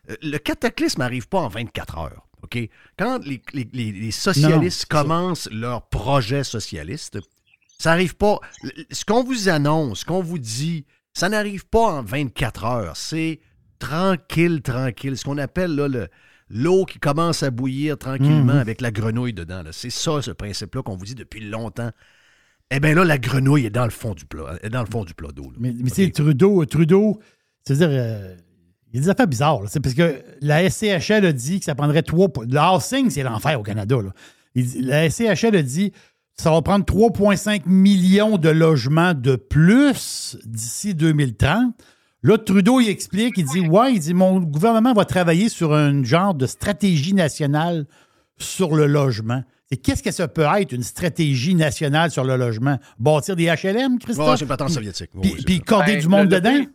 euh, 0.10 0.15
le 0.23 0.38
cataclysme 0.38 1.02
n'arrive 1.02 1.27
pas 1.27 1.39
en 1.39 1.49
24 1.49 1.98
heures. 1.99 2.27
OK? 2.44 2.57
Quand 2.98 3.19
les, 3.26 3.41
les- 3.53 3.68
les- 3.73 3.91
les 3.91 4.11
socialistes 4.11 4.91
Non, 4.91 5.02
commencent 5.02 5.49
leur 5.52 5.88
projet 5.89 6.44
socialiste, 6.44 7.19
ça 7.78 7.91
n'arrive 7.91 8.16
pas. 8.16 8.40
Ce 8.91 9.06
qu'on 9.06 9.24
vous 9.24 9.49
annonce, 9.49 9.99
ce 9.99 10.06
qu'on 10.06 10.22
vous 10.22 10.40
dit, 10.40 10.86
ça 11.14 11.30
n'arrive 11.30 11.66
pas 11.68 11.80
en 11.99 12.04
24 12.04 12.66
heures. 12.66 12.98
C'est 12.98 13.40
tranquille, 13.80 14.62
tranquille. 14.62 15.18
Ce 15.18 15.24
qu'on 15.24 15.38
appelle 15.38 15.76
là, 15.76 15.88
le, 15.88 16.08
l'eau 16.49 16.86
qui 16.86 16.99
commence 16.99 17.44
à 17.44 17.52
bouillir 17.52 17.98
tranquillement 17.98 18.54
Mhm. 18.54 18.60
avec 18.60 18.82
la 18.82 18.91
grenouille 18.91 19.34
dedans. 19.34 19.64
C'est 19.72 19.90
ça, 19.90 20.22
ce 20.22 20.32
principe-là 20.32 20.82
qu'on 20.84 20.95
vous 20.98 21.06
dit 21.06 21.16
depuis 21.16 21.41
longtemps. 21.41 21.91
Eh 22.72 22.80
bien 22.80 22.94
là, 22.95 23.06
la 23.06 23.18
grenouille 23.18 23.66
est 23.66 23.70
dans 23.70 23.86
le 23.86 23.91
fond 23.91 24.14
du 24.14 24.26
plat, 24.26 24.58
est 24.62 24.70
dans 24.70 24.82
le 24.82 24.90
fond 24.91 25.06
du 25.06 25.14
plat 25.14 25.30
d'eau. 25.34 25.54
Mais, 25.58 25.74
mais 25.78 25.90
c'est 25.90 26.10
Trudeau, 26.12 26.66
Trudeau, 26.66 27.20
c'est-à-dire, 27.66 27.90
euh, 27.91 28.36
il 28.91 28.95
y 28.95 28.99
a 28.99 29.02
des 29.04 29.10
affaires 29.10 29.28
bizarres. 29.28 29.62
là. 29.62 29.70
C'est 29.72 29.80
parce 29.80 29.95
que 29.95 30.22
la 30.41 30.70
SCHL 30.70 31.26
a 31.26 31.32
dit 31.32 31.60
que 31.60 31.66
ça 31.66 31.76
prendrait 31.76 32.02
trois. 32.04 32.28
Le 32.49 32.58
housing, 32.60 33.10
c'est 33.10 33.24
l'enfer 33.24 33.60
au 33.60 33.64
Canada. 33.64 34.02
là. 34.02 34.12
Il 34.56 34.66
dit- 34.66 34.82
la 34.82 35.10
SCHL 35.10 35.56
a 35.56 35.62
dit 35.62 35.94
ça 36.39 36.51
va 36.51 36.61
prendre 36.61 36.85
3,5 36.85 37.64
millions 37.65 38.38
de 38.38 38.49
logements 38.49 39.14
de 39.14 39.35
plus 39.35 40.38
d'ici 40.45 40.93
2030. 40.93 41.73
Là, 42.23 42.38
Trudeau, 42.38 42.80
il 42.80 42.89
explique, 42.89 43.35
il 43.38 43.45
dit 43.45 43.61
Ouais, 43.61 43.93
il 43.93 43.99
dit 43.99 44.14
mon 44.14 44.39
gouvernement 44.39 44.93
va 44.93 45.05
travailler 45.05 45.49
sur 45.49 45.73
un 45.73 46.03
genre 46.03 46.34
de 46.34 46.45
stratégie 46.45 47.14
nationale 47.14 47.85
sur 48.38 48.76
le 48.76 48.85
logement. 48.88 49.43
Et 49.72 49.77
qu'est-ce 49.77 50.01
que 50.03 50.11
ça 50.11 50.27
peut 50.27 50.45
être, 50.59 50.72
une 50.72 50.84
stratégie 50.84 51.53
nationale 51.55 52.09
sur 52.11 52.23
le 52.23 52.38
logement? 52.38 52.77
Bâtir 52.99 53.35
des 53.35 53.45
HLM, 53.45 53.99
Christophe? 53.99 54.27
Ouais, 54.30 54.38
c'est 54.38 54.43
une 54.43 54.47
patente 54.47 54.69
soviétique. 54.69 55.09
Oui, 55.15 55.22
Puis, 55.22 55.34
oui, 55.38 55.43
puis 55.45 55.59
corder 55.59 55.93
Ben, 55.93 56.01
du 56.01 56.07
monde 56.07 56.30
le- 56.31 56.35
le 56.35 56.41
dedans? 56.41 56.65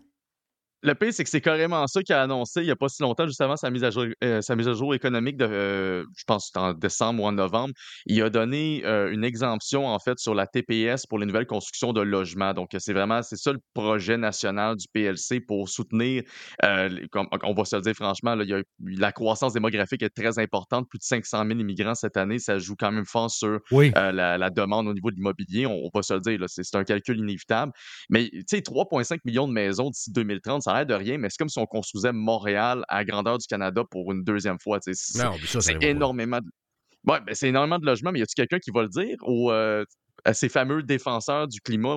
Le 0.85 0.95
pire, 0.95 1.13
c'est 1.15 1.23
que 1.23 1.31
c'est 1.31 1.41
carrément 1.41 1.87
ça 1.87 2.03
qu'il 2.03 2.13
a 2.15 2.23
annoncé 2.23 2.61
il 2.61 2.65
n'y 2.65 2.71
a 2.73 2.77
pas 2.77 2.89
si 2.89 3.03
longtemps, 3.03 3.27
juste 3.27 3.41
avant 3.41 3.57
sa 3.57 3.71
mise 3.71 3.85
à 3.85 3.91
jour, 3.91 4.05
euh, 4.25 4.41
sa 4.41 4.57
mise 4.57 4.67
à 4.67 4.73
jour 4.75 4.95
économique 4.95 5.37
de, 5.37 5.45
euh, 5.45 6.05
je 6.17 6.25
pense, 6.27 6.51
en 6.57 6.73
décembre 6.75 7.23
ou 7.23 7.27
en 7.27 7.33
novembre. 7.33 7.73
Il 8.07 8.21
a 8.23 8.31
donné 8.31 8.83
euh, 8.85 9.13
une 9.13 9.23
exemption, 9.23 9.87
en 9.87 9.99
fait, 10.01 10.19
sur 10.19 10.35
la 10.35 10.47
TPS 10.49 11.07
pour 11.07 11.19
les 11.21 11.27
nouvelles 11.27 11.47
constructions 11.47 11.93
de 11.93 12.01
logements. 12.01 12.53
Donc, 12.53 12.71
c'est 12.79 12.93
vraiment, 12.93 13.23
c'est 13.23 13.37
ça 13.37 13.53
le 13.53 13.61
projet 13.75 14.17
national 14.17 14.75
du 14.77 14.87
PLC 14.93 15.41
pour 15.41 15.69
soutenir, 15.69 16.25
les- 16.63 17.09
comme- 17.11 17.29
on 17.45 17.55
va 17.55 17.65
se 17.65 17.77
le 17.77 17.83
dire 17.83 17.95
franchement, 17.95 18.35
là, 18.35 18.43
il 18.43 18.51
y 18.51 18.55
a, 18.55 18.63
la 18.81 19.13
croissance 19.13 19.53
démographique 19.53 20.03
est 20.03 20.11
très 20.11 20.39
importante. 20.41 20.89
Plus 20.89 20.99
de 20.99 21.05
500 21.05 21.45
000 21.47 21.61
immigrants 21.61 21.95
cette 21.95 22.17
année, 22.17 22.41
ça 22.41 22.59
joue 22.59 22.75
quand 22.77 22.91
même 22.91 23.07
fort 23.07 23.31
sur 23.31 23.61
Oui. 23.71 23.93
la, 23.95 24.37
la 24.37 24.51
demande 24.51 24.89
au 24.89 24.95
niveau 24.95 25.11
de 25.13 25.17
l'immobilier. 25.17 25.67
On, 25.67 25.81
on 25.85 25.91
va 25.95 26.03
se 26.03 26.15
le 26.15 26.21
dire, 26.21 26.41
c'est 26.49 26.75
un 26.75 26.83
calcul 26.85 27.19
inévitable. 27.19 27.71
Mais 28.11 28.29
tu 28.31 28.43
sais, 28.49 28.61
3,5 28.63 29.19
millions 29.25 29.47
de 29.47 29.53
maisons 29.53 29.91
d'ici 29.91 30.11
2030, 30.11 30.63
ça 30.63 30.72
a 30.73 30.79
l'air 30.79 30.87
de 30.87 30.95
rien, 30.95 31.19
mais 31.19 31.29
c'est 31.31 31.39
comme 31.39 31.49
si 31.49 31.59
on 31.59 31.67
construisait 31.67 32.13
Montréal 32.13 32.85
à 32.89 32.99
la 32.99 33.05
grandeur 33.05 33.39
du 33.39 33.47
Canada 33.47 33.83
pour 33.91 34.13
une 34.13 34.25
deuxième 34.25 34.59
fois. 34.59 34.79
C'est 34.83 35.83
énormément 35.83 36.39
de... 36.39 36.51
Ouais, 37.07 37.21
ben, 37.21 37.35
c'est 37.35 37.49
énormément 37.49 37.79
de 37.79 37.87
logements, 37.87 38.13
mais 38.13 38.21
y 38.21 38.23
a-tu 38.23 38.35
quelqu'un 38.35 38.59
qui 38.59 38.71
va 38.71 38.83
le 38.83 38.89
dire 38.89 39.17
ou 39.27 39.51
euh, 39.51 39.85
ces 40.33 40.49
fameux 40.49 40.83
défenseurs 40.83 41.49
du 41.49 41.61
climat 41.61 41.97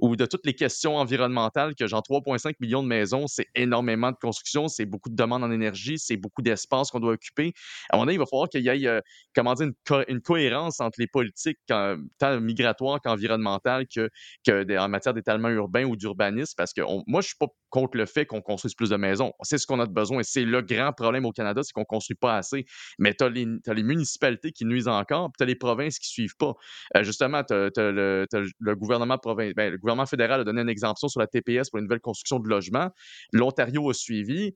ou, 0.00 0.16
de 0.16 0.26
toutes 0.26 0.46
les 0.46 0.54
questions 0.54 0.96
environnementales 0.96 1.74
que 1.74 1.86
genre 1.86 2.02
3,5 2.02 2.54
millions 2.60 2.82
de 2.82 2.88
maisons, 2.88 3.26
c'est 3.26 3.46
énormément 3.54 4.10
de 4.10 4.16
construction, 4.16 4.68
c'est 4.68 4.86
beaucoup 4.86 5.08
de 5.10 5.16
demandes 5.16 5.44
en 5.44 5.50
énergie, 5.50 5.98
c'est 5.98 6.16
beaucoup 6.16 6.42
d'espace 6.42 6.90
qu'on 6.90 7.00
doit 7.00 7.12
occuper. 7.12 7.52
À 7.90 7.94
un 7.94 7.98
moment 7.98 8.06
donné, 8.06 8.14
il 8.14 8.18
va 8.18 8.26
falloir 8.26 8.48
qu'il 8.48 8.62
y 8.62 8.68
ait 8.68 8.86
euh, 8.86 9.00
une, 9.36 9.72
co- 9.86 10.04
une 10.08 10.20
cohérence 10.20 10.80
entre 10.80 11.00
les 11.00 11.06
politiques 11.06 11.58
tant 11.66 12.40
migratoires 12.40 13.00
qu'environnementales 13.00 13.86
que, 13.86 14.08
que 14.46 14.78
en 14.78 14.88
matière 14.88 15.14
d'étalement 15.14 15.48
urbain 15.48 15.84
ou 15.84 15.96
d'urbanisme, 15.96 16.54
parce 16.56 16.72
que 16.72 16.82
moi, 17.06 17.20
je 17.20 17.28
suis 17.28 17.36
pas 17.38 17.46
contre 17.70 17.96
le 17.96 18.06
fait 18.06 18.26
qu'on 18.26 18.40
construise 18.42 18.74
plus 18.74 18.90
de 18.90 18.96
maisons. 18.96 19.32
C'est 19.42 19.58
ce 19.58 19.66
qu'on 19.66 19.78
a 19.80 19.86
de 19.86 19.92
besoin 19.92 20.20
et 20.20 20.24
c'est 20.24 20.44
le 20.44 20.60
grand 20.62 20.92
problème 20.92 21.24
au 21.24 21.32
Canada, 21.32 21.62
c'est 21.62 21.72
qu'on 21.72 21.84
construit 21.84 22.16
pas 22.16 22.36
assez. 22.36 22.64
Mais 22.98 23.14
tu 23.14 23.24
as, 23.24 23.28
les 23.28 23.82
municipalités 23.82 24.52
qui 24.52 24.64
nuisent 24.64 24.88
encore, 24.88 25.28
puis 25.30 25.38
tu 25.38 25.42
as 25.44 25.46
les 25.46 25.54
provinces 25.54 25.98
qui 25.98 26.08
suivent 26.08 26.36
pas. 26.36 26.54
Justement, 27.02 27.42
le, 27.50 28.74
gouvernement 28.74 30.06
fédéral 30.06 30.40
a 30.40 30.44
donné 30.44 30.62
une 30.62 30.68
exemption 30.68 31.08
sur 31.08 31.20
la 31.20 31.26
TPS 31.26 31.70
pour 31.70 31.78
les 31.78 31.82
nouvelles 31.82 32.00
constructions 32.00 32.38
de 32.38 32.48
logements. 32.48 32.90
L'Ontario 33.32 33.88
a 33.90 33.94
suivi. 33.94 34.54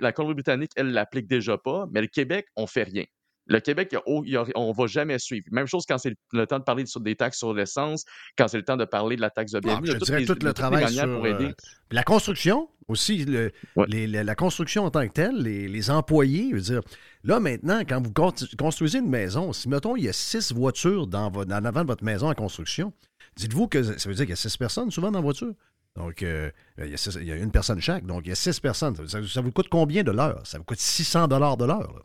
La 0.00 0.12
Colombie-Britannique, 0.12 0.72
elle, 0.76 0.92
l'applique 0.92 1.26
déjà 1.26 1.58
pas. 1.58 1.86
Mais 1.90 2.00
le 2.00 2.06
Québec, 2.06 2.46
on 2.56 2.66
fait 2.66 2.84
rien. 2.84 3.04
Le 3.48 3.60
Québec, 3.60 3.96
on 4.06 4.72
va 4.72 4.86
jamais 4.86 5.18
suivre. 5.18 5.46
Même 5.50 5.66
chose 5.66 5.84
quand 5.88 5.96
c'est 5.98 6.14
le 6.32 6.46
temps 6.46 6.58
de 6.58 6.64
parler 6.64 6.84
sur 6.86 7.00
des 7.00 7.16
taxes 7.16 7.38
sur 7.38 7.54
l'essence, 7.54 8.04
quand 8.36 8.46
c'est 8.46 8.58
le 8.58 8.64
temps 8.64 8.76
de 8.76 8.84
parler 8.84 9.16
de 9.16 9.20
la 9.22 9.30
taxe 9.30 9.52
de 9.52 9.58
Ah, 9.58 9.60
bienvenue. 9.60 9.86
je 9.86 9.92
il 9.92 9.94
y 9.94 9.96
a 9.96 9.98
te 9.98 9.98
toutes 10.00 10.06
dirais 10.08 10.20
les- 10.20 10.26
tout 10.26 10.46
le 10.46 10.52
travail 10.52 10.84
manières 10.84 11.04
sur 11.04 11.16
pour 11.16 11.26
aider. 11.26 11.44
euh, 11.46 11.52
la 11.90 12.02
construction 12.02 12.68
aussi, 12.88 13.24
le- 13.24 13.50
les- 13.88 14.06
la, 14.06 14.22
la 14.24 14.34
construction 14.34 14.84
en 14.84 14.90
tant 14.90 15.06
que 15.08 15.12
telle, 15.12 15.36
les, 15.36 15.66
les 15.66 15.90
employés, 15.90 16.48
je 16.50 16.54
veux 16.56 16.60
dire, 16.60 16.80
là 17.24 17.40
maintenant, 17.40 17.80
quand 17.88 18.02
vous 18.02 18.12
con- 18.12 18.32
construisez 18.58 18.98
une 18.98 19.08
maison, 19.08 19.52
si 19.54 19.68
mettons 19.68 19.96
il 19.96 20.04
y 20.04 20.08
a 20.08 20.12
six 20.12 20.52
voitures 20.52 21.06
dans, 21.06 21.32
en 21.32 21.50
avant 21.64 21.82
de 21.82 21.86
votre 21.86 22.04
maison 22.04 22.28
en 22.28 22.34
construction, 22.34 22.92
dites-vous 23.36 23.66
que 23.68 23.82
ça 23.82 24.08
veut 24.08 24.14
dire 24.14 24.24
qu'il 24.26 24.30
y 24.30 24.32
a 24.32 24.36
six 24.36 24.56
personnes 24.58 24.90
souvent 24.90 25.10
dans 25.10 25.18
la 25.20 25.24
voiture? 25.24 25.52
Donc, 25.96 26.22
euh, 26.22 26.50
il, 26.78 26.90
y 26.90 26.94
a 26.94 26.96
six- 26.98 27.16
il 27.18 27.26
y 27.26 27.32
a 27.32 27.36
une 27.36 27.50
personne 27.50 27.80
chaque, 27.80 28.04
donc 28.04 28.22
il 28.26 28.28
y 28.28 28.32
a 28.32 28.36
six 28.36 28.60
personnes. 28.60 28.94
Ça, 29.08 29.26
ça 29.26 29.40
vous 29.40 29.50
coûte 29.52 29.68
combien 29.70 30.02
de 30.02 30.10
l'heure? 30.12 30.42
Ça 30.46 30.58
vous 30.58 30.64
coûte 30.64 30.78
600 30.78 31.26
dollars 31.28 31.56
de 31.56 31.64
l'heure. 31.64 32.04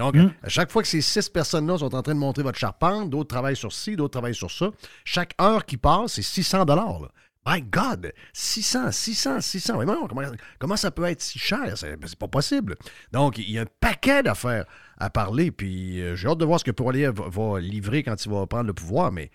Donc, 0.00 0.14
Hmm. 0.16 0.30
à 0.42 0.48
chaque 0.48 0.70
fois 0.72 0.82
que 0.82 0.88
ces 0.88 1.02
six 1.02 1.28
personnes-là 1.28 1.76
sont 1.78 1.94
en 1.94 2.00
train 2.02 2.14
de 2.14 2.18
monter 2.18 2.42
votre 2.42 2.58
charpente, 2.58 3.10
d'autres 3.10 3.28
travaillent 3.28 3.54
sur 3.54 3.70
ci, 3.70 3.96
d'autres 3.96 4.12
travaillent 4.12 4.34
sur 4.34 4.50
ça, 4.50 4.70
chaque 5.04 5.34
heure 5.40 5.66
qui 5.66 5.76
passe, 5.76 6.14
c'est 6.14 6.22
600 6.22 6.64
dollars. 6.64 7.12
My 7.46 7.60
God! 7.62 8.12
600, 8.32 8.92
600, 8.92 9.40
600. 9.42 9.78
Mais 9.78 9.84
non, 9.84 10.06
comment, 10.08 10.22
comment 10.58 10.76
ça 10.76 10.90
peut 10.90 11.04
être 11.04 11.20
si 11.20 11.38
cher? 11.38 11.76
C'est 11.76 11.96
c'est 12.06 12.18
pas 12.18 12.28
possible. 12.28 12.76
Donc, 13.12 13.38
il 13.38 13.50
y 13.50 13.58
a 13.58 13.62
un 13.62 13.66
paquet 13.80 14.22
d'affaires 14.22 14.64
à 14.98 15.10
parler, 15.10 15.50
puis 15.50 16.00
euh, 16.00 16.16
j'ai 16.16 16.28
hâte 16.28 16.38
de 16.38 16.44
voir 16.44 16.60
ce 16.60 16.64
que 16.64 16.70
Poirier 16.70 17.08
va, 17.08 17.28
va 17.28 17.60
livrer 17.60 18.02
quand 18.02 18.24
il 18.24 18.30
va 18.30 18.46
prendre 18.46 18.66
le 18.66 18.74
pouvoir, 18.74 19.12
mais 19.12 19.30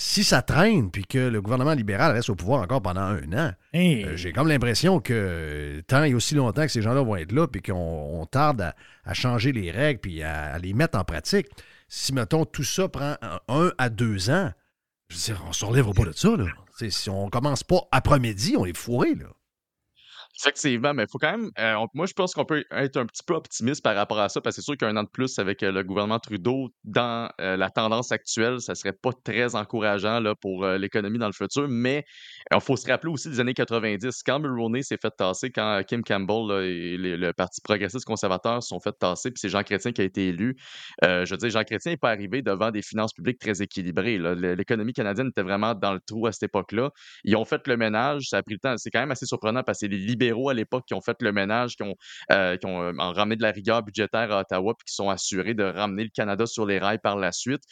si 0.00 0.22
ça 0.22 0.42
traîne, 0.42 0.92
puis 0.92 1.04
que 1.04 1.18
le 1.18 1.42
gouvernement 1.42 1.72
libéral 1.74 2.12
reste 2.12 2.30
au 2.30 2.36
pouvoir 2.36 2.62
encore 2.62 2.80
pendant 2.80 3.00
un 3.00 3.32
an, 3.32 3.52
Hey. 3.72 4.04
euh, 4.04 4.16
j'ai 4.16 4.32
comme 4.32 4.46
l'impression 4.46 5.00
que 5.00 5.82
tant 5.88 6.04
et 6.04 6.14
aussi 6.14 6.36
longtemps 6.36 6.62
que 6.62 6.70
ces 6.70 6.82
gens-là 6.82 7.02
vont 7.02 7.16
être 7.16 7.32
là, 7.32 7.48
puis 7.48 7.62
qu'on 7.62 7.74
on 8.20 8.24
tarde 8.24 8.60
à, 8.60 8.74
à 9.04 9.12
changer 9.14 9.50
les 9.50 9.72
règles, 9.72 9.98
puis 9.98 10.22
à, 10.22 10.52
à 10.54 10.58
les 10.60 10.72
mettre 10.72 10.96
en 10.96 11.02
pratique, 11.02 11.48
si, 11.88 12.14
mettons, 12.14 12.44
tout 12.44 12.62
ça 12.62 12.88
prend 12.88 13.16
un, 13.22 13.40
un 13.48 13.72
à 13.76 13.88
deux 13.88 14.30
ans, 14.30 14.52
je 15.08 15.16
veux 15.16 15.22
dire, 15.34 15.42
on 15.44 15.48
ne 15.48 15.52
se 15.52 15.64
relèvera 15.64 15.92
pas 15.94 16.04
de 16.04 16.12
ça, 16.12 16.28
là. 16.36 16.44
T'sais, 16.76 16.90
si 16.90 17.10
on 17.10 17.28
commence 17.28 17.64
pas 17.64 17.80
après-midi, 17.90 18.54
on 18.56 18.66
est 18.66 18.76
fourré, 18.76 19.16
là. 19.16 19.26
Effectivement, 20.40 20.94
mais 20.94 21.02
il 21.02 21.08
faut 21.10 21.18
quand 21.18 21.32
même. 21.36 21.50
euh, 21.58 21.84
moi, 21.94 22.06
je 22.06 22.12
pense 22.12 22.32
qu'on 22.32 22.44
peut 22.44 22.64
être 22.70 22.96
un 22.96 23.06
petit 23.06 23.24
peu 23.26 23.34
optimiste 23.34 23.82
par 23.82 23.96
rapport 23.96 24.20
à 24.20 24.28
ça, 24.28 24.40
parce 24.40 24.54
que 24.54 24.62
c'est 24.62 24.64
sûr 24.66 24.76
qu'un 24.76 24.96
an 24.96 25.02
de 25.02 25.08
plus 25.08 25.36
avec 25.40 25.64
euh, 25.64 25.72
le 25.72 25.82
gouvernement 25.82 26.20
Trudeau 26.20 26.68
dans 26.84 27.28
euh, 27.40 27.56
la 27.56 27.70
tendance 27.70 28.12
actuelle, 28.12 28.60
ça 28.60 28.76
serait 28.76 28.92
pas 28.92 29.10
très 29.24 29.56
encourageant 29.56 30.20
là, 30.20 30.36
pour 30.36 30.64
euh, 30.64 30.78
l'économie 30.78 31.18
dans 31.18 31.26
le 31.26 31.32
futur. 31.32 31.66
Mais 31.68 32.04
il 32.50 32.60
faut 32.60 32.76
se 32.76 32.90
rappeler 32.90 33.12
aussi 33.12 33.28
des 33.28 33.40
années 33.40 33.54
90, 33.54 34.22
quand 34.24 34.38
Mulroney 34.38 34.82
s'est 34.82 34.96
fait 34.96 35.10
tasser, 35.10 35.50
quand 35.50 35.82
Kim 35.86 36.02
Campbell 36.02 36.64
et 36.64 36.96
le 36.96 37.32
Parti 37.32 37.60
progressiste 37.60 38.06
conservateur 38.06 38.62
se 38.62 38.68
sont 38.68 38.80
fait 38.80 38.92
tasser, 38.98 39.30
puis 39.30 39.38
c'est 39.38 39.50
Jean 39.50 39.62
Chrétien 39.62 39.92
qui 39.92 40.00
a 40.00 40.04
été 40.04 40.28
élu. 40.28 40.56
Euh, 41.04 41.26
je 41.26 41.34
veux 41.34 41.36
dire, 41.36 41.50
Jean 41.50 41.64
Chrétien 41.64 41.92
n'est 41.92 41.98
pas 41.98 42.10
arrivé 42.10 42.40
devant 42.40 42.70
des 42.70 42.80
finances 42.80 43.12
publiques 43.12 43.38
très 43.38 43.60
équilibrées. 43.60 44.18
L'économie 44.18 44.94
canadienne 44.94 45.28
était 45.28 45.42
vraiment 45.42 45.74
dans 45.74 45.92
le 45.92 46.00
trou 46.00 46.26
à 46.26 46.32
cette 46.32 46.44
époque-là. 46.44 46.90
Ils 47.24 47.36
ont 47.36 47.44
fait 47.44 47.66
le 47.66 47.76
ménage, 47.76 48.28
ça 48.30 48.38
a 48.38 48.42
pris 48.42 48.54
le 48.54 48.60
temps. 48.60 48.74
C'est 48.78 48.90
quand 48.90 49.00
même 49.00 49.10
assez 49.10 49.26
surprenant 49.26 49.62
parce 49.62 49.78
que 49.78 49.86
c'est 49.86 49.88
les 49.88 49.98
libéraux 49.98 50.48
à 50.48 50.54
l'époque 50.54 50.84
qui 50.86 50.94
ont 50.94 51.02
fait 51.02 51.20
le 51.20 51.32
ménage, 51.32 51.76
qui 51.76 51.82
ont, 51.82 51.96
euh, 52.32 52.56
euh, 52.64 52.92
en 52.98 53.12
ramené 53.12 53.36
de 53.36 53.42
la 53.42 53.50
rigueur 53.50 53.82
budgétaire 53.82 54.32
à 54.32 54.40
Ottawa, 54.40 54.74
puis 54.74 54.86
qui 54.86 54.94
sont 54.94 55.10
assurés 55.10 55.54
de 55.54 55.64
ramener 55.64 56.04
le 56.04 56.10
Canada 56.10 56.46
sur 56.46 56.64
les 56.64 56.78
rails 56.78 57.00
par 57.02 57.16
la 57.16 57.32
suite. 57.32 57.62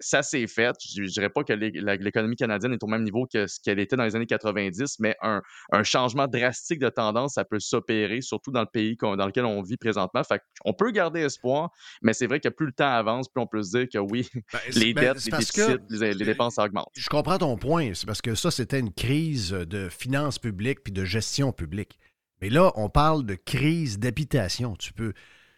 Ça 0.00 0.22
s'est 0.22 0.46
fait. 0.46 0.74
Je, 0.80 1.04
je 1.04 1.12
dirais 1.12 1.30
pas 1.30 1.44
que 1.44 1.52
l'économie 1.52 2.36
canadienne 2.36 2.72
est 2.72 2.82
au 2.82 2.86
même 2.86 3.02
niveau 3.02 3.26
que 3.26 3.46
ce 3.46 3.60
qu'elle 3.60 3.78
était 3.78 3.96
dans 3.96 4.05
les 4.06 4.16
années 4.16 4.26
90, 4.26 4.98
mais 5.00 5.16
un, 5.22 5.42
un 5.72 5.82
changement 5.82 6.26
drastique 6.26 6.78
de 6.78 6.88
tendance, 6.88 7.34
ça 7.34 7.44
peut 7.44 7.60
s'opérer, 7.60 8.20
surtout 8.20 8.50
dans 8.50 8.60
le 8.62 8.66
pays 8.66 8.96
dans 9.00 9.26
lequel 9.26 9.44
on 9.44 9.60
vit 9.62 9.76
présentement. 9.76 10.22
Fait 10.24 10.40
on 10.64 10.72
peut 10.72 10.90
garder 10.90 11.20
espoir, 11.20 11.70
mais 12.02 12.12
c'est 12.12 12.26
vrai 12.26 12.40
que 12.40 12.48
plus 12.48 12.66
le 12.66 12.72
temps 12.72 12.88
avance, 12.92 13.28
plus 13.28 13.42
on 13.42 13.46
peut 13.46 13.62
se 13.62 13.76
dire 13.78 13.88
que 13.92 13.98
oui, 13.98 14.28
les 14.74 14.94
ben, 14.94 15.14
dettes, 15.14 15.24
les 15.24 15.30
parce 15.30 15.52
déficits, 15.52 15.78
que- 15.78 15.94
les, 16.04 16.14
les 16.14 16.24
dépenses 16.24 16.58
augmentent. 16.58 16.88
Je 16.94 17.08
comprends 17.08 17.38
ton 17.38 17.56
point. 17.56 17.92
C'est 17.94 18.06
parce 18.06 18.22
que 18.22 18.34
ça, 18.34 18.50
c'était 18.50 18.80
une 18.80 18.92
crise 18.92 19.50
de 19.50 19.88
finances 19.88 20.38
publiques 20.38 20.82
puis 20.82 20.92
de 20.92 21.04
gestion 21.04 21.52
publique. 21.52 21.98
Mais 22.40 22.50
là, 22.50 22.70
on 22.76 22.88
parle 22.88 23.24
de 23.24 23.34
crise 23.34 23.98
d'habitation. 23.98 24.76
Tu 24.76 24.92
peux. 24.92 25.12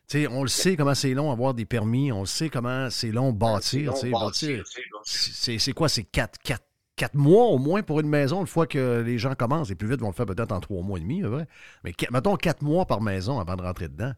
Tu 0.08 0.22
sais, 0.22 0.26
on 0.28 0.42
le 0.42 0.48
sait 0.48 0.76
comment 0.76 0.94
c'est 0.94 1.12
long 1.12 1.30
avoir 1.30 1.52
des 1.52 1.66
permis, 1.66 2.10
on 2.12 2.20
le 2.20 2.26
sait 2.26 2.48
comment 2.48 2.88
c'est 2.88 3.10
long 3.10 3.32
bâtir. 3.32 3.92
tu 3.94 4.00
sais, 4.00 4.10
bâtir. 4.10 4.64
C'est 5.04 5.72
quoi? 5.72 5.88
C'est 5.88 6.04
quatre, 6.04 6.38
quatre, 6.38 6.64
quatre 6.98 7.14
mois 7.14 7.46
au 7.46 7.58
moins 7.58 7.82
pour 7.82 8.00
une 8.00 8.08
maison, 8.08 8.40
une 8.42 8.46
fois 8.46 8.66
que 8.66 9.02
les 9.06 9.18
gens 9.18 9.34
commencent. 9.34 9.70
Les 9.70 9.74
plus 9.74 9.88
vite 9.88 10.00
vont 10.00 10.08
le 10.08 10.12
faire 10.12 10.26
peut-être 10.26 10.52
en 10.52 10.60
trois 10.60 10.82
mois 10.82 10.98
et 10.98 11.00
demi, 11.02 11.22
vrai. 11.22 11.46
Mais 11.84 11.94
mettons 12.10 12.36
quatre 12.36 12.62
mois 12.62 12.84
par 12.84 13.00
maison 13.00 13.40
avant 13.40 13.56
de 13.56 13.62
rentrer 13.62 13.88
dedans. 13.88 14.12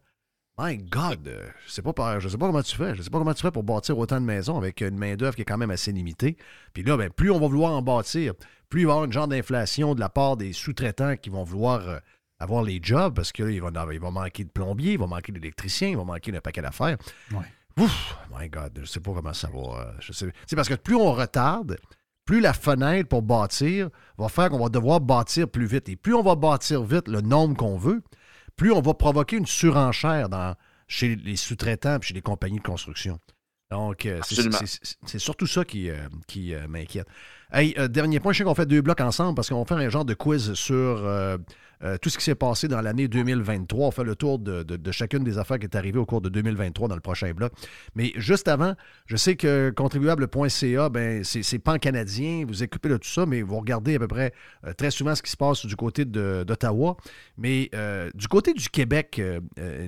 My 0.58 0.76
God, 0.76 1.26
euh, 1.28 1.46
je 1.66 1.72
sais 1.72 1.82
pas, 1.82 2.18
je 2.18 2.28
sais 2.28 2.36
pas 2.36 2.46
comment 2.46 2.62
tu 2.62 2.76
fais. 2.76 2.94
Je 2.94 3.02
sais 3.02 3.08
pas 3.10 3.18
comment 3.18 3.32
tu 3.32 3.42
fais 3.42 3.50
pour 3.50 3.62
bâtir 3.62 3.96
autant 3.96 4.20
de 4.20 4.26
maisons 4.26 4.58
avec 4.58 4.80
une 4.80 4.96
main-d'œuvre 4.98 5.34
qui 5.36 5.42
est 5.42 5.46
quand 5.46 5.56
même 5.56 5.70
assez 5.70 5.92
limitée. 5.92 6.36
Puis 6.74 6.82
là, 6.82 6.96
ben, 6.96 7.08
plus 7.10 7.30
on 7.30 7.38
va 7.38 7.46
vouloir 7.46 7.72
en 7.72 7.82
bâtir, 7.82 8.34
plus 8.68 8.82
il 8.82 8.86
va 8.86 8.90
y 8.90 8.92
avoir 8.92 9.04
une 9.04 9.12
genre 9.12 9.28
d'inflation 9.28 9.94
de 9.94 10.00
la 10.00 10.08
part 10.08 10.36
des 10.36 10.52
sous-traitants 10.52 11.16
qui 11.16 11.30
vont 11.30 11.44
vouloir 11.44 11.88
euh, 11.88 11.98
avoir 12.40 12.62
les 12.62 12.80
jobs 12.82 13.14
parce 13.14 13.32
que 13.32 13.42
là, 13.42 13.50
il 13.50 13.62
va, 13.62 13.70
il 13.92 14.00
va 14.00 14.10
manquer 14.10 14.44
de 14.44 14.50
plombiers, 14.50 14.92
il 14.92 14.98
va 14.98 15.06
manquer 15.06 15.32
d'électriciens, 15.32 15.88
il 15.88 15.96
va 15.96 16.04
manquer 16.04 16.32
d'un 16.32 16.40
paquet 16.40 16.62
d'affaires. 16.62 16.98
Ouais. 17.32 17.46
Ouf, 17.78 18.16
my 18.38 18.48
God, 18.48 18.80
je 18.82 18.86
sais 18.86 19.00
pas 19.00 19.12
comment 19.14 19.32
ça 19.32 19.48
va. 19.48 19.58
euh, 19.58 19.92
je 20.00 20.12
sais. 20.12 20.30
C'est 20.46 20.56
parce 20.56 20.68
que 20.68 20.74
plus 20.74 20.96
on 20.96 21.12
retarde, 21.12 21.78
plus 22.24 22.40
la 22.40 22.52
fenêtre 22.52 23.08
pour 23.08 23.22
bâtir 23.22 23.88
va 24.18 24.28
faire 24.28 24.50
qu'on 24.50 24.58
va 24.60 24.68
devoir 24.68 25.00
bâtir 25.00 25.48
plus 25.48 25.66
vite. 25.66 25.88
Et 25.88 25.96
plus 25.96 26.14
on 26.14 26.22
va 26.22 26.34
bâtir 26.36 26.82
vite 26.82 27.08
le 27.08 27.20
nombre 27.20 27.56
qu'on 27.56 27.76
veut, 27.76 28.02
plus 28.56 28.72
on 28.72 28.80
va 28.80 28.94
provoquer 28.94 29.36
une 29.36 29.46
surenchère 29.46 30.28
dans, 30.28 30.54
chez 30.86 31.16
les 31.16 31.36
sous-traitants 31.36 31.96
et 31.98 32.02
chez 32.02 32.14
les 32.14 32.22
compagnies 32.22 32.58
de 32.58 32.62
construction. 32.64 33.18
Donc, 33.70 34.04
euh, 34.06 34.18
c'est- 35.06 35.18
surtout 35.20 35.46
ça 35.46 35.64
qui, 35.64 35.90
euh, 35.90 35.96
qui 36.26 36.54
euh, 36.54 36.66
m'inquiète. 36.68 37.06
Hey, 37.52 37.74
dernier 37.88 38.18
point, 38.18 38.32
je 38.32 38.38
sais 38.38 38.44
qu'on 38.44 38.54
fait 38.54 38.66
deux 38.66 38.80
blocs 38.80 39.00
ensemble 39.00 39.34
parce 39.36 39.48
qu'on 39.48 39.60
va 39.60 39.64
faire 39.64 39.78
un 39.78 39.88
genre 39.88 40.04
de 40.04 40.14
quiz 40.14 40.54
sur 40.54 41.02
euh, 41.82 41.96
tout 41.96 42.10
ce 42.10 42.18
qui 42.18 42.24
s'est 42.24 42.34
passé 42.34 42.68
dans 42.68 42.80
l'année 42.80 43.08
2023. 43.08 43.88
On 43.88 43.90
fait 43.90 44.04
le 44.04 44.14
tour 44.14 44.38
de, 44.38 44.64
chacune 44.92 45.24
des 45.24 45.38
affaires 45.38 45.58
qui 45.58 45.64
est 45.64 45.76
arrivée 45.76 45.98
au 45.98 46.06
cours 46.06 46.20
de 46.20 46.28
2023 46.28 46.88
dans 46.88 46.94
le 46.94 47.00
prochain 47.00 47.32
bloc. 47.32 47.52
Mais 47.94 48.12
juste 48.16 48.48
avant, 48.48 48.74
je 49.06 49.16
sais 49.16 49.36
que 49.36 49.70
contribuable.ca, 49.74 50.88
ben, 50.88 51.24
c'est 51.24 51.58
pan-canadien, 51.58 52.44
vous 52.46 52.62
occupez 52.62 52.88
de 52.88 52.96
tout 52.96 53.08
ça, 53.08 53.26
mais 53.26 53.42
vous 53.42 53.58
regardez 53.58 53.96
à 53.96 53.98
peu 53.98 54.08
près 54.08 54.32
euh, 54.66 54.72
très 54.72 54.90
souvent 54.90 55.14
ce 55.14 55.22
qui 55.22 55.30
se 55.30 55.36
passe 55.36 55.64
du 55.66 55.76
côté 55.76 56.04
d'Ottawa. 56.04 56.96
Mais 57.38 57.70
euh, 57.74 58.10
du 58.14 58.28
côté 58.28 58.52
du 58.52 58.68
Québec, 58.68 59.20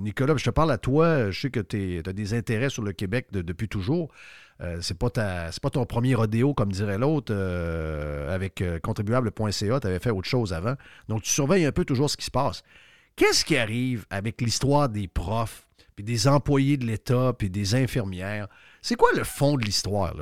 Nicolas, 0.00 0.34
je 0.36 0.44
te 0.44 0.50
parle 0.50 0.70
à 0.72 0.78
toi, 0.78 1.30
je 1.30 1.40
sais 1.40 1.50
que 1.50 1.60
tu 1.60 2.02
as 2.06 2.12
des 2.12 2.34
intérêts 2.34 2.70
sur 2.70 2.82
le 2.82 2.92
Québec 2.92 3.26
de- 3.32 3.42
depuis 3.42 3.68
toujours. 3.68 4.10
Euh, 4.62 4.78
c'est 4.80 4.96
pas 4.96 5.10
ton 5.10 5.86
premier 5.86 6.14
rodéo, 6.14 6.54
comme 6.54 6.70
dirait 6.70 6.98
l'autre, 6.98 7.32
euh, 7.34 8.32
avec 8.32 8.60
euh, 8.60 8.78
contribuable.ca. 8.78 9.80
Tu 9.80 9.86
avais 9.86 9.98
fait 9.98 10.10
autre 10.10 10.28
chose 10.28 10.52
avant. 10.52 10.74
Donc, 11.08 11.22
tu 11.22 11.30
surveilles 11.30 11.64
un 11.64 11.72
peu 11.72 11.84
toujours 11.84 12.08
ce 12.08 12.16
qui 12.16 12.24
se 12.24 12.30
passe. 12.30 12.62
Qu'est-ce 13.16 13.44
qui 13.44 13.56
arrive 13.56 14.06
avec 14.10 14.40
l'histoire 14.40 14.88
des 14.88 15.08
profs, 15.08 15.66
puis 15.96 16.04
des 16.04 16.28
employés 16.28 16.76
de 16.76 16.86
l'État, 16.86 17.32
puis 17.36 17.50
des 17.50 17.74
infirmières? 17.74 18.48
C'est 18.80 18.94
quoi 18.94 19.10
le 19.14 19.24
fond 19.24 19.56
de 19.56 19.64
l'histoire? 19.64 20.14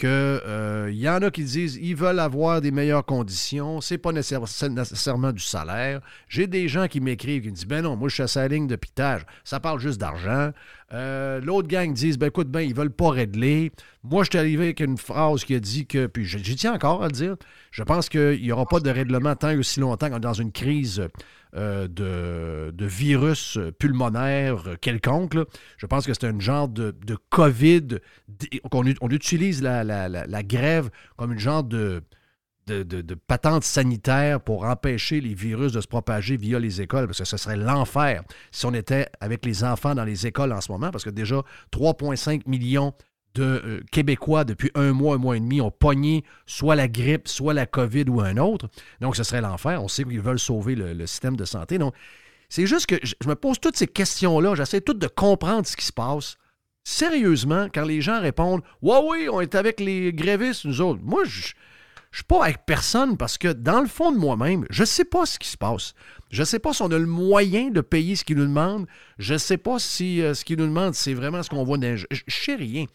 Que 0.00 0.40
euh, 0.46 0.90
y 0.94 1.06
en 1.10 1.20
a 1.20 1.30
qui 1.30 1.44
disent 1.44 1.76
ils 1.78 1.94
veulent 1.94 2.20
avoir 2.20 2.62
des 2.62 2.70
meilleures 2.70 3.04
conditions, 3.04 3.82
c'est 3.82 3.98
pas 3.98 4.12
nécessaire- 4.12 4.70
nécessairement 4.70 5.30
du 5.30 5.42
salaire. 5.42 6.00
J'ai 6.26 6.46
des 6.46 6.68
gens 6.68 6.88
qui 6.88 7.00
m'écrivent 7.00 7.42
qui 7.42 7.50
me 7.50 7.54
disent 7.54 7.66
ben 7.66 7.82
non, 7.82 7.96
moi 7.96 8.08
je 8.08 8.14
suis 8.14 8.22
à 8.22 8.26
sa 8.26 8.48
ligne 8.48 8.66
de 8.66 8.76
pitage, 8.76 9.26
ça 9.44 9.60
parle 9.60 9.78
juste 9.78 10.00
d'argent. 10.00 10.52
Euh, 10.94 11.38
L'autre 11.42 11.68
gang 11.68 11.92
disent 11.92 12.16
ben 12.16 12.28
écoute, 12.28 12.48
ben 12.48 12.60
ils 12.60 12.74
veulent 12.74 12.90
pas 12.90 13.10
régler. 13.10 13.72
Moi, 14.02 14.24
je 14.24 14.30
suis 14.30 14.38
arrivé 14.38 14.64
avec 14.64 14.80
une 14.80 14.96
phrase 14.96 15.44
qui 15.44 15.54
a 15.54 15.60
dit 15.60 15.84
que, 15.86 16.06
puis 16.06 16.24
j'y 16.24 16.56
tiens 16.56 16.72
encore 16.72 17.02
à 17.02 17.06
le 17.08 17.12
dire, 17.12 17.36
je 17.70 17.82
pense 17.82 18.08
qu'il 18.08 18.40
n'y 18.40 18.50
aura 18.50 18.64
pas 18.64 18.80
de 18.80 18.88
règlement 18.88 19.36
tant 19.36 19.50
et 19.50 19.56
aussi 19.58 19.78
longtemps 19.80 20.08
qu'on 20.08 20.16
est 20.16 20.20
dans 20.20 20.32
une 20.32 20.50
crise 20.52 21.06
euh, 21.56 21.88
de, 21.88 22.86
virus 22.86 23.58
pulmonaire 23.78 24.76
quelconque. 24.80 25.34
là. 25.34 25.44
Je 25.78 25.86
pense 25.86 26.06
que 26.06 26.12
c'est 26.14 26.26
un 26.26 26.38
genre 26.38 26.68
de, 26.68 26.94
COVID, 27.30 27.98
qu'on 28.70 28.84
on 29.00 29.10
utilise 29.10 29.62
la, 29.62 30.42
grève 30.42 30.90
comme 31.16 31.32
une 31.32 31.38
genre 31.38 31.64
de 31.64 32.02
patente 33.26 33.64
sanitaire 33.64 34.40
pour 34.40 34.64
empêcher 34.64 35.20
les 35.20 35.34
virus 35.34 35.72
de 35.72 35.80
se 35.80 35.88
propager 35.88 36.36
via 36.36 36.58
les 36.58 36.80
écoles, 36.80 37.06
parce 37.06 37.18
que 37.18 37.24
ce 37.24 37.36
serait 37.36 37.56
l'enfer 37.56 38.22
si 38.52 38.66
on 38.66 38.74
était 38.74 39.06
avec 39.20 39.44
les 39.44 39.64
enfants 39.64 39.94
dans 39.94 40.04
les 40.04 40.26
écoles 40.26 40.52
en 40.52 40.60
ce 40.60 40.70
moment, 40.70 40.90
parce 40.90 41.04
que 41.04 41.10
déjà 41.10 41.42
3,5 41.72 42.42
millions 42.46 42.94
de 43.34 43.42
euh, 43.42 43.80
Québécois 43.92 44.44
depuis 44.44 44.70
un 44.74 44.92
mois, 44.92 45.14
un 45.14 45.18
mois 45.18 45.36
et 45.36 45.40
demi 45.40 45.60
ont 45.60 45.70
pogné 45.70 46.24
soit 46.46 46.74
la 46.74 46.88
grippe, 46.88 47.28
soit 47.28 47.54
la 47.54 47.66
COVID 47.66 48.04
ou 48.08 48.20
un 48.20 48.36
autre. 48.36 48.68
Donc, 49.00 49.16
ce 49.16 49.22
serait 49.22 49.40
l'enfer. 49.40 49.82
On 49.82 49.88
sait 49.88 50.04
qu'ils 50.04 50.20
veulent 50.20 50.38
sauver 50.38 50.74
le, 50.74 51.06
système 51.06 51.36
de 51.36 51.44
santé. 51.44 51.78
Donc, 51.78 51.94
c'est 52.48 52.66
juste 52.66 52.86
que 52.86 52.96
je, 53.02 53.14
me 53.28 53.34
pose 53.34 53.60
toutes 53.60 53.76
ces 53.76 53.86
questions-là. 53.86 54.54
J'essaie 54.54 54.80
toutes 54.80 54.98
de 54.98 55.06
comprendre 55.06 55.66
ce 55.66 55.76
qui 55.76 55.86
se 55.86 55.92
passe. 55.92 56.36
Sérieusement, 56.82 57.68
quand 57.72 57.84
les 57.84 58.00
gens 58.00 58.20
répondent 58.20 58.62
Ouais, 58.82 58.98
oui, 59.08 59.28
on 59.30 59.40
est 59.40 59.54
avec 59.54 59.80
les 59.80 60.12
grévistes, 60.12 60.64
nous 60.64 60.80
autres. 60.80 61.00
Moi, 61.02 61.22
je 61.24 61.52
je 62.10 62.18
suis 62.18 62.24
pas 62.24 62.44
avec 62.44 62.66
personne 62.66 63.16
parce 63.16 63.38
que 63.38 63.52
dans 63.52 63.80
le 63.80 63.86
fond 63.86 64.10
de 64.10 64.18
moi-même, 64.18 64.66
je 64.68 64.82
sais 64.82 65.04
pas 65.04 65.26
ce 65.26 65.38
qui 65.38 65.48
se 65.48 65.56
passe. 65.56 65.94
Je 66.30 66.42
sais 66.42 66.58
pas 66.58 66.72
si 66.72 66.82
on 66.82 66.90
a 66.90 66.98
le 66.98 67.06
moyen 67.06 67.70
de 67.70 67.80
payer 67.80 68.16
ce 68.16 68.24
qu'ils 68.24 68.36
nous 68.36 68.46
demandent. 68.46 68.86
Je 69.18 69.38
sais 69.38 69.58
pas 69.58 69.78
si 69.78 70.20
euh, 70.20 70.34
ce 70.34 70.44
qu'ils 70.44 70.58
nous 70.58 70.66
demandent, 70.66 70.94
c'est 70.94 71.14
vraiment 71.14 71.42
ce 71.42 71.50
qu'on 71.50 71.62
voit. 71.62 71.78
Je, 71.80 72.06
je 72.10 72.22
sais 72.26 72.56
rien. 72.56 72.86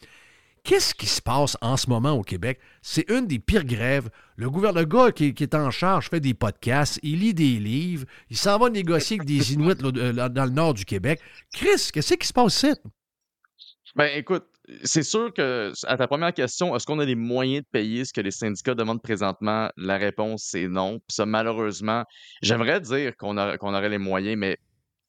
Qu'est-ce 0.65 0.95
qui 0.95 1.05
se 1.05 1.21
passe 1.21 1.55
en 1.61 1.77
ce 1.77 1.87
moment 1.87 2.13
au 2.13 2.23
Québec? 2.23 2.59
C'est 2.81 3.07
une 3.11 3.27
des 3.27 3.37
pires 3.37 3.65
grèves. 3.65 4.09
Le 4.35 4.49
gouvernement, 4.49 4.79
le 4.79 4.87
gars 4.87 5.11
qui, 5.11 5.31
qui 5.35 5.43
est 5.43 5.53
en 5.53 5.69
charge 5.69 6.09
fait 6.09 6.19
des 6.19 6.33
podcasts, 6.33 6.99
il 7.03 7.19
lit 7.19 7.35
des 7.35 7.59
livres, 7.59 8.05
il 8.31 8.35
s'en 8.35 8.57
va 8.57 8.71
négocier 8.71 9.17
avec 9.17 9.27
des 9.27 9.53
Inuits 9.53 9.75
là, 9.79 9.91
euh, 9.95 10.29
dans 10.29 10.45
le 10.45 10.49
nord 10.49 10.73
du 10.73 10.83
Québec. 10.83 11.21
Chris, 11.53 11.91
qu'est-ce 11.93 12.15
qui 12.15 12.27
se 12.27 12.33
passe 12.33 12.63
ici? 12.63 12.73
Ben, 13.95 14.09
écoute, 14.17 14.45
c'est 14.83 15.03
sûr 15.03 15.31
que, 15.31 15.71
à 15.85 15.97
ta 15.97 16.07
première 16.07 16.33
question, 16.33 16.75
est-ce 16.75 16.87
qu'on 16.87 16.97
a 16.97 17.05
les 17.05 17.15
moyens 17.15 17.63
de 17.63 17.69
payer 17.71 18.03
ce 18.03 18.11
que 18.11 18.21
les 18.21 18.31
syndicats 18.31 18.73
demandent 18.73 19.03
présentement? 19.03 19.69
La 19.77 19.97
réponse, 19.97 20.47
c'est 20.49 20.67
non. 20.67 20.97
Puis 20.97 21.15
ça, 21.15 21.27
malheureusement, 21.27 22.03
j'aimerais 22.41 22.81
dire 22.81 23.15
qu'on 23.17 23.37
aurait 23.37 23.89
les 23.89 23.99
moyens, 23.99 24.35
mais 24.35 24.57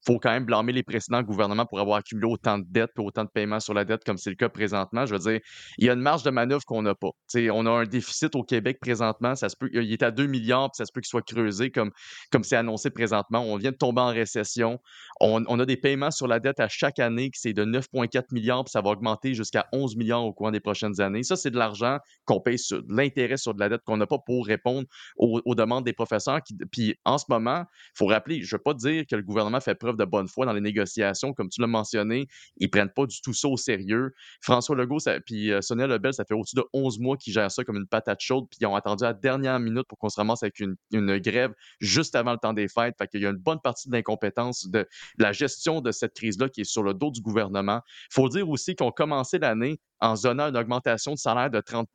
faut 0.07 0.19
quand 0.19 0.31
même 0.31 0.45
blâmer 0.45 0.73
les 0.73 0.83
précédents 0.83 1.23
gouvernements 1.23 1.67
pour 1.67 1.81
avoir 1.81 1.99
accumulé 1.99 2.27
autant 2.27 2.59
de 2.59 2.65
dettes 2.69 2.93
et 2.97 3.01
autant 3.01 3.25
de 3.25 3.31
paiements 3.31 3.61
sur 3.61 3.75
la 3.75 3.85
dette 3.85 4.05
comme 4.05 4.19
c'est 4.19 4.31
le 4.31 4.37
cas 4.37 4.49
présentement. 4.49 5.05
Je 5.07 5.15
veux 5.15 5.19
dire, 5.19 5.41
il 5.79 5.87
y 5.87 5.91
a 5.91 5.95
une 5.95 6.01
marge 6.01 6.23
de 6.23 6.31
manœuvre 6.31 6.65
qu'on 6.65 6.83
n'a 6.83 6.95
pas. 6.95 7.11
On 7.35 7.67
a 7.67 7.71
un 7.71 7.85
déficit 7.85 8.35
au 8.37 8.43
Québec 8.43 8.79
présentement. 8.81 9.35
Ça 9.35 9.49
se 9.49 9.57
peut, 9.57 9.69
il 9.73 9.93
est 9.93 10.03
à 10.03 10.11
2 10.11 10.27
milliards, 10.27 10.71
puis 10.71 10.77
ça 10.77 10.87
se 10.87 10.93
peut 10.93 11.01
qu'il 11.01 11.09
soit 11.09 11.23
creusé 11.23 11.71
comme 11.71 11.91
comme 12.31 12.45
c'est 12.45 12.57
annoncé 12.57 12.91
présentement. 12.91 13.41
On 13.41 13.57
vient 13.57 13.73
de 13.73 13.77
tomber 13.77 14.01
en 14.01 14.09
récession. 14.09 14.79
On, 15.21 15.43
on 15.49 15.59
a 15.59 15.67
des 15.67 15.77
paiements 15.77 16.11
sur 16.11 16.29
la 16.29 16.41
dette 16.41 16.61
à 16.61 16.69
chaque 16.69 16.99
année 16.99 17.31
qui 17.31 17.41
c'est 17.41 17.53
de 17.53 17.65
9,4 17.65 18.27
milliards, 18.33 18.65
puis 18.65 18.71
ça 18.71 18.81
va 18.81 18.91
augmenter 18.91 19.35
jusqu'à 19.35 19.67
11 19.73 19.97
milliards 19.97 20.25
au 20.25 20.33
cours 20.33 20.53
des 20.53 20.61
prochaines 20.61 21.01
années. 21.01 21.23
Ça, 21.23 21.37
c'est 21.37 21.51
de 21.51 21.59
l'argent 21.59 21.99
qu'on 22.25 22.41
paye 22.41 22.59
sur 22.59 22.83
l'intérêt 22.89 23.37
sur 23.37 23.55
de 23.55 23.61
la 23.61 23.69
dette 23.69 23.83
qu'on 23.85 23.97
n'a 23.97 24.07
pas 24.07 24.19
pour 24.19 24.47
répondre 24.47 24.87
aux, 25.17 25.55
demandes 25.55 25.85
des 25.85 25.93
professeurs. 25.93 26.41
Puis 26.71 26.95
en 27.05 27.19
ce 27.19 27.25
moment, 27.29 27.65
il 27.69 27.99
faut 27.99 28.07
rappeler, 28.07 28.43
je 28.43 28.55
ne 28.55 28.59
veux 28.59 28.63
pas 28.63 28.75
dire 28.75 29.05
que 29.09 29.17
le 29.17 29.23
gouvernement 29.23 29.61
fait 29.61 29.75
preuve 29.75 29.96
de 29.97 30.05
bonne 30.05 30.29
foi 30.29 30.47
dans 30.47 30.53
les 30.53 30.61
négociations, 30.61 31.33
comme 31.33 31.49
tu 31.49 31.61
l'as 31.61 31.67
mentionné, 31.67 32.27
ils 32.57 32.71
prennent 32.71 32.93
pas 32.95 33.07
du 33.07 33.21
tout 33.21 33.33
ça 33.33 33.49
au 33.49 33.57
sérieux. 33.57 34.13
François 34.41 34.77
Legault 34.77 34.99
puis 35.25 35.53
euh, 35.53 35.61
Sonia 35.61 35.87
Lebel, 35.87 36.15
ça 36.15 36.25
fait 36.25 36.35
au-dessus 36.35 36.57
de 36.57 36.65
11 36.73 36.99
mois 36.99 37.17
qu'ils 37.17 37.33
gèrent 37.33 37.51
ça 37.51 37.65
comme 37.65 37.77
une 37.77 37.87
patate 37.87 38.21
chaude, 38.21 38.47
puis 38.49 38.59
ils 38.61 38.67
ont 38.67 38.75
attendu 38.75 39.05
à 39.05 39.09
la 39.09 39.15
dernière 39.15 39.59
minute 39.61 39.87
pour 39.89 39.99
qu'on 39.99 40.09
se 40.09 40.17
ramasse 40.17 40.43
avec 40.43 40.61
une, 40.61 40.77
grève 41.19 41.53
juste 41.81 42.15
avant 42.15 42.33
le 42.33 42.39
temps 42.39 42.53
des 42.53 42.69
fêtes. 42.69 42.95
Fait 42.99 43.07
qu'il 43.09 43.23
y 43.23 43.27
a 43.27 43.31
une 43.31 43.37
bonne 43.37 43.61
partie 43.61 43.89
de 43.89 43.95
l'incompétence 43.95 44.69
de 44.69 44.87
la 45.19 45.33
gestion 45.33 45.81
de 45.81 45.93
cette 45.93 46.15
crise-là 46.15 46.49
qui 46.49 46.63
est 46.63 46.65
sur 46.65 46.83
le 46.83 46.95
dos 46.95 47.11
du 47.11 47.21
gouvernement. 47.21 47.81
Faut 48.11 48.29
dire 48.29 48.49
aussi 48.49 48.75
qu'on 48.75 48.91
commencé 48.91 49.39
l'année 49.39 49.81
en 50.01 50.17
zonnant 50.17 50.49
une 50.49 50.57
augmentation 50.57 51.13
de 51.13 51.19
salaire 51.19 51.51
de 51.51 51.61
30 51.61 51.89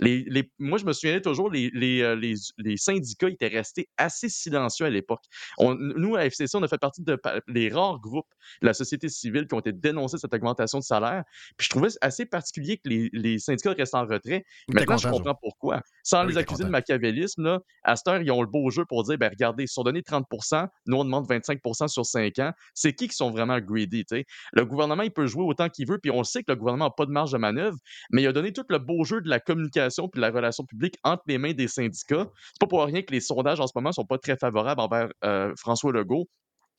les, 0.00 0.24
les, 0.28 0.50
Moi, 0.58 0.78
je 0.78 0.84
me 0.84 0.92
souviens 0.92 1.20
toujours, 1.20 1.50
euh, 1.52 1.70
les, 1.72 2.34
les 2.58 2.76
syndicats 2.76 3.28
étaient 3.28 3.48
restés 3.48 3.88
assez 3.96 4.28
silencieux 4.28 4.86
à 4.86 4.90
l'époque. 4.90 5.22
Nous, 5.58 6.16
à 6.16 6.24
FCC, 6.26 6.56
on 6.56 6.62
a 6.62 6.68
fait 6.68 6.78
partie 6.78 7.02
de 7.02 7.16
les 7.48 7.68
rares 7.68 8.00
groupes 8.00 8.28
de 8.62 8.66
la 8.66 8.74
société 8.74 9.08
civile 9.08 9.46
qui 9.46 9.54
ont 9.54 9.60
été 9.60 9.72
dénoncés 9.72 10.18
cette 10.18 10.34
augmentation 10.34 10.78
de 10.78 10.84
salaire. 10.84 11.24
Puis 11.56 11.66
je 11.66 11.70
trouvais 11.70 11.88
assez 12.00 12.26
particulier 12.26 12.78
que 12.78 12.88
les, 12.88 13.10
les 13.12 13.38
syndicats 13.38 13.72
restent 13.72 13.94
en 13.94 14.06
retrait. 14.06 14.44
T'es 14.68 14.74
Maintenant, 14.74 14.96
je 14.96 15.08
comprends 15.08 15.34
pourquoi. 15.34 15.80
Sans 16.02 16.24
Oui, 16.24 16.32
les 16.32 16.38
accuser 16.38 16.64
de 16.64 16.68
machiavélisme, 16.68 17.42
là, 17.42 17.60
à 17.82 17.96
cette 17.96 18.08
heure, 18.08 18.20
ils 18.20 18.30
ont 18.30 18.42
le 18.42 18.48
beau 18.48 18.70
jeu 18.70 18.84
pour 18.84 19.04
dire, 19.04 19.18
ben 19.18 19.30
regardez, 19.30 19.64
ils 19.64 19.68
sont 19.68 19.82
donnés 19.82 20.02
30 20.02 20.24
nous, 20.86 20.96
on 20.96 21.04
demande 21.04 21.26
25 21.28 21.60
sur 21.88 22.04
5 22.04 22.38
ans. 22.38 22.52
C'est 22.74 22.92
qui 22.92 23.08
qui 23.08 23.16
sont 23.16 23.30
vraiment 23.30 23.58
greedy? 23.60 24.04
Le 24.52 24.64
gouvernement, 24.64 25.02
il 25.02 25.10
peut 25.10 25.26
jouer 25.26 25.44
autant 25.44 25.68
qu'il 25.68 25.88
veut, 25.88 25.98
puis 25.98 26.10
on 26.10 26.24
sait 26.24 26.42
que 26.42 26.52
le 26.52 26.56
gouvernement 26.56 26.86
n'a 26.86 26.90
pas 26.90 27.06
de 27.06 27.10
marge 27.10 27.32
de 27.32 27.38
manœuvre, 27.38 27.76
mais 28.10 28.22
il 28.22 28.26
a 28.26 28.32
donné 28.32 28.52
tout 28.52 28.64
le 28.68 28.78
beau 28.78 29.04
jeu 29.04 29.20
de 29.20 29.28
la 29.28 29.40
communication 29.40 30.08
puis 30.08 30.18
de 30.18 30.26
la 30.26 30.30
relation 30.30 30.64
publique 30.64 30.96
entre 31.04 31.22
les 31.26 31.38
mains 31.38 31.52
des 31.52 31.68
syndicats. 31.68 32.26
C'est 32.46 32.60
pas 32.60 32.66
pour 32.66 32.84
rien 32.84 33.02
que 33.02 33.12
les 33.12 33.20
sondages 33.20 33.60
en 33.60 33.66
ce 33.66 33.72
moment 33.74 33.92
sont 33.92 34.04
pas 34.04 34.18
très 34.18 34.36
favorables 34.36 34.80
envers 34.80 35.08
euh, 35.24 35.52
François 35.56 35.92
Legault. 35.92 36.28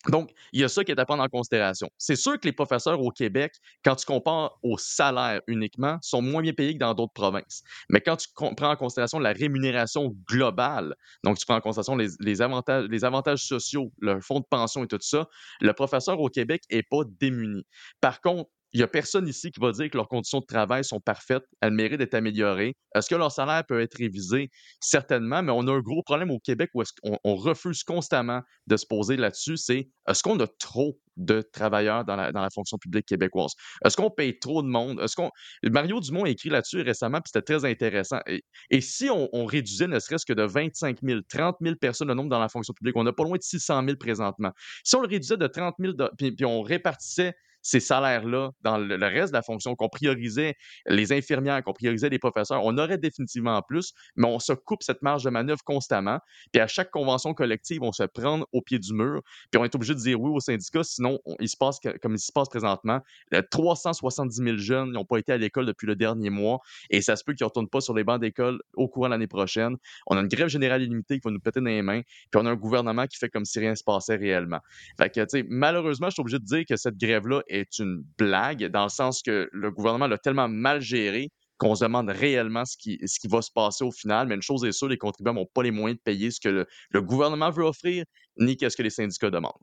Donc, 0.09 0.31
il 0.53 0.61
y 0.61 0.63
a 0.63 0.69
ça 0.69 0.83
qui 0.83 0.91
est 0.91 0.99
à 0.99 1.05
prendre 1.05 1.23
en 1.23 1.27
considération. 1.27 1.89
C'est 1.97 2.15
sûr 2.15 2.39
que 2.39 2.45
les 2.45 2.51
professeurs 2.51 3.01
au 3.01 3.11
Québec, 3.11 3.53
quand 3.83 3.95
tu 3.95 4.05
compares 4.05 4.57
au 4.63 4.77
salaire 4.77 5.41
uniquement, 5.47 5.97
sont 6.01 6.21
moins 6.21 6.41
bien 6.41 6.53
payés 6.53 6.73
que 6.73 6.79
dans 6.79 6.93
d'autres 6.93 7.13
provinces. 7.13 7.63
Mais 7.89 8.01
quand 8.01 8.15
tu 8.17 8.27
prends 8.35 8.71
en 8.71 8.75
considération 8.75 9.19
la 9.19 9.33
rémunération 9.33 10.15
globale, 10.29 10.95
donc 11.23 11.37
tu 11.37 11.45
prends 11.45 11.55
en 11.55 11.61
considération 11.61 11.95
les, 11.95 12.41
avantages, 12.41 12.85
les 12.89 13.03
avantages 13.03 13.43
sociaux, 13.43 13.91
le 13.99 14.21
fonds 14.21 14.39
de 14.39 14.45
pension 14.49 14.83
et 14.83 14.87
tout 14.87 14.97
ça, 15.01 15.27
le 15.61 15.73
professeur 15.73 16.19
au 16.19 16.29
Québec 16.29 16.63
est 16.69 16.83
pas 16.83 17.03
démuni. 17.19 17.65
Par 18.01 18.21
contre, 18.21 18.49
il 18.75 18.79
n'y 18.79 18.83
a 18.83 18.89
personne 18.89 19.25
ici 19.25 19.51
qui 19.51 19.61
va 19.61 19.71
dire 19.71 19.89
que 19.89 19.95
leurs 19.95 20.09
conditions 20.09 20.41
de 20.41 20.45
travail 20.45 20.83
sont 20.83 20.99
parfaites, 20.99 21.45
elles 21.61 21.71
méritent 21.71 21.99
d'être 21.99 22.13
améliorées. 22.13 22.75
Est-ce 22.93 23.07
que 23.07 23.15
leur 23.15 23.31
salaire 23.31 23.63
peut 23.65 23.79
être 23.79 23.95
révisé? 23.97 24.49
Certainement, 24.81 25.41
mais 25.41 25.53
on 25.53 25.65
a 25.69 25.71
un 25.71 25.79
gros 25.79 26.03
problème 26.03 26.29
au 26.29 26.39
Québec 26.39 26.71
où 26.73 26.83
on 27.23 27.35
refuse 27.37 27.85
constamment 27.85 28.41
de 28.67 28.75
se 28.75 28.85
poser 28.85 29.15
là-dessus, 29.15 29.55
c'est 29.55 29.87
est-ce 30.09 30.21
qu'on 30.21 30.37
a 30.41 30.47
trop 30.59 30.99
de 31.15 31.41
travailleurs 31.41 32.03
dans 32.03 32.17
la, 32.17 32.49
fonction 32.53 32.77
publique 32.77 33.05
québécoise? 33.05 33.53
Est-ce 33.85 33.95
qu'on 33.95 34.09
paye 34.09 34.37
trop 34.39 34.61
de 34.61 34.67
monde? 34.67 34.99
Est-ce 34.99 35.15
qu'on... 35.15 35.31
Mario 35.63 36.01
Dumont 36.01 36.25
a 36.25 36.29
écrit 36.29 36.49
là-dessus 36.49 36.81
récemment, 36.81 37.21
puis 37.21 37.31
c'était 37.33 37.45
très 37.45 37.63
intéressant. 37.63 38.19
Et, 38.27 38.81
si 38.81 39.09
on, 39.09 39.45
réduisait 39.45 39.87
ne 39.87 39.99
serait-ce 39.99 40.25
que 40.25 40.33
de 40.33 40.43
25 40.43 40.97
000, 41.01 41.21
30 41.29 41.55
000 41.61 41.75
personnes 41.77 42.09
le 42.09 42.13
nombre 42.13 42.29
dans 42.29 42.39
la 42.39 42.49
fonction 42.49 42.73
publique, 42.73 42.97
on 42.97 43.05
n'a 43.05 43.13
pas 43.13 43.23
loin 43.23 43.37
de 43.37 43.41
600 43.41 43.85
000 43.85 43.95
présentement. 43.95 44.51
Si 44.83 44.97
on 44.97 45.01
le 45.01 45.07
réduisait 45.07 45.37
de 45.37 45.47
30 45.47 45.75
000, 45.79 45.93
de- 45.93 46.11
puis, 46.17 46.33
puis 46.33 46.43
on 46.43 46.61
répartissait 46.61 47.35
ces 47.65 47.79
salaires-là 47.79 48.51
dans 48.61 48.77
le, 48.77 48.95
reste 49.07 49.33
de 49.33 49.37
la 49.37 49.41
fonction, 49.41 49.75
qu'on 49.75 49.89
priorisait 49.89 50.53
les 50.85 51.11
infirmières, 51.11 51.63
qu'on 51.63 51.73
priorisait 51.73 52.09
les 52.09 52.19
professeurs, 52.19 52.63
on 52.63 52.77
aurait 52.77 52.99
définitivement 52.99 53.59
plus, 53.63 53.91
mais 54.15 54.27
on 54.27 54.37
se 54.37 54.53
coupe 54.53 54.83
cette 54.83 55.01
marge 55.01 55.23
de 55.23 55.31
manœuvre 55.31 55.63
constamment. 55.63 56.19
Puis 56.53 56.61
à 56.61 56.67
chaque 56.67 56.91
convention 56.91 57.33
collective, 57.33 57.81
on 57.81 57.91
se 57.91 58.03
prend 58.03 58.45
au 58.51 58.61
pied 58.61 58.77
du 58.77 58.93
mur, 58.93 59.21
puis 59.49 59.59
on 59.59 59.65
est 59.65 59.73
obligé 59.73 59.95
de 59.95 59.99
dire 59.99 60.21
oui 60.21 60.29
aux 60.29 60.39
syndicats, 60.39 60.83
sinon 60.83 61.19
on- 61.25 61.35
il 61.39 61.49
se 61.49 61.57
passe 61.57 61.79
comme 62.03 62.13
il 62.13 62.19
se 62.19 62.31
passe 62.31 62.49
présentement. 62.49 62.99
euh, 63.33 63.41
370 63.49 64.35
000 64.43 64.57
jeunes 64.57 64.91
n'ont 64.91 65.05
pas 65.05 65.17
été 65.17 65.31
à 65.31 65.37
l'école 65.37 65.65
depuis 65.65 65.87
le 65.87 65.95
dernier 65.95 66.29
mois 66.29 66.59
et 66.91 67.01
ça 67.01 67.15
se 67.15 67.23
peut 67.23 67.33
qu'ils 67.33 67.45
ne 67.45 67.49
retournent 67.49 67.69
pas 67.69 67.81
sur 67.81 67.95
les 67.95 68.03
bancs 68.03 68.21
d'école 68.21 68.59
au 68.75 68.87
courant 68.87 69.07
de 69.07 69.11
l'année 69.11 69.25
prochaine. 69.27 69.75
On 70.05 70.17
a 70.17 70.21
une 70.21 70.27
grève 70.27 70.49
générale 70.49 70.83
illimitée 70.83 71.15
qui 71.19 71.21
va 71.25 71.31
nous 71.31 71.39
péter 71.39 71.61
dans 71.61 71.65
les 71.65 71.81
mains, 71.81 72.01
puis 72.03 72.39
on 72.41 72.45
a 72.45 72.51
un 72.51 72.55
gouvernement 72.55 73.07
qui 73.07 73.17
fait 73.17 73.29
comme 73.29 73.45
si 73.45 73.59
rien 73.59 73.71
ne 73.71 73.75
se 73.75 73.83
passait 73.83 74.15
réellement. 74.15 74.59
Fait 74.99 75.09
que, 75.09 75.25
malheureusement, 75.49 76.07
je 76.09 76.13
suis 76.13 76.21
obligé 76.21 76.37
de 76.39 76.45
dire 76.45 76.63
que 76.67 76.75
cette 76.75 76.97
grève-là 76.97 77.41
une 77.79 78.03
blague, 78.17 78.65
dans 78.65 78.83
le 78.83 78.89
sens 78.89 79.21
que 79.21 79.49
le 79.51 79.71
gouvernement 79.71 80.07
l'a 80.07 80.17
tellement 80.17 80.47
mal 80.49 80.81
géré 80.81 81.29
qu'on 81.57 81.73
se 81.73 81.85
demande 81.85 82.09
réellement 82.09 82.65
ce 82.65 82.75
qui, 82.77 82.99
ce 83.05 83.17
qui 83.19 83.27
va 83.29 83.41
se 83.41 83.49
passer 83.51 83.83
au 83.85 83.91
final. 83.91 84.27
Mais 84.27 84.35
une 84.35 84.41
chose 84.41 84.65
est 84.65 84.73
sûre, 84.73 84.89
les 84.89 84.97
contribuables 84.97 85.39
n'ont 85.39 85.45
pas 85.53 85.63
les 85.63 85.71
moyens 85.71 85.97
de 85.97 86.03
payer 86.03 86.29
ce 86.31 86.39
que 86.41 86.49
le, 86.49 86.65
le 86.89 87.01
gouvernement 87.01 87.49
veut 87.49 87.63
offrir, 87.63 88.03
ni 88.37 88.57
qu'est-ce 88.57 88.75
que 88.75 88.83
les 88.83 88.89
syndicats 88.89 89.29
demandent. 89.29 89.53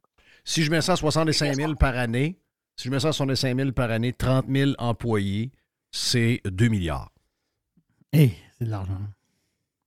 Si 0.44 0.62
je 0.62 0.70
mets 0.70 0.80
ça 0.80 0.94
à 0.94 0.96
65 0.96 1.54
000 1.54 1.74
par 1.74 1.96
année, 1.96 2.38
si 2.76 2.88
je 2.88 2.90
mets 2.90 3.00
ça 3.00 3.08
à 3.08 3.12
65 3.12 3.56
000 3.56 3.72
par 3.72 3.90
année, 3.90 4.12
30 4.12 4.46
000 4.48 4.72
employés, 4.78 5.52
c'est 5.90 6.40
2 6.46 6.68
milliards. 6.68 7.12
Hé, 8.12 8.32
c'est 8.58 8.64
de 8.64 8.70
l'argent. 8.70 8.98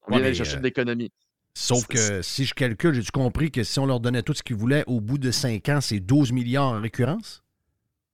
On 0.07 0.11
vient 0.11 0.17
Ouais, 0.17 0.23
d'aller 0.23 0.35
chercher 0.35 0.57
euh, 0.57 0.59
de 0.59 0.63
l'économie. 0.63 1.11
Sauf 1.55 1.87
que 1.87 2.21
si 2.21 2.45
je 2.45 2.53
calcule, 2.53 2.93
j'ai-tu 2.93 3.11
compris 3.11 3.49
que 3.49 3.63
si 3.63 3.79
on 3.79 3.85
leur 3.85 3.99
donnait 3.99 4.23
tout 4.23 4.33
ce 4.33 4.43
qu'ils 4.43 4.57
voulaient 4.57 4.83
au 4.87 4.99
bout 5.01 5.17
de 5.17 5.31
5 5.31 5.69
ans, 5.69 5.81
c'est 5.81 5.99
12 6.01 6.31
milliards 6.33 6.67
en 6.67 6.81
récurrence? 6.81 7.44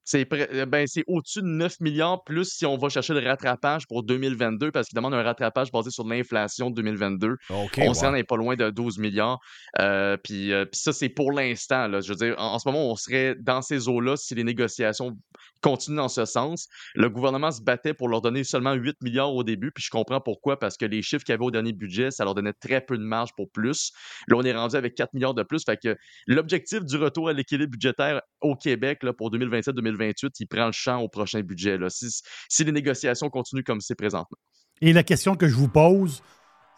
C'est 0.04 0.28
euh, 0.34 0.66
ben, 0.66 0.88
c'est 0.88 1.04
au-dessus 1.08 1.42
de 1.42 1.48
9 1.48 1.80
milliards, 1.80 2.24
plus 2.24 2.46
si 2.46 2.66
on 2.66 2.78
va 2.78 2.90
chercher 2.90 3.14
le 3.14 3.28
rattrapage 3.28 3.88
pour 3.88 4.04
2022, 4.04 4.72
parce 4.72 4.88
qu'ils 4.88 4.96
demandent 4.96 5.14
un 5.14 5.24
rattrapage 5.24 5.72
basé 5.72 5.92
sur 5.92 6.08
l'inflation 6.08 6.70
de 6.70 6.76
2022. 6.76 7.36
OK, 7.50 7.80
on 7.80 7.94
s'en 7.94 8.14
est 8.16 8.24
pas 8.24 8.38
loin 8.38 8.56
de 8.56 8.70
12 8.70 8.98
milliards. 8.98 9.40
Euh, 9.80 10.18
puis, 10.24 10.52
euh, 10.52 10.66
puis 10.66 10.80
ça, 10.82 10.94
c'est 10.94 11.10
pour 11.10 11.32
l'instant. 11.32 11.90
Je 12.02 12.10
veux 12.10 12.16
dire, 12.16 12.36
en, 12.38 12.54
en 12.54 12.60
ce 12.60 12.68
moment, 12.68 12.90
on 12.90 12.96
serait 12.96 13.36
dans 13.40 13.62
ces 13.62 13.88
eaux-là 13.88 14.18
si 14.18 14.36
les 14.36 14.44
négociations 14.44 15.16
continuent 15.62 15.98
dans 15.98 16.10
ce 16.10 16.26
sens. 16.26 16.68
Le 16.96 17.10
gouvernement 17.10 17.52
se 17.52 17.62
battait 17.62 17.94
pour 17.94 18.10
leur 18.10 18.22
donner 18.22 18.44
seulement 18.44 18.74
8 18.74 18.98
milliards 19.02 19.34
au 19.34 19.44
début, 19.44 19.72
puis 19.72 19.84
je 19.84 19.90
comprends 19.90 20.22
pourquoi, 20.22 20.60
parce 20.60 20.78
que 20.78 20.86
les 20.86 21.02
chiffres 21.02 21.24
qu'il 21.24 21.34
y 21.34 21.36
avait 21.36 21.46
au 21.46 21.52
dernier 21.52 21.74
budget, 21.74 22.12
ça 22.12 22.26
leur 22.26 22.36
donnait 22.36 22.54
très 22.54 22.82
peu 22.82 22.98
de 22.98 23.04
marge 23.04 23.32
pour 23.36 23.50
plus. 23.52 23.92
Là, 24.28 24.38
on 24.38 24.44
est 24.44 24.54
rendu 24.54 24.76
avec 24.76 24.96
4 24.96 25.14
milliards 25.14 25.34
de 25.34 25.44
plus. 25.44 25.64
Fait 25.66 25.78
que 25.78 25.96
l'objectif 26.28 26.84
du 26.84 26.98
retour 26.98 27.30
à 27.30 27.34
l'équilibre 27.34 27.72
budgétaire 27.72 28.22
au 28.42 28.56
Québec 28.56 29.04
là, 29.04 29.14
pour 29.14 29.32
2027-2028, 29.32 30.32
il 30.40 30.48
prend 30.48 30.66
le 30.66 30.72
champ 30.72 31.00
au 31.00 31.08
prochain 31.08 31.42
budget. 31.42 31.78
Là, 31.78 31.90
si, 31.90 32.08
si 32.50 32.64
les 32.64 32.72
négociations 32.72 33.30
continuent 33.30 33.64
comme 33.64 33.82
c'est 33.82 33.96
présentement. 33.96 34.38
Et 34.82 34.94
la 34.94 35.04
question 35.04 35.36
que 35.36 35.48
je 35.48 35.56
vous 35.56 35.68
pose, 35.68 36.24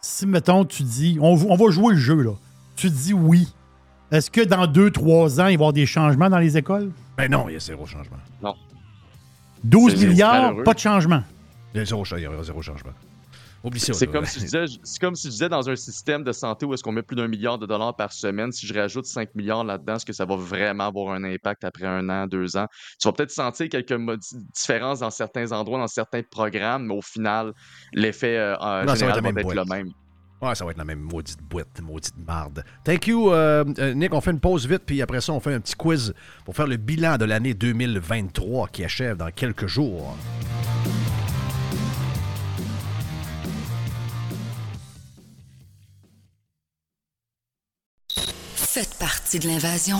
si, 0.02 0.26
mettons, 0.26 0.64
tu 0.64 0.82
dis, 0.82 1.16
on, 1.20 1.32
on 1.48 1.56
va 1.56 1.70
jouer 1.70 1.94
le 1.94 2.00
jeu, 2.00 2.22
là. 2.22 2.34
Tu 2.76 2.90
dis 2.90 3.14
oui. 3.14 3.48
Est-ce 4.10 4.30
que 4.30 4.42
dans 4.42 4.66
deux, 4.66 4.90
trois 4.90 5.40
ans, 5.40 5.46
il 5.46 5.46
va 5.46 5.50
y 5.50 5.54
avoir 5.54 5.72
des 5.72 5.86
changements 5.86 6.28
dans 6.28 6.38
les 6.38 6.56
écoles? 6.56 6.92
Ben 7.16 7.30
non, 7.30 7.48
il 7.48 7.54
y 7.54 7.56
a 7.56 7.60
zéro 7.60 7.86
changement. 7.86 8.18
Non. 8.42 8.54
12 9.64 9.92
C'est- 9.92 9.96
c'est 9.98 10.06
milliards, 10.06 10.42
malheureux. 10.42 10.62
pas 10.64 10.74
de 10.74 10.78
changement. 10.78 11.22
Il 11.74 11.78
y 11.78 11.80
a 11.80 11.84
zéro, 11.84 12.04
cha- 12.04 12.18
il 12.18 12.22
y 12.22 12.26
a 12.26 12.42
zéro 12.42 12.62
changement. 12.62 12.92
Oublie 13.64 13.80
ça. 13.80 13.94
C'est 13.94 14.06
comme, 14.08 14.26
si 14.26 14.40
je 14.40 14.44
disais, 14.44 14.64
c'est 14.82 15.00
comme 15.00 15.14
si 15.14 15.26
je 15.28 15.32
disais 15.32 15.48
dans 15.48 15.70
un 15.70 15.74
système 15.74 16.22
de 16.22 16.32
santé 16.32 16.66
où 16.66 16.74
est-ce 16.74 16.82
qu'on 16.82 16.92
met 16.92 17.02
plus 17.02 17.16
d'un 17.16 17.28
milliard 17.28 17.58
de 17.58 17.64
dollars 17.64 17.96
par 17.96 18.12
semaine, 18.12 18.52
si 18.52 18.66
je 18.66 18.74
rajoute 18.74 19.06
5 19.06 19.34
milliards 19.34 19.64
là-dedans, 19.64 19.94
est-ce 19.96 20.04
que 20.04 20.12
ça 20.12 20.26
va 20.26 20.36
vraiment 20.36 20.86
avoir 20.86 21.14
un 21.14 21.24
impact 21.24 21.64
après 21.64 21.86
un 21.86 22.06
an, 22.10 22.26
deux 22.26 22.58
ans? 22.58 22.66
Tu 23.00 23.08
vas 23.08 23.12
peut-être 23.12 23.30
sentir 23.30 23.70
quelques 23.70 23.98
différences 24.54 25.00
dans 25.00 25.08
certains 25.08 25.50
endroits, 25.52 25.78
dans 25.78 25.86
certains 25.86 26.20
programmes, 26.22 26.88
mais 26.88 26.94
au 26.94 27.00
final, 27.00 27.52
l'effet 27.94 28.36
euh, 28.36 28.54
général 28.96 29.22
va 29.22 29.40
être 29.40 29.54
le 29.54 29.64
même. 29.64 29.88
Ouais, 30.44 30.54
ça 30.54 30.64
va 30.66 30.72
être 30.72 30.78
la 30.78 30.84
même 30.84 31.00
maudite 31.00 31.40
boîte, 31.42 31.80
maudite 31.80 32.14
marde. 32.26 32.64
Thank 32.84 33.06
you, 33.06 33.32
euh, 33.32 33.64
euh, 33.78 33.94
Nick. 33.94 34.12
On 34.12 34.20
fait 34.20 34.30
une 34.30 34.40
pause 34.40 34.68
vite, 34.68 34.82
puis 34.84 35.00
après 35.00 35.22
ça, 35.22 35.32
on 35.32 35.40
fait 35.40 35.54
un 35.54 35.60
petit 35.60 35.74
quiz 35.74 36.12
pour 36.44 36.54
faire 36.54 36.66
le 36.66 36.76
bilan 36.76 37.16
de 37.16 37.24
l'année 37.24 37.54
2023 37.54 38.68
qui 38.68 38.84
achève 38.84 39.16
dans 39.16 39.30
quelques 39.30 39.66
jours. 39.66 40.14
Faites 48.54 48.98
partie 48.98 49.38
de 49.38 49.46
l'invasion. 49.46 49.98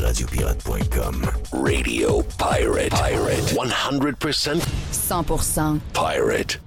Radiopirate.com. 0.00 1.26
Radio 1.52 2.22
Pirate. 2.38 2.90
Pirate. 2.90 3.54
100% 3.54 4.60
100% 4.92 5.78
pirate. 5.92 6.60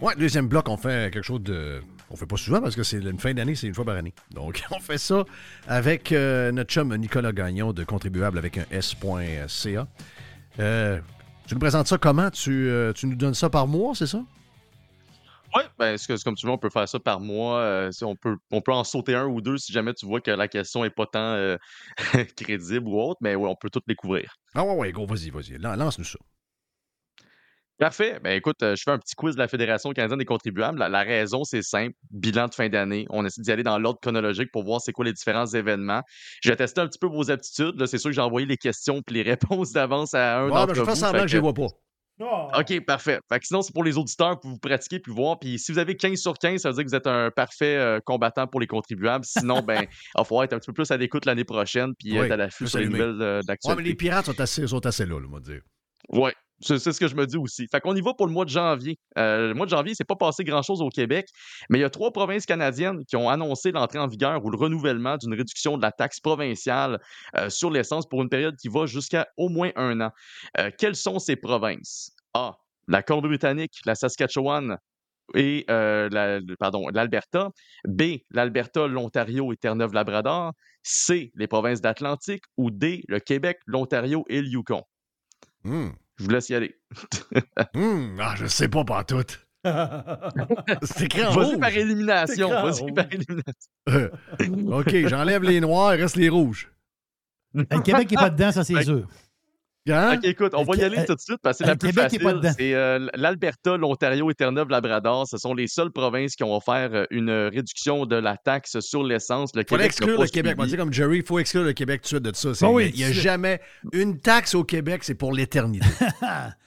Ouais, 0.00 0.14
deuxième 0.16 0.48
bloc, 0.48 0.68
on 0.68 0.76
fait 0.76 1.10
quelque 1.12 1.24
chose 1.24 1.40
de. 1.42 1.80
On 2.10 2.16
fait 2.16 2.26
pas 2.26 2.36
souvent 2.36 2.60
parce 2.60 2.76
que 2.76 2.82
c'est 2.82 2.98
une 2.98 3.18
fin 3.18 3.32
d'année, 3.32 3.54
c'est 3.54 3.66
une 3.66 3.74
fois 3.74 3.84
par 3.84 3.96
année. 3.96 4.12
Donc, 4.32 4.62
on 4.70 4.78
fait 4.80 4.98
ça 4.98 5.24
avec 5.66 6.12
euh, 6.12 6.52
notre 6.52 6.70
chum 6.70 6.94
Nicolas 6.96 7.32
Gagnon 7.32 7.72
de 7.72 7.84
Contribuable 7.84 8.36
avec 8.38 8.58
un 8.58 8.64
S.ca. 8.70 9.86
Euh, 10.60 11.00
tu 11.46 11.54
nous 11.54 11.60
présentes 11.60 11.86
ça 11.86 11.96
comment? 11.98 12.30
Tu, 12.30 12.68
euh, 12.68 12.92
tu 12.92 13.06
nous 13.06 13.16
donnes 13.16 13.34
ça 13.34 13.48
par 13.48 13.66
mois, 13.66 13.94
c'est 13.94 14.06
ça? 14.06 14.22
Oui, 15.56 15.62
ben, 15.78 15.96
c'est 15.96 16.22
comme 16.24 16.34
tu 16.34 16.46
veux, 16.46 16.52
on 16.52 16.58
peut 16.58 16.68
faire 16.70 16.88
ça 16.88 16.98
par 16.98 17.20
mois. 17.20 17.60
euh, 17.60 17.90
on, 18.02 18.16
peut, 18.16 18.36
on 18.50 18.60
peut 18.60 18.72
en 18.72 18.82
sauter 18.84 19.14
un 19.14 19.26
ou 19.26 19.40
deux 19.40 19.56
si 19.56 19.72
jamais 19.72 19.94
tu 19.94 20.04
vois 20.04 20.20
que 20.20 20.30
la 20.32 20.48
question 20.48 20.82
n'est 20.82 20.90
pas 20.90 21.06
tant 21.06 21.20
euh, 21.34 21.56
crédible 22.36 22.88
ou 22.88 23.00
autre, 23.00 23.18
mais 23.22 23.34
ouais, 23.36 23.48
on 23.48 23.54
peut 23.56 23.70
toutes 23.70 23.84
les 23.86 23.94
couvrir. 23.94 24.34
Ah 24.54 24.64
ouais, 24.64 24.74
ouais, 24.74 24.92
go, 24.92 25.06
vas-y, 25.06 25.30
vas-y. 25.30 25.56
Lan- 25.58 25.76
Lance-nous 25.76 26.04
ça. 26.04 26.18
Parfait. 27.78 28.20
Ben 28.22 28.36
écoute, 28.36 28.62
euh, 28.62 28.76
je 28.76 28.82
fais 28.84 28.92
un 28.92 28.98
petit 28.98 29.14
quiz 29.16 29.34
de 29.34 29.40
la 29.40 29.48
Fédération 29.48 29.90
canadienne 29.90 30.20
des 30.20 30.24
contribuables. 30.24 30.78
La, 30.78 30.88
la 30.88 31.02
raison, 31.02 31.42
c'est 31.42 31.62
simple. 31.62 31.94
Bilan 32.10 32.46
de 32.48 32.54
fin 32.54 32.68
d'année. 32.68 33.04
On 33.10 33.24
essaie 33.26 33.42
d'y 33.42 33.50
aller 33.50 33.64
dans 33.64 33.78
l'ordre 33.78 33.98
chronologique 34.00 34.50
pour 34.52 34.64
voir 34.64 34.80
c'est 34.80 34.92
quoi 34.92 35.04
les 35.04 35.12
différents 35.12 35.46
événements. 35.46 36.02
Je 36.42 36.50
vais 36.50 36.56
tester 36.56 36.80
un 36.80 36.86
petit 36.86 37.00
peu 37.00 37.08
vos 37.08 37.30
aptitudes. 37.32 37.74
là. 37.78 37.86
C'est 37.88 37.98
sûr 37.98 38.10
que 38.10 38.14
j'ai 38.14 38.20
envoyé 38.20 38.46
les 38.46 38.56
questions 38.56 39.02
et 39.08 39.12
les 39.12 39.22
réponses 39.62 39.72
d'avance 39.72 40.14
à 40.14 40.38
un 40.40 40.44
Ouais, 40.44 40.50
d'entre 40.52 40.66
ben, 40.68 40.74
je 40.74 40.80
vous. 40.80 40.86
fais 40.86 40.94
semblant 40.96 41.22
que 41.22 41.28
je 41.28 41.36
les 41.36 41.40
vois 41.40 41.54
pas. 41.54 41.66
OK, 42.60 42.80
parfait. 42.86 43.18
Fait 43.28 43.40
que 43.40 43.46
sinon, 43.46 43.60
c'est 43.62 43.72
pour 43.72 43.82
les 43.82 43.98
auditeurs 43.98 44.38
pour 44.38 44.48
vous 44.52 44.58
pratiquer 44.58 45.00
puis 45.00 45.12
voir. 45.12 45.40
Puis 45.40 45.58
si 45.58 45.72
vous 45.72 45.80
avez 45.80 45.96
15 45.96 46.16
sur 46.16 46.34
15, 46.34 46.60
ça 46.62 46.68
veut 46.68 46.74
dire 46.76 46.84
que 46.84 46.88
vous 46.90 46.94
êtes 46.94 47.08
un 47.08 47.32
parfait 47.32 47.76
euh, 47.76 47.98
combattant 48.04 48.46
pour 48.46 48.60
les 48.60 48.68
contribuables. 48.68 49.24
Sinon, 49.24 49.62
ben, 49.62 49.80
il 49.90 50.18
va 50.18 50.22
falloir 50.22 50.44
être 50.44 50.52
un 50.52 50.58
petit 50.60 50.66
peu 50.68 50.74
plus 50.74 50.90
à 50.92 50.96
l'écoute 50.96 51.24
l'année 51.26 51.42
prochaine 51.42 51.90
puis 51.98 52.12
Oui, 52.12 52.24
être 52.26 52.30
à 52.30 52.36
l'affût 52.36 52.68
sur 52.68 52.78
les 52.78 52.86
nouvelles 52.86 53.20
euh, 53.20 53.38
Ouais, 53.38 53.44
d'actualité. 53.48 53.82
mais 53.82 53.88
les 53.88 53.94
pirates 53.96 54.26
sont 54.26 54.40
assez, 54.40 54.64
sont 54.68 54.86
assez 54.86 55.04
là, 55.06 55.18
là, 55.18 55.26
on 55.28 55.32
va 55.34 55.40
dire. 55.40 55.60
Oui, 56.10 56.30
c'est 56.64 56.92
ce 56.92 56.98
que 56.98 57.08
je 57.08 57.14
me 57.14 57.26
dis 57.26 57.36
aussi. 57.36 57.66
Fait 57.70 57.80
qu'on 57.80 57.94
y 57.94 58.00
va 58.00 58.14
pour 58.14 58.26
le 58.26 58.32
mois 58.32 58.44
de 58.44 58.50
janvier. 58.50 58.98
Euh, 59.18 59.48
le 59.48 59.54
mois 59.54 59.66
de 59.66 59.70
janvier, 59.70 59.94
c'est 59.94 60.06
pas 60.06 60.16
passé 60.16 60.44
grand-chose 60.44 60.80
au 60.80 60.88
Québec, 60.88 61.26
mais 61.70 61.78
il 61.78 61.82
y 61.82 61.84
a 61.84 61.90
trois 61.90 62.12
provinces 62.12 62.46
canadiennes 62.46 63.04
qui 63.06 63.16
ont 63.16 63.28
annoncé 63.28 63.72
l'entrée 63.72 63.98
en 63.98 64.06
vigueur 64.08 64.44
ou 64.44 64.50
le 64.50 64.56
renouvellement 64.56 65.16
d'une 65.16 65.34
réduction 65.34 65.76
de 65.76 65.82
la 65.82 65.92
taxe 65.92 66.20
provinciale 66.20 66.98
euh, 67.36 67.50
sur 67.50 67.70
l'essence 67.70 68.08
pour 68.08 68.22
une 68.22 68.28
période 68.28 68.56
qui 68.56 68.68
va 68.68 68.86
jusqu'à 68.86 69.26
au 69.36 69.48
moins 69.48 69.70
un 69.76 70.00
an. 70.00 70.10
Euh, 70.58 70.70
quelles 70.78 70.96
sont 70.96 71.18
ces 71.18 71.36
provinces? 71.36 72.12
A. 72.34 72.56
La 72.88 73.02
Colombie-Britannique, 73.02 73.72
la 73.86 73.94
Saskatchewan 73.94 74.76
et 75.34 75.64
la- 75.68 76.40
l'Alberta. 76.92 77.50
B. 77.86 78.18
L'Alberta, 78.30 78.86
l'Ontario 78.86 79.52
et 79.52 79.56
Terre-Neuve-Labrador. 79.56 80.52
C. 80.82 81.32
Les 81.34 81.46
provinces 81.46 81.80
d'Atlantique. 81.80 82.42
Ou 82.58 82.70
D. 82.70 83.02
Le 83.08 83.20
Québec, 83.20 83.58
l'Ontario 83.66 84.24
et 84.28 84.42
le 84.42 84.48
Yukon. 84.48 84.82
Hmm. 85.62 85.90
Je 86.18 86.24
vous 86.24 86.30
laisse 86.30 86.48
y 86.48 86.54
aller. 86.54 86.78
Hmm, 87.74 88.18
Ah, 88.20 88.34
je 88.36 88.46
sais 88.46 88.68
pas, 88.68 88.84
pas 88.84 89.02
tout. 89.04 89.22
C'est 90.82 91.04
écrit 91.04 91.24
en 91.24 91.32
Vas-y 91.32 91.44
rouge. 91.52 91.58
par 91.60 91.70
élimination. 91.76 92.48
Vas-y 92.50 92.92
par 92.92 93.06
élimination. 93.10 93.70
Euh, 93.88 94.10
OK, 94.80 94.94
j'enlève 95.08 95.42
les 95.42 95.60
noirs, 95.60 95.94
il 95.94 96.02
reste 96.02 96.16
les 96.16 96.28
rouges. 96.28 96.70
Le 97.54 97.64
Québec 97.80 98.10
n'est 98.10 98.16
pas 98.16 98.30
dedans, 98.30 98.52
ça, 98.52 98.62
c'est 98.64 98.74
Fait- 98.74 98.84
sûr. 98.84 99.08
Hein? 99.90 100.16
OK, 100.16 100.24
écoute, 100.24 100.52
on 100.54 100.64
va 100.64 100.76
y 100.76 100.82
aller 100.82 101.04
tout 101.04 101.14
de 101.14 101.20
suite 101.20 101.38
parce 101.42 101.58
que 101.58 101.64
c'est 101.64 101.70
le 101.70 101.72
la 101.72 101.76
plus 101.76 101.88
Québec 101.90 102.04
facile. 102.04 102.40
dedans. 102.40 102.52
C'est 102.56 102.74
euh, 102.74 103.06
l'Alberta, 103.14 103.76
l'Ontario 103.76 104.30
et 104.30 104.34
Terre-Neuve-Labrador. 104.34 105.26
Ce 105.28 105.36
sont 105.36 105.52
les 105.54 105.68
seules 105.68 105.90
provinces 105.90 106.36
qui 106.36 106.44
ont 106.44 106.56
offert 106.56 106.90
euh, 106.92 107.04
une 107.10 107.30
réduction 107.30 108.06
de 108.06 108.16
la 108.16 108.36
taxe 108.36 108.80
sur 108.80 109.04
l'essence. 109.04 109.50
Le 109.54 109.62
fallait 109.62 109.84
Québec 109.84 109.86
exclure 109.86 110.20
le 110.20 110.28
Québec. 110.28 110.54
On 110.58 110.62
va 110.62 110.68
dire 110.68 110.78
comme 110.78 110.92
Jerry, 110.92 111.18
il 111.18 111.24
faut 111.24 111.38
exclure 111.38 111.64
le 111.64 111.72
Québec 111.74 112.00
tout 112.00 112.04
de 112.04 112.08
suite 112.08 112.22
de 112.22 112.32
ça. 112.54 112.66
Ah 112.66 112.70
oui, 112.70 112.90
il 112.94 112.98
n'y 112.98 113.04
a 113.04 113.12
jamais 113.12 113.60
une 113.92 114.18
taxe 114.20 114.54
au 114.54 114.64
Québec, 114.64 115.04
c'est 115.04 115.14
pour 115.14 115.32
l'éternité. 115.32 115.86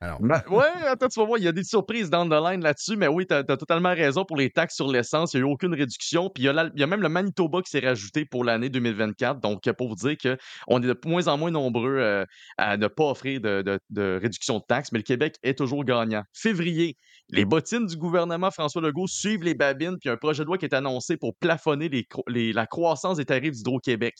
Alors, 0.00 0.20
Ben, 0.20 0.40
ouais, 0.50 0.64
attends, 0.86 1.08
tu 1.08 1.18
vas 1.18 1.26
voir, 1.26 1.38
il 1.38 1.44
y 1.44 1.48
a 1.48 1.52
des 1.52 1.64
surprises 1.64 2.08
down 2.08 2.28
the 2.28 2.40
line 2.40 2.62
là-dessus, 2.62 2.96
mais 2.96 3.08
oui, 3.08 3.26
t'as 3.26 3.38
as 3.40 3.56
totalement 3.56 3.88
raison 3.88 4.24
pour 4.24 4.36
les 4.36 4.48
taxes 4.48 4.76
sur 4.76 4.86
l'essence, 4.86 5.34
il 5.34 5.38
n'y 5.38 5.42
a 5.42 5.48
eu 5.48 5.52
aucune 5.52 5.74
réduction. 5.74 6.30
Puis 6.30 6.44
il 6.44 6.46
y, 6.46 6.48
a 6.48 6.70
y 6.76 6.86
même 6.86 7.02
le 7.02 7.08
Manitoba 7.08 7.62
qui 7.62 7.70
s'est 7.70 7.80
rajouté 7.80 8.24
pour 8.24 8.44
l'année 8.44 8.68
2024. 8.68 9.40
Donc, 9.40 9.66
euh, 9.66 9.72
pour 9.72 9.88
vous 9.88 9.96
dire 9.96 10.16
qu'on 10.16 10.78
est 10.80 10.86
de 10.86 10.96
moins 11.04 11.26
en 11.26 11.36
moins 11.36 11.50
nombreux 11.50 11.96
euh, 11.98 12.24
à 12.58 12.76
ne 12.76 12.86
pas 12.86 13.06
offrir 13.10 13.40
de, 13.40 13.62
de- 13.62 13.80
de 13.90 14.18
réduction 14.22 14.58
de 14.58 14.64
taxes, 14.68 14.92
mais 14.92 15.00
le 15.00 15.02
Québec 15.04 15.34
est 15.42 15.58
toujours 15.58 15.84
gagnant. 15.84 16.22
Février, 16.32 16.96
les 17.30 17.44
bottines 17.44 17.86
du 17.86 17.96
gouvernement 17.96 18.52
François 18.52 18.80
Legault 18.80 19.08
suivent 19.08 19.42
les 19.42 19.54
babines, 19.54 19.96
puis 20.00 20.10
un 20.10 20.16
projet 20.16 20.44
de 20.44 20.46
loi 20.46 20.58
qui 20.58 20.64
est 20.64 20.74
annoncé 20.74 21.16
pour 21.16 21.34
plafonner 21.36 21.88
les- 22.28 22.52
la 22.52 22.66
croissance 22.68 23.16
des 23.16 23.24
tarifs 23.24 23.52
d'Hydro-Québec. 23.52 24.14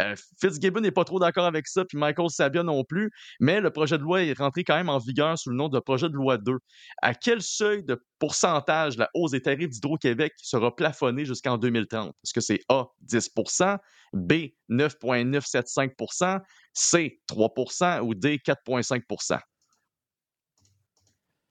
Euh, 0.00 0.14
Fitzgibbon 0.40 0.80
n'est 0.80 0.90
pas 0.90 1.04
trop 1.04 1.20
d'accord 1.20 1.44
avec 1.46 1.68
ça, 1.68 1.84
puis 1.84 1.96
Michael 1.98 2.30
Sabia 2.30 2.64
non 2.64 2.82
plus, 2.84 3.10
mais 3.38 3.60
le 3.60 3.70
projet 3.70 3.96
de 3.96 4.02
loi 4.02 4.22
est 4.24 4.36
rentré 4.36 4.64
quand 4.64 4.76
même 4.76 4.88
en 4.88 4.98
vigueur 4.98 5.19
sous 5.36 5.50
le 5.50 5.56
nom 5.56 5.68
de 5.68 5.78
projet 5.80 6.08
de 6.08 6.14
loi 6.14 6.38
2. 6.38 6.58
À 7.02 7.14
quel 7.14 7.42
seuil 7.42 7.84
de 7.84 8.02
pourcentage 8.18 8.96
la 8.96 9.08
hausse 9.14 9.30
des 9.32 9.42
tarifs 9.42 9.68
d'Hydro-Québec 9.70 10.32
sera 10.36 10.74
plafonnée 10.74 11.24
jusqu'en 11.24 11.58
2030? 11.58 12.08
Est-ce 12.24 12.32
que 12.34 12.40
c'est 12.40 12.60
A, 12.68 12.86
10% 13.06 13.78
B, 14.12 14.32
9,975% 14.70 16.40
C, 16.72 17.20
3% 17.28 18.00
ou 18.00 18.14
D, 18.14 18.38
4,5 18.38 19.40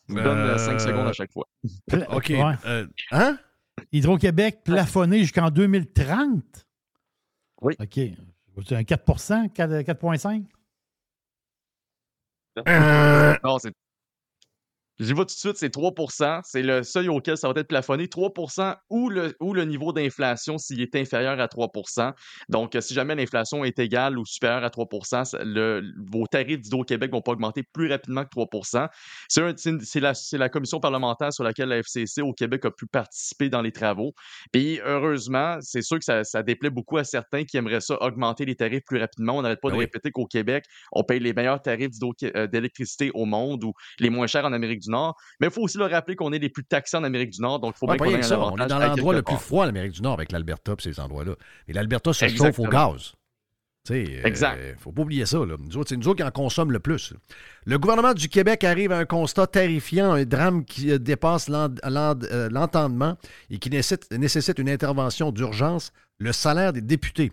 Je 0.07 0.13
vous 0.13 0.21
donne 0.21 0.57
5 0.57 0.73
Euh, 0.73 0.79
secondes 0.79 1.07
à 1.07 1.13
chaque 1.13 1.31
fois. 1.31 1.47
Pla- 1.87 2.09
OK. 2.15 2.29
Ouais. 2.29 2.55
euh, 2.65 2.87
hein? 3.11 3.37
Hydro-Québec 3.91 4.61
plafonné 4.65 5.19
jusqu'en 5.19 5.49
2030? 5.49 6.65
Oui. 7.61 7.75
OK. 7.79 7.99
C'est 8.65 8.75
un 8.75 8.83
4 8.83 9.05
4 9.53 9.71
4,5 9.83 10.41
Euh, 10.41 10.43
Non, 13.43 13.59
c'est. 13.59 13.73
J'y 14.99 15.13
vais 15.13 15.19
tout 15.19 15.25
de 15.25 15.29
suite, 15.31 15.55
c'est 15.55 15.73
3% 15.73 16.41
C'est 16.43 16.61
le 16.61 16.83
seuil 16.83 17.07
auquel 17.07 17.37
ça 17.37 17.47
va 17.51 17.59
être 17.59 17.67
plafonné. 17.67 18.09
3 18.09 18.33
ou 18.89 19.09
le, 19.09 19.33
ou 19.39 19.53
le 19.53 19.63
niveau 19.63 19.93
d'inflation 19.93 20.57
s'il 20.57 20.81
est 20.81 20.95
inférieur 20.95 21.39
à 21.39 21.47
3% 21.47 22.13
Donc, 22.49 22.75
euh, 22.75 22.81
si 22.81 22.93
jamais 22.93 23.15
l'inflation 23.15 23.63
est 23.63 23.79
égale 23.79 24.19
ou 24.19 24.25
supérieure 24.25 24.63
à 24.63 24.69
3 24.69 25.25
ça- 25.25 25.39
le, 25.43 25.83
vos 26.11 26.27
tarifs 26.27 26.59
d'Hydro-Québec 26.59 27.11
vont 27.11 27.21
pas 27.21 27.31
augmenter 27.31 27.63
plus 27.63 27.89
rapidement 27.89 28.25
que 28.25 28.29
3 28.29 28.89
C'est 29.29 30.37
la, 30.37 30.49
commission 30.49 30.79
parlementaire 30.81 31.31
sur 31.31 31.43
laquelle 31.43 31.69
la 31.69 31.77
FCC 31.77 32.21
au 32.21 32.33
Québec 32.33 32.65
a 32.65 32.71
pu 32.71 32.85
participer 32.85 33.49
dans 33.49 33.61
les 33.61 33.71
travaux. 33.71 34.13
Puis, 34.51 34.79
heureusement, 34.83 35.57
c'est 35.61 35.81
sûr 35.81 35.97
que 35.97 36.03
ça, 36.03 36.23
ça 36.23 36.43
déplaît 36.43 36.69
beaucoup 36.69 36.97
à 36.97 37.03
certains 37.03 37.45
qui 37.45 37.55
aimeraient 37.57 37.81
ça 37.81 38.01
augmenter 38.01 38.45
les 38.45 38.55
tarifs 38.55 38.83
plus 38.85 38.99
rapidement. 38.99 39.37
On 39.37 39.41
n'arrête 39.43 39.61
pas 39.61 39.71
de 39.71 39.77
répéter 39.77 40.11
qu'au 40.11 40.25
Québec, 40.25 40.65
on 40.91 41.03
paye 41.03 41.19
les 41.19 41.33
meilleurs 41.33 41.61
tarifs 41.61 41.91
euh, 42.23 42.47
d'électricité 42.47 43.11
au 43.13 43.25
monde 43.25 43.63
ou 43.63 43.73
les 43.99 44.09
moins 44.09 44.27
chers 44.27 44.45
en 44.45 44.51
Amérique 44.51 44.79
du 44.79 44.88
Nord. 44.89 45.15
Mais 45.39 45.47
il 45.47 45.53
faut 45.53 45.61
aussi 45.61 45.77
le 45.77 45.85
rappeler 45.85 46.15
qu'on 46.15 46.31
est 46.33 46.39
les 46.39 46.49
plus 46.49 46.63
taxés 46.65 46.97
en 46.97 47.03
Amérique 47.03 47.31
du 47.31 47.41
Nord, 47.41 47.59
donc 47.59 47.75
il 47.75 47.79
faut 47.79 47.87
Ouais, 47.87 47.97
bien 47.97 48.05
pas 48.05 48.11
qu'on 48.11 48.17
ait 48.19 48.23
ça. 48.23 48.39
On 48.39 48.57
est 48.57 48.67
dans 48.67 48.79
l'endroit 48.79 49.13
le 49.13 49.21
plus 49.21 49.37
froid 49.37 49.65
en 49.65 49.69
Amérique 49.69 49.93
du 49.93 50.01
Nord 50.01 50.13
avec 50.13 50.31
l'Alberta 50.31 50.73
et 50.77 50.81
ces 50.81 50.99
endroits-là. 50.99 51.33
Et 51.67 51.73
l'Alberta 51.73 52.13
se 52.13 52.27
chauffe 52.27 52.59
au 52.59 52.67
gaz. 52.67 53.13
Tu 53.87 54.05
sais, 54.05 54.21
Exact. 54.25 54.57
euh, 54.59 54.73
faut 54.77 54.91
pas 54.91 55.03
oublier 55.03 55.25
ça. 55.25 55.37
Là. 55.37 55.55
Nous 55.57 55.77
autres, 55.77 55.89
c'est 55.89 55.97
nous 55.97 56.07
autres 56.09 56.17
qui 56.17 56.23
en 56.23 56.31
consomment 56.31 56.73
le 56.73 56.79
plus. 56.79 57.13
Le 57.65 57.79
gouvernement 57.79 58.13
du 58.13 58.27
Québec 58.27 58.63
arrive 58.65 58.91
à 58.91 58.97
un 58.97 59.05
constat 59.05 59.47
terrifiant, 59.47 60.11
un 60.11 60.25
drame 60.25 60.65
qui 60.65 60.91
euh, 60.91 60.99
dépasse 60.99 61.49
euh, 61.49 62.49
l'entendement 62.51 63.17
et 63.49 63.57
qui 63.57 63.69
nécessite, 63.69 64.11
nécessite 64.11 64.59
une 64.59 64.69
intervention 64.69 65.31
d'urgence, 65.31 65.93
le 66.17 66.33
salaire 66.33 66.73
des 66.73 66.81
députés. 66.81 67.31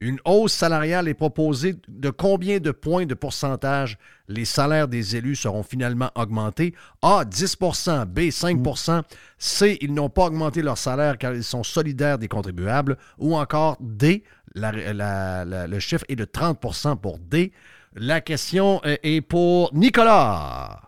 Une 0.00 0.18
hausse 0.24 0.52
salariale 0.52 1.08
est 1.08 1.14
proposée 1.14 1.76
de 1.88 2.10
combien 2.10 2.58
de 2.58 2.72
points 2.72 3.06
de 3.06 3.14
pourcentage 3.14 3.96
les 4.28 4.44
salaires 4.44 4.88
des 4.88 5.16
élus 5.16 5.36
seront 5.36 5.62
finalement 5.62 6.10
augmentés? 6.14 6.74
A, 7.00 7.24
10% 7.24 8.04
B, 8.04 8.18
5% 8.28 9.02
C, 9.38 9.78
ils 9.80 9.94
n'ont 9.94 10.10
pas 10.10 10.26
augmenté 10.26 10.60
leur 10.60 10.76
salaire 10.76 11.16
car 11.16 11.32
ils 11.32 11.44
sont 11.44 11.62
solidaires 11.62 12.18
des 12.18 12.28
contribuables. 12.28 12.98
Ou 13.18 13.36
encore 13.36 13.78
D, 13.80 14.24
le 14.54 15.78
chiffre 15.78 16.04
est 16.08 16.16
de 16.16 16.26
30% 16.26 16.96
pour 16.98 17.18
D. 17.18 17.52
La 17.94 18.20
question 18.20 18.82
est 18.84 19.20
pour 19.20 19.72
Nicolas. 19.72 20.83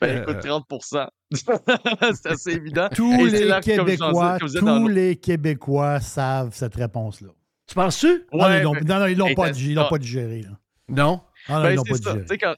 Ben, 0.00 0.22
écoute, 0.22 0.36
Euh. 0.44 0.60
30% 0.60 1.08
C'est 2.14 2.26
assez 2.26 2.50
évident. 2.52 2.88
Tous 2.94 3.12
Et 3.26 3.30
les 3.30 3.44
là, 3.44 3.60
Québécois, 3.60 4.38
comme 4.38 4.50
tous 4.50 4.88
les 4.88 5.16
Québécois 5.16 6.00
savent 6.00 6.50
cette 6.54 6.74
réponse-là. 6.74 7.28
Tu 7.66 7.74
penses-tu? 7.74 8.26
Ah, 8.32 8.58
non, 8.62 8.72
l'ont- 8.74 8.80
non, 8.84 8.98
non, 9.00 9.06
ils 9.06 9.16
l'ont 9.16 9.26
Hey, 9.28 9.34
pas, 9.34 9.46
t'as- 9.46 9.52
dig- 9.52 9.70
ils 9.70 9.74
l'ont 9.74 9.84
ah. 9.86 9.88
pas 9.90 9.98
digéré. 9.98 10.42
Là. 10.42 10.50
Non? 10.88 11.20
Ah, 11.48 11.54
non, 11.58 11.62
Ben, 11.62 11.70
ils 11.70 11.76
l'ont 11.76 11.84
c'est 11.84 11.90
pas 12.02 12.10
ça. 12.10 12.16
digéré. 12.16 12.38
Quand, 12.38 12.54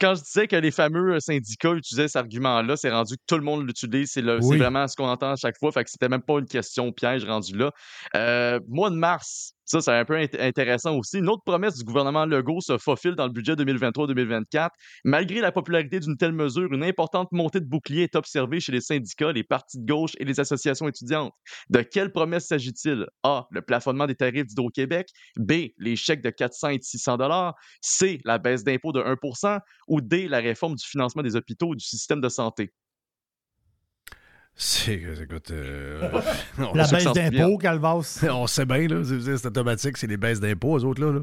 quand 0.00 0.14
je 0.14 0.22
disais 0.22 0.46
que 0.48 0.56
les 0.56 0.70
fameux 0.70 1.14
euh, 1.14 1.20
syndicats 1.20 1.72
utilisaient 1.74 2.08
cet 2.08 2.16
argument-là, 2.16 2.76
c'est 2.76 2.90
rendu 2.90 3.16
que 3.16 3.22
tout 3.26 3.36
le 3.36 3.42
monde 3.44 3.66
l'utilise. 3.66 4.10
C'est 4.12 4.22
Oui. 4.24 4.56
vraiment 4.58 4.88
ce 4.88 4.96
qu'on 4.96 5.06
entend 5.08 5.32
à 5.32 5.36
chaque 5.36 5.58
fois. 5.58 5.70
Fait 5.70 5.84
que 5.84 5.90
c'était 5.90 6.08
même 6.08 6.22
pas 6.22 6.38
une 6.38 6.46
question 6.46 6.90
piège 6.92 7.24
rendu 7.26 7.54
là. 7.56 7.70
Euh, 8.16 8.58
mois 8.68 8.88
de 8.90 8.96
mars, 8.96 9.52
ça, 9.64 9.80
c'est 9.80 9.90
un 9.92 10.04
peu 10.04 10.14
int- 10.16 10.40
intéressant 10.40 10.96
aussi. 10.96 11.18
Une 11.18 11.28
autre 11.28 11.42
promesse 11.44 11.76
du 11.76 11.84
gouvernement 11.84 12.26
Legault 12.26 12.60
se 12.60 12.78
faufile 12.78 13.14
dans 13.14 13.26
le 13.26 13.32
budget 13.32 13.56
2023-2024. 13.56 14.70
Malgré 15.04 15.40
la 15.40 15.52
popularité 15.52 16.00
d'une 16.00 16.16
telle 16.16 16.32
mesure, 16.32 16.72
une 16.72 16.84
importante 16.84 17.28
montée 17.32 17.60
de 17.60 17.66
boucliers 17.66 18.02
est 18.04 18.16
observée 18.16 18.60
chez 18.60 18.72
les 18.72 18.80
syndicats, 18.80 19.32
les 19.32 19.44
partis 19.44 19.78
de 19.78 19.86
gauche 19.86 20.12
et 20.18 20.24
les 20.24 20.40
associations 20.40 20.88
étudiantes. 20.88 21.32
De 21.70 21.80
quelle 21.82 22.12
promesse 22.12 22.46
s'agit-il? 22.46 23.06
A. 23.22 23.46
Le 23.50 23.62
plafonnement 23.62 24.06
des 24.06 24.14
tarifs 24.14 24.46
d'Hydro-Québec. 24.46 25.08
B. 25.36 25.52
Les 25.78 25.96
chèques 25.96 26.22
de 26.22 26.30
400 26.30 26.68
et 26.70 26.78
de 26.78 26.82
600 26.84 27.16
dollars. 27.16 27.54
C. 27.80 28.20
La 28.24 28.38
baisse 28.38 28.64
d'impôt 28.64 28.92
de 28.92 29.00
1% 29.00 29.60
ou 29.88 30.00
D. 30.00 30.28
La 30.28 30.38
réforme 30.38 30.74
du 30.74 30.84
financement 30.86 31.22
des 31.22 31.36
hôpitaux 31.36 31.72
et 31.74 31.76
du 31.76 31.84
système 31.84 32.20
de 32.20 32.28
santé? 32.28 32.72
C'est, 34.56 34.94
écoute, 35.22 35.50
euh, 35.50 36.08
on, 36.58 36.74
La 36.74 36.86
baisse 36.86 37.04
d'impôts, 37.12 37.58
Calvas. 37.58 38.24
on 38.30 38.46
sait 38.46 38.64
bien, 38.66 38.86
là. 38.86 39.02
C'est, 39.04 39.36
c'est 39.38 39.46
automatique, 39.46 39.96
c'est 39.96 40.06
les 40.06 40.16
baisses 40.16 40.40
d'impôts, 40.40 40.78
eux 40.78 40.84
autres, 40.84 41.04
là. 41.04 41.12
là. 41.12 41.20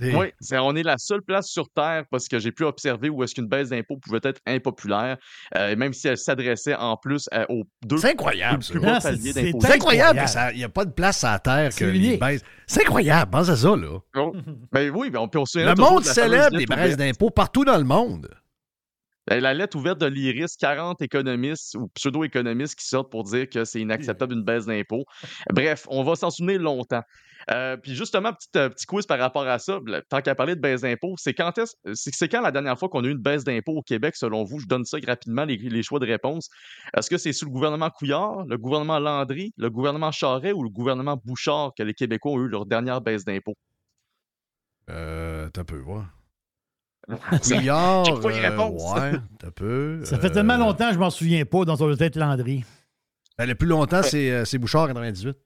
Et- 0.00 0.16
Oui, 0.16 0.26
c'est- 0.40 0.58
on 0.58 0.74
est 0.74 0.82
la 0.82 0.96
seule 0.96 1.22
place 1.22 1.46
sur 1.48 1.68
Terre 1.68 2.04
parce 2.10 2.26
que 2.26 2.38
j'ai 2.38 2.50
pu 2.50 2.64
observer 2.64 3.08
où 3.08 3.22
est-ce 3.22 3.34
qu'une 3.34 3.46
baisse 3.46 3.68
d'impôt 3.68 3.96
pouvait 3.98 4.20
être 4.24 4.40
impopulaire, 4.46 5.16
euh, 5.56 5.76
même 5.76 5.92
si 5.92 6.08
elle 6.08 6.16
s'adressait 6.16 6.74
en 6.74 6.96
plus 6.96 7.28
à- 7.30 7.48
aux 7.50 7.64
deux 7.84 7.98
C'est 7.98 8.12
incroyable, 8.12 8.64
plus 8.64 8.80
bas 8.80 8.94
Ah, 8.96 9.00
c'est- 9.00 9.10
paliers 9.32 9.52
incroyable 9.74 10.20
qu'il 10.24 10.56
n'y 10.58 10.64
a 10.64 10.68
pas 10.68 10.84
de 10.86 10.92
place 10.92 11.22
à 11.24 11.32
la 11.32 11.38
terre 11.40 11.68
que 11.68 11.74
C'est 11.74 11.92
les 11.92 12.16
baisses. 12.16 12.42
C'est 12.66 12.82
incroyable, 12.82 13.30
pense 13.30 13.48
à 13.48 13.56
ça, 13.56 13.76
là. 13.76 13.98
Ben 14.72 14.90
oui, 14.94 15.10
ben 15.10 15.20
on, 15.20 15.30
on 15.38 15.44
se 15.46 15.58
Le 15.58 15.74
monde 15.74 16.04
célèbre 16.04 16.56
les 16.56 16.66
baisses 16.66 16.96
d'impôts 16.96 17.30
partout 17.30 17.64
dans 17.64 17.76
le 17.78 17.84
monde. 17.84 18.28
Ben, 19.28 19.40
La 19.40 19.54
lettre 19.54 19.76
ouverte 19.76 19.98
de 19.98 20.06
l'IRIS, 20.06 20.56
40 20.58 21.00
économistes 21.02 21.74
ou 21.76 21.88
pseudo-économistes 21.88 22.78
qui 22.78 22.86
sortent 22.86 23.10
pour 23.10 23.24
dire 23.24 23.48
que 23.48 23.64
c'est 23.64 23.80
inacceptable 23.80 24.34
une 24.34 24.44
baisse 24.44 24.66
d'impôts. 24.66 25.04
Bref, 25.52 25.86
on 25.88 26.02
va 26.02 26.16
s'en 26.16 26.30
souvenir 26.30 26.60
longtemps. 26.60 27.02
Euh, 27.50 27.76
puis 27.76 27.94
justement, 27.94 28.32
petit, 28.32 28.48
euh, 28.56 28.68
petit 28.68 28.86
quiz 28.86 29.06
par 29.06 29.18
rapport 29.18 29.46
à 29.46 29.58
ça, 29.58 29.80
tant 30.08 30.20
qu'à 30.20 30.34
parler 30.34 30.54
de 30.54 30.60
baisse 30.60 30.82
d'impôts, 30.82 31.14
c'est 31.16 31.34
quand 31.34 31.56
est-ce, 31.58 31.74
c'est, 31.94 32.14
c'est 32.14 32.28
quand 32.28 32.40
la 32.40 32.52
dernière 32.52 32.78
fois 32.78 32.88
qu'on 32.88 33.02
a 33.04 33.06
eu 33.06 33.12
une 33.12 33.18
baisse 33.18 33.44
d'impôts 33.44 33.78
au 33.78 33.82
Québec, 33.82 34.14
selon 34.16 34.44
vous? 34.44 34.60
Je 34.60 34.66
donne 34.66 34.84
ça 34.84 34.98
rapidement, 35.06 35.44
les, 35.44 35.56
les 35.56 35.82
choix 35.82 35.98
de 35.98 36.06
réponse. 36.06 36.48
Est-ce 36.96 37.10
que 37.10 37.18
c'est 37.18 37.32
sous 37.32 37.46
le 37.46 37.50
gouvernement 37.50 37.90
Couillard, 37.90 38.44
le 38.46 38.58
gouvernement 38.58 38.98
Landry, 38.98 39.52
le 39.56 39.70
gouvernement 39.70 40.12
Charret 40.12 40.52
ou 40.52 40.62
le 40.62 40.70
gouvernement 40.70 41.20
Bouchard 41.24 41.72
que 41.76 41.82
les 41.82 41.94
Québécois 41.94 42.32
ont 42.32 42.40
eu 42.40 42.48
leur 42.48 42.66
dernière 42.66 43.00
baisse 43.00 43.24
d'impôts? 43.24 43.56
Euh, 44.90 45.48
t'as 45.50 45.64
peu, 45.64 45.80
ouais. 45.80 46.02
Couillard, 47.42 48.06
euh, 48.08 48.28
réponse. 48.28 48.94
ouais, 48.94 49.12
t'as 49.38 49.50
peu. 49.50 50.04
Ça 50.04 50.18
fait 50.18 50.26
euh, 50.28 50.30
tellement 50.30 50.56
longtemps 50.56 50.88
que 50.88 50.94
je 50.94 50.98
m'en 50.98 51.10
souviens 51.10 51.44
pas 51.44 51.64
dans 51.64 51.76
son 51.76 51.94
tête 51.96 52.16
Landry. 52.16 52.64
ben, 53.38 53.46
le 53.46 53.54
plus 53.54 53.68
longtemps, 53.68 54.02
c'est, 54.02 54.30
euh, 54.30 54.44
c'est 54.44 54.58
Bouchard 54.58 54.86
98. 54.88 55.36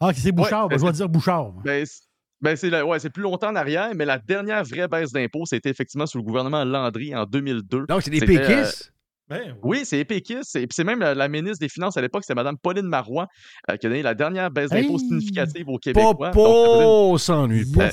Ah, 0.00 0.10
c'est 0.14 0.32
Bouchard. 0.32 0.64
Ouais, 0.64 0.70
ben, 0.70 0.78
je 0.78 0.80
vais 0.84 0.90
ben, 0.90 0.96
dire 0.96 1.08
Bouchard. 1.08 1.52
Ben, 1.64 1.86
c'est- 1.86 2.02
ben, 2.40 2.56
c'est, 2.56 2.68
la- 2.70 2.84
ouais, 2.84 2.98
c'est 2.98 3.10
plus 3.10 3.22
longtemps 3.22 3.48
en 3.50 3.56
arrière, 3.56 3.90
mais 3.94 4.04
la 4.04 4.18
dernière 4.18 4.64
vraie 4.64 4.88
baisse 4.88 5.12
d'impôts, 5.12 5.46
c'était 5.46 5.70
effectivement 5.70 6.06
sous 6.06 6.18
le 6.18 6.24
gouvernement 6.24 6.64
Landry 6.64 7.14
en 7.14 7.24
2002. 7.24 7.86
Donc, 7.86 8.02
c'est 8.02 8.10
des 8.10 8.22
euh, 8.22 8.26
péquistes? 8.26 8.92
Ben, 9.28 9.56
Oui, 9.62 9.82
c'est 9.86 9.98
Épékis. 10.00 10.40
Et 10.56 10.66
puis 10.66 10.74
c'est 10.74 10.84
même 10.84 11.00
la, 11.00 11.14
la 11.14 11.28
ministre 11.28 11.58
des 11.60 11.70
Finances 11.70 11.96
à 11.96 12.02
l'époque, 12.02 12.24
c'est 12.26 12.34
Mme 12.34 12.58
Pauline 12.58 12.86
Marois, 12.86 13.28
euh, 13.70 13.76
qui 13.78 13.86
a 13.86 13.88
donné 13.88 14.02
la 14.02 14.14
dernière 14.14 14.50
baisse 14.50 14.68
d'impôts 14.70 14.94
Hey! 14.94 14.98
significative 14.98 15.66
Québécois. 15.80 16.12
Donc, 16.30 16.34
Popo 16.34 17.16
s'ennuie 17.16 17.64
pas. 17.72 17.88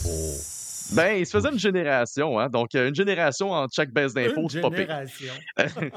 Ben, 0.94 1.18
il 1.18 1.26
se 1.26 1.32
faisait 1.32 1.50
une 1.50 1.60
génération, 1.60 2.40
hein. 2.40 2.50
Donc, 2.50 2.76
euh, 2.76 2.90
une 2.90 2.96
génération 2.96 3.52
entre 3.52 3.74
chaque 3.74 3.92
baisse 3.92 4.14
d'impôts, 4.14 4.48
c'est 4.50 4.62
pas 4.62 4.70
pire. 4.70 4.88
génération. 4.88 5.34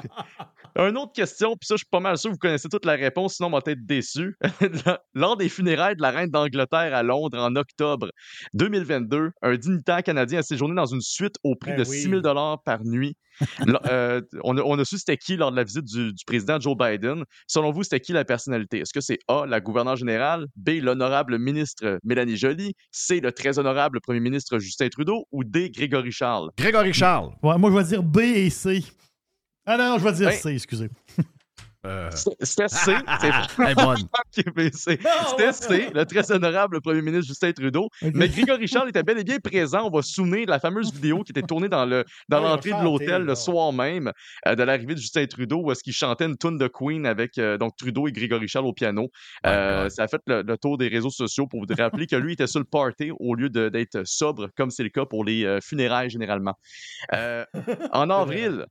Une 0.77 0.97
autre 0.97 1.13
question, 1.13 1.53
puis 1.57 1.69
ça, 1.69 1.75
je 1.75 1.79
suis 1.79 1.89
pas 1.89 2.01
mal 2.01 2.19
sûr 2.19 2.31
que 2.31 2.35
vous 2.35 2.39
connaissez 2.39 2.69
toute 2.69 2.85
la 2.85 2.95
réponse, 2.95 3.35
sinon 3.37 3.47
on 3.49 3.53
va 3.53 3.61
être 3.65 3.87
déçu. 3.87 4.37
Lors 5.15 5.37
des 5.37 5.49
funérailles 5.49 5.95
de 5.95 6.03
la 6.03 6.11
reine 6.11 6.31
d'Angleterre 6.31 6.93
à 6.93 7.03
Londres 7.05 7.39
en 7.39 7.55
octobre 7.55 8.11
2022, 8.55 9.31
un 9.41 9.57
dignitaire 9.57 10.03
canadien 10.03 10.41
a 10.41 10.43
séjourné 10.43 10.75
dans 10.75 10.87
une 10.87 11.01
suite 11.01 11.37
au 11.45 11.55
prix 11.55 11.73
Ben 11.73 11.85
de 11.85 11.89
oui. 11.89 12.01
6 12.01 12.11
000 12.11 12.23
par 12.65 12.85
nuit. 12.85 13.17
Euh, 13.87 14.21
on, 14.43 14.57
a, 14.57 14.63
on 14.63 14.79
a 14.79 14.85
su 14.85 14.99
c'était 14.99 15.17
qui 15.17 15.37
lors 15.37 15.51
de 15.51 15.57
la 15.57 15.65
visite 15.65 15.85
du, 15.85 16.13
du 16.13 16.25
président 16.27 16.61
Joe 16.61 16.77
Biden. 16.77 17.25
Selon 17.47 17.73
vous, 17.73 17.83
c'était 17.83 18.01
qui 18.01 18.13
la 18.13 18.25
personnalité? 18.25 18.81
Est-ce 18.81 18.93
que 18.93 19.01
c'est 19.01 19.19
A, 19.29 19.45
la 19.47 19.61
gouverneure 19.61 19.97
générale, 19.97 20.47
B, 20.57 20.81
l'honorable 20.81 21.39
ministre 21.39 21.99
Mélanie 22.05 22.37
Joly, 22.37 22.75
C, 22.93 23.21
le 23.21 23.33
très 23.33 23.59
honorable 23.59 24.01
premier 24.01 24.21
ministre 24.21 24.59
Justin 24.59 24.75
Justin 24.75 24.89
Trudeau 24.89 25.27
ou 25.31 25.45
D. 25.45 25.71
Grégory 25.71 26.11
Charles? 26.11 26.51
Grégory 26.59 26.93
Charles. 26.93 27.31
Ouais, 27.43 27.57
moi, 27.59 27.71
je 27.71 27.77
vais 27.77 27.85
dire 27.85 28.03
B 28.03 28.19
et 28.19 28.51
C. 28.51 28.83
Ah 29.67 29.77
non, 29.77 29.91
non, 29.91 29.99
je 29.99 30.05
vais 30.05 30.13
dire 30.13 30.27
Ouais. 30.29 30.37
C, 30.37 30.51
excusez. 30.51 30.89
Euh, 31.85 32.11
C'était 32.13 32.69
C. 32.69 32.93
C'était 34.33 35.53
C, 35.53 35.91
le 35.95 36.05
très 36.05 36.33
honorable 36.33 36.81
premier 36.81 37.03
ministre 37.03 37.29
Justin 37.29 37.53
Trudeau. 37.53 37.89
Mais 38.03 38.29
Grégory 38.29 38.67
Charles 38.67 38.89
était 38.89 39.03
bel 39.03 39.19
et 39.19 39.25
bien 39.25 39.39
présent. 39.39 39.87
On 39.87 39.91
va 39.91 40.03
se 40.03 40.13
souvenir 40.13 40.47
de 40.47 40.51
la 40.51 40.61
fameuse 40.61 40.93
vidéo 40.93 41.23
qui 41.23 41.33
était 41.33 41.43
tournée 41.43 41.69
dans 41.69 41.85
le 41.85 42.05
dans 42.29 42.41
l'entrée 42.41 42.71
de 42.71 42.83
l'hôtel 42.83 43.23
le 43.23 43.35
soir 43.35 43.73
même 43.73 44.13
euh, 44.47 44.55
de 44.55 44.63
l'arrivée 44.63 44.95
de 44.95 45.01
Justin 45.01 45.27
Trudeau 45.27 45.63
où 45.63 45.73
est-ce 45.73 45.83
qu'il 45.83 45.93
chantait 45.93 46.25
une 46.25 46.37
tune 46.37 46.59
de 46.59 46.69
Queen 46.69 47.07
avec 47.07 47.39
euh, 47.39 47.59
donc 47.59 47.77
Trudeau 47.77 48.09
et 48.09 48.13
Grégory 48.13 48.49
Charles 48.49 48.67
au 48.67 48.73
piano. 48.73 49.11
Euh, 49.47 49.89
ça 49.89 50.05
a 50.05 50.09
fait 50.09 50.23
le, 50.27 50.43
le 50.43 50.59
tour 50.59 50.79
des 50.79 50.89
réseaux 50.89 51.11
sociaux 51.11 51.47
pour 51.47 51.61
vous 51.61 51.75
rappeler 51.77 52.07
que 52.07 52.17
lui 52.17 52.33
était 52.33 52.47
sur 52.47 52.61
le 52.61 52.67
party 52.67 53.11
au 53.19 53.35
lieu 53.35 53.51
d'être 53.51 54.03
sobre 54.05 54.49
comme 54.57 54.71
c'est 54.71 54.83
le 54.83 54.89
cas 54.89 55.05
pour 55.05 55.25
les 55.25 55.45
euh, 55.45 55.61
funérailles 55.61 56.11
généralement. 56.11 56.55
Euh, 57.13 57.45
en 57.93 58.11
avril, 58.11 58.67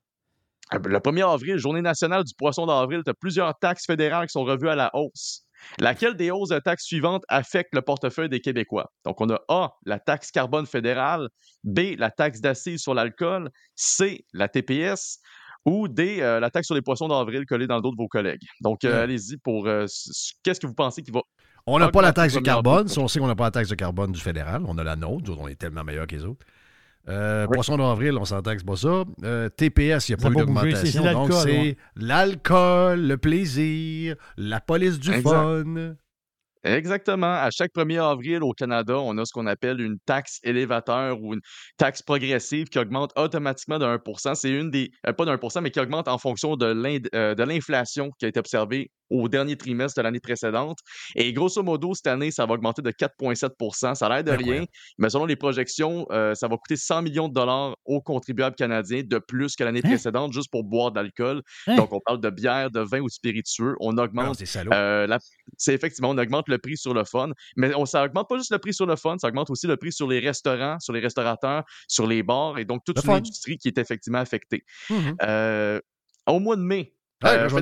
le 0.71 0.99
1er 0.99 1.33
avril, 1.33 1.57
journée 1.57 1.81
nationale 1.81 2.23
du 2.23 2.33
poisson 2.35 2.65
d'avril, 2.65 3.01
tu 3.03 3.11
as 3.11 3.13
plusieurs 3.13 3.57
taxes 3.59 3.85
fédérales 3.85 4.27
qui 4.27 4.31
sont 4.31 4.43
revues 4.43 4.69
à 4.69 4.75
la 4.75 4.89
hausse. 4.93 5.45
Laquelle 5.79 6.15
des 6.15 6.31
hausses 6.31 6.49
de 6.49 6.59
taxes 6.59 6.85
suivantes 6.85 7.23
affecte 7.29 7.73
le 7.73 7.81
portefeuille 7.81 8.29
des 8.29 8.41
Québécois? 8.41 8.91
Donc, 9.05 9.21
on 9.21 9.29
a 9.29 9.39
A, 9.47 9.71
la 9.85 9.99
taxe 9.99 10.31
carbone 10.31 10.65
fédérale, 10.65 11.29
B, 11.63 11.95
la 11.97 12.11
taxe 12.11 12.41
d'assises 12.41 12.81
sur 12.81 12.93
l'alcool, 12.93 13.49
C, 13.75 14.25
la 14.33 14.47
TPS, 14.49 15.19
ou 15.65 15.87
D, 15.87 16.17
euh, 16.19 16.39
la 16.39 16.49
taxe 16.49 16.67
sur 16.67 16.75
les 16.75 16.81
poissons 16.81 17.07
d'avril 17.07 17.45
collée 17.45 17.67
dans 17.67 17.77
le 17.77 17.81
dos 17.81 17.91
de 17.91 17.97
vos 17.97 18.07
collègues. 18.07 18.43
Donc, 18.61 18.83
euh, 18.83 19.03
allez-y 19.03 19.37
pour 19.37 19.67
euh, 19.67 19.85
qu'est-ce 20.43 20.59
que 20.59 20.67
vous 20.67 20.73
pensez 20.73 21.01
qui 21.01 21.11
va. 21.11 21.21
On 21.65 21.79
n'a 21.79 21.89
pas 21.89 22.01
la 22.01 22.11
taxe 22.11 22.33
de 22.33 22.41
carbone. 22.41 22.89
Si 22.89 22.99
on 22.99 23.07
sait 23.07 23.19
qu'on 23.19 23.27
n'a 23.27 23.35
pas 23.35 23.45
la 23.45 23.51
taxe 23.51 23.69
de 23.69 23.75
carbone 23.75 24.11
du 24.11 24.19
fédéral, 24.19 24.63
on 24.67 24.77
a 24.77 24.83
la 24.83 24.97
nôtre. 24.97 25.31
On 25.39 25.47
est 25.47 25.55
tellement 25.55 25.85
meilleurs 25.85 26.07
que 26.07 26.15
les 26.15 26.25
autres. 26.25 26.45
Euh, 27.09 27.45
Oui. 27.49 27.55
Poisson 27.55 27.77
d'avril, 27.77 28.17
on 28.17 28.25
s'entend 28.25 28.53
que 28.53 28.59
c'est 28.59 28.65
pas 28.65 28.75
ça. 28.77 29.03
Euh, 29.23 29.49
TPS, 29.49 30.07
il 30.09 30.15
n'y 30.15 30.21
a 30.21 30.23
pas 30.23 30.29
eu 30.31 30.35
d'augmentation. 30.35 31.03
Donc, 31.03 31.29
l'alcool, 31.29 31.41
c'est 31.43 31.59
ouais. 31.59 31.77
l'alcool, 31.97 33.01
le 33.01 33.17
plaisir, 33.17 34.15
la 34.37 34.61
police 34.61 34.99
du 34.99 35.11
Exact. 35.11 35.23
fun. 35.31 35.95
Exactement. 36.65 37.27
À 37.33 37.49
chaque 37.51 37.73
1er 37.73 37.99
avril 38.01 38.41
au 38.41 38.53
Canada, 38.53 38.97
on 38.97 39.17
a 39.17 39.25
ce 39.25 39.33
qu'on 39.33 39.47
appelle 39.47 39.81
une 39.81 39.97
taxe 40.05 40.39
élévateur 40.43 41.21
ou 41.21 41.33
une 41.33 41.41
taxe 41.77 42.01
progressive 42.01 42.67
qui 42.69 42.79
augmente 42.79 43.11
automatiquement 43.17 43.79
de 43.79 43.85
1 43.85 44.35
C'est 44.35 44.49
une 44.49 44.71
des. 44.71 44.89
euh, 45.05 45.11
pas 45.11 45.25
de 45.25 45.31
1 45.31 45.61
mais 45.61 45.71
qui 45.71 45.81
augmente 45.81 46.07
en 46.07 46.17
fonction 46.17 46.53
euh, 46.61 47.35
de 47.35 47.43
l'inflation 47.43 48.11
qui 48.17 48.25
a 48.25 48.29
été 48.29 48.39
observée 48.39 48.91
au 49.13 49.29
dernier 49.29 49.55
trimestre 49.55 49.97
de 49.97 50.03
l'année 50.03 50.19
précédente. 50.19 50.79
Et 51.15 51.31
grosso 51.33 51.61
modo, 51.63 51.93
cette 51.93 52.07
année, 52.07 52.31
ça 52.31 52.45
va 52.45 52.55
augmenter 52.55 52.81
de 52.81 52.91
4,7 52.91 53.95
Ça 53.95 54.05
a 54.07 54.09
l'air 54.09 54.23
de 54.23 54.31
rien, 54.31 54.39
Incroyable. 54.39 54.67
mais 54.97 55.09
selon 55.09 55.25
les 55.25 55.35
projections, 55.35 56.05
euh, 56.11 56.33
ça 56.35 56.47
va 56.47 56.57
coûter 56.57 56.75
100 56.75 57.01
millions 57.03 57.27
de 57.29 57.33
dollars 57.33 57.75
aux 57.85 58.01
contribuables 58.01 58.55
canadiens 58.55 59.03
de 59.05 59.19
plus 59.19 59.55
que 59.55 59.63
l'année 59.63 59.81
Hein? 59.83 59.89
précédente 59.89 60.33
juste 60.33 60.49
pour 60.51 60.63
boire 60.63 60.91
de 60.91 60.99
l'alcool. 60.99 61.41
Hein? 61.67 61.75
Donc, 61.75 61.93
on 61.93 61.99
parle 61.99 62.19
de 62.19 62.29
bière, 62.29 62.71
de 62.71 62.79
vin 62.79 62.99
ou 63.01 63.09
spiritueux. 63.09 63.75
On 63.79 63.97
Ah, 63.97 64.03
augmente 64.03 64.35
c'est 64.37 64.45
salaud. 64.45 64.71
euh, 64.73 65.17
c'est 65.57 65.73
effectivement, 65.73 66.09
on 66.09 66.17
augmente 66.17 66.49
le 66.49 66.57
prix 66.57 66.77
sur 66.77 66.93
le 66.93 67.03
fun, 67.03 67.29
mais 67.55 67.73
on, 67.75 67.85
ça 67.85 68.03
augmente 68.03 68.27
pas 68.27 68.37
juste 68.37 68.51
le 68.51 68.57
prix 68.59 68.73
sur 68.73 68.85
le 68.85 68.95
fun, 68.95 69.17
ça 69.19 69.27
augmente 69.27 69.49
aussi 69.49 69.67
le 69.67 69.77
prix 69.77 69.91
sur 69.91 70.07
les 70.07 70.19
restaurants, 70.19 70.79
sur 70.79 70.93
les 70.93 70.99
restaurateurs, 70.99 71.63
sur 71.87 72.07
les 72.07 72.23
bars, 72.23 72.57
et 72.57 72.65
donc 72.65 72.83
toute 72.85 72.97
Le 72.97 73.01
une 73.03 73.05
fun. 73.11 73.15
industrie 73.17 73.57
qui 73.57 73.67
est 73.67 73.77
effectivement 73.77 74.19
affectée. 74.19 74.63
Mhm. 74.89 75.15
Euh, 75.21 75.79
au 76.27 76.39
mois 76.39 76.55
de 76.55 76.61
mai, 76.61 76.93
Ouais, 77.23 77.29
euh, 77.37 77.49
je 77.49 77.55
vais- 77.55 77.61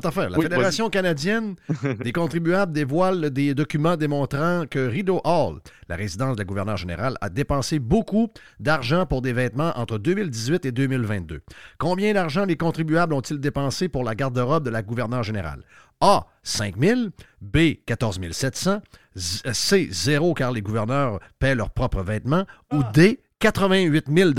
t'en 0.00 0.10
faire. 0.10 0.30
La 0.30 0.38
Oui, 0.38 0.42
Fédération 0.44 0.90
canadienne 0.90 1.56
des 2.02 2.12
contribuables 2.12 2.72
dévoile 2.72 3.30
des 3.30 3.54
documents 3.54 3.96
démontrant 3.96 4.64
que 4.70 4.78
Rideau 4.78 5.20
Hall, 5.24 5.60
la 5.88 5.96
résidence 5.96 6.34
de 6.36 6.40
la 6.40 6.44
gouverneure 6.44 6.76
générale, 6.76 7.16
a 7.20 7.28
dépensé 7.28 7.78
beaucoup 7.78 8.28
d'argent 8.60 9.06
pour 9.06 9.22
des 9.22 9.32
vêtements 9.32 9.72
entre 9.76 9.98
2018 9.98 10.64
et 10.66 10.72
2022. 10.72 11.42
Combien 11.78 12.12
d'argent 12.14 12.44
les 12.44 12.56
contribuables 12.56 13.14
ont-ils 13.14 13.38
dépensé 13.40 13.88
pour 13.88 14.04
la 14.04 14.14
garde-robe 14.14 14.64
de 14.64 14.70
la 14.70 14.82
gouverneure 14.82 15.22
générale? 15.22 15.60
A. 16.00 16.26
5 16.42 16.74
000. 16.78 17.00
B. 17.40 17.58
14 17.86 18.20
700. 18.32 18.80
Z- 19.16 19.52
C. 19.52 19.88
0 19.90 20.34
car 20.34 20.52
les 20.52 20.60
gouverneurs 20.60 21.20
paient 21.38 21.54
leurs 21.54 21.70
propres 21.70 22.02
vêtements. 22.02 22.44
Ou 22.72 22.82
D. 22.92 23.20
88 23.38 24.06
000 24.14 24.30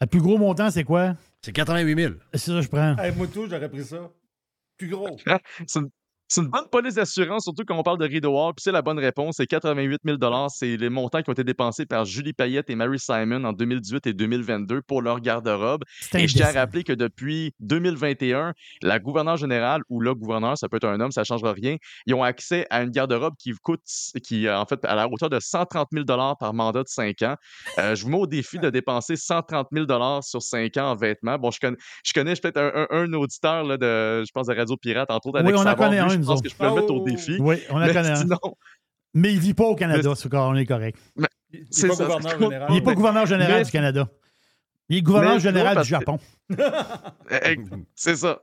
Le 0.00 0.06
plus 0.06 0.20
gros 0.20 0.38
montant, 0.38 0.70
c'est 0.70 0.84
quoi? 0.84 1.14
C'est 1.44 1.52
88 1.52 1.96
000. 1.96 2.14
C'est 2.34 2.38
ça 2.38 2.52
que 2.52 2.62
je 2.62 2.68
prends. 2.68 2.96
Hey, 2.98 3.12
moi, 3.16 3.26
tout, 3.26 3.48
j'aurais 3.50 3.68
pris 3.68 3.84
ça. 3.84 4.10
Plus 4.76 4.88
gros. 4.88 5.18
c'est 5.66 5.80
une, 5.80 5.90
c'est 6.32 6.40
une 6.40 6.46
bonne 6.48 6.66
police 6.70 6.94
d'assurance, 6.94 7.42
surtout 7.44 7.64
quand 7.66 7.76
on 7.76 7.82
parle 7.82 7.98
de 7.98 8.06
Rideau. 8.06 8.32
Puis 8.56 8.62
c'est 8.62 8.72
la 8.72 8.80
bonne 8.80 8.98
réponse, 8.98 9.34
c'est 9.36 9.46
88 9.46 10.00
000 10.04 10.48
C'est 10.48 10.78
les 10.78 10.88
montants 10.88 11.20
qui 11.20 11.28
ont 11.28 11.34
été 11.34 11.44
dépensés 11.44 11.84
par 11.84 12.06
Julie 12.06 12.32
Payette 12.32 12.70
et 12.70 12.74
Mary 12.74 12.98
Simon 12.98 13.44
en 13.44 13.52
2018 13.52 14.06
et 14.06 14.12
2022 14.14 14.80
pour 14.80 15.02
leur 15.02 15.20
garde-robe. 15.20 15.82
Et 16.14 16.26
je 16.28 16.34
tiens 16.34 16.46
à 16.46 16.52
rappeler 16.52 16.84
que 16.84 16.94
depuis 16.94 17.52
2021, 17.60 18.54
la 18.82 18.98
gouverneure 18.98 19.36
générale 19.36 19.82
ou 19.90 20.00
le 20.00 20.14
gouverneur, 20.14 20.56
ça 20.56 20.70
peut 20.70 20.78
être 20.78 20.88
un 20.88 21.00
homme, 21.00 21.12
ça 21.12 21.20
ne 21.20 21.26
changera 21.26 21.52
rien, 21.52 21.76
ils 22.06 22.14
ont 22.14 22.22
accès 22.22 22.66
à 22.70 22.82
une 22.82 22.90
garde-robe 22.90 23.34
qui 23.38 23.52
coûte, 23.62 23.82
qui 24.26 24.48
en 24.48 24.64
fait, 24.64 24.82
à 24.84 24.94
la 24.94 25.08
hauteur 25.08 25.28
de 25.28 25.38
130 25.38 25.88
000 25.92 26.06
par 26.06 26.54
mandat 26.54 26.82
de 26.82 26.88
5 26.88 27.20
ans. 27.22 27.36
Euh, 27.78 27.94
je 27.94 28.04
vous 28.04 28.10
mets 28.10 28.16
au 28.18 28.26
défi 28.26 28.58
de 28.58 28.70
dépenser 28.70 29.16
130 29.16 29.68
000 29.70 29.86
sur 30.22 30.40
5 30.40 30.76
ans 30.78 30.92
en 30.92 30.96
vêtements. 30.96 31.36
Bon, 31.38 31.50
je 31.50 31.60
connais, 31.60 31.76
je 32.04 32.12
connais 32.14 32.34
peut-être 32.34 32.56
un, 32.58 32.72
un- 32.74 32.86
un 32.90 33.12
auditeur 33.12 33.64
là, 33.64 33.76
de, 33.76 34.24
je 34.24 34.30
pense, 34.32 34.46
de 34.46 34.54
Radio 34.54 34.76
Pirate, 34.76 35.10
entre 35.10 35.28
autres, 35.28 35.40
Oui, 35.40 35.48
Alex 35.48 35.60
on 35.60 35.66
en 35.66 35.74
connaît 35.74 36.02
Lui, 36.02 36.14
un, 36.14 36.21
je 36.22 36.28
nous 36.28 36.32
pense 36.34 36.42
que 36.42 36.48
je 36.48 36.54
peux 36.56 36.64
le 36.66 36.74
mettre 36.74 36.92
au 36.92 37.00
Oh! 37.00 37.04
défi. 37.04 37.36
Oui, 37.40 37.56
on 37.70 37.78
Mais 37.80 37.92
connaît 37.92 38.10
un. 38.10 38.16
sinon, 38.16 38.38
Mais 39.14 39.32
il 39.32 39.38
vit 39.40 39.54
pas 39.54 39.64
au 39.64 39.74
Canada, 39.74 40.12
c'est 40.16 40.28
correct, 40.28 40.50
on 40.52 40.56
est 40.56 40.66
correct. 40.66 40.98
Il 41.52 41.66
C'est 41.70 41.86
est 41.86 41.90
pas 41.90 41.94
ça, 41.96 42.04
gouverneur 42.06 42.38
général. 42.40 42.66
Il 42.70 42.74
n'est 42.74 42.80
pas 42.80 42.90
mais- 42.90 42.96
gouverneur 42.96 43.26
général 43.26 43.58
mais- 43.58 43.64
du 43.64 43.70
Canada. 43.70 44.08
Il 44.88 44.98
est 44.98 45.02
gouverneur 45.02 45.34
mais 45.34 45.40
général 45.40 45.82
du 45.82 45.88
Japon. 45.88 46.18
Eh, 47.30 47.56
C'est 47.94 48.16
ça. 48.16 48.40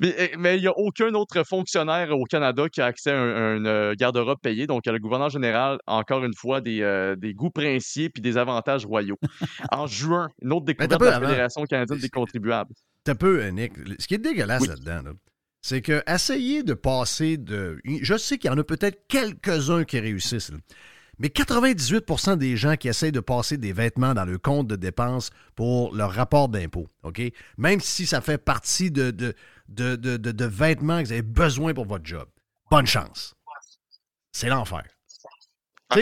Mais 0.00 0.14
eh, 0.16 0.36
mais 0.38 0.56
il 0.56 0.60
n'y 0.60 0.66
a 0.68 0.76
aucun 0.78 1.12
autre 1.14 1.42
fonctionnaire 1.44 2.10
au 2.16 2.24
Canada 2.24 2.68
qui 2.68 2.80
a 2.80 2.86
accès 2.86 3.10
à 3.10 3.18
un, 3.20 3.56
un, 3.56 3.64
euh, 3.66 3.94
garde-robe 3.98 4.38
payé. 4.40 4.66
Donc, 4.66 4.86
le 4.86 4.98
gouverneur 4.98 5.28
général, 5.28 5.78
encore 5.86 6.24
une 6.24 6.34
fois, 6.34 6.60
des, 6.60 6.82
euh, 6.82 7.16
des 7.16 7.34
goûts 7.34 7.50
princiers 7.50 8.10
puis 8.10 8.22
des 8.22 8.36
avantages 8.38 8.86
royaux. 8.86 9.18
en 9.72 9.86
juin, 9.86 10.28
une 10.42 10.52
autre 10.52 10.64
découverte 10.66 11.00
de 11.00 11.06
la. 11.06 11.20
Fédération 11.20 11.64
canadienne 11.64 11.98
des 11.98 12.08
contribuables. 12.10 12.72
T'as 13.04 13.14
peu, 13.14 13.44
Nick. 13.48 13.72
Ce 13.98 14.06
qui 14.06 14.14
est 14.14 14.18
dégueulasse 14.18 14.62
Oui. 14.62 14.68
là-dedans, 14.68 15.02
là, 15.04 15.10
c'est 15.60 15.82
que 15.82 16.02
essayer 16.06 16.62
de 16.62 16.74
passer 16.74 17.36
de. 17.36 17.80
Je 18.02 18.16
sais 18.16 18.38
qu'il 18.38 18.50
y 18.50 18.54
en 18.54 18.58
a 18.58 18.64
peut-être 18.64 19.06
quelques-uns 19.08 19.84
qui 19.84 19.98
réussissent, 19.98 20.52
mais 21.18 21.28
98% 21.28 22.36
des 22.36 22.56
gens 22.56 22.76
qui 22.76 22.88
essayent 22.88 23.12
de 23.12 23.20
passer 23.20 23.56
des 23.56 23.72
vêtements 23.72 24.14
dans 24.14 24.24
le 24.24 24.38
compte 24.38 24.68
de 24.68 24.76
dépenses 24.76 25.30
pour 25.56 25.94
leur 25.94 26.12
rapport 26.12 26.48
d'impôt, 26.48 26.86
OK? 27.02 27.20
Même 27.56 27.80
si 27.80 28.06
ça 28.06 28.20
fait 28.20 28.38
partie 28.38 28.90
de, 28.90 29.10
de, 29.10 29.34
de, 29.68 29.96
de- 29.96 30.16
de- 30.16 30.44
vêtements 30.44 31.00
que 31.02 31.06
vous 31.06 31.12
avez 31.12 31.22
besoin 31.22 31.74
pour 31.74 31.86
votre 31.86 32.04
job. 32.06 32.28
Bonne 32.70 32.86
chance. 32.86 33.34
C'est 34.32 34.48
l'enfer. 34.48 34.84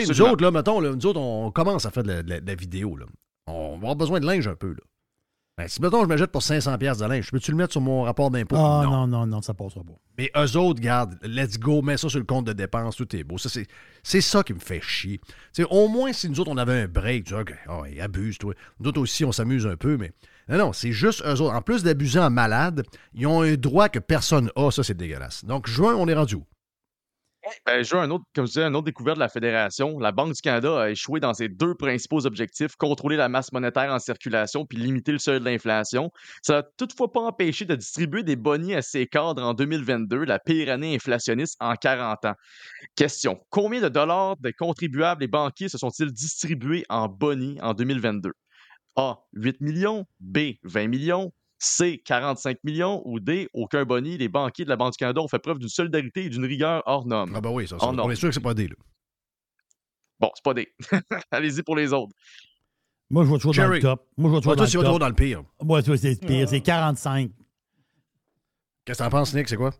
Nous 0.09 0.15
autres, 0.33 0.43
là, 0.43 0.51
mettons, 0.51 0.79
là, 0.81 0.91
nous 0.93 1.05
autres, 1.07 1.19
on 1.19 1.49
commence 1.49 1.85
à 1.85 1.91
faire 1.91 2.03
de 2.03 2.09
la, 2.11 2.21
de 2.23 2.29
la- 2.29 2.39
de 2.41 2.47
la 2.47 2.55
vidéo. 2.55 2.95
Là. 2.97 3.05
On 3.47 3.71
va 3.71 3.75
avoir 3.77 3.95
besoin 3.95 4.19
de 4.19 4.25
linge 4.27 4.47
un 4.47 4.55
peu. 4.55 4.69
Là. 4.71 4.81
Ben, 5.57 5.67
si, 5.67 5.81
mettons, 5.81 6.03
je 6.03 6.07
me 6.07 6.17
jette 6.17 6.31
pour 6.31 6.43
500$ 6.43 6.77
piastres 6.77 7.03
de 7.03 7.09
linge, 7.09 7.31
peux-tu 7.31 7.49
le 7.49 7.57
mettre 7.57 7.71
sur 7.71 7.81
mon 7.81 8.03
rapport 8.03 8.29
d'impôt? 8.29 8.55
Ah 8.55 8.83
non, 8.83 9.07
non, 9.07 9.25
non, 9.25 9.41
ça 9.41 9.55
passera 9.55 9.83
pas. 9.83 9.93
Mais 10.15 10.29
eux 10.37 10.55
autres, 10.55 10.79
garde, 10.79 11.17
let's 11.23 11.57
go, 11.57 11.81
mets 11.81 11.97
ça 11.97 12.09
sur 12.09 12.19
le 12.19 12.25
compte 12.25 12.45
de 12.45 12.53
dépenses, 12.53 12.95
tout 12.95 13.15
est 13.15 13.23
beau. 13.23 13.39
Ça, 13.39 13.49
c'est, 13.49 13.65
c'est 14.03 14.21
ça 14.21 14.43
qui 14.43 14.53
me 14.53 14.59
fait 14.59 14.81
chier. 14.81 15.19
Au 15.71 15.87
moins, 15.87 16.13
si 16.13 16.29
nous 16.29 16.39
autres, 16.39 16.51
on 16.51 16.57
avait 16.57 16.83
un 16.83 16.87
break, 16.87 17.23
tu 17.25 17.33
vois, 17.33 17.41
OK, 17.41 17.55
oh, 17.69 17.85
ils 17.91 17.99
abusent, 17.99 18.37
toi. 18.37 18.53
Nous 18.79 18.87
autres 18.87 19.01
aussi, 19.01 19.25
on 19.25 19.31
s'amuse 19.31 19.65
un 19.65 19.77
peu, 19.77 19.97
mais. 19.97 20.11
Non, 20.47 20.59
non, 20.59 20.73
c'est 20.73 20.91
juste 20.91 21.23
eux 21.25 21.41
autres. 21.41 21.55
En 21.55 21.61
plus 21.63 21.81
d'abuser 21.81 22.19
en 22.19 22.29
malade, 22.29 22.83
ils 23.15 23.25
ont 23.25 23.41
un 23.41 23.55
droit 23.55 23.89
que 23.89 23.97
personne 23.97 24.51
a. 24.55 24.69
Ça, 24.69 24.83
c'est 24.83 24.95
dégueulasse. 24.95 25.43
Donc, 25.43 25.67
juin, 25.67 25.95
on 25.95 26.07
est 26.07 26.13
rendu 26.13 26.35
où? 26.35 26.43
Ben, 27.65 27.83
je 27.83 27.95
veux 27.95 28.01
un 28.01 28.09
autre, 28.11 28.25
comme 28.35 28.45
je 28.45 28.51
disais, 28.51 28.63
un 28.63 28.73
autre 28.73 28.85
découverte 28.85 29.17
de 29.17 29.21
la 29.21 29.29
Fédération. 29.29 29.99
La 29.99 30.11
Banque 30.11 30.33
du 30.33 30.41
Canada 30.41 30.81
a 30.81 30.89
échoué 30.89 31.19
dans 31.19 31.33
ses 31.33 31.47
deux 31.47 31.75
principaux 31.75 32.25
objectifs, 32.25 32.75
contrôler 32.75 33.15
la 33.15 33.29
masse 33.29 33.51
monétaire 33.51 33.91
en 33.93 33.99
circulation 33.99 34.65
puis 34.65 34.77
limiter 34.77 35.11
le 35.11 35.19
seuil 35.19 35.39
de 35.39 35.45
l'inflation. 35.45 36.11
Ça 36.41 36.53
n'a 36.55 36.63
toutefois 36.77 37.11
pas 37.11 37.21
empêché 37.21 37.65
de 37.65 37.75
distribuer 37.75 38.23
des 38.23 38.35
bonnies 38.35 38.75
à 38.75 38.81
ses 38.81 39.07
cadres 39.07 39.43
en 39.43 39.53
2022, 39.53 40.25
la 40.25 40.39
pire 40.39 40.69
année 40.69 40.95
inflationniste 40.95 41.55
en 41.59 41.75
40 41.75 42.25
ans. 42.25 42.35
Question. 42.95 43.39
Combien 43.49 43.81
de 43.81 43.89
dollars 43.89 44.37
des 44.37 44.53
contribuables 44.53 45.23
et 45.23 45.27
banquiers 45.27 45.69
se 45.69 45.77
sont-ils 45.77 46.11
distribués 46.11 46.85
en 46.89 47.07
bonnies 47.07 47.59
en 47.61 47.73
2022? 47.73 48.33
A. 48.97 49.19
8 49.33 49.61
millions. 49.61 50.05
B. 50.19 50.55
20 50.63 50.87
millions. 50.87 51.31
C. 51.59 52.01
45 52.05 52.57
millions. 52.63 53.01
Ou 53.05 53.19
D. 53.19 53.49
Aucun 53.53 53.83
boni. 53.85 54.17
Les 54.17 54.29
banquiers 54.29 54.63
de 54.65 54.69
la 54.69 54.75
Banque 54.75 54.93
du 54.93 54.97
Canada 54.97 55.21
ont 55.21 55.27
fait 55.27 55.39
preuve 55.39 55.59
d'une 55.59 55.69
solidarité 55.69 56.25
et 56.25 56.29
d'une 56.29 56.45
rigueur 56.45 56.83
hors 56.85 57.05
norme. 57.05 57.33
Ah, 57.35 57.41
ben 57.41 57.49
oui, 57.51 57.67
ça, 57.67 57.79
ça 57.79 57.87
on 57.87 58.09
est 58.11 58.15
sûr 58.15 58.29
que 58.29 58.33
c'est 58.35 58.41
pas 58.41 58.53
D, 58.53 58.67
là. 58.67 58.75
Bon, 60.19 60.31
c'est 60.35 60.43
pas 60.43 60.53
D. 60.53 60.67
Allez-y 61.31 61.63
pour 61.63 61.75
les 61.75 61.93
autres. 61.93 62.13
Moi, 63.09 63.23
je 63.25 63.31
vais 63.31 63.37
toujours 63.37 63.53
dans 63.55 63.67
le 63.67 63.79
top. 63.79 64.07
Moi, 64.17 64.29
je 64.31 64.35
vais 64.35 64.41
toujours 64.41 64.53
Ah, 64.53 64.55
dans 64.55 64.63
toi, 64.63 64.67
tu 64.67 64.77
vas 64.77 64.83
le 64.83 64.87
trop 64.87 64.93
top. 64.93 64.99
dans 65.01 65.09
le 65.09 65.15
pire. 65.15 65.43
Moi, 65.61 65.81
tu 65.81 65.87
vois, 65.89 65.97
c'est 65.97 66.19
pire. 66.19 66.49
C'est 66.49 66.61
45. 66.61 67.31
Qu'est-ce 68.85 68.97
que 68.99 69.03
t'en 69.03 69.09
penses, 69.09 69.33
Nick? 69.33 69.47
C'est 69.47 69.57
quoi? 69.57 69.71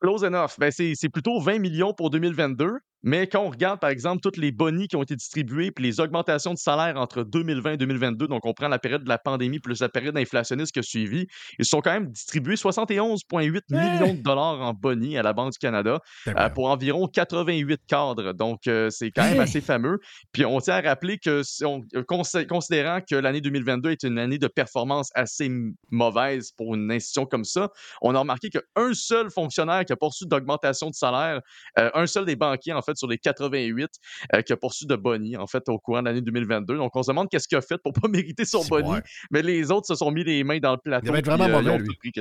Close 0.00 0.24
enough. 0.24 0.50
Ben, 0.58 0.70
c'est 0.70 0.92
c'est 0.94 1.08
plutôt 1.08 1.40
20 1.40 1.58
millions 1.58 1.94
pour 1.94 2.10
2022. 2.10 2.78
Mais 3.02 3.26
quand 3.28 3.40
on 3.40 3.50
regarde, 3.50 3.78
par 3.78 3.90
exemple, 3.90 4.20
tous 4.20 4.40
les 4.40 4.50
bonnies 4.50 4.88
qui 4.88 4.96
ont 4.96 5.02
été 5.02 5.14
distribués 5.14 5.70
puis 5.70 5.84
les 5.84 6.00
augmentations 6.00 6.52
de 6.54 6.58
salaire 6.58 6.96
entre 6.96 7.22
2020 7.22 7.72
et 7.72 7.76
2022, 7.76 8.26
donc 8.26 8.44
on 8.46 8.52
prend 8.52 8.66
la 8.68 8.78
période 8.78 9.04
de 9.04 9.08
la 9.08 9.18
pandémie 9.18 9.60
plus 9.60 9.80
la 9.80 9.88
période 9.88 10.16
inflationniste 10.16 10.72
qui 10.72 10.80
a 10.80 10.82
suivi, 10.82 11.26
ils 11.58 11.64
sont 11.64 11.80
quand 11.80 11.92
même 11.92 12.08
distribués 12.10 12.56
71,8 12.56 13.60
millions 13.70 14.14
de 14.14 14.22
dollars 14.22 14.60
en 14.60 14.72
bonnies 14.72 15.16
à 15.18 15.22
la 15.22 15.32
Banque 15.32 15.52
du 15.52 15.58
Canada 15.58 16.00
euh, 16.26 16.48
pour 16.48 16.66
environ 16.68 17.06
88 17.06 17.80
cadres. 17.86 18.32
Donc, 18.32 18.66
euh, 18.66 18.90
c'est 18.90 19.10
quand 19.12 19.22
même 19.22 19.34
Hey! 19.34 19.40
assez 19.40 19.60
fameux. 19.60 19.98
Puis 20.32 20.44
on 20.44 20.58
tient 20.60 20.74
à 20.74 20.80
rappeler 20.80 21.18
que, 21.18 21.42
si 21.42 21.64
on- 21.64 21.82
euh, 21.94 22.02
consi- 22.02 22.46
considérant 22.46 23.00
que 23.00 23.14
l'année 23.14 23.40
2022 23.40 23.90
est 23.90 24.02
une 24.02 24.18
année 24.18 24.38
de 24.38 24.48
performance 24.48 25.10
assez 25.14 25.48
mauvaise 25.90 26.50
pour 26.56 26.74
une 26.74 26.90
institution 26.90 27.26
comme 27.26 27.44
ça, 27.44 27.70
on 28.02 28.14
a 28.14 28.18
remarqué 28.18 28.50
qu'un 28.50 28.60
seul 28.94 29.30
fonctionnaire 29.30 29.84
qui 29.84 29.92
a 29.92 29.96
poursuivi 29.96 30.28
d'augmentation 30.28 30.90
de 30.90 30.94
salaire, 30.94 31.40
euh, 31.78 31.90
un 31.94 32.06
seul 32.06 32.24
des 32.24 32.36
banquiers, 32.36 32.72
en 32.72 32.82
fait, 32.82 32.95
sur 32.96 33.08
les 33.08 33.18
88, 33.18 33.90
euh, 34.34 34.42
qui 34.42 34.52
a 34.52 34.56
poursuivi 34.56 34.88
de 34.88 34.96
Bonnie, 34.96 35.36
en 35.36 35.46
fait, 35.46 35.68
au 35.68 35.78
courant 35.78 36.00
de 36.00 36.06
l'année 36.06 36.22
2022. 36.22 36.76
Donc, 36.76 36.94
on 36.96 37.02
se 37.02 37.10
demande 37.10 37.28
qu'est-ce 37.30 37.48
qu'il 37.48 37.58
a 37.58 37.62
fait 37.62 37.78
pour 37.78 37.92
pas 37.92 38.08
mériter 38.08 38.44
son 38.44 38.64
Bonnie, 38.64 38.88
vrai. 38.88 39.02
mais 39.30 39.42
les 39.42 39.70
autres 39.70 39.86
se 39.86 39.94
sont 39.94 40.10
mis 40.10 40.24
les 40.24 40.44
mains 40.44 40.58
dans 40.58 40.72
le 40.72 40.78
plateau. 40.78 41.06
Il 41.06 41.08
devait 41.08 41.18
être 41.20 41.24
puis, 41.26 41.36
vraiment 41.36 41.58
euh, 41.58 41.62
mauvais, 41.62 41.70
ont 41.70 41.78
lui. 41.78 42.12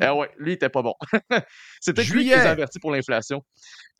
Ah 0.00 0.14
ouais, 0.14 0.30
lui, 0.38 0.52
il 0.52 0.54
était 0.54 0.68
pas 0.70 0.82
bon. 0.82 0.94
C'était 1.80 2.02
lui 2.02 2.08
qui 2.08 2.12
Juillet. 2.14 2.36
les 2.36 2.42
a 2.42 2.50
avertis 2.50 2.78
pour 2.78 2.90
l'inflation. 2.90 3.44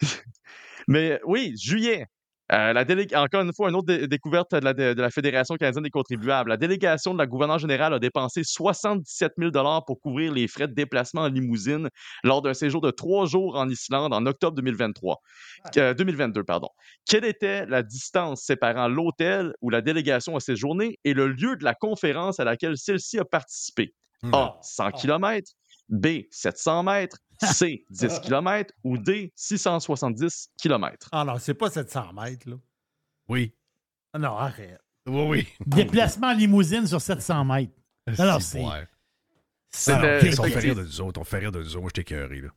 Mais 0.89 1.21
oui, 1.25 1.55
juillet. 1.57 2.07
Euh, 2.53 2.73
la 2.75 2.85
Encore 3.23 3.41
une 3.43 3.53
fois, 3.55 3.71
une 3.71 3.77
autre 3.77 3.87
dé- 3.87 4.07
découverte 4.07 4.55
de 4.55 4.59
la, 4.65 4.75
de 4.75 5.01
la 5.01 5.11
Fédération 5.11 5.55
canadienne 5.57 5.85
des 5.85 5.91
contribuables. 5.91 6.51
La 6.51 6.59
délégation 6.59 7.15
de 7.15 7.19
la 7.19 7.27
gouverneure 7.27 7.59
générale 7.59 7.95
a 7.95 7.99
dépensé 7.99 8.43
77 8.45 9.33
000 9.39 9.51
pour 9.87 10.01
couvrir 10.01 10.33
les 10.33 10.47
frais 10.49 10.69
de 10.69 10.75
déplacement 10.75 11.23
en 11.23 11.29
limousine 11.29 11.89
lors 12.25 12.43
d'un 12.43 12.53
séjour 12.53 12.83
de 12.83 12.91
trois 12.91 13.25
jours 13.27 13.57
en 13.57 13.69
Islande 13.71 14.13
en 14.13 14.27
octobre 14.27 14.55
2023. 14.57 15.17
Euh, 15.79 15.95
2022. 15.95 16.45
Pardon. 16.45 16.69
Quelle 17.09 17.25
était 17.25 17.65
la 17.67 17.83
distance 17.83 18.43
séparant 18.43 18.89
l'hôtel 18.89 19.55
où 19.63 19.71
la 19.71 19.81
délégation 19.81 20.37
a 20.37 20.41
séjourné 20.41 20.99
et 21.05 21.15
le 21.15 21.29
lieu 21.29 21.57
de 21.57 21.65
la 21.65 21.75
conférence 21.75 22.39
à 22.39 22.45
laquelle 22.45 22.77
celle-ci 22.77 23.19
a 23.19 23.25
participé? 23.25 23.95
A. 24.33 24.57
100 24.63 24.93
km. 24.93 25.51
B. 25.89 26.23
700 26.31 26.83
mètres. 26.85 27.19
C. 27.43 27.85
10 27.91 28.21
km. 28.21 28.73
Ou 28.85 28.99
D. 28.99 29.33
670 29.35 30.51
km. 30.61 31.09
Ah 31.13 31.25
non, 31.25 31.39
c'est 31.39 31.55
pas 31.55 31.71
700 31.71 32.13
mètres, 32.13 32.49
là. 32.49 32.57
Oui. 33.29 33.55
Ah 34.13 34.19
Non, 34.19 34.37
arrête. 34.37 34.79
Oui, 35.07 35.23
oui. 35.29 35.49
Déplacement 35.67 36.29
en 36.29 36.35
limousine 36.35 36.87
sur 36.87 37.01
700 37.01 37.45
mètres. 37.45 37.73
Non, 38.19 38.25
non, 38.27 38.41
c'est. 38.41 38.61
C'est- 39.71 39.93
Ah 39.93 40.03
non, 40.03 40.09
on 40.39 40.43
fait 40.45 40.59
rire 40.61 40.75
de 40.77 40.83
nous 40.83 41.01
autres. 41.01 41.21
On 41.21 41.25
fait 41.25 41.39
rire 41.39 41.53
de 41.53 41.59
nous 41.61 41.69
autres. 41.71 41.81
Moi, 41.81 41.91
j'étais 41.95 42.03
écœuré, 42.15 42.41
là. 42.43 42.49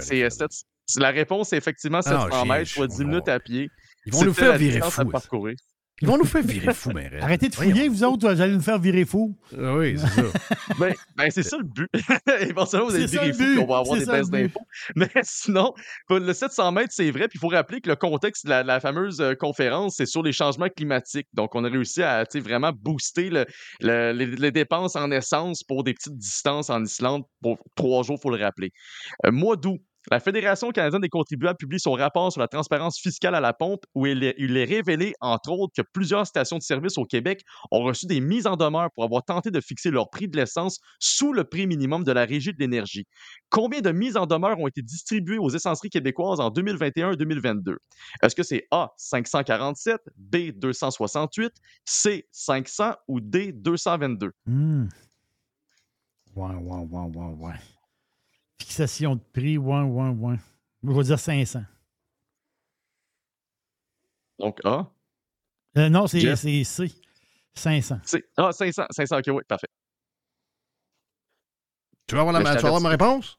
C'est, 0.00 0.22
euh, 0.22 0.48
la 0.96 1.10
réponse 1.10 1.52
est 1.52 1.56
effectivement 1.56 2.00
Ah 2.04 2.10
non, 2.12 2.22
700 2.24 2.42
j'ai- 2.44 2.48
mètres, 2.48 2.70
soit 2.70 2.84
je- 2.86 2.90
10 2.96 3.04
minutes 3.04 3.28
à 3.28 3.40
pied. 3.40 3.70
Ils 4.06 4.12
vont 4.12 4.18
nous 4.26 4.34
faire 4.34 4.48
la 4.50 4.58
virer 4.58 4.80
parcourir. 5.12 5.56
Ils 6.02 6.08
vont 6.08 6.18
nous 6.18 6.24
faire 6.26 6.42
virer 6.42 6.66
ben, 6.66 7.08
raide. 7.08 7.22
Arrêtez 7.22 7.48
de 7.48 7.54
Voyons. 7.54 7.70
fouiller, 7.72 7.88
vous 7.88 8.04
autres, 8.04 8.28
vous 8.30 8.40
allez 8.42 8.52
nous 8.52 8.60
faire 8.60 8.78
virer 8.78 9.04
fou. 9.06 9.34
Ah 9.58 9.74
Oui, 9.76 9.96
c'est 9.98 10.08
ça. 10.08 10.22
Ben, 10.78 10.92
ben, 11.16 11.30
c'est 11.30 11.42
ça 11.42 11.56
le 11.56 11.64
but. 11.64 11.88
Éventuellement, 12.40 12.88
vous 12.88 12.94
allez 12.96 13.06
virer 13.06 13.32
fou, 13.32 13.38
puis 13.38 13.58
on 13.58 13.66
va 13.66 13.78
avoir 13.78 13.98
des 13.98 14.04
baisses 14.04 14.30
but. 14.30 14.42
d'impôts. 14.42 14.66
Mais 14.96 15.08
sinon, 15.22 15.72
le 16.10 16.32
700 16.34 16.72
mètres, 16.72 16.92
c'est 16.92 17.10
vrai. 17.10 17.28
Puis 17.28 17.38
il 17.38 17.40
faut 17.40 17.48
rappeler 17.48 17.80
que 17.80 17.88
le 17.88 17.96
contexte 17.96 18.44
de 18.44 18.50
la, 18.50 18.62
la 18.62 18.78
fameuse 18.80 19.20
euh, 19.22 19.34
conférence, 19.34 19.94
c'est 19.96 20.04
sur 20.06 20.22
les 20.22 20.32
changements 20.32 20.68
climatiques. 20.68 21.28
Donc, 21.32 21.54
on 21.54 21.64
a 21.64 21.68
réussi 21.68 22.02
à 22.02 22.24
vraiment 22.34 22.72
booster 22.72 23.30
le- 23.30 23.46
le- 23.80 24.12
les, 24.12 24.26
les 24.26 24.50
dépenses 24.50 24.96
en 24.96 25.10
essence 25.10 25.62
pour 25.62 25.82
des 25.82 25.94
petites 25.94 26.18
distances 26.18 26.68
en 26.68 26.84
Islande 26.84 27.22
pour 27.40 27.58
trois 27.74 28.02
jours, 28.02 28.16
il 28.18 28.22
faut 28.22 28.36
le 28.36 28.42
rappeler. 28.44 28.70
Euh, 29.24 29.32
mois 29.32 29.56
d'août. 29.56 29.80
La 30.10 30.20
Fédération 30.20 30.70
canadienne 30.70 31.00
des 31.00 31.08
contribuables 31.08 31.56
publie 31.56 31.80
son 31.80 31.92
rapport 31.92 32.30
sur 32.30 32.40
la 32.40 32.46
transparence 32.46 32.96
fiscale 32.98 33.34
à 33.34 33.40
la 33.40 33.52
pompe 33.52 33.84
où 33.94 34.06
il 34.06 34.22
est, 34.22 34.64
révélé, 34.64 35.14
entre 35.20 35.50
autres, 35.50 35.72
que 35.76 35.82
plusieurs 35.82 36.26
stations 36.28 36.58
de 36.58 36.62
service 36.62 36.96
au 36.96 37.04
Québec 37.04 37.42
ont 37.72 37.82
reçu 37.82 38.06
des 38.06 38.20
mises 38.20 38.46
en 38.46 38.56
demeure 38.56 38.90
pour 38.92 39.02
avoir 39.02 39.24
tenté 39.24 39.50
de 39.50 39.60
fixer 39.60 39.90
leur 39.90 40.08
prix 40.10 40.28
de 40.28 40.36
l'essence 40.36 40.78
sous 41.00 41.32
le 41.32 41.42
prix 41.42 41.66
minimum 41.66 42.04
de 42.04 42.12
la 42.12 42.24
Régie 42.24 42.52
de 42.52 42.58
l'énergie. 42.60 43.06
Combien 43.50 43.80
de 43.80 43.90
mises 43.90 44.16
en 44.16 44.26
demeure 44.26 44.60
ont 44.60 44.68
été 44.68 44.80
distribuées 44.80 45.38
aux 45.38 45.50
essenceries 45.50 45.90
québécoises 45.90 46.38
en 46.38 46.50
2021-2022? 46.50 47.76
Est-ce 48.22 48.36
que 48.36 48.44
c'est 48.44 48.68
A, 48.70 48.92
547, 48.98 50.00
B, 50.16 50.52
268, 50.54 51.52
C, 51.84 52.28
500 52.30 52.92
ou 53.08 53.20
D, 53.20 53.52
222? 53.52 54.30
Hmm. 54.46 54.86
Ouais, 56.36 56.54
ouais, 56.54 56.86
ouais, 56.90 57.10
ouais, 57.16 57.34
ouais. 57.38 57.54
Fixation 58.60 59.16
de 59.16 59.20
prix, 59.32 59.58
ouais, 59.58 59.82
ouais, 59.82 60.08
ouais. 60.10 60.36
Je 60.82 60.90
vais 60.92 61.02
dire 61.02 61.18
500. 61.18 61.62
Donc 64.38 64.58
A, 64.64 64.90
Euh, 65.78 65.88
non, 65.88 66.06
c'est 66.06 66.34
C. 66.36 66.92
500. 67.54 68.00
C. 68.04 68.24
Ah, 68.36 68.52
500, 68.52 68.84
500, 68.90 69.18
ok, 69.18 69.24
oui, 69.28 69.42
parfait. 69.48 69.68
Tu 72.06 72.14
veux 72.14 72.20
avoir, 72.20 72.32
la, 72.34 72.42
Ben, 72.42 72.56
tu 72.56 72.64
avoir 72.66 72.80
ma 72.80 72.90
réponse? 72.90 73.38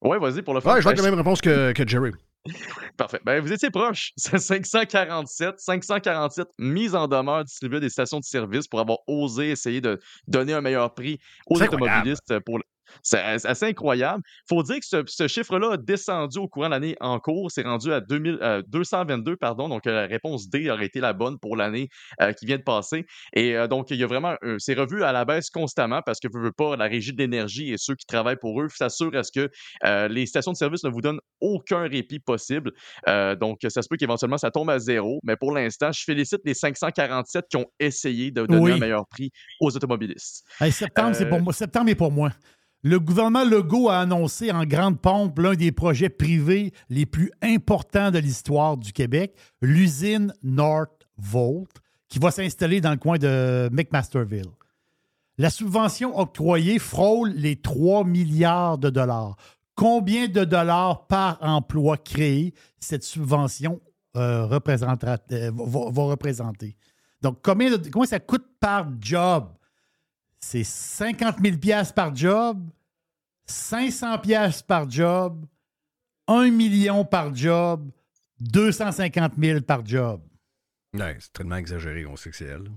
Ouais, 0.00 0.18
vas-y 0.18 0.42
pour 0.42 0.54
le 0.54 0.60
faire. 0.60 0.72
Ouais, 0.72 0.80
je 0.80 0.84
vais 0.84 0.90
avec 0.92 1.02
la 1.02 1.10
même 1.10 1.18
réponse 1.18 1.40
que, 1.40 1.72
que 1.72 1.86
Jerry. 1.86 2.12
Parfait. 2.96 3.20
Ben, 3.24 3.40
vous 3.40 3.52
étiez 3.52 3.70
proche. 3.70 4.12
C'est 4.16 4.38
547. 4.38 5.60
547 5.60 6.48
mises 6.58 6.94
en 6.94 7.06
demeure 7.06 7.44
distribuées 7.44 7.76
à 7.76 7.80
des 7.80 7.90
stations 7.90 8.18
de 8.18 8.24
service 8.24 8.66
pour 8.66 8.80
avoir 8.80 8.98
osé 9.06 9.50
essayer 9.50 9.80
de 9.80 10.00
donner 10.26 10.52
un 10.54 10.60
meilleur 10.60 10.92
prix 10.94 11.20
aux 11.46 11.60
automobilistes. 11.62 12.38
Pour 12.40 12.58
le- 12.58 12.64
C'est 13.02 13.20
assez 13.20 13.66
incroyable. 13.66 14.22
Il 14.26 14.54
faut 14.54 14.62
dire 14.62 14.76
que 14.76 14.86
ce, 14.86 15.02
ce 15.06 15.28
chiffre-là 15.28 15.72
a 15.72 15.76
descendu 15.76 16.38
au 16.38 16.48
courant 16.48 16.66
de 16.66 16.70
l'année 16.72 16.96
en 17.00 17.18
cours. 17.18 17.50
C'est 17.50 17.62
rendu 17.62 17.92
à 17.92 18.00
2000, 18.00 18.38
euh, 18.42 18.62
222, 18.68 19.36
pardon. 19.36 19.68
Donc, 19.68 19.86
euh, 19.86 19.92
la 19.92 20.06
réponse 20.06 20.48
D 20.48 20.70
aurait 20.70 20.86
été 20.86 21.00
la 21.00 21.12
bonne 21.12 21.38
pour 21.38 21.56
l'année 21.56 21.88
euh, 22.20 22.32
qui 22.32 22.46
vient 22.46 22.58
de 22.58 22.62
passer. 22.62 23.06
Et 23.34 23.56
euh, 23.56 23.66
donc, 23.66 23.90
il 23.90 23.96
y 23.96 24.04
a 24.04 24.06
vraiment, 24.06 24.34
euh, 24.44 24.56
c'est 24.58 24.74
revu 24.74 25.02
à 25.04 25.12
la 25.12 25.24
baisse 25.24 25.50
constamment 25.50 26.02
parce 26.04 26.18
que, 26.20 26.28
veux 26.32 26.52
pas, 26.52 26.76
la 26.76 26.86
Régie 26.86 27.12
de 27.12 27.18
l'énergie 27.18 27.72
et 27.72 27.76
ceux 27.78 27.94
qui 27.94 28.06
travaillent 28.06 28.36
pour 28.40 28.60
eux 28.60 28.68
s'assurent 28.68 29.14
à 29.14 29.22
ce 29.22 29.32
que 29.32 29.48
euh, 29.84 30.08
les 30.08 30.26
stations 30.26 30.52
de 30.52 30.56
service 30.56 30.84
ne 30.84 30.90
vous 30.90 31.00
donnent 31.00 31.20
aucun 31.40 31.82
répit 31.88 32.18
possible. 32.20 32.72
Euh, 33.08 33.34
donc, 33.36 33.58
ça 33.68 33.82
se 33.82 33.88
peut 33.88 33.96
qu'éventuellement 33.96 34.38
ça 34.38 34.50
tombe 34.50 34.70
à 34.70 34.78
zéro. 34.78 35.20
Mais 35.24 35.36
pour 35.36 35.52
l'instant, 35.52 35.92
je 35.92 36.02
félicite 36.04 36.40
les 36.44 36.54
547 36.54 37.46
qui 37.48 37.56
ont 37.56 37.66
essayé 37.80 38.30
de 38.30 38.46
donner 38.46 38.60
Oui. 38.60 38.72
un 38.72 38.78
meilleur 38.78 39.06
prix 39.08 39.30
aux 39.60 39.74
automobilistes. 39.74 40.44
Hey, 40.60 40.72
septembre, 40.72 41.14
c'est 41.14 41.26
Euh, 41.26 41.28
pour 41.28 41.40
moi. 41.40 41.52
Septembre 41.52 41.90
est 41.90 41.94
pour 41.94 42.10
moi. 42.10 42.30
Le 42.84 42.98
gouvernement 42.98 43.44
Legault 43.44 43.90
a 43.90 44.00
annoncé 44.00 44.50
en 44.50 44.64
grande 44.64 45.00
pompe 45.00 45.38
l'un 45.38 45.54
des 45.54 45.70
projets 45.70 46.08
privés 46.08 46.72
les 46.90 47.06
plus 47.06 47.30
importants 47.40 48.10
de 48.10 48.18
l'histoire 48.18 48.76
du 48.76 48.92
Québec, 48.92 49.36
l'usine 49.60 50.34
Northvolt, 50.42 51.70
qui 52.08 52.18
va 52.18 52.32
s'installer 52.32 52.80
dans 52.80 52.90
le 52.90 52.96
coin 52.96 53.18
de 53.18 53.68
McMasterville. 53.72 54.50
La 55.38 55.48
subvention 55.48 56.18
octroyée 56.18 56.80
frôle 56.80 57.30
les 57.30 57.54
3 57.54 58.02
milliards 58.04 58.78
de 58.78 58.90
dollars. 58.90 59.36
Combien 59.76 60.26
de 60.26 60.44
dollars 60.44 61.06
par 61.06 61.38
emploi 61.40 61.96
créé 61.96 62.52
cette 62.80 63.04
subvention 63.04 63.80
euh, 64.16 64.48
euh, 64.50 65.50
va, 65.54 66.02
représenter? 66.02 66.76
Donc, 67.22 67.38
combien, 67.42 67.70
combien 67.92 68.06
ça 68.08 68.18
coûte 68.18 68.44
par 68.58 68.88
job? 69.00 69.52
C'est 70.44 70.64
50 70.64 71.36
000 71.42 71.56
piastres 71.58 71.94
par 71.94 72.14
job, 72.14 72.68
500 73.46 74.18
piastres 74.18 74.66
par 74.66 74.90
job, 74.90 75.46
1 76.26 76.50
million 76.50 77.04
par 77.04 77.34
job, 77.34 77.90
250 78.40 79.32
000 79.38 79.60
par 79.62 79.86
job. 79.86 80.20
Ouais, 80.94 81.16
c'est 81.20 81.32
tellement 81.32 81.56
exagéré, 81.56 82.04
on 82.06 82.16
sait 82.16 82.30
que 82.30 82.36
c'est 82.36 82.46
elle. 82.46 82.70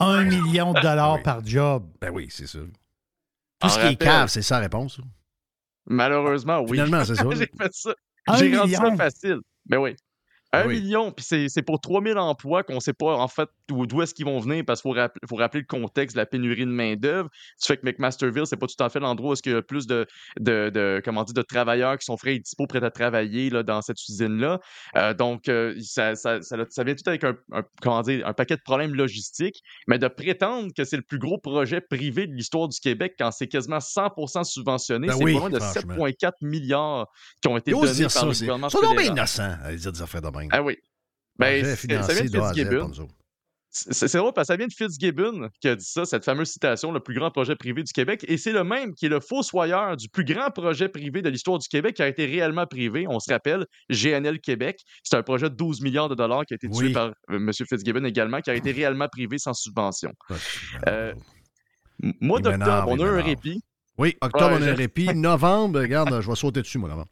1 0.00 0.24
million 0.24 0.74
de 0.74 0.80
dollars 0.80 1.14
Oui. 1.16 1.22
par 1.22 1.44
job. 1.44 1.88
Ben 2.00 2.10
oui, 2.10 2.28
c'est 2.30 2.46
ça. 2.46 2.58
En 2.58 3.68
Tout 3.68 3.68
ce 3.74 3.78
qui 3.80 3.86
est 3.86 3.96
cave, 3.96 4.28
c'est 4.28 4.42
ça 4.42 4.56
la 4.56 4.60
réponse. 4.62 5.00
Malheureusement, 5.86 6.60
oui. 6.60 6.72
Finalement, 6.72 7.04
c'est 7.04 7.14
ça. 7.14 7.24
J'ai 7.32 7.50
fait 7.58 7.72
ça. 7.72 7.94
Un 8.26 8.36
J'ai 8.36 8.56
rendu 8.56 8.74
ça 8.74 8.82
million. 8.82 8.96
facile. 8.96 9.38
Ben 9.64 9.78
oui. 9.78 9.96
Un 10.64 10.66
oui. 10.68 10.80
million, 10.80 11.12
puis 11.12 11.24
c'est 11.26 11.48
c'est 11.48 11.62
pour 11.62 11.80
3000 11.80 12.16
emplois 12.18 12.62
qu'on 12.62 12.74
ne 12.76 12.80
sait 12.80 12.92
pas 12.92 13.14
en 13.16 13.28
fait 13.28 13.48
d'où 13.68 14.02
est-ce 14.02 14.14
qu'ils 14.14 14.24
vont 14.26 14.38
venir 14.40 14.64
parce 14.66 14.80
qu'il 14.82 14.90
faut, 14.92 14.96
rapp- 14.98 15.16
faut 15.28 15.36
rappeler 15.36 15.60
le 15.60 15.66
contexte 15.66 16.14
de 16.16 16.20
la 16.20 16.26
pénurie 16.26 16.64
de 16.64 16.70
main-d'œuvre. 16.70 17.28
Tu 17.60 17.66
fais 17.66 17.76
que 17.76 17.84
McMasterville, 17.86 18.46
c'est 18.46 18.56
pas 18.56 18.66
tout 18.66 18.82
à 18.82 18.88
fait 18.88 19.00
l'endroit 19.00 19.30
où 19.30 19.32
est-ce 19.32 19.42
qu'il 19.42 19.52
y 19.52 19.54
a 19.56 19.62
plus 19.62 19.86
de, 19.86 20.06
de, 20.40 20.70
de, 20.70 21.02
comment 21.04 21.24
dire, 21.24 21.34
de 21.34 21.42
travailleurs 21.42 21.98
qui 21.98 22.04
sont 22.04 22.16
frais 22.16 22.34
et 22.36 22.38
dispo 22.38 22.66
prêts 22.66 22.82
à 22.84 22.90
travailler 22.90 23.50
là, 23.50 23.62
dans 23.62 23.82
cette 23.82 23.98
usine-là. 24.08 24.60
Euh, 24.96 25.14
donc, 25.14 25.48
euh, 25.48 25.74
ça, 25.82 26.14
ça, 26.14 26.40
ça, 26.42 26.56
ça 26.70 26.84
vient 26.84 26.94
tout 26.94 27.08
avec 27.08 27.24
un, 27.24 27.34
un- 27.52 27.64
comment 27.82 28.02
dire, 28.02 28.26
un 28.26 28.32
paquet 28.32 28.56
de 28.56 28.62
problèmes 28.62 28.94
logistiques, 28.94 29.62
mais 29.88 29.98
de 29.98 30.08
prétendre 30.08 30.70
que 30.76 30.84
c'est 30.84 30.96
le 30.96 31.02
plus 31.02 31.18
gros 31.18 31.38
projet 31.38 31.80
privé 31.80 32.26
de 32.26 32.32
l'histoire 32.34 32.68
du 32.68 32.78
Québec 32.80 33.14
quand 33.18 33.30
c'est 33.32 33.48
quasiment 33.48 33.78
100% 33.78 34.44
subventionné, 34.44 35.08
Ben 35.08 35.14
c'est 35.16 35.24
oui, 35.24 35.34
pas 35.34 35.40
loin 35.40 35.50
de 35.50 35.58
franchement. 35.58 35.94
7,4 36.06 36.32
milliards 36.42 37.06
qui 37.42 37.48
ont 37.48 37.56
été 37.56 37.72
donnés 37.72 38.02
par 38.02 38.10
ça. 38.10 38.26
le 38.26 38.32
c'est- 38.34 38.44
gouvernement 38.44 38.70
fédéral. 38.70 39.04
innocents 39.06 39.56
à 39.64 39.74
dire 39.74 39.92
des 39.92 40.02
affaires 40.02 40.22
de 40.22 40.28
Ah 40.52 40.62
oui. 40.62 40.76
Ben, 41.38 41.64
c'est- 41.64 41.86
drôle 44.16 44.32
parce 44.32 44.48
que 44.48 44.54
ça 44.54 44.56
vient 44.56 44.66
de 44.68 44.72
Fitzgibbon 44.72 45.50
qui 45.60 45.68
a 45.68 45.76
dit 45.76 45.84
ça, 45.84 46.06
cette 46.06 46.24
fameuse 46.24 46.48
citation, 46.48 46.92
le 46.92 47.00
plus 47.00 47.14
grand 47.14 47.30
projet 47.30 47.54
privé 47.56 47.82
du 47.82 47.92
Québec. 47.92 48.24
Et 48.26 48.38
c'est 48.38 48.52
le 48.52 48.64
même 48.64 48.94
qui 48.94 49.04
est 49.04 49.10
le 49.10 49.20
fossoyeur 49.20 49.98
du 49.98 50.08
plus 50.08 50.24
grand 50.24 50.50
projet 50.50 50.88
privé 50.88 51.20
de 51.20 51.28
l'histoire 51.28 51.58
du 51.58 51.68
Québec 51.68 51.96
qui 51.96 52.02
a 52.02 52.08
été 52.08 52.24
réellement 52.24 52.66
privé. 52.66 53.06
On 53.06 53.20
se 53.20 53.30
rappelle, 53.30 53.66
GNL 53.90 54.40
Québec. 54.40 54.80
C'est 55.02 55.16
un 55.16 55.22
projet 55.22 55.50
de 55.50 55.54
12 55.56 55.82
milliards 55.82 56.08
de 56.08 56.14
dollars 56.14 56.46
qui 56.46 56.54
a 56.54 56.56
été 56.56 56.70
tué 56.70 56.86
Oui. 56.86 56.92
par 56.94 57.08
euh, 57.08 57.36
M. 57.36 57.52
Fitzgibbon 57.52 58.04
également, 58.04 58.40
qui 58.40 58.48
a 58.48 58.54
été 58.54 58.72
réellement 58.72 59.08
privé 59.08 59.36
sans 59.36 59.52
subvention. 59.52 60.12
Euh, 60.88 61.12
mois 62.20 62.40
d'octobre, 62.40 62.86
on 62.88 62.98
a 63.00 63.06
un 63.06 63.22
répit. 63.22 63.62
Oui, 63.98 64.14
octobre, 64.20 64.52
Ouais, 64.56 64.58
on 64.60 64.62
a 64.62 64.70
un 64.70 64.74
répit. 64.74 65.06
Novembre, 65.14 65.80
regarde, 65.80 66.20
je 66.20 66.28
vais 66.28 66.36
sauter 66.36 66.60
dessus, 66.60 66.76
moi, 66.78 66.88
novembre. 66.90 67.08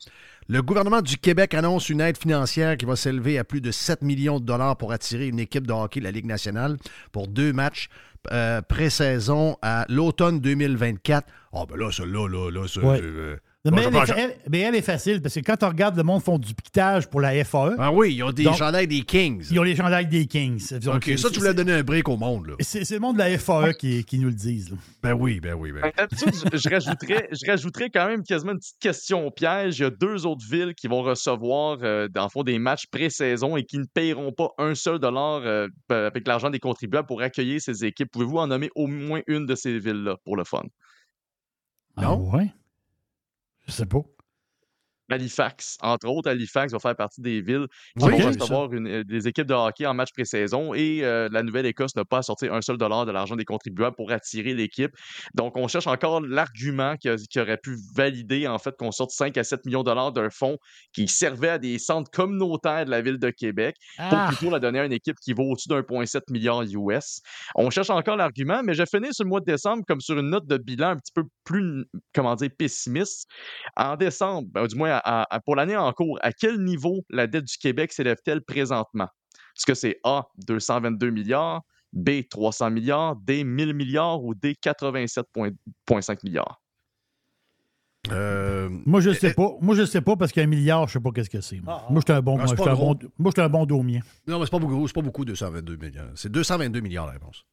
Le 0.46 0.60
gouvernement 0.60 1.00
du 1.00 1.16
Québec 1.16 1.54
annonce 1.54 1.88
une 1.88 2.02
aide 2.02 2.18
financière 2.18 2.76
qui 2.76 2.84
va 2.84 2.96
s'élever 2.96 3.38
à 3.38 3.44
plus 3.44 3.62
de 3.62 3.70
7 3.70 4.02
millions 4.02 4.40
de 4.40 4.44
dollars 4.44 4.76
pour 4.76 4.92
attirer 4.92 5.26
une 5.28 5.40
équipe 5.40 5.66
de 5.66 5.72
hockey 5.72 6.00
de 6.00 6.04
la 6.04 6.10
Ligue 6.10 6.26
nationale 6.26 6.76
pour 7.12 7.28
deux 7.28 7.54
matchs 7.54 7.88
euh, 8.30 8.60
pré-saison 8.60 9.56
à 9.62 9.86
l'automne 9.88 10.40
2024. 10.40 11.26
Ah, 11.54 11.64
ben 11.68 11.76
là, 11.76 11.90
celle-là, 11.90 12.28
là, 12.28 12.50
là, 12.50 12.66
c'est. 12.68 12.80
Ouais. 12.80 13.00
euh, 13.02 13.36
Mais, 13.70 13.70
bon, 13.70 13.78
elle 13.78 13.86
est, 13.86 13.90
pense- 13.98 14.08
fa- 14.10 14.18
elle- 14.20 14.36
mais 14.50 14.58
elle 14.60 14.74
est 14.74 14.82
facile 14.82 15.22
parce 15.22 15.34
que 15.34 15.40
quand 15.40 15.62
on 15.62 15.68
regarde 15.68 15.96
le 15.96 16.02
monde 16.02 16.22
font 16.22 16.38
du 16.38 16.52
piquetage 16.54 17.08
pour 17.08 17.22
la 17.22 17.42
FAE, 17.44 17.76
Ah 17.78 17.90
oui, 17.90 18.14
ils 18.14 18.22
ont 18.22 18.30
des 18.30 18.44
Donc, 18.44 18.56
chandails 18.58 18.86
des 18.86 19.00
Kings. 19.00 19.46
ils 19.50 19.58
ont 19.58 19.62
les 19.62 19.74
chandails 19.74 20.06
des 20.06 20.26
Kings. 20.26 20.78
Donc, 20.80 20.96
OK, 20.96 21.18
ça, 21.18 21.30
tu 21.30 21.38
voulais 21.38 21.54
donner 21.54 21.72
un 21.72 21.82
break 21.82 22.06
au 22.10 22.18
monde, 22.18 22.48
là. 22.48 22.54
C'est 22.60 22.84
c'est 22.84 22.94
le 22.94 23.00
monde 23.00 23.14
de 23.16 23.20
la 23.22 23.38
FAE 23.38 23.72
qui, 23.72 24.04
qui 24.04 24.18
nous 24.18 24.28
le 24.28 24.34
disent. 24.34 24.70
là. 24.70 24.76
Ben 25.02 25.14
oui, 25.14 25.40
ben 25.40 25.54
oui, 25.54 25.72
ben 25.72 25.80
oui. 25.84 25.90
D'habitude, 25.96 26.34
je, 26.52 26.58
je 26.58 26.68
rajouterais, 26.68 27.28
je 27.32 27.50
rajouterais 27.50 27.88
quand 27.88 28.06
même 28.06 28.22
quasiment 28.22 28.52
une 28.52 28.58
petite 28.58 28.78
question 28.80 29.26
au 29.26 29.30
piège. 29.30 29.78
Il 29.78 29.82
y 29.82 29.86
a 29.86 29.90
deux 29.90 30.26
autres 30.26 30.44
villes 30.46 30.74
qui 30.74 30.86
vont 30.86 31.00
recevoir, 31.02 31.78
euh, 31.82 32.06
dans 32.08 32.24
le 32.24 32.28
fond, 32.28 32.42
des 32.42 32.58
matchs 32.58 32.86
pré-saison 32.90 33.56
et 33.56 33.64
qui 33.64 33.78
ne 33.78 33.84
paieront 33.86 34.32
pas 34.32 34.50
un 34.58 34.74
seul 34.74 34.98
dollar 34.98 35.40
euh, 35.44 35.68
avec 35.88 36.28
l'argent 36.28 36.50
des 36.50 36.58
contribuables 36.60 37.06
pour 37.06 37.22
accueillir 37.22 37.62
ces 37.62 37.82
équipes. 37.86 38.10
Pouvez-vous 38.12 38.36
en 38.36 38.46
nommer 38.46 38.68
au 38.74 38.86
moins 38.88 39.22
une 39.26 39.46
de 39.46 39.54
ces 39.54 39.78
villes-là 39.78 40.16
pour 40.24 40.36
le 40.36 40.44
fun? 40.44 40.64
Ah 41.96 42.14
ouais? 42.14 42.52
Je 43.66 43.72
sais 43.72 43.86
pas. 43.86 44.02
Halifax, 45.10 45.76
entre 45.82 46.08
autres, 46.08 46.30
Halifax 46.30 46.72
va 46.72 46.78
faire 46.78 46.96
partie 46.96 47.20
des 47.20 47.40
villes 47.40 47.66
qui 47.98 48.04
Oui, 48.04 48.12
vont 48.20 48.28
recevoir 48.28 48.72
une- 48.72 48.86
euh, 48.88 49.04
des 49.04 49.28
équipes 49.28 49.46
de 49.46 49.54
hockey 49.54 49.86
en 49.86 49.94
match 49.94 50.12
pré-saison 50.12 50.74
et 50.74 51.04
euh, 51.04 51.28
la 51.30 51.42
Nouvelle-Écosse 51.42 51.94
n'a 51.96 52.04
pas 52.04 52.18
à 52.18 52.22
sortir 52.22 52.52
un 52.54 52.62
seul 52.62 52.78
dollar 52.78 53.04
de 53.06 53.12
l'argent 53.12 53.36
des 53.36 53.44
contribuables 53.44 53.96
pour 53.96 54.10
attirer 54.12 54.54
l'équipe. 54.54 54.90
Donc, 55.34 55.56
on 55.56 55.68
cherche 55.68 55.86
encore 55.86 56.20
l'argument 56.20 56.96
qui 56.96 57.08
aurait 57.38 57.58
pu 57.58 57.76
valider 57.94 58.46
en 58.46 58.58
fait 58.58 58.74
qu'on 58.78 58.92
sorte 58.92 59.10
5 59.10 59.36
à 59.36 59.44
7 59.44 59.64
millions 59.66 59.82
de 59.82 59.86
dollars 59.90 60.12
d'un 60.12 60.30
fonds 60.30 60.56
qui 60.92 61.06
servait 61.08 61.48
à 61.50 61.58
des 61.58 61.78
centres 61.78 62.10
communautaires 62.10 62.84
de 62.86 62.90
la 62.90 63.00
ville 63.02 63.18
de 63.18 63.30
Québec 63.30 63.76
pour 63.96 64.06
Ah! 64.18 64.28
plutôt 64.28 64.50
la 64.50 64.58
donner 64.58 64.80
à 64.80 64.84
une 64.84 64.92
équipe 64.92 65.16
qui 65.22 65.32
vaut 65.32 65.44
au-dessus 65.50 65.68
d'1,7 65.68 66.30
milliard 66.30 66.62
US. 66.62 67.20
On 67.54 67.70
cherche 67.70 67.90
encore 67.90 68.16
l'argument, 68.16 68.62
mais 68.64 68.74
je 68.74 68.84
finis 68.84 69.12
sur 69.12 69.24
le 69.24 69.28
mois 69.30 69.40
de 69.40 69.44
décembre 69.46 69.82
comme 69.86 70.00
sur 70.00 70.18
une 70.18 70.30
note 70.30 70.46
de 70.46 70.56
bilan 70.56 70.90
un 70.90 70.96
petit 70.96 71.12
peu 71.14 71.22
plus, 71.44 71.84
comment 72.14 72.34
dire, 72.36 72.50
pessimiste. 72.56 73.28
En 73.76 73.96
décembre, 73.96 74.48
ben, 74.50 74.66
du 74.66 74.76
moins 74.76 74.90
à- 74.92 75.03
à- 75.04 75.40
pour 75.40 75.56
l'année 75.56 75.76
en 75.76 75.92
cours, 75.92 76.18
à 76.22 76.32
quel 76.32 76.62
niveau 76.62 77.04
la 77.10 77.26
dette 77.26 77.44
du 77.44 77.56
Québec 77.58 77.92
s'élève-t-elle 77.92 78.42
présentement? 78.42 79.08
Est-ce 79.56 79.66
que 79.66 79.74
c'est 79.74 80.00
A, 80.04 80.26
222 80.46 81.10
milliards, 81.10 81.62
B, 81.92 82.22
300 82.28 82.70
milliards, 82.70 83.16
D, 83.16 83.44
1000 83.44 83.72
milliards 83.74 84.22
ou 84.24 84.34
D, 84.34 84.54
87,5 84.60 86.22
milliards? 86.24 86.60
Euh, 88.10 88.68
Moi, 88.84 89.00
je 89.00 89.10
sais 89.12 89.32
pas. 89.32 89.50
Moi, 89.60 89.74
je 89.74 89.84
sais 89.86 90.02
pas 90.02 90.14
parce 90.16 90.30
qu'un 90.32 90.46
milliard, 90.46 90.86
je 90.88 90.94
sais 90.94 91.00
pas 91.00 91.10
qu'est-ce 91.10 91.30
que 91.30 91.40
c'est. 91.40 91.60
Moi, 91.60 91.86
Moi, 91.88 92.00
j'étais 92.00 92.12
un 92.12 92.20
bon, 92.20 92.34
Ah, 92.38 92.44
moi, 92.44 92.54
pas 92.54 92.56
j'étais 92.56 92.70
un 92.70 92.74
bon, 92.74 92.98
moi, 93.18 93.30
j'étais 93.30 93.42
un 93.42 93.48
bon 93.48 93.64
domien. 93.64 94.00
Non, 94.26 94.38
mais 94.38 94.44
c'est 94.44 94.50
pas 94.50 94.58
beaucoup, 94.58 94.86
c'est 94.86 94.92
pas 94.94 95.00
beaucoup 95.02 95.24
222 95.24 95.76
milliards. 95.76 96.08
C'est 96.14 96.30
222 96.30 96.80
milliards 96.80 97.06
la 97.06 97.12
réponse. 97.12 97.46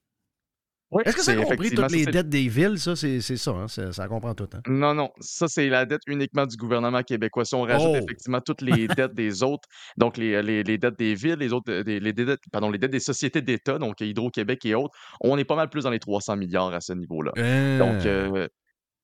Oui, 0.93 1.03
Est-ce 1.05 1.15
que 1.15 1.23
ça 1.23 1.33
c'est 1.33 1.41
compris 1.41 1.71
toutes 1.71 1.89
les 1.91 2.05
dettes 2.05 2.27
des 2.27 2.49
villes? 2.49 2.77
Ça, 2.77 2.97
c'est 2.97 3.21
ça, 3.21 3.51
hein? 3.51 3.67
ça, 3.67 4.07
comprend 4.09 4.35
tout. 4.35 4.49
Hein? 4.53 4.59
Non, 4.67 4.93
non, 4.93 5.09
ça 5.21 5.47
c'est 5.47 5.69
la 5.69 5.85
dette 5.85 6.01
uniquement 6.05 6.45
du 6.45 6.57
gouvernement 6.57 7.01
québécois. 7.01 7.45
Si 7.45 7.55
on 7.55 7.61
rajoute 7.61 7.91
Oh! 7.93 7.95
effectivement 7.95 8.41
toutes 8.41 8.61
les 8.61 8.87
dettes 8.89 9.13
des 9.13 9.41
autres, 9.41 9.69
donc 9.97 10.17
les, 10.17 10.43
les- 10.43 10.63
les 10.63 10.77
dettes 10.77 10.99
des 10.99 11.15
villes, 11.15 11.37
les 11.39 11.53
autres, 11.53 11.81
des- 11.83 12.01
les, 12.01 12.11
dettes, 12.11 12.41
pardon, 12.51 12.69
les 12.69 12.77
dettes 12.77 12.91
des 12.91 12.99
sociétés 12.99 13.41
d'État, 13.41 13.77
donc 13.79 14.01
Hydro-Québec 14.01 14.65
et 14.65 14.75
autres, 14.75 14.93
on 15.21 15.37
est 15.37 15.45
pas 15.45 15.55
mal 15.55 15.69
plus 15.69 15.83
dans 15.85 15.89
les 15.91 15.99
300 15.99 16.35
milliards 16.35 16.73
à 16.73 16.81
ce 16.81 16.91
niveau-là. 16.91 17.31
Hein. 17.37 17.77
Donc, 17.77 18.05
euh, 18.05 18.47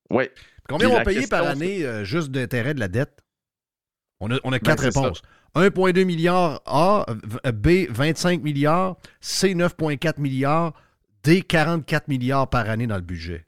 ouais. 0.10 0.32
Combien 0.68 0.90
on 0.90 1.04
payer 1.04 1.28
par 1.28 1.48
année 1.48 1.86
euh, 1.86 2.04
juste 2.04 2.32
d'intérêt 2.32 2.74
de 2.74 2.82
la 2.82 2.90
dette? 2.90 3.24
On 4.20 4.30
a, 4.32 4.40
on 4.44 4.52
a 4.52 4.60
Ben, 4.60 4.60
quatre 4.60 4.84
réponses. 4.84 5.22
1,2 5.56 6.04
milliard 6.04 6.62
A, 6.66 7.06
B, 7.54 7.88
25 7.90 8.42
milliards, 8.44 8.98
C, 9.22 9.56
9,4 9.56 10.20
milliards, 10.20 10.74
D, 11.28 11.42
44 11.42 12.08
milliards 12.08 12.50
par 12.50 12.70
année 12.70 12.88
dans 12.88 12.96
le 12.96 13.02
budget. 13.02 13.46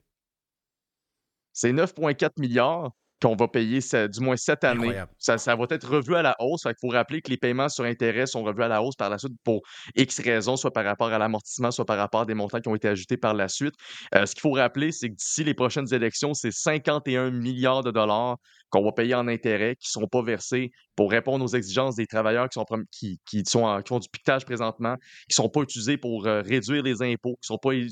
C'est 1.54 1.72
9,4 1.72 2.32
milliards 2.38 2.90
qu'on 3.22 3.34
va 3.36 3.48
payer, 3.48 3.80
du 4.08 4.20
moins 4.20 4.36
cette 4.36 4.64
année. 4.64 4.80
Incroyable. 4.80 5.12
Ça, 5.16 5.38
ça 5.38 5.56
va 5.56 5.64
être 5.70 5.88
revu 5.88 6.14
à 6.14 6.20
la 6.20 6.36
hausse. 6.40 6.64
Il 6.66 6.74
faut 6.78 6.88
rappeler 6.88 7.22
que 7.22 7.30
les 7.30 7.38
paiements 7.38 7.70
sur 7.70 7.84
intérêt 7.84 8.26
sont 8.26 8.42
revus 8.42 8.64
à 8.64 8.68
la 8.68 8.82
hausse 8.82 8.96
par 8.96 9.08
la 9.08 9.16
suite 9.16 9.32
pour 9.44 9.62
X 9.96 10.20
raisons, 10.20 10.58
soit 10.58 10.74
par 10.74 10.84
rapport 10.84 11.10
à 11.10 11.16
l'amortissement, 11.16 11.70
soit 11.70 11.86
par 11.86 11.96
rapport 11.96 12.20
à 12.20 12.24
des 12.26 12.34
montants 12.34 12.60
qui 12.60 12.68
ont 12.68 12.74
été 12.74 12.86
ajoutés 12.86 13.16
par 13.16 13.32
la 13.32 13.48
suite. 13.48 13.74
Euh, 14.14 14.26
ce 14.26 14.34
qu'il 14.34 14.42
faut 14.42 14.52
rappeler, 14.52 14.92
c'est 14.92 15.08
que 15.08 15.14
d'ici 15.14 15.42
les 15.42 15.54
prochaines 15.54 15.90
élections, 15.94 16.34
c'est 16.34 16.52
51 16.52 17.30
milliards 17.30 17.82
de 17.82 17.92
dollars 17.92 18.36
qu'on 18.70 18.84
va 18.84 18.92
payer 18.92 19.14
en 19.14 19.28
intérêt 19.28 19.76
qui 19.76 19.88
ne 19.88 20.00
seront 20.00 20.06
pas 20.08 20.22
versés 20.22 20.70
pour 20.96 21.10
répondre 21.10 21.44
aux 21.44 21.48
exigences 21.56 21.96
des 21.96 22.06
travailleurs 22.06 22.48
qui, 22.48 22.58
sont, 22.58 22.64
qui, 22.90 23.18
qui 23.28 23.42
sont 23.46 23.64
en- 23.64 23.82
qui 23.82 23.88
font 23.88 23.98
du 23.98 24.08
piquetage 24.08 24.44
présentement, 24.44 24.96
qui 25.28 25.38
ne 25.40 25.42
sont 25.42 25.48
pas 25.48 25.60
utilisés 25.62 25.96
pour 25.96 26.26
euh, 26.26 26.42
réduire 26.42 26.82
les 26.82 27.02
impôts, 27.02 27.34
qui 27.42 27.52
ne 27.52 27.54
sont 27.54 27.58
pas 27.58 27.70
euh, 27.70 27.86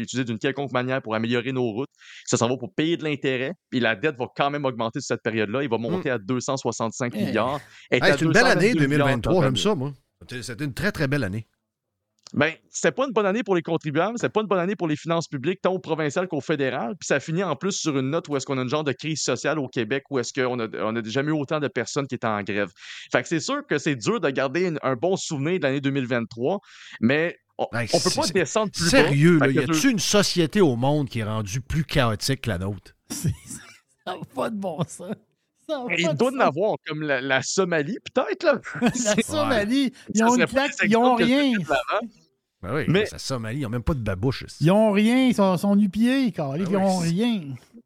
utilisés 0.00 0.24
d'une 0.24 0.38
quelconque 0.38 0.72
manière 0.72 1.00
pour 1.02 1.14
améliorer 1.14 1.52
nos 1.52 1.70
routes. 1.70 1.90
Ça 2.24 2.36
s'en 2.36 2.48
va 2.48 2.56
pour 2.56 2.72
payer 2.74 2.96
de 2.96 3.04
l'intérêt. 3.04 3.52
Puis 3.70 3.80
la 3.80 3.94
dette 3.96 4.16
va 4.18 4.26
quand 4.34 4.50
même 4.50 4.64
augmenter 4.64 5.00
sur 5.00 5.08
cette 5.14 5.22
période-là. 5.22 5.62
Il 5.62 5.68
va 5.68 5.78
monter 5.78 6.10
à 6.10 6.18
265 6.18 7.12
Eh. 7.14 7.24
milliards. 7.24 7.60
Hey, 7.90 8.00
c'est 8.02 8.20
une 8.22 8.32
belle 8.32 8.46
année 8.46 8.72
222 8.72 8.86
milliards 8.86 9.06
2023, 9.08 9.34
cette 9.34 9.42
j'aime 9.44 9.56
ça, 9.56 9.74
moi. 9.74 9.92
C'était 10.40 10.64
une 10.64 10.74
très, 10.74 10.92
très 10.92 11.08
belle 11.08 11.24
année. 11.24 11.46
Ben, 12.34 12.52
c'était 12.70 12.92
pas 12.92 13.04
une 13.06 13.12
bonne 13.12 13.26
année 13.26 13.42
pour 13.42 13.54
les 13.54 13.62
contribuables, 13.62 14.14
c'était 14.16 14.30
pas 14.30 14.40
une 14.40 14.46
bonne 14.46 14.58
année 14.58 14.74
pour 14.76 14.88
les 14.88 14.96
finances 14.96 15.28
publiques, 15.28 15.60
tant 15.60 15.72
au 15.72 15.78
provincial 15.78 16.28
qu'au 16.28 16.40
fédéral. 16.40 16.94
Puis 16.98 17.06
ça 17.06 17.20
finit 17.20 17.42
en 17.44 17.56
plus 17.56 17.72
sur 17.72 17.98
une 17.98 18.08
note 18.10 18.26
où 18.28 18.36
est-ce 18.36 18.46
qu'on 18.46 18.56
a 18.58 18.62
une 18.62 18.68
genre 18.70 18.84
de 18.84 18.92
crise 18.92 19.20
sociale 19.20 19.58
au 19.58 19.68
Québec, 19.68 20.04
où 20.10 20.18
est-ce 20.18 20.32
qu'on 20.32 20.58
a, 20.58 20.66
on 20.82 20.96
a 20.96 21.02
jamais 21.04 21.28
eu 21.30 21.34
autant 21.34 21.60
de 21.60 21.68
personnes 21.68 22.06
qui 22.06 22.14
étaient 22.14 22.26
en 22.26 22.42
grève. 22.42 22.70
Fait 23.12 23.20
que 23.22 23.28
c'est 23.28 23.40
sûr 23.40 23.66
que 23.66 23.76
c'est 23.78 23.96
dur 23.96 24.18
de 24.18 24.30
garder 24.30 24.66
une- 24.68 24.78
un 24.82 24.96
bon 24.96 25.16
souvenir 25.16 25.58
de 25.58 25.64
l'année 25.64 25.80
2023, 25.82 26.60
mais 27.02 27.36
on, 27.58 27.66
Hey, 27.76 27.86
on 27.92 28.00
peut 28.00 28.10
pas 28.16 28.26
descendre 28.28 28.72
plus 28.72 28.88
Sérieux, 28.88 29.38
bas. 29.38 29.46
là, 29.48 29.52
y 29.52 29.58
a-tu 29.58 29.90
une 29.90 29.98
société 29.98 30.60
au 30.62 30.74
monde 30.74 31.08
qui 31.10 31.18
est 31.18 31.24
rendue 31.24 31.60
plus 31.60 31.84
chaotique 31.84 32.40
que 32.40 32.48
la 32.50 32.56
nôtre? 32.58 32.92
Ça 33.10 33.28
n'a 34.06 34.16
pas 34.34 34.48
de 34.48 34.56
bon 34.56 34.78
sens. 34.88 35.12
Ça 35.68 35.78
n'a 35.78 35.94
Il 35.96 36.06
pas 36.06 36.12
de 36.14 36.18
doit 36.18 36.32
en 36.32 36.40
avoir, 36.40 36.76
comme 36.86 37.02
la, 37.02 37.20
la 37.20 37.40
Somalie, 37.42 37.98
peut-être, 38.12 38.42
là. 38.42 38.60
La 38.80 39.22
Somalie, 39.22 39.92
ils 40.14 40.24
ont 40.24 40.34
une 40.34 40.46
claque, 40.46 40.72
ils 40.84 40.96
ont 40.96 41.16
exemples 41.18 41.22
que 41.22 41.28
je 41.28 41.34
rien. 41.34 41.58
Ben 42.62 42.74
oui, 42.74 42.84
Mais- 42.88 43.06
ça 43.06 43.18
Somalie, 43.18 43.58
ils 43.60 43.62
n'ont 43.62 43.68
même 43.70 43.82
pas 43.82 43.94
de 43.94 44.00
babouche. 44.00 44.44
ici. 44.46 44.64
Ils 44.64 44.70
ont 44.70 44.92
rien, 44.92 45.26
ils 45.26 45.34
sont, 45.34 45.56
sont 45.56 45.74
nu-pieds, 45.76 46.32
Ah 46.38 46.52
ils 46.56 46.66
oui, 46.68 46.76
ont 46.76 47.00
c'est- 47.00 47.08
rien. 47.08 47.40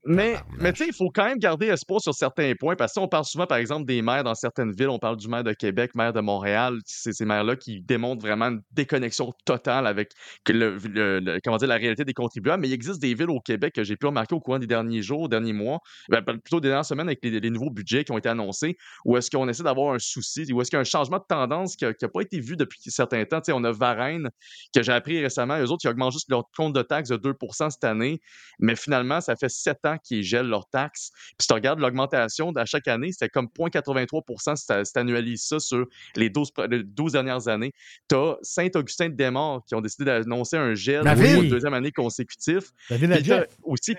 Mais, 0.09 0.37
mais 0.61 0.73
tu 0.73 0.85
sais, 0.85 0.89
il 0.89 0.95
faut 0.95 1.11
quand 1.13 1.25
même 1.25 1.39
garder 1.39 1.67
espoir 1.67 2.01
sur 2.01 2.15
certains 2.15 2.53
points, 2.55 2.77
parce 2.77 2.93
que 2.93 3.01
si 3.01 3.05
on 3.05 3.09
parle 3.09 3.25
souvent, 3.25 3.47
par 3.47 3.59
exemple, 3.59 3.87
des 3.87 4.03
maires 4.03 4.23
dans 4.23 4.37
certaines 4.37 4.71
villes, 4.71 4.89
on 4.91 5.01
parle 5.01 5.17
du 5.17 5.27
maire 5.27 5.43
de 5.43 5.53
Québec, 5.53 5.97
maire 5.97 6.13
de 6.13 6.21
Montréal, 6.21 6.79
c'est 6.85 7.13
ces 7.13 7.25
maires-là 7.25 7.57
qui 7.57 7.81
démontrent 7.81 8.25
vraiment 8.25 8.45
une 8.47 8.61
déconnexion 8.71 9.33
totale 9.45 9.85
avec 9.85 10.13
le, 10.49 10.77
le- 10.77 11.19
le- 11.19 11.41
comment 11.43 11.57
dire, 11.57 11.67
la 11.67 11.75
réalité 11.75 12.05
des 12.05 12.13
contribuables. 12.15 12.61
Mais 12.63 12.69
il 12.69 12.73
existe 12.73 13.01
des 13.03 13.15
villes 13.15 13.31
au 13.31 13.41
Québec 13.41 13.75
que 13.75 13.83
j'ai 13.83 13.97
pu 13.97 14.07
remarquer 14.07 14.37
au 14.37 14.41
courant 14.41 14.61
des 14.61 14.69
derniers 14.69 15.03
jours, 15.03 15.29
derniers 15.29 15.53
mois, 15.53 15.81
ben, 16.09 16.23
plutôt 16.23 16.61
des 16.61 16.69
dernières 16.69 16.85
semaines 16.85 17.09
avec 17.09 17.19
les, 17.25 17.41
les 17.41 17.51
nouveaux 17.51 17.71
budgets 17.71 18.05
qui 18.05 18.13
ont 18.13 18.19
été 18.19 18.29
annoncés, 18.29 18.77
où 19.05 19.17
est-ce 19.17 19.29
qu'on 19.29 19.49
essaie 19.49 19.65
d'avoir 19.65 19.93
un 19.95 19.99
souci, 19.99 20.47
où 20.53 20.61
est-ce 20.61 20.71
qu'il 20.71 20.77
y 20.77 20.79
a 20.79 20.83
un 20.83 20.85
changement 20.85 21.19
de 21.19 21.25
tendance 21.29 21.75
qui 21.75 21.85
n'a 21.85 21.93
pas 22.09 22.21
été 22.21 22.39
vu 22.39 22.57
depuis 22.57 22.79
certains 22.87 23.25
temps. 23.25 23.41
Tu 23.41 23.47
sais, 23.47 23.53
on 23.53 23.65
a 23.65 23.73
Varennes, 23.73 24.29
que 24.75 24.83
j'ai 24.83 24.93
appris 24.93 25.23
récemment, 25.23 25.59
eux 25.59 25.71
autres, 25.71 25.85
ils 25.85 25.89
augmentent 25.89 26.13
juste 26.13 26.31
leur 26.31 26.45
compte 26.57 26.75
de 26.75 26.83
taxes 26.83 27.09
de 27.09 27.17
2% 27.17 27.71
cette 27.71 27.85
année, 27.85 28.21
mais 28.59 28.77
finalement, 28.77 29.21
ça 29.21 29.37
fait 29.37 29.49
sept 29.49 29.85
ans 29.87 29.97
qu'ils 30.03 30.23
gèlent 30.23 30.49
leurs 30.49 30.69
taxes. 30.69 31.11
Puis 31.15 31.37
si 31.43 31.49
tu 31.49 31.55
regardes 31.55 31.79
l'augmentation 31.81 32.51
à 32.57 32.65
chaque 32.65 32.89
année, 32.89 33.13
c'était 33.13 33.29
comme 33.29 33.49
0,83 33.59 34.57
si 34.85 34.93
tu 34.93 34.99
annualises 34.99 35.43
ça 35.45 35.61
sur 35.61 35.87
les 36.15 36.31
12, 36.31 36.51
pre- 36.53 36.69
les 36.71 36.83
12 36.83 37.13
dernières 37.13 37.49
années. 37.49 37.73
Tu 38.09 38.17
as 38.17 38.37
Saint-Augustin-de-Desmaures 38.43 39.65
qui 39.67 39.75
ont 39.75 39.81
décidé 39.81 40.05
d'annoncer 40.05 40.57
un 40.57 40.75
gel 40.75 40.99
pour 41.01 41.43
la 41.43 41.49
deuxième 41.49 41.75
année 41.75 41.93
consécutive. 41.93 42.71
La 42.91 43.21
ville 43.39 43.47
aussi, 43.63 43.97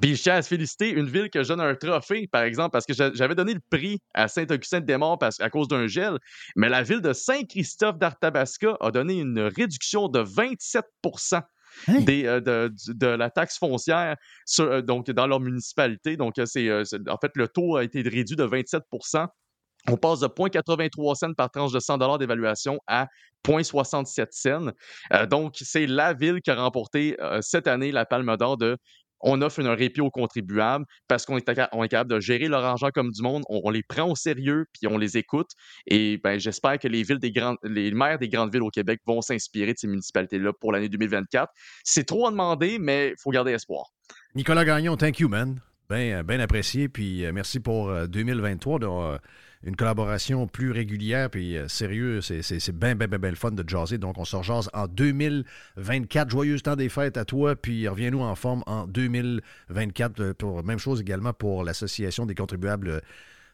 puis- 0.00 0.16
je 0.16 0.22
tiens 0.22 0.36
à 0.36 0.42
féliciter 0.42 0.90
une 0.90 1.06
ville 1.06 1.30
que 1.30 1.42
je 1.42 1.48
donne 1.48 1.60
un 1.60 1.74
trophée, 1.74 2.28
par 2.30 2.42
exemple, 2.42 2.70
parce 2.72 2.86
que 2.86 2.94
j'a- 2.94 3.12
j'avais 3.14 3.34
donné 3.34 3.54
le 3.54 3.60
prix 3.70 3.98
à 4.14 4.28
Saint-Augustin-de-Desmaures 4.28 5.18
parce- 5.18 5.40
à 5.40 5.50
cause 5.50 5.68
d'un 5.68 5.86
gel, 5.86 6.18
mais 6.56 6.68
la 6.68 6.82
ville 6.82 7.00
de 7.00 7.12
Saint-Christophe 7.12 7.98
d'Arthabasca 7.98 8.76
a 8.80 8.90
donné 8.90 9.14
une 9.20 9.40
réduction 9.40 10.08
de 10.08 10.20
27 10.20 10.84
Hein? 11.88 12.00
des, 12.00 12.24
euh, 12.26 12.40
de, 12.40 13.06
la 13.06 13.28
taxe 13.30 13.58
foncière 13.58 14.16
sur, 14.46 14.64
euh, 14.64 14.80
donc, 14.80 15.10
dans 15.10 15.26
leur 15.26 15.40
municipalité. 15.40 16.16
Donc, 16.16 16.38
euh, 16.38 16.46
c'est, 16.46 16.68
euh, 16.68 16.84
c'est- 16.84 17.06
en 17.08 17.18
fait, 17.18 17.32
le 17.34 17.48
taux 17.48 17.76
a 17.76 17.84
été 17.84 18.00
réduit 18.02 18.36
de 18.36 18.44
27% 18.44 19.26
On 19.88 19.96
passe 19.96 20.18
de 20.18 20.26
0,83 20.26 21.14
cents 21.14 21.32
par 21.34 21.48
tranche 21.48 21.70
de 21.70 21.78
100 21.78 22.18
d'évaluation 22.18 22.80
à 22.88 23.06
0,67 23.44 24.32
cents. 24.32 24.72
Donc, 25.30 25.54
c'est 25.60 25.86
la 25.86 26.12
ville 26.12 26.40
qui 26.40 26.50
a 26.50 26.56
remporté 26.56 27.16
cette 27.40 27.68
année 27.68 27.92
la 27.92 28.04
Palme 28.04 28.36
d'Or 28.36 28.56
de 28.56 28.76
on 29.20 29.40
offre 29.42 29.64
un 29.64 29.74
répit 29.74 30.00
aux 30.00 30.10
contribuables 30.10 30.84
parce 31.08 31.24
qu'on 31.26 31.38
est, 31.38 31.44
capable 31.44 32.10
de 32.10 32.20
gérer 32.20 32.48
leur 32.48 32.64
argent 32.64 32.90
comme 32.94 33.10
du 33.10 33.22
monde, 33.22 33.42
on, 33.48 33.70
les 33.70 33.82
prend 33.82 34.10
au 34.10 34.16
sérieux 34.16 34.66
puis 34.72 34.86
on 34.86 34.98
les 34.98 35.16
écoute. 35.16 35.50
Et 35.86 36.18
ben, 36.18 36.38
j'espère 36.38 36.78
que 36.78 36.88
les 36.88 37.02
villes 37.02 37.18
des 37.18 37.32
grandes, 37.32 37.58
les 37.62 37.90
maires 37.92 38.18
des 38.18 38.28
grandes 38.28 38.52
villes 38.52 38.62
au 38.62 38.70
Québec 38.70 39.00
vont 39.06 39.20
s'inspirer 39.20 39.72
de 39.72 39.78
ces 39.78 39.88
municipalités-là 39.88 40.52
pour 40.52 40.72
l'année 40.72 40.88
2024. 40.88 41.50
C'est 41.84 42.04
trop 42.04 42.26
à 42.26 42.30
demander, 42.30 42.78
mais 42.78 43.10
il 43.10 43.20
faut 43.20 43.30
garder 43.30 43.52
espoir. 43.52 43.86
Nicolas 44.34 44.64
Gagnon, 44.64 44.96
thank 44.96 45.18
you, 45.18 45.28
man. 45.28 45.60
Bien 45.88 46.24
ben 46.24 46.40
apprécié. 46.40 46.88
Puis 46.88 47.24
euh, 47.24 47.32
merci 47.32 47.60
pour 47.60 47.88
euh, 47.88 48.06
2023 48.06 48.80
d'avoir 48.80 49.12
euh, 49.12 49.18
une 49.66 49.76
collaboration 49.76 50.46
plus 50.46 50.70
régulière. 50.70 51.28
Puis 51.28 51.58
euh, 51.58 51.68
sérieux, 51.68 52.20
c'est 52.22 52.72
bien, 52.72 52.94
bien, 52.94 53.06
bien, 53.08 53.18
bien 53.18 53.30
le 53.30 53.36
fun 53.36 53.50
de 53.50 53.68
jaser. 53.68 53.98
Donc, 53.98 54.16
on 54.16 54.24
se 54.24 54.36
rejase 54.36 54.70
en 54.72 54.86
2024. 54.86 56.30
Joyeux 56.30 56.58
temps 56.60 56.76
des 56.76 56.88
fêtes 56.88 57.18
à 57.18 57.24
toi. 57.26 57.54
Puis 57.56 57.86
reviens-nous 57.86 58.20
en 58.22 58.34
forme 58.34 58.62
en 58.66 58.86
2024. 58.86 60.20
euh, 60.20 60.32
Pour, 60.34 60.64
même 60.64 60.78
chose 60.78 61.00
également 61.02 61.32
pour 61.34 61.64
l'Association 61.64 62.24
des 62.26 62.34
contribuables. 62.34 63.02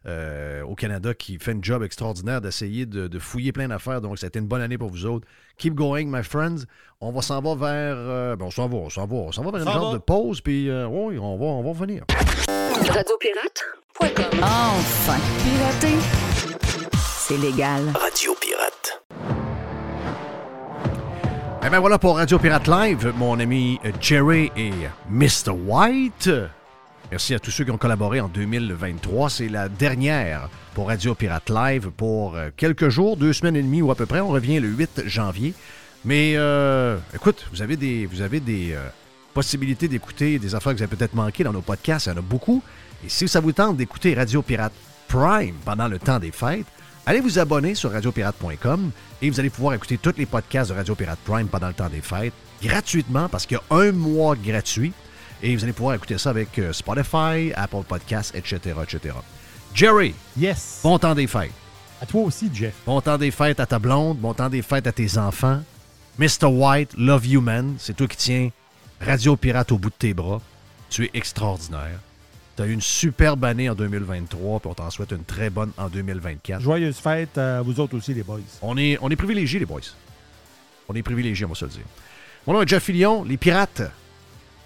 euh, 0.04 0.62
au 0.64 0.74
Canada 0.74 1.14
qui 1.14 1.38
fait 1.38 1.52
un 1.52 1.60
job 1.62 1.84
extraordinaire 1.84 2.40
d'essayer 2.40 2.86
de, 2.86 3.06
de 3.06 3.18
fouiller 3.20 3.52
plein 3.52 3.68
d'affaires. 3.68 4.00
Donc, 4.00 4.18
ça 4.18 4.26
a 4.26 4.28
été 4.28 4.40
une 4.40 4.48
bonne 4.48 4.60
année 4.60 4.76
pour 4.76 4.88
vous 4.90 5.06
autres. 5.06 5.28
Keep 5.58 5.74
going, 5.74 6.06
my 6.06 6.24
friends. 6.24 6.64
On 7.00 7.12
va 7.12 7.22
s'en 7.22 7.40
va 7.40 7.54
vers. 7.54 7.94
euh, 7.96 8.34
ben, 8.34 8.46
on 8.46 8.50
s'en 8.50 8.68
va, 8.68 8.76
on 8.78 8.90
s'en 8.90 9.06
va. 9.06 9.14
On 9.14 9.30
s'en 9.32 9.44
va 9.44 9.52
vers 9.52 9.60
une 9.64 9.72
genre 9.72 9.92
de 9.92 9.98
pause. 9.98 10.40
Puis, 10.40 10.68
euh, 10.68 10.88
oui, 10.88 11.18
on 11.20 11.36
va, 11.38 11.44
on 11.44 11.62
va 11.62 11.68
revenir. 11.68 12.04
Radiopirate.com. 12.90 14.40
Enfin, 14.42 15.18
pirater, 15.44 15.96
c'est 17.16 17.36
légal. 17.36 17.82
Radio 17.94 18.34
Pirate. 18.40 19.02
Eh 21.64 21.70
bien 21.70 21.78
voilà 21.78 21.98
pour 21.98 22.16
Radio 22.16 22.38
Pirate 22.38 22.66
Live, 22.66 23.12
mon 23.16 23.38
ami 23.38 23.78
Jerry 24.00 24.50
et 24.56 24.72
Mr. 25.08 25.50
White. 25.50 26.28
Merci 27.12 27.34
à 27.34 27.38
tous 27.38 27.52
ceux 27.52 27.64
qui 27.64 27.70
ont 27.70 27.78
collaboré 27.78 28.20
en 28.20 28.28
2023. 28.28 29.30
C'est 29.30 29.48
la 29.48 29.68
dernière 29.68 30.48
pour 30.74 30.88
Radio 30.88 31.14
Pirate 31.14 31.50
Live 31.50 31.90
pour 31.96 32.34
euh, 32.34 32.50
quelques 32.56 32.88
jours, 32.88 33.16
deux 33.16 33.32
semaines 33.32 33.56
et 33.56 33.62
demie 33.62 33.82
ou 33.82 33.90
à 33.92 33.94
peu 33.94 34.06
près. 34.06 34.20
On 34.20 34.28
revient 34.28 34.58
le 34.58 34.68
8 34.68 35.02
janvier. 35.06 35.54
Mais 36.04 36.32
euh, 36.34 36.96
écoute, 37.14 37.46
vous 37.52 37.62
avez 37.62 37.76
des, 37.76 38.06
vous 38.06 38.22
avez 38.22 38.40
des 38.40 38.72
euh, 38.72 38.88
possibilités 39.32 39.88
d'écouter 39.88 40.38
des 40.38 40.54
affaires 40.54 40.72
que 40.72 40.78
vous 40.78 40.82
avez 40.84 40.96
peut-être 40.96 41.14
manquées 41.14 41.44
dans 41.44 41.52
nos 41.52 41.60
podcasts. 41.62 42.06
Il 42.06 42.10
y 42.10 42.12
en 42.12 42.18
a 42.18 42.22
beaucoup. 42.22 42.62
Et 43.04 43.08
si 43.08 43.26
ça 43.28 43.40
vous 43.40 43.52
tente 43.52 43.76
d'écouter 43.76 44.14
Radio 44.14 44.42
Pirate 44.42 44.72
Prime 45.08 45.54
pendant 45.64 45.88
le 45.88 45.98
temps 45.98 46.18
des 46.18 46.30
fêtes, 46.32 46.66
allez 47.06 47.20
vous 47.20 47.38
abonner 47.38 47.74
sur 47.74 47.90
radiopirate.com 47.92 48.90
et 49.20 49.30
vous 49.30 49.40
allez 49.40 49.50
pouvoir 49.50 49.74
écouter 49.74 49.98
tous 49.98 50.14
les 50.16 50.26
podcasts 50.26 50.70
de 50.70 50.76
Radio 50.76 50.94
Pirate 50.94 51.18
Prime 51.24 51.48
pendant 51.48 51.68
le 51.68 51.74
temps 51.74 51.88
des 51.88 52.00
fêtes 52.00 52.32
gratuitement 52.62 53.28
parce 53.28 53.44
qu'il 53.46 53.58
y 53.58 53.74
a 53.74 53.76
un 53.76 53.92
mois 53.92 54.36
gratuit 54.36 54.92
et 55.42 55.56
vous 55.56 55.64
allez 55.64 55.72
pouvoir 55.72 55.96
écouter 55.96 56.16
ça 56.18 56.30
avec 56.30 56.56
euh, 56.60 56.72
Spotify, 56.72 57.52
Apple 57.56 57.82
Podcasts, 57.88 58.32
etc., 58.34 58.76
etc. 58.82 59.14
Jerry, 59.74 60.14
Yes. 60.36 60.80
bon 60.84 60.98
temps 60.98 61.14
des 61.14 61.26
fêtes. 61.26 61.50
À 62.00 62.06
toi 62.06 62.22
aussi, 62.22 62.48
Jeff. 62.52 62.74
Bon 62.86 63.00
temps 63.00 63.18
des 63.18 63.30
fêtes 63.30 63.58
à 63.60 63.66
ta 63.66 63.78
blonde, 63.78 64.18
bon 64.18 64.34
temps 64.34 64.48
des 64.48 64.62
fêtes 64.62 64.86
à 64.86 64.92
tes 64.92 65.18
enfants. 65.18 65.60
Mr. 66.18 66.46
White, 66.46 66.92
love 66.96 67.26
you 67.26 67.40
man, 67.40 67.74
c'est 67.78 67.96
toi 67.96 68.06
qui 68.06 68.16
tiens 68.16 68.50
Radio 69.04 69.36
Pirate 69.36 69.72
au 69.72 69.78
bout 69.78 69.90
de 69.90 69.94
tes 69.98 70.14
bras. 70.14 70.40
Tu 70.88 71.04
es 71.04 71.10
extraordinaire. 71.14 71.98
Tu 72.56 72.62
as 72.62 72.66
eu 72.66 72.72
une 72.72 72.80
superbe 72.80 73.44
année 73.44 73.68
en 73.68 73.74
2023, 73.74 74.60
puis 74.60 74.70
on 74.70 74.74
t'en 74.74 74.90
souhaite 74.90 75.10
une 75.10 75.24
très 75.24 75.50
bonne 75.50 75.72
en 75.76 75.88
2024. 75.88 76.60
Joyeuse 76.60 76.98
fête 76.98 77.36
à 77.36 77.62
vous 77.62 77.80
autres 77.80 77.96
aussi, 77.96 78.14
les 78.14 78.22
boys. 78.22 78.38
On 78.60 78.76
est, 78.76 78.98
on 79.00 79.10
est 79.10 79.16
privilégiés, 79.16 79.58
les 79.58 79.66
boys. 79.66 79.80
On 80.88 80.94
est 80.94 81.02
privilégiés, 81.02 81.46
on 81.46 81.48
va 81.48 81.54
se 81.56 81.64
le 81.64 81.70
dire. 81.72 81.84
Mon 82.46 82.52
nom 82.52 82.62
est 82.62 82.68
Jeff 82.68 82.84
Fillion, 82.84 83.24
les 83.24 83.36
pirates. 83.36 83.82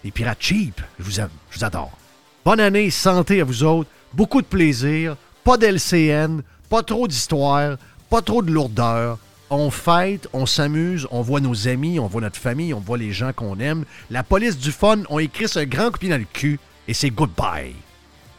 Les 0.05 0.11
pirates 0.11 0.39
cheap, 0.41 0.83
je 0.99 1.05
vous 1.05 1.21
aime, 1.21 1.31
je 1.51 1.59
vous 1.59 1.65
adore. 1.65 1.97
Bonne 2.45 2.61
année, 2.61 2.91
santé 2.91 3.41
à 3.41 3.45
vous 3.45 3.65
autres, 3.65 3.89
beaucoup 4.13 4.43
de 4.43 4.47
plaisir, 4.47 5.17
pas 5.45 5.57
d'LCN, 5.57 6.43
pas 6.69 6.83
trop 6.83 7.09
d'histoire, 7.09 7.77
pas 8.11 8.21
trop 8.21 8.43
de 8.43 8.51
lourdeur. 8.51 9.19
On 9.49 9.71
fête, 9.71 10.29
on 10.33 10.45
s'amuse, 10.45 11.07
on 11.13 11.23
voit 11.23 11.41
nos 11.41 11.69
amis, 11.69 12.01
on 12.01 12.09
voit 12.09 12.21
notre 12.21 12.39
famille, 12.39 12.75
on 12.75 12.81
voit 12.81 12.99
les 12.99 13.13
gens 13.13 13.33
qu'on 13.33 13.61
aime. 13.61 13.85
La 14.11 14.25
police 14.25 14.59
du 14.59 14.73
fun, 14.73 15.03
on 15.09 15.21
écrit 15.21 15.47
un 15.55 15.65
grand 15.65 15.87
coup 15.87 15.93
de 15.93 15.99
pied 15.99 16.09
dans 16.09 16.19
le 16.19 16.27
cul 16.33 16.59
et 16.89 16.95
c'est 16.95 17.11
goodbye. 17.11 17.75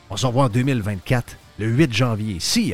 On 0.09 0.17
se 0.17 0.25
revoit 0.25 0.45
en 0.45 0.49
2024, 0.49 1.37
le 1.59 1.67
8 1.67 1.93
janvier. 1.93 2.39
See 2.39 2.73